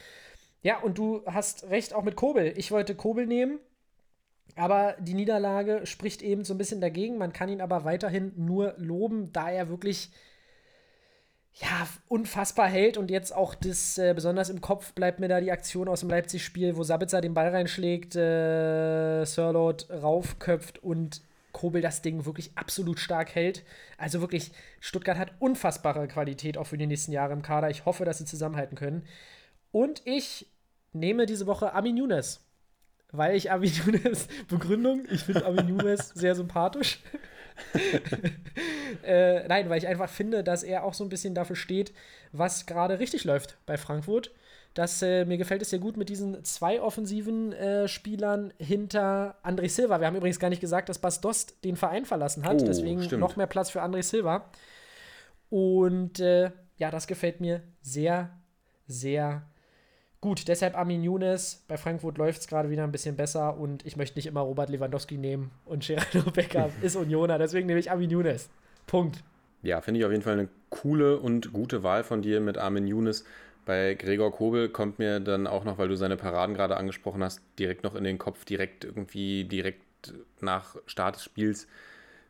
Ja, 0.62 0.78
und 0.78 0.98
du 0.98 1.22
hast 1.26 1.64
recht 1.64 1.94
auch 1.94 2.04
mit 2.04 2.14
Kobel. 2.14 2.52
Ich 2.56 2.70
wollte 2.70 2.94
Kobel 2.94 3.26
nehmen. 3.26 3.58
Aber 4.56 4.96
die 4.98 5.14
Niederlage 5.14 5.86
spricht 5.86 6.22
eben 6.22 6.44
so 6.44 6.54
ein 6.54 6.58
bisschen 6.58 6.80
dagegen. 6.80 7.18
Man 7.18 7.32
kann 7.32 7.50
ihn 7.50 7.60
aber 7.60 7.84
weiterhin 7.84 8.32
nur 8.36 8.74
loben, 8.78 9.32
da 9.32 9.50
er 9.50 9.68
wirklich 9.68 10.10
ja, 11.58 11.88
unfassbar 12.08 12.68
hält 12.68 12.98
und 12.98 13.10
jetzt 13.10 13.34
auch 13.34 13.54
das, 13.54 13.96
äh, 13.96 14.12
besonders 14.14 14.50
im 14.50 14.60
Kopf 14.60 14.92
bleibt 14.92 15.20
mir 15.20 15.28
da 15.28 15.40
die 15.40 15.52
Aktion 15.52 15.88
aus 15.88 16.00
dem 16.00 16.10
Leipzig-Spiel, 16.10 16.76
wo 16.76 16.82
Sabitzer 16.82 17.22
den 17.22 17.32
Ball 17.32 17.48
reinschlägt, 17.48 18.14
äh, 18.14 19.24
Sirlot 19.24 19.88
raufköpft 19.90 20.82
und 20.82 21.22
Kobel 21.52 21.80
das 21.80 22.02
Ding 22.02 22.26
wirklich 22.26 22.52
absolut 22.56 22.98
stark 22.98 23.34
hält. 23.34 23.64
Also 23.96 24.20
wirklich, 24.20 24.52
Stuttgart 24.80 25.16
hat 25.16 25.32
unfassbare 25.38 26.06
Qualität 26.08 26.58
auch 26.58 26.66
für 26.66 26.76
die 26.76 26.86
nächsten 26.86 27.12
Jahre 27.12 27.32
im 27.32 27.40
Kader. 27.40 27.70
Ich 27.70 27.86
hoffe, 27.86 28.04
dass 28.04 28.18
sie 28.18 28.26
zusammenhalten 28.26 28.76
können. 28.76 29.06
Und 29.72 30.02
ich 30.04 30.46
nehme 30.92 31.24
diese 31.24 31.46
Woche 31.46 31.72
Amin 31.72 31.96
Younes 31.96 32.45
weil 33.12 33.36
ich 33.36 33.50
Amin 33.50 33.72
Younes, 33.72 34.28
Begründung, 34.48 35.04
ich 35.10 35.22
finde 35.22 35.44
Amin 35.46 35.68
Younes 35.68 36.10
sehr 36.10 36.34
sympathisch. 36.34 37.00
äh, 39.02 39.46
nein, 39.48 39.70
weil 39.70 39.78
ich 39.78 39.86
einfach 39.86 40.10
finde, 40.10 40.44
dass 40.44 40.62
er 40.62 40.84
auch 40.84 40.94
so 40.94 41.04
ein 41.04 41.08
bisschen 41.08 41.34
dafür 41.34 41.56
steht, 41.56 41.92
was 42.32 42.66
gerade 42.66 42.98
richtig 42.98 43.24
läuft 43.24 43.56
bei 43.66 43.76
Frankfurt. 43.76 44.32
Das, 44.74 45.00
äh, 45.00 45.24
mir 45.24 45.38
gefällt 45.38 45.62
es 45.62 45.70
sehr 45.70 45.78
gut 45.78 45.96
mit 45.96 46.10
diesen 46.10 46.44
zwei 46.44 46.82
offensiven 46.82 47.52
äh, 47.54 47.88
Spielern 47.88 48.52
hinter 48.58 49.36
André 49.42 49.70
Silva. 49.70 50.00
Wir 50.00 50.06
haben 50.06 50.16
übrigens 50.16 50.38
gar 50.38 50.50
nicht 50.50 50.60
gesagt, 50.60 50.90
dass 50.90 50.98
Bas 50.98 51.22
Dost 51.22 51.64
den 51.64 51.76
Verein 51.76 52.04
verlassen 52.04 52.44
hat. 52.44 52.60
Oh, 52.60 52.64
deswegen 52.66 53.02
stimmt. 53.02 53.20
noch 53.20 53.36
mehr 53.36 53.46
Platz 53.46 53.70
für 53.70 53.82
André 53.82 54.02
Silva. 54.02 54.50
Und 55.48 56.20
äh, 56.20 56.50
ja, 56.76 56.90
das 56.90 57.06
gefällt 57.06 57.40
mir 57.40 57.62
sehr, 57.80 58.28
sehr 58.86 59.48
gut. 60.20 60.48
Deshalb 60.48 60.76
Armin 60.76 61.02
Younes. 61.02 61.64
Bei 61.68 61.76
Frankfurt 61.76 62.18
läuft 62.18 62.40
es 62.40 62.48
gerade 62.48 62.70
wieder 62.70 62.84
ein 62.84 62.92
bisschen 62.92 63.16
besser 63.16 63.56
und 63.56 63.84
ich 63.86 63.96
möchte 63.96 64.18
nicht 64.18 64.26
immer 64.26 64.40
Robert 64.40 64.70
Lewandowski 64.70 65.16
nehmen 65.16 65.50
und 65.64 65.86
Gerardo 65.86 66.30
Becker 66.34 66.70
ist 66.82 66.96
Unioner. 66.96 67.38
Deswegen 67.38 67.66
nehme 67.66 67.80
ich 67.80 67.90
Armin 67.90 68.10
Younes. 68.10 68.48
Punkt. 68.86 69.22
Ja, 69.62 69.80
finde 69.80 70.00
ich 70.00 70.06
auf 70.06 70.12
jeden 70.12 70.22
Fall 70.22 70.34
eine 70.34 70.48
coole 70.70 71.18
und 71.18 71.52
gute 71.52 71.82
Wahl 71.82 72.04
von 72.04 72.22
dir 72.22 72.40
mit 72.40 72.58
Armin 72.58 72.86
Younes. 72.86 73.24
Bei 73.64 73.94
Gregor 73.94 74.30
Kobel 74.30 74.68
kommt 74.68 75.00
mir 75.00 75.18
dann 75.18 75.48
auch 75.48 75.64
noch, 75.64 75.78
weil 75.78 75.88
du 75.88 75.96
seine 75.96 76.16
Paraden 76.16 76.54
gerade 76.54 76.76
angesprochen 76.76 77.22
hast, 77.24 77.40
direkt 77.58 77.82
noch 77.82 77.96
in 77.96 78.04
den 78.04 78.16
Kopf, 78.16 78.44
direkt 78.44 78.84
irgendwie, 78.84 79.44
direkt 79.44 79.82
nach 80.40 80.76
Start 80.86 81.16
des 81.16 81.24
Spiels 81.24 81.66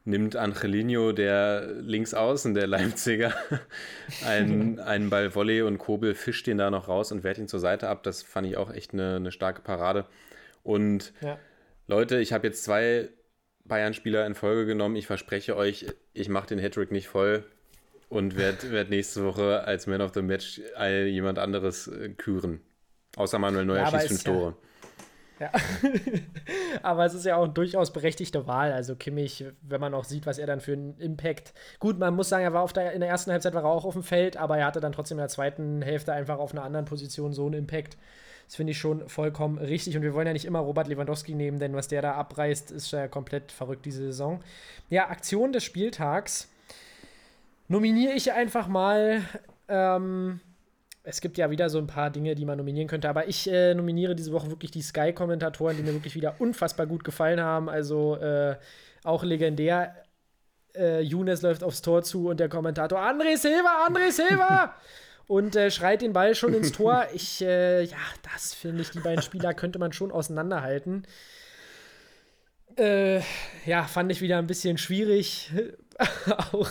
nimmt 0.07 0.37
Angelino, 0.37 1.13
der 1.13 1.67
links 1.81 2.15
außen, 2.15 2.55
der 2.55 2.67
Leipziger, 2.67 3.35
einen, 4.27 4.79
einen 4.79 5.11
Ball 5.11 5.35
Volley 5.35 5.63
und 5.63 5.79
Kobel 5.79 6.15
fischt 6.15 6.47
den 6.47 6.59
da 6.59 6.71
noch 6.71 6.89
raus 6.89 7.13
und 7.13 7.25
wehrt 7.25 7.39
ihn 7.39 7.49
zur 7.49 7.61
Seite 7.61 7.89
ab. 7.89 8.03
Das 8.03 8.23
fand 8.23 8.47
ich 8.47 8.57
auch 8.57 8.73
echt 8.73 8.93
eine, 8.93 9.17
eine 9.17 9.33
starke 9.33 9.63
Parade. 9.63 10.07
Und 10.63 11.13
Ja. 11.21 11.39
Leute, 11.89 12.19
ich 12.19 12.33
habe 12.33 12.47
jetzt 12.47 12.65
zwei 12.65 13.09
Bayern-Spieler 13.65 14.27
in 14.27 14.35
Folge 14.35 14.67
genommen. 14.67 14.97
Ich 14.97 15.07
verspreche 15.07 15.57
euch, 15.57 15.87
ich 16.13 16.29
mache 16.29 16.49
den 16.49 16.59
Hattrick 16.59 16.91
nicht 16.91 17.09
voll 17.09 17.45
und 18.09 18.37
werde 18.37 18.71
werd 18.71 18.91
nächste 18.91 19.25
Woche 19.25 19.65
als 19.65 19.87
Man 19.87 20.01
of 20.01 20.13
the 20.15 20.23
Match 20.23 20.61
jemand 20.79 21.39
anderes 21.39 21.89
äh, 21.89 22.11
küren. 22.11 22.61
Außer 23.17 23.39
Manuel 23.39 23.65
Neuer 23.65 23.85
Ja, 23.85 23.91
schießt 23.91 24.09
fünf 24.09 24.25
Tore. 24.25 24.51
Ja. 24.51 24.57
Aber 26.83 27.05
es 27.05 27.15
ist 27.15 27.27
ja 27.27 27.37
auch 27.37 27.45
eine 27.45 27.53
durchaus 27.53 27.93
berechtigte 27.93 28.47
Wahl. 28.47 28.73
Also 28.73 28.97
Kimmich, 28.97 29.45
wenn 29.63 29.81
man 29.81 29.95
auch 29.95 30.05
sieht, 30.05 30.27
was 30.27 30.39
er 30.39 30.47
dann 30.47 30.61
für 30.61 30.73
einen 30.73 30.99
Impact. 30.99 31.53
Gut, 31.79 31.99
man 31.99 32.15
muss 32.15 32.29
sagen, 32.29 32.45
er 32.45 32.53
war 32.53 32.63
auf 32.63 32.73
der, 32.73 32.93
in 32.93 33.01
der 33.01 33.09
ersten 33.09 33.31
Halbzeit 33.31 33.55
war 33.55 33.65
er 33.65 33.71
auch 33.71 33.85
auf 33.85 33.95
dem 33.95 34.03
Feld, 34.03 34.37
aber 34.37 34.59
er 34.59 34.67
hatte 34.67 34.81
dann 34.81 34.93
trotzdem 34.93 35.19
in 35.19 35.23
der 35.23 35.29
zweiten 35.29 35.83
Hälfte 35.83 36.13
einfach 36.13 36.39
auf 36.39 36.53
einer 36.53 36.65
anderen 36.65 36.87
Position 36.87 37.33
so 37.33 37.47
einen 37.47 37.55
Impact. 37.55 37.97
Das 38.47 38.57
finde 38.57 38.71
ich 38.71 38.79
schon 38.79 39.09
vollkommen 39.09 39.59
richtig. 39.59 39.97
Und 39.97 40.03
wir 40.03 40.15
wollen 40.15 40.27
ja 40.27 40.33
nicht 40.33 40.45
immer 40.45 40.61
Robert 40.61 40.89
Lewandowski 40.89 41.35
nehmen, 41.35 41.59
denn 41.59 41.75
was 41.75 41.89
der 41.89 42.03
da 42.03 42.13
abreißt, 42.15 42.71
ist 42.71 42.93
ja 42.93 43.09
komplett 43.09 43.53
verrückt 43.53 43.85
diese 43.85 44.05
Saison. 44.05 44.41
Ja, 44.89 45.09
Aktion 45.09 45.53
des 45.53 45.65
Spieltags 45.65 46.49
nominiere 47.69 48.13
ich 48.13 48.33
einfach 48.33 48.69
mal. 48.69 49.23
Ähm, 49.69 50.41
es 51.09 51.21
gibt 51.21 51.39
ja 51.39 51.51
wieder 51.51 51.71
so 51.71 51.79
ein 51.79 51.87
paar 51.87 52.11
Dinge, 52.11 52.35
die 52.35 52.45
man 52.45 52.59
nominieren 52.59 52.89
könnte, 52.89 53.09
aber 53.09 53.29
ich 53.29 53.49
äh, 53.49 53.75
nominiere 53.75 54.17
diese 54.17 54.33
Woche 54.33 54.51
wirklich 54.51 54.73
die 54.73 54.83
Sky-Kommentatoren, 54.83 55.77
die 55.77 55.85
mir 55.85 55.93
wirklich 55.93 56.17
wieder 56.17 56.35
unfassbar 56.41 56.87
gut 56.87 57.05
gefallen 57.05 57.41
haben. 57.41 57.69
Also 57.69 58.17
äh, 58.17 58.57
auch 59.05 59.23
legendär. 59.23 59.95
Äh, 60.75 61.03
Younes 61.03 61.43
läuft 61.43 61.63
aufs 61.63 61.81
Tor 61.81 62.03
zu 62.03 62.29
und 62.29 62.41
der 62.41 62.49
Kommentator 62.49 62.99
André 62.99 63.37
Silva, 63.37 63.87
André 63.87 64.11
Silva! 64.11 64.75
und 65.29 65.55
äh, 65.55 65.71
schreit 65.71 66.03
den 66.03 66.13
Ball 66.13 66.35
schon 66.35 66.55
ins 66.55 66.73
Tor. 66.73 67.07
Ich, 67.15 67.41
äh, 67.41 67.85
ja, 67.85 67.97
das 68.35 68.53
finde 68.55 68.83
ich, 68.83 68.91
die 68.91 69.01
beiden 69.01 69.23
Spieler 69.23 69.55
könnte 69.55 69.79
man 69.79 69.93
schon 69.93 70.11
auseinanderhalten. 70.11 71.07
Äh, 72.77 73.21
ja, 73.65 73.85
fand 73.85 74.11
ich 74.11 74.21
wieder 74.21 74.39
ein 74.39 74.49
bisschen 74.49 74.77
schwierig. 74.77 75.53
auch, 76.53 76.69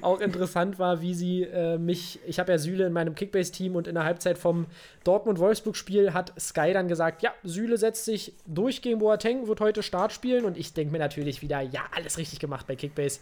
auch 0.00 0.20
interessant 0.20 0.78
war, 0.78 1.00
wie 1.00 1.14
sie 1.14 1.42
äh, 1.42 1.78
mich, 1.78 2.20
ich 2.26 2.38
habe 2.38 2.52
ja 2.52 2.58
Süle 2.58 2.86
in 2.86 2.92
meinem 2.92 3.14
Kickbase-Team 3.14 3.74
und 3.74 3.88
in 3.88 3.94
der 3.94 4.04
Halbzeit 4.04 4.38
vom 4.38 4.66
Dortmund-Wolfsburg-Spiel 5.04 6.14
hat 6.14 6.32
Sky 6.40 6.72
dann 6.72 6.86
gesagt, 6.86 7.22
ja, 7.22 7.32
Süle 7.42 7.78
setzt 7.78 8.04
sich 8.04 8.34
durch 8.46 8.82
gegen 8.82 9.00
Boateng, 9.00 9.48
wird 9.48 9.60
heute 9.60 9.82
Start 9.82 10.12
spielen 10.12 10.44
und 10.44 10.56
ich 10.56 10.72
denke 10.72 10.92
mir 10.92 10.98
natürlich 10.98 11.42
wieder, 11.42 11.60
ja, 11.60 11.82
alles 11.94 12.18
richtig 12.18 12.38
gemacht 12.38 12.66
bei 12.66 12.76
Kickbase. 12.76 13.20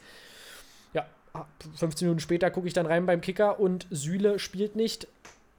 Ja, 0.92 1.06
15 1.76 2.06
Minuten 2.06 2.20
später 2.20 2.50
gucke 2.50 2.66
ich 2.66 2.74
dann 2.74 2.86
rein 2.86 3.06
beim 3.06 3.20
Kicker 3.20 3.58
und 3.58 3.86
Süle 3.90 4.38
spielt 4.38 4.76
nicht. 4.76 5.08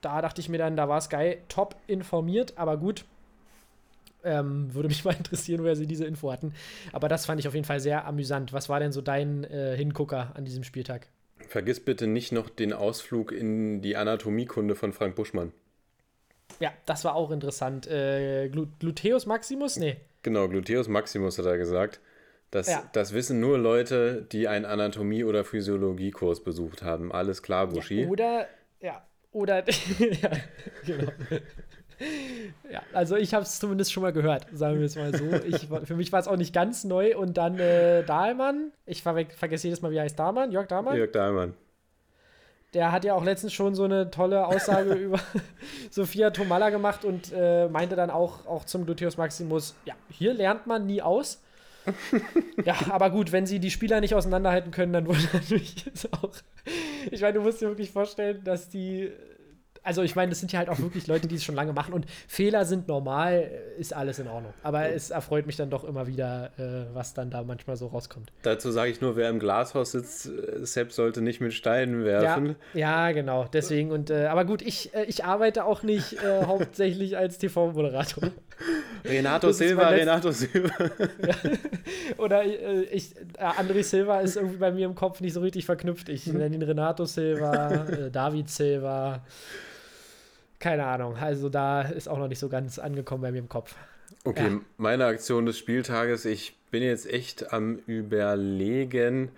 Da 0.01 0.21
dachte 0.21 0.39
ich 0.39 0.49
mir 0.49 0.59
dann, 0.59 0.77
da 0.77 0.87
war 0.87 1.01
Sky 1.01 1.37
top 1.49 1.75
informiert, 1.87 2.53
aber 2.57 2.77
gut, 2.77 3.05
ähm, 4.23 4.73
würde 4.73 4.89
mich 4.89 5.03
mal 5.05 5.15
interessieren, 5.15 5.61
woher 5.63 5.75
sie 5.75 5.87
diese 5.87 6.05
Info 6.05 6.31
hatten. 6.31 6.53
Aber 6.91 7.07
das 7.07 7.25
fand 7.25 7.39
ich 7.39 7.47
auf 7.47 7.53
jeden 7.53 7.65
Fall 7.65 7.79
sehr 7.79 8.05
amüsant. 8.05 8.53
Was 8.53 8.69
war 8.69 8.79
denn 8.79 8.91
so 8.91 9.01
dein 9.01 9.43
äh, 9.45 9.75
Hingucker 9.77 10.31
an 10.35 10.45
diesem 10.45 10.63
Spieltag? 10.63 11.07
Vergiss 11.47 11.79
bitte 11.79 12.05
nicht 12.07 12.31
noch 12.31 12.49
den 12.49 12.73
Ausflug 12.73 13.31
in 13.31 13.81
die 13.81 13.95
Anatomiekunde 13.95 14.75
von 14.75 14.93
Frank 14.93 15.15
Buschmann. 15.15 15.51
Ja, 16.59 16.71
das 16.85 17.05
war 17.05 17.15
auch 17.15 17.31
interessant. 17.31 17.87
Äh, 17.87 18.49
Glu 18.49 18.67
Gluteus 18.79 19.25
Maximus? 19.25 19.77
Nee. 19.77 19.97
Genau, 20.23 20.47
Gluteus 20.49 20.87
Maximus 20.87 21.37
hat 21.37 21.45
er 21.45 21.57
gesagt. 21.57 21.99
Das, 22.51 22.67
Ja. 22.67 22.89
das 22.93 23.13
wissen 23.13 23.39
nur 23.39 23.57
Leute, 23.57 24.25
die 24.31 24.47
einen 24.47 24.65
Anatomie- 24.65 25.23
oder 25.23 25.45
Physiologiekurs 25.45 26.43
besucht 26.43 26.81
haben. 26.83 27.11
Alles 27.11 27.41
klar, 27.43 27.67
Buschi. 27.67 28.05
Oder, 28.07 28.47
ja, 28.81 29.05
oder, 29.31 29.63
ja, 29.99 30.31
genau. 30.85 31.11
Ja, 32.71 32.83
also 32.93 33.15
ich 33.15 33.33
habe 33.33 33.43
es 33.43 33.59
zumindest 33.59 33.91
schon 33.91 34.03
mal 34.03 34.13
gehört, 34.13 34.45
sagen 34.53 34.79
wir 34.79 34.85
es 34.85 34.95
mal 34.95 35.15
so. 35.15 35.25
Ich, 35.47 35.67
für 35.85 35.95
mich 35.95 36.11
war 36.11 36.19
es 36.19 36.27
auch 36.27 36.37
nicht 36.37 36.53
ganz 36.53 36.83
neu. 36.83 37.17
Und 37.17 37.37
dann 37.37 37.57
äh, 37.59 38.03
Dahlmann, 38.03 38.71
ich 38.85 39.01
ver 39.01 39.25
vergesse 39.25 39.67
jedes 39.67 39.81
Mal, 39.81 39.91
wie 39.91 39.99
heißt 39.99 40.17
Dahlmann, 40.17 40.51
Jörg 40.51 40.67
Dahlmann. 40.67 40.95
Jörg 40.95 41.11
Dahlmann. 41.11 41.53
Der 42.75 42.91
hat 42.91 43.03
ja 43.03 43.15
auch 43.15 43.23
letztens 43.23 43.53
schon 43.53 43.73
so 43.73 43.85
eine 43.85 44.11
tolle 44.11 44.45
Aussage 44.45 44.93
über 44.93 45.19
Sophia 45.89 46.29
Tomalla 46.29 46.69
gemacht 46.69 47.03
und 47.05 47.31
äh, 47.33 47.67
meinte 47.67 47.95
dann 47.95 48.11
auch, 48.11 48.45
auch 48.45 48.65
zum 48.65 48.85
Gluteus 48.85 49.17
Maximus, 49.17 49.75
ja, 49.85 49.95
hier 50.09 50.33
lernt 50.33 50.67
man 50.67 50.85
nie 50.85 51.01
aus. 51.01 51.41
ja, 52.65 52.75
aber 52.89 53.09
gut, 53.09 53.31
wenn 53.31 53.47
sie 53.47 53.59
die 53.59 53.71
Spieler 53.71 53.99
nicht 53.99 54.13
auseinanderhalten 54.13 54.69
können, 54.69 54.93
dann 54.93 55.07
wohl 55.07 55.17
natürlich 55.33 55.85
jetzt 55.85 56.13
auch. 56.13 56.33
Ich 57.09 57.21
meine, 57.21 57.33
du 57.33 57.41
musst 57.41 57.61
dir 57.61 57.67
wirklich 57.67 57.91
vorstellen, 57.91 58.43
dass 58.43 58.69
die. 58.69 59.11
Also 59.89 60.03
ich 60.03 60.15
meine, 60.15 60.29
das 60.29 60.39
sind 60.39 60.51
ja 60.51 60.59
halt 60.59 60.69
auch 60.69 60.77
wirklich 60.77 61.07
Leute, 61.07 61.27
die 61.27 61.33
es 61.33 61.43
schon 61.43 61.55
lange 61.55 61.73
machen 61.73 61.95
und 61.95 62.05
Fehler 62.27 62.63
sind 62.63 62.87
normal, 62.87 63.49
ist 63.79 63.91
alles 63.91 64.19
in 64.19 64.27
Ordnung. 64.27 64.53
Aber 64.61 64.87
es 64.89 65.09
erfreut 65.09 65.47
mich 65.47 65.55
dann 65.55 65.71
doch 65.71 65.83
immer 65.83 66.05
wieder, 66.05 66.51
äh, 66.59 66.93
was 66.93 67.15
dann 67.15 67.31
da 67.31 67.41
manchmal 67.41 67.75
so 67.75 67.87
rauskommt. 67.87 68.31
Dazu 68.43 68.69
sage 68.69 68.91
ich 68.91 69.01
nur, 69.01 69.15
wer 69.15 69.31
im 69.31 69.39
Glashaus 69.39 69.93
sitzt, 69.93 70.27
äh, 70.27 70.63
Sepp 70.63 70.91
sollte 70.91 71.23
nicht 71.23 71.41
mit 71.41 71.55
Steinen 71.55 72.01
Ja, 72.01 72.05
werfen. 72.05 72.55
ja, 72.75 73.11
genau. 73.13 73.47
Deswegen 73.51 73.89
und 73.91 74.11
äh, 74.11 74.27
aber 74.27 74.45
gut, 74.45 74.61
ich, 74.61 74.93
äh, 74.93 75.05
ich 75.05 75.25
arbeite 75.25 75.65
auch 75.65 75.81
nicht 75.81 76.21
äh, 76.21 76.43
hauptsächlich 76.45 77.17
als 77.17 77.41
Renato 77.41 77.47
TV-Moderator. 77.47 78.29
Ist 79.49 79.57
Silva, 79.57 79.87
Renato 79.89 80.31
Silva. 80.31 80.73
Oder 82.17 82.43
äh, 82.43 82.83
ich, 82.91 83.15
André 83.39 83.81
Silva 83.81 84.19
ist 84.19 84.35
irgendwie 84.35 84.57
bei 84.57 84.71
mir 84.71 84.85
im 84.85 84.93
Kopf 84.93 85.19
nicht 85.21 85.33
so 85.33 85.39
richtig 85.41 85.65
verknüpft. 85.65 86.09
Ich 86.09 86.27
nenne 86.27 86.53
ihn 86.55 86.61
Renato 86.61 87.05
Silva, 87.05 87.85
David 88.11 88.49
Silva. 88.49 89.21
Keine 90.59 90.85
Ahnung. 90.85 91.15
Also 91.15 91.49
da 91.49 91.81
ist 91.81 92.07
auch 92.07 92.17
noch 92.17 92.27
nicht 92.27 92.39
so 92.39 92.49
ganz 92.49 92.79
angekommen 92.79 93.21
bei 93.21 93.31
mir 93.31 93.39
im 93.39 93.49
Kopf. 93.49 93.75
Okay, 94.25 94.47
Ja. 94.49 94.61
meine 94.77 95.05
Aktion 95.05 95.45
des 95.45 95.57
Spieltages. 95.57 96.25
Ich 96.25 96.57
bin 96.71 96.83
jetzt 96.83 97.09
echt 97.11 97.53
am 97.53 97.77
Überlegen. 97.87 99.31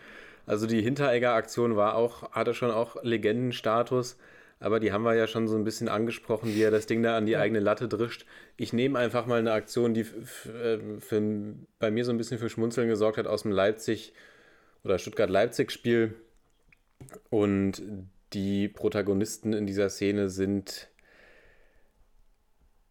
Also 0.47 0.65
die 0.65 0.81
Hinteregger-Aktion 0.81 1.75
war 1.75 1.95
auch, 1.95 2.31
hatte 2.31 2.53
schon 2.53 2.71
auch 2.71 3.01
Legendenstatus, 3.03 4.17
aber 4.59 4.79
die 4.79 4.91
haben 4.91 5.03
wir 5.03 5.13
ja 5.13 5.27
schon 5.27 5.47
so 5.47 5.55
ein 5.55 5.63
bisschen 5.63 5.87
angesprochen, 5.87 6.53
wie 6.55 6.63
er 6.63 6.71
das 6.71 6.87
Ding 6.87 7.03
da 7.03 7.15
an 7.15 7.25
die 7.25 7.37
eigene 7.37 7.59
Latte 7.59 7.87
drischt. 7.87 8.25
Ich 8.57 8.73
nehme 8.73 8.97
einfach 8.97 9.27
mal 9.27 9.39
eine 9.39 9.53
Aktion, 9.53 9.93
die 9.93 10.01
äh, 10.01 10.99
für, 10.99 11.21
bei 11.79 11.91
mir 11.91 12.03
so 12.05 12.11
ein 12.11 12.17
bisschen 12.17 12.39
für 12.39 12.49
Schmunzeln 12.49 12.89
gesorgt 12.89 13.17
hat 13.17 13.27
aus 13.27 13.43
dem 13.43 13.51
Leipzig 13.51 14.13
oder 14.83 14.97
Stuttgart-Leipzig-Spiel. 14.97 16.15
Und 17.29 17.81
die 18.33 18.67
Protagonisten 18.67 19.53
in 19.53 19.67
dieser 19.67 19.89
Szene 19.89 20.29
sind. 20.29 20.87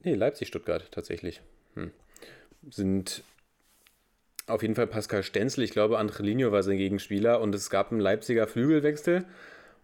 Nee, 0.02 0.14
Leipzig-Stuttgart 0.14 0.90
tatsächlich. 0.90 1.40
Hm. 1.74 1.90
Sind 2.70 3.22
auf 4.46 4.62
jeden 4.62 4.74
Fall 4.74 4.86
Pascal 4.86 5.22
Stenzel. 5.22 5.64
Ich 5.64 5.70
glaube, 5.70 5.98
Angelino 5.98 6.52
war 6.52 6.62
sein 6.62 6.76
Gegenspieler 6.76 7.40
und 7.40 7.54
es 7.54 7.70
gab 7.70 7.92
einen 7.92 8.00
Leipziger 8.00 8.46
Flügelwechsel 8.46 9.24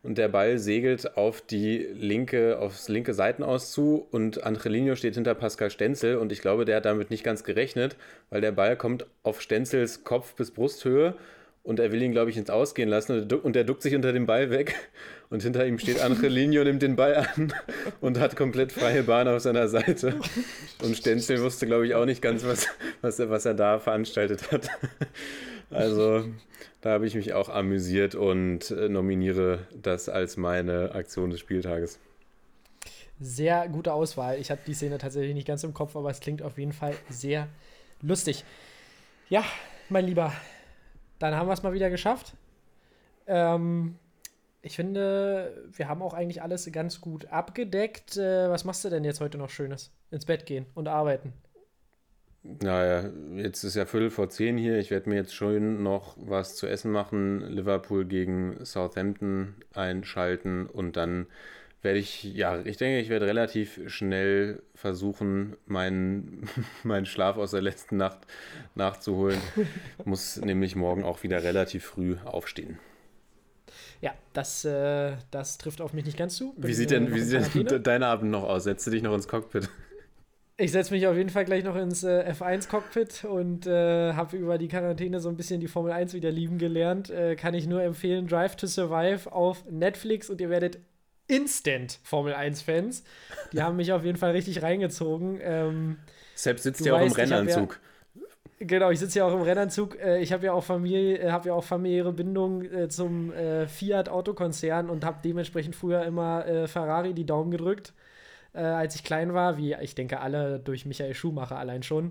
und 0.03 0.19
der 0.19 0.29
Ball 0.29 0.59
segelt 0.59 1.17
auf 1.17 1.41
die 1.41 1.79
linke, 1.79 2.59
aufs 2.59 2.89
linke 2.89 3.15
Seitenaus 3.15 3.73
zu 3.73 4.07
und 4.11 4.45
Angelino 4.45 4.95
steht 4.95 5.15
hinter 5.15 5.35
Pascal 5.35 5.71
Stenzel 5.71 6.17
und 6.17 6.33
ich 6.33 6.41
glaube, 6.41 6.65
der 6.65 6.77
hat 6.77 6.85
damit 6.85 7.11
nicht 7.11 7.25
ganz 7.25 7.45
gerechnet, 7.45 7.97
weil 8.31 8.41
der 8.41 8.53
Ball 8.53 8.77
kommt 8.77 9.07
auf 9.23 9.41
Stenzels 9.41 10.05
Kopf 10.05 10.35
bis 10.35 10.51
Brusthöhe 10.51 11.15
und 11.67 11.81
er 11.81 11.91
will 11.91 12.01
ihn, 12.01 12.13
glaube 12.13 12.31
ich, 12.31 12.37
ins 12.37 12.49
Ausgehen 12.49 12.89
lassen 12.89 13.29
und 13.31 13.57
er 13.57 13.65
duckt 13.65 13.83
sich 13.83 13.95
unter 13.97 14.13
dem 14.13 14.25
Ball 14.25 14.51
weg 14.51 14.77
und 15.31 15.43
hinter 15.43 15.67
ihm 15.67 15.81
steht 15.81 16.01
Angelino, 16.01 16.63
nimmt 16.63 16.81
den 16.81 16.95
Ball 16.95 17.17
an 17.17 17.53
und 18.01 18.21
hat 18.21 18.37
komplett 18.37 18.71
freie 18.71 19.03
Bahn 19.03 19.27
auf 19.27 19.41
seiner 19.41 19.67
Seite. 19.67 20.15
Und 20.83 20.97
Stenzel 20.97 21.43
wusste, 21.43 21.67
glaube 21.67 21.87
ich, 21.87 21.97
auch 21.97 22.07
nicht 22.07 22.23
ganz, 22.23 22.45
was, 22.45 22.69
was, 23.01 23.19
er, 23.19 23.31
was 23.31 23.45
er 23.45 23.55
da 23.55 23.81
veranstaltet 23.81 24.53
hat. 24.53 24.69
Also 25.69 26.25
da 26.81 26.91
habe 26.91 27.09
ich 27.09 27.17
mich 27.17 27.35
auch 27.35 27.49
amüsiert 27.49 28.15
und 28.15 28.71
äh, 28.71 28.89
nominiere 28.89 29.67
das 29.75 30.09
als 30.09 30.37
meine 30.37 30.95
Aktion 30.95 31.31
des 31.31 31.41
Spieltages. 31.41 31.99
Sehr 33.19 33.69
gute 33.69 33.93
Auswahl. 33.93 34.39
Ich 34.39 34.53
habe 34.53 34.61
die 34.65 34.75
Szene 34.75 34.99
tatsächlich 34.99 35.35
nicht 35.35 35.49
ganz 35.49 35.65
im 35.65 35.75
Kopf, 35.75 35.97
aber 35.97 36.11
es 36.11 36.21
klingt 36.21 36.43
auf 36.43 36.59
jeden 36.59 36.73
Fall 36.73 36.95
sehr 37.09 37.49
lustig. 38.03 38.45
Ja, 39.29 39.43
mein 39.89 40.05
Lieber, 40.07 40.33
dann 41.19 41.35
haben 41.35 41.49
wir 41.49 41.53
es 41.53 41.63
mal 41.63 41.73
wieder 41.73 41.91
geschafft. 41.91 42.35
Ähm, 43.27 43.97
ich 44.63 44.77
finde, 44.77 45.69
wir 45.73 45.89
haben 45.89 46.03
auch 46.03 46.15
eigentlich 46.15 46.43
alles 46.43 46.71
ganz 46.73 47.01
gut 47.01 47.27
abgedeckt. 47.27 48.17
Äh, 48.17 48.51
was 48.51 48.65
machst 48.65 48.85
du 48.85 48.91
denn 48.91 49.05
jetzt 49.05 49.21
heute 49.21 49.39
noch 49.39 49.51
Schönes? 49.51 49.93
Ins 50.11 50.25
Bett 50.25 50.47
gehen 50.47 50.67
und 50.75 50.89
arbeiten. 50.89 51.33
Naja, 52.63 53.11
jetzt 53.35 53.65
ist 53.65 53.75
ja 53.75 53.87
Viertel 53.87 54.11
vor 54.11 54.29
zehn 54.29 54.57
hier. 54.57 54.79
Ich 54.79 54.91
werde 54.91 55.09
mir 55.09 55.17
jetzt 55.17 55.35
schön 55.35 55.83
noch 55.83 56.17
was 56.19 56.55
zu 56.55 56.67
essen 56.67 56.93
machen. 56.93 57.41
Liverpool 57.41 58.05
gegen 58.05 58.65
Southampton 58.65 59.55
einschalten 59.75 60.67
und 60.67 60.97
dann 60.97 61.27
werde 61.83 61.99
ich, 61.99 62.25
ja, 62.25 62.61
ich 62.65 62.77
denke, 62.77 63.01
ich 63.01 63.09
werde 63.09 63.27
relativ 63.27 63.81
schnell 63.87 64.63
versuchen, 64.75 65.57
meinen, 65.67 66.49
meinen 66.83 67.07
Schlaf 67.07 67.37
aus 67.37 67.53
der 67.53 67.63
letzten 67.63 67.97
Nacht 67.97 68.27
nachzuholen. 68.75 69.41
Muss 70.05 70.37
nämlich 70.37 70.77
morgen 70.77 71.05
auch 71.05 71.23
wieder 71.23 71.43
relativ 71.43 71.85
früh 71.85 72.17
aufstehen. 72.25 72.79
Ja, 74.01 74.15
das, 74.33 74.65
äh, 74.65 75.17
das 75.31 75.59
trifft 75.59 75.81
auf 75.81 75.93
mich 75.93 76.05
nicht 76.05 76.19
ganz 76.19 76.37
zu. 76.37 76.53
Bin, 76.55 76.69
wie 76.69 76.75
sieht 76.75 76.91
denn, 76.91 77.15
wie 77.15 77.21
sieht 77.21 77.71
denn 77.71 77.83
dein 77.83 78.03
Abend 78.03 78.31
noch 78.31 78.45
aus? 78.45 78.65
Setzt 78.65 78.87
du 78.87 78.91
dich 78.91 79.03
noch 79.03 79.15
ins 79.15 79.29
Cockpit? 79.29 79.69
Ich 80.59 80.73
setze 80.73 80.95
mich 80.95 81.07
auf 81.07 81.15
jeden 81.15 81.29
Fall 81.29 81.45
gleich 81.45 81.65
noch 81.65 81.77
ins 81.77 82.03
äh, 82.03 82.33
F1-Cockpit 82.33 83.27
und 83.27 83.67
äh, 83.67 84.15
habe 84.15 84.39
über 84.39 84.57
die 84.57 84.69
Quarantäne 84.69 85.21
so 85.21 85.29
ein 85.29 85.37
bisschen 85.37 85.61
die 85.61 85.69
Formel 85.69 85.93
1 85.93 86.15
wieder 86.15 86.31
lieben 86.31 86.57
gelernt. 86.57 87.11
Äh, 87.11 87.37
kann 87.37 87.53
ich 87.53 87.67
nur 87.67 87.83
empfehlen, 87.83 88.27
Drive 88.27 88.57
to 88.57 88.67
Survive 88.67 89.31
auf 89.31 89.67
Netflix 89.71 90.31
und 90.31 90.41
ihr 90.41 90.49
werdet 90.49 90.79
instant 91.29 91.99
Formel 92.03 92.35
1-Fans. 92.35 93.05
Die 93.53 93.63
haben 93.63 93.77
mich 93.77 93.93
auf 93.93 94.05
jeden 94.05 94.19
Fall 94.19 94.33
richtig 94.33 94.63
reingezogen. 94.63 95.41
Ähm, 95.43 95.99
Sepp 96.35 96.61
sitzt 96.61 96.85
ja 96.85 96.95
auch 96.95 97.01
im 97.01 97.13
Rennanzug. 97.13 97.81
Ja, 98.15 98.67
genau, 98.67 98.91
ich 98.91 98.99
sitze 98.99 99.19
ja 99.19 99.27
auch 99.27 99.33
im 99.33 99.43
Rennanzug. 99.43 99.99
Äh, 99.99 100.21
ich 100.21 100.33
habe 100.33 100.47
ja 100.47 100.53
auch 100.53 100.65
Familie, 100.65 101.19
äh, 101.19 101.31
habe 101.31 101.49
ja 101.49 101.55
auch 101.55 101.65
familiäre 101.65 102.13
Bindung 102.13 102.63
äh, 102.63 102.89
zum 102.89 103.33
Fiat 103.67 104.09
Autokonzern 104.09 104.91
und 104.91 105.05
habe 105.05 105.19
dementsprechend 105.25 105.75
früher 105.75 106.05
immer 106.05 106.67
Ferrari 106.69 107.15
die 107.15 107.27
Daumen 107.27 107.51
gedrückt 107.51 107.93
als 108.53 108.95
ich 108.95 109.05
klein 109.05 109.35
war, 109.35 109.59
wie 109.59 109.75
ich 109.75 109.95
denke 109.95 110.21
alle 110.21 110.59
durch 110.59 110.87
Michael 110.87 111.13
Schumacher 111.13 111.59
allein 111.59 111.83
schon. 111.83 112.11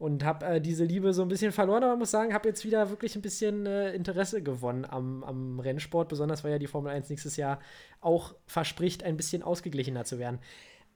Und 0.00 0.24
habe 0.24 0.46
äh, 0.46 0.60
diese 0.62 0.82
Liebe 0.82 1.12
so 1.12 1.20
ein 1.20 1.28
bisschen 1.28 1.52
verloren, 1.52 1.84
aber 1.84 1.94
muss 1.94 2.10
sagen, 2.10 2.32
habe 2.32 2.48
jetzt 2.48 2.64
wieder 2.64 2.88
wirklich 2.88 3.16
ein 3.16 3.22
bisschen 3.22 3.66
äh, 3.66 3.92
Interesse 3.92 4.42
gewonnen 4.42 4.86
am, 4.88 5.22
am 5.22 5.60
Rennsport, 5.60 6.08
besonders 6.08 6.42
weil 6.42 6.52
ja 6.52 6.58
die 6.58 6.66
Formel 6.66 6.90
1 6.90 7.10
nächstes 7.10 7.36
Jahr 7.36 7.60
auch 8.00 8.34
verspricht, 8.46 9.04
ein 9.04 9.18
bisschen 9.18 9.42
ausgeglichener 9.42 10.06
zu 10.06 10.18
werden. 10.18 10.38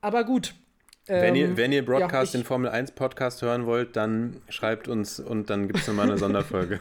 Aber 0.01 0.25
gut, 0.25 0.55
wenn, 1.07 1.35
ihr, 1.35 1.49
ähm, 1.49 1.57
wenn 1.59 1.71
ihr 1.71 1.85
Broadcast, 1.85 2.33
ja, 2.33 2.41
den 2.41 2.47
Formel 2.47 2.71
1 2.71 2.93
Podcast 2.93 3.43
hören 3.43 3.67
wollt, 3.67 3.95
dann 3.95 4.41
schreibt 4.49 4.89
uns 4.89 5.21
und 5.21 5.51
dann 5.51 5.67
gibt 5.67 5.81
es 5.81 5.87
nochmal 5.87 6.09
eine 6.09 6.17
Sonderfolge. 6.17 6.81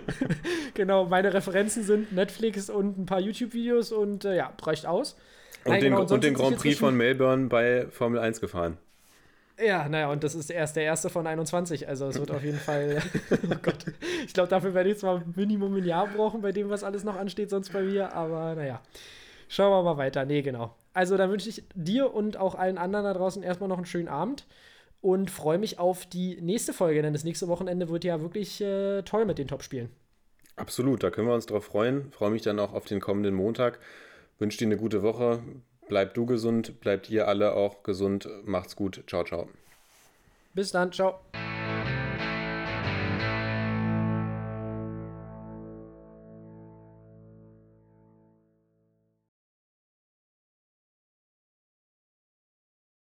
genau, 0.74 1.06
meine 1.06 1.32
Referenzen 1.32 1.82
sind 1.82 2.12
Netflix 2.12 2.68
und 2.68 2.98
ein 2.98 3.06
paar 3.06 3.20
YouTube-Videos 3.20 3.92
und 3.92 4.26
äh, 4.26 4.36
ja, 4.36 4.52
reicht 4.60 4.84
aus. 4.84 5.16
Und, 5.64 5.70
Nein, 5.70 5.80
den, 5.80 5.92
genau, 5.92 6.02
und, 6.02 6.12
und 6.12 6.22
den 6.22 6.34
Grand 6.34 6.58
Prix 6.58 6.78
von 6.78 6.94
Melbourne 6.94 7.46
bei 7.46 7.86
Formel 7.88 8.20
1 8.20 8.42
gefahren. 8.42 8.76
Ja, 9.58 9.88
naja, 9.88 10.10
und 10.10 10.22
das 10.22 10.34
ist 10.34 10.50
erst 10.50 10.76
der 10.76 10.84
erste 10.84 11.08
von 11.08 11.26
21. 11.26 11.88
Also 11.88 12.06
es 12.08 12.18
wird 12.18 12.30
auf 12.30 12.44
jeden 12.44 12.58
Fall. 12.58 13.02
oh 13.30 13.56
Gott. 13.62 13.86
Ich 14.26 14.34
glaube, 14.34 14.48
dafür 14.48 14.74
werde 14.74 14.90
ich 14.90 14.98
zwar 14.98 15.22
Minimum 15.34 15.76
ein 15.76 15.84
Jahr 15.84 16.06
brauchen, 16.08 16.42
bei 16.42 16.52
dem, 16.52 16.68
was 16.68 16.84
alles 16.84 17.04
noch 17.04 17.16
ansteht, 17.16 17.50
sonst 17.50 17.72
bei 17.72 17.82
mir, 17.82 18.12
aber 18.12 18.54
naja. 18.54 18.82
Schauen 19.48 19.70
wir 19.70 19.82
mal 19.82 19.96
weiter. 19.96 20.24
Nee, 20.24 20.42
genau. 20.42 20.74
Also 20.92 21.16
dann 21.16 21.30
wünsche 21.30 21.48
ich 21.48 21.64
dir 21.74 22.12
und 22.12 22.36
auch 22.36 22.54
allen 22.54 22.78
anderen 22.78 23.04
da 23.04 23.14
draußen 23.14 23.42
erstmal 23.42 23.68
noch 23.68 23.76
einen 23.76 23.86
schönen 23.86 24.08
Abend 24.08 24.46
und 25.00 25.30
freue 25.30 25.58
mich 25.58 25.78
auf 25.78 26.06
die 26.06 26.40
nächste 26.40 26.72
Folge, 26.72 27.02
denn 27.02 27.12
das 27.12 27.24
nächste 27.24 27.48
Wochenende 27.48 27.88
wird 27.88 28.04
ja 28.04 28.20
wirklich 28.20 28.60
äh, 28.60 29.02
toll 29.02 29.24
mit 29.24 29.38
den 29.38 29.46
Top-Spielen. 29.46 29.90
Absolut, 30.56 31.02
da 31.02 31.10
können 31.10 31.28
wir 31.28 31.34
uns 31.34 31.46
drauf 31.46 31.66
freuen. 31.66 32.10
Freue 32.12 32.30
mich 32.30 32.42
dann 32.42 32.58
auch 32.58 32.72
auf 32.72 32.86
den 32.86 33.00
kommenden 33.00 33.34
Montag. 33.34 33.78
Wünsche 34.38 34.58
dir 34.58 34.66
eine 34.66 34.78
gute 34.78 35.02
Woche. 35.02 35.42
Bleib 35.88 36.14
du 36.14 36.26
gesund, 36.26 36.80
bleibt 36.80 37.10
ihr 37.10 37.28
alle 37.28 37.52
auch 37.52 37.82
gesund. 37.82 38.28
Macht's 38.44 38.76
gut. 38.76 39.04
Ciao, 39.06 39.24
ciao. 39.24 39.48
Bis 40.54 40.72
dann, 40.72 40.90
ciao. 40.92 41.20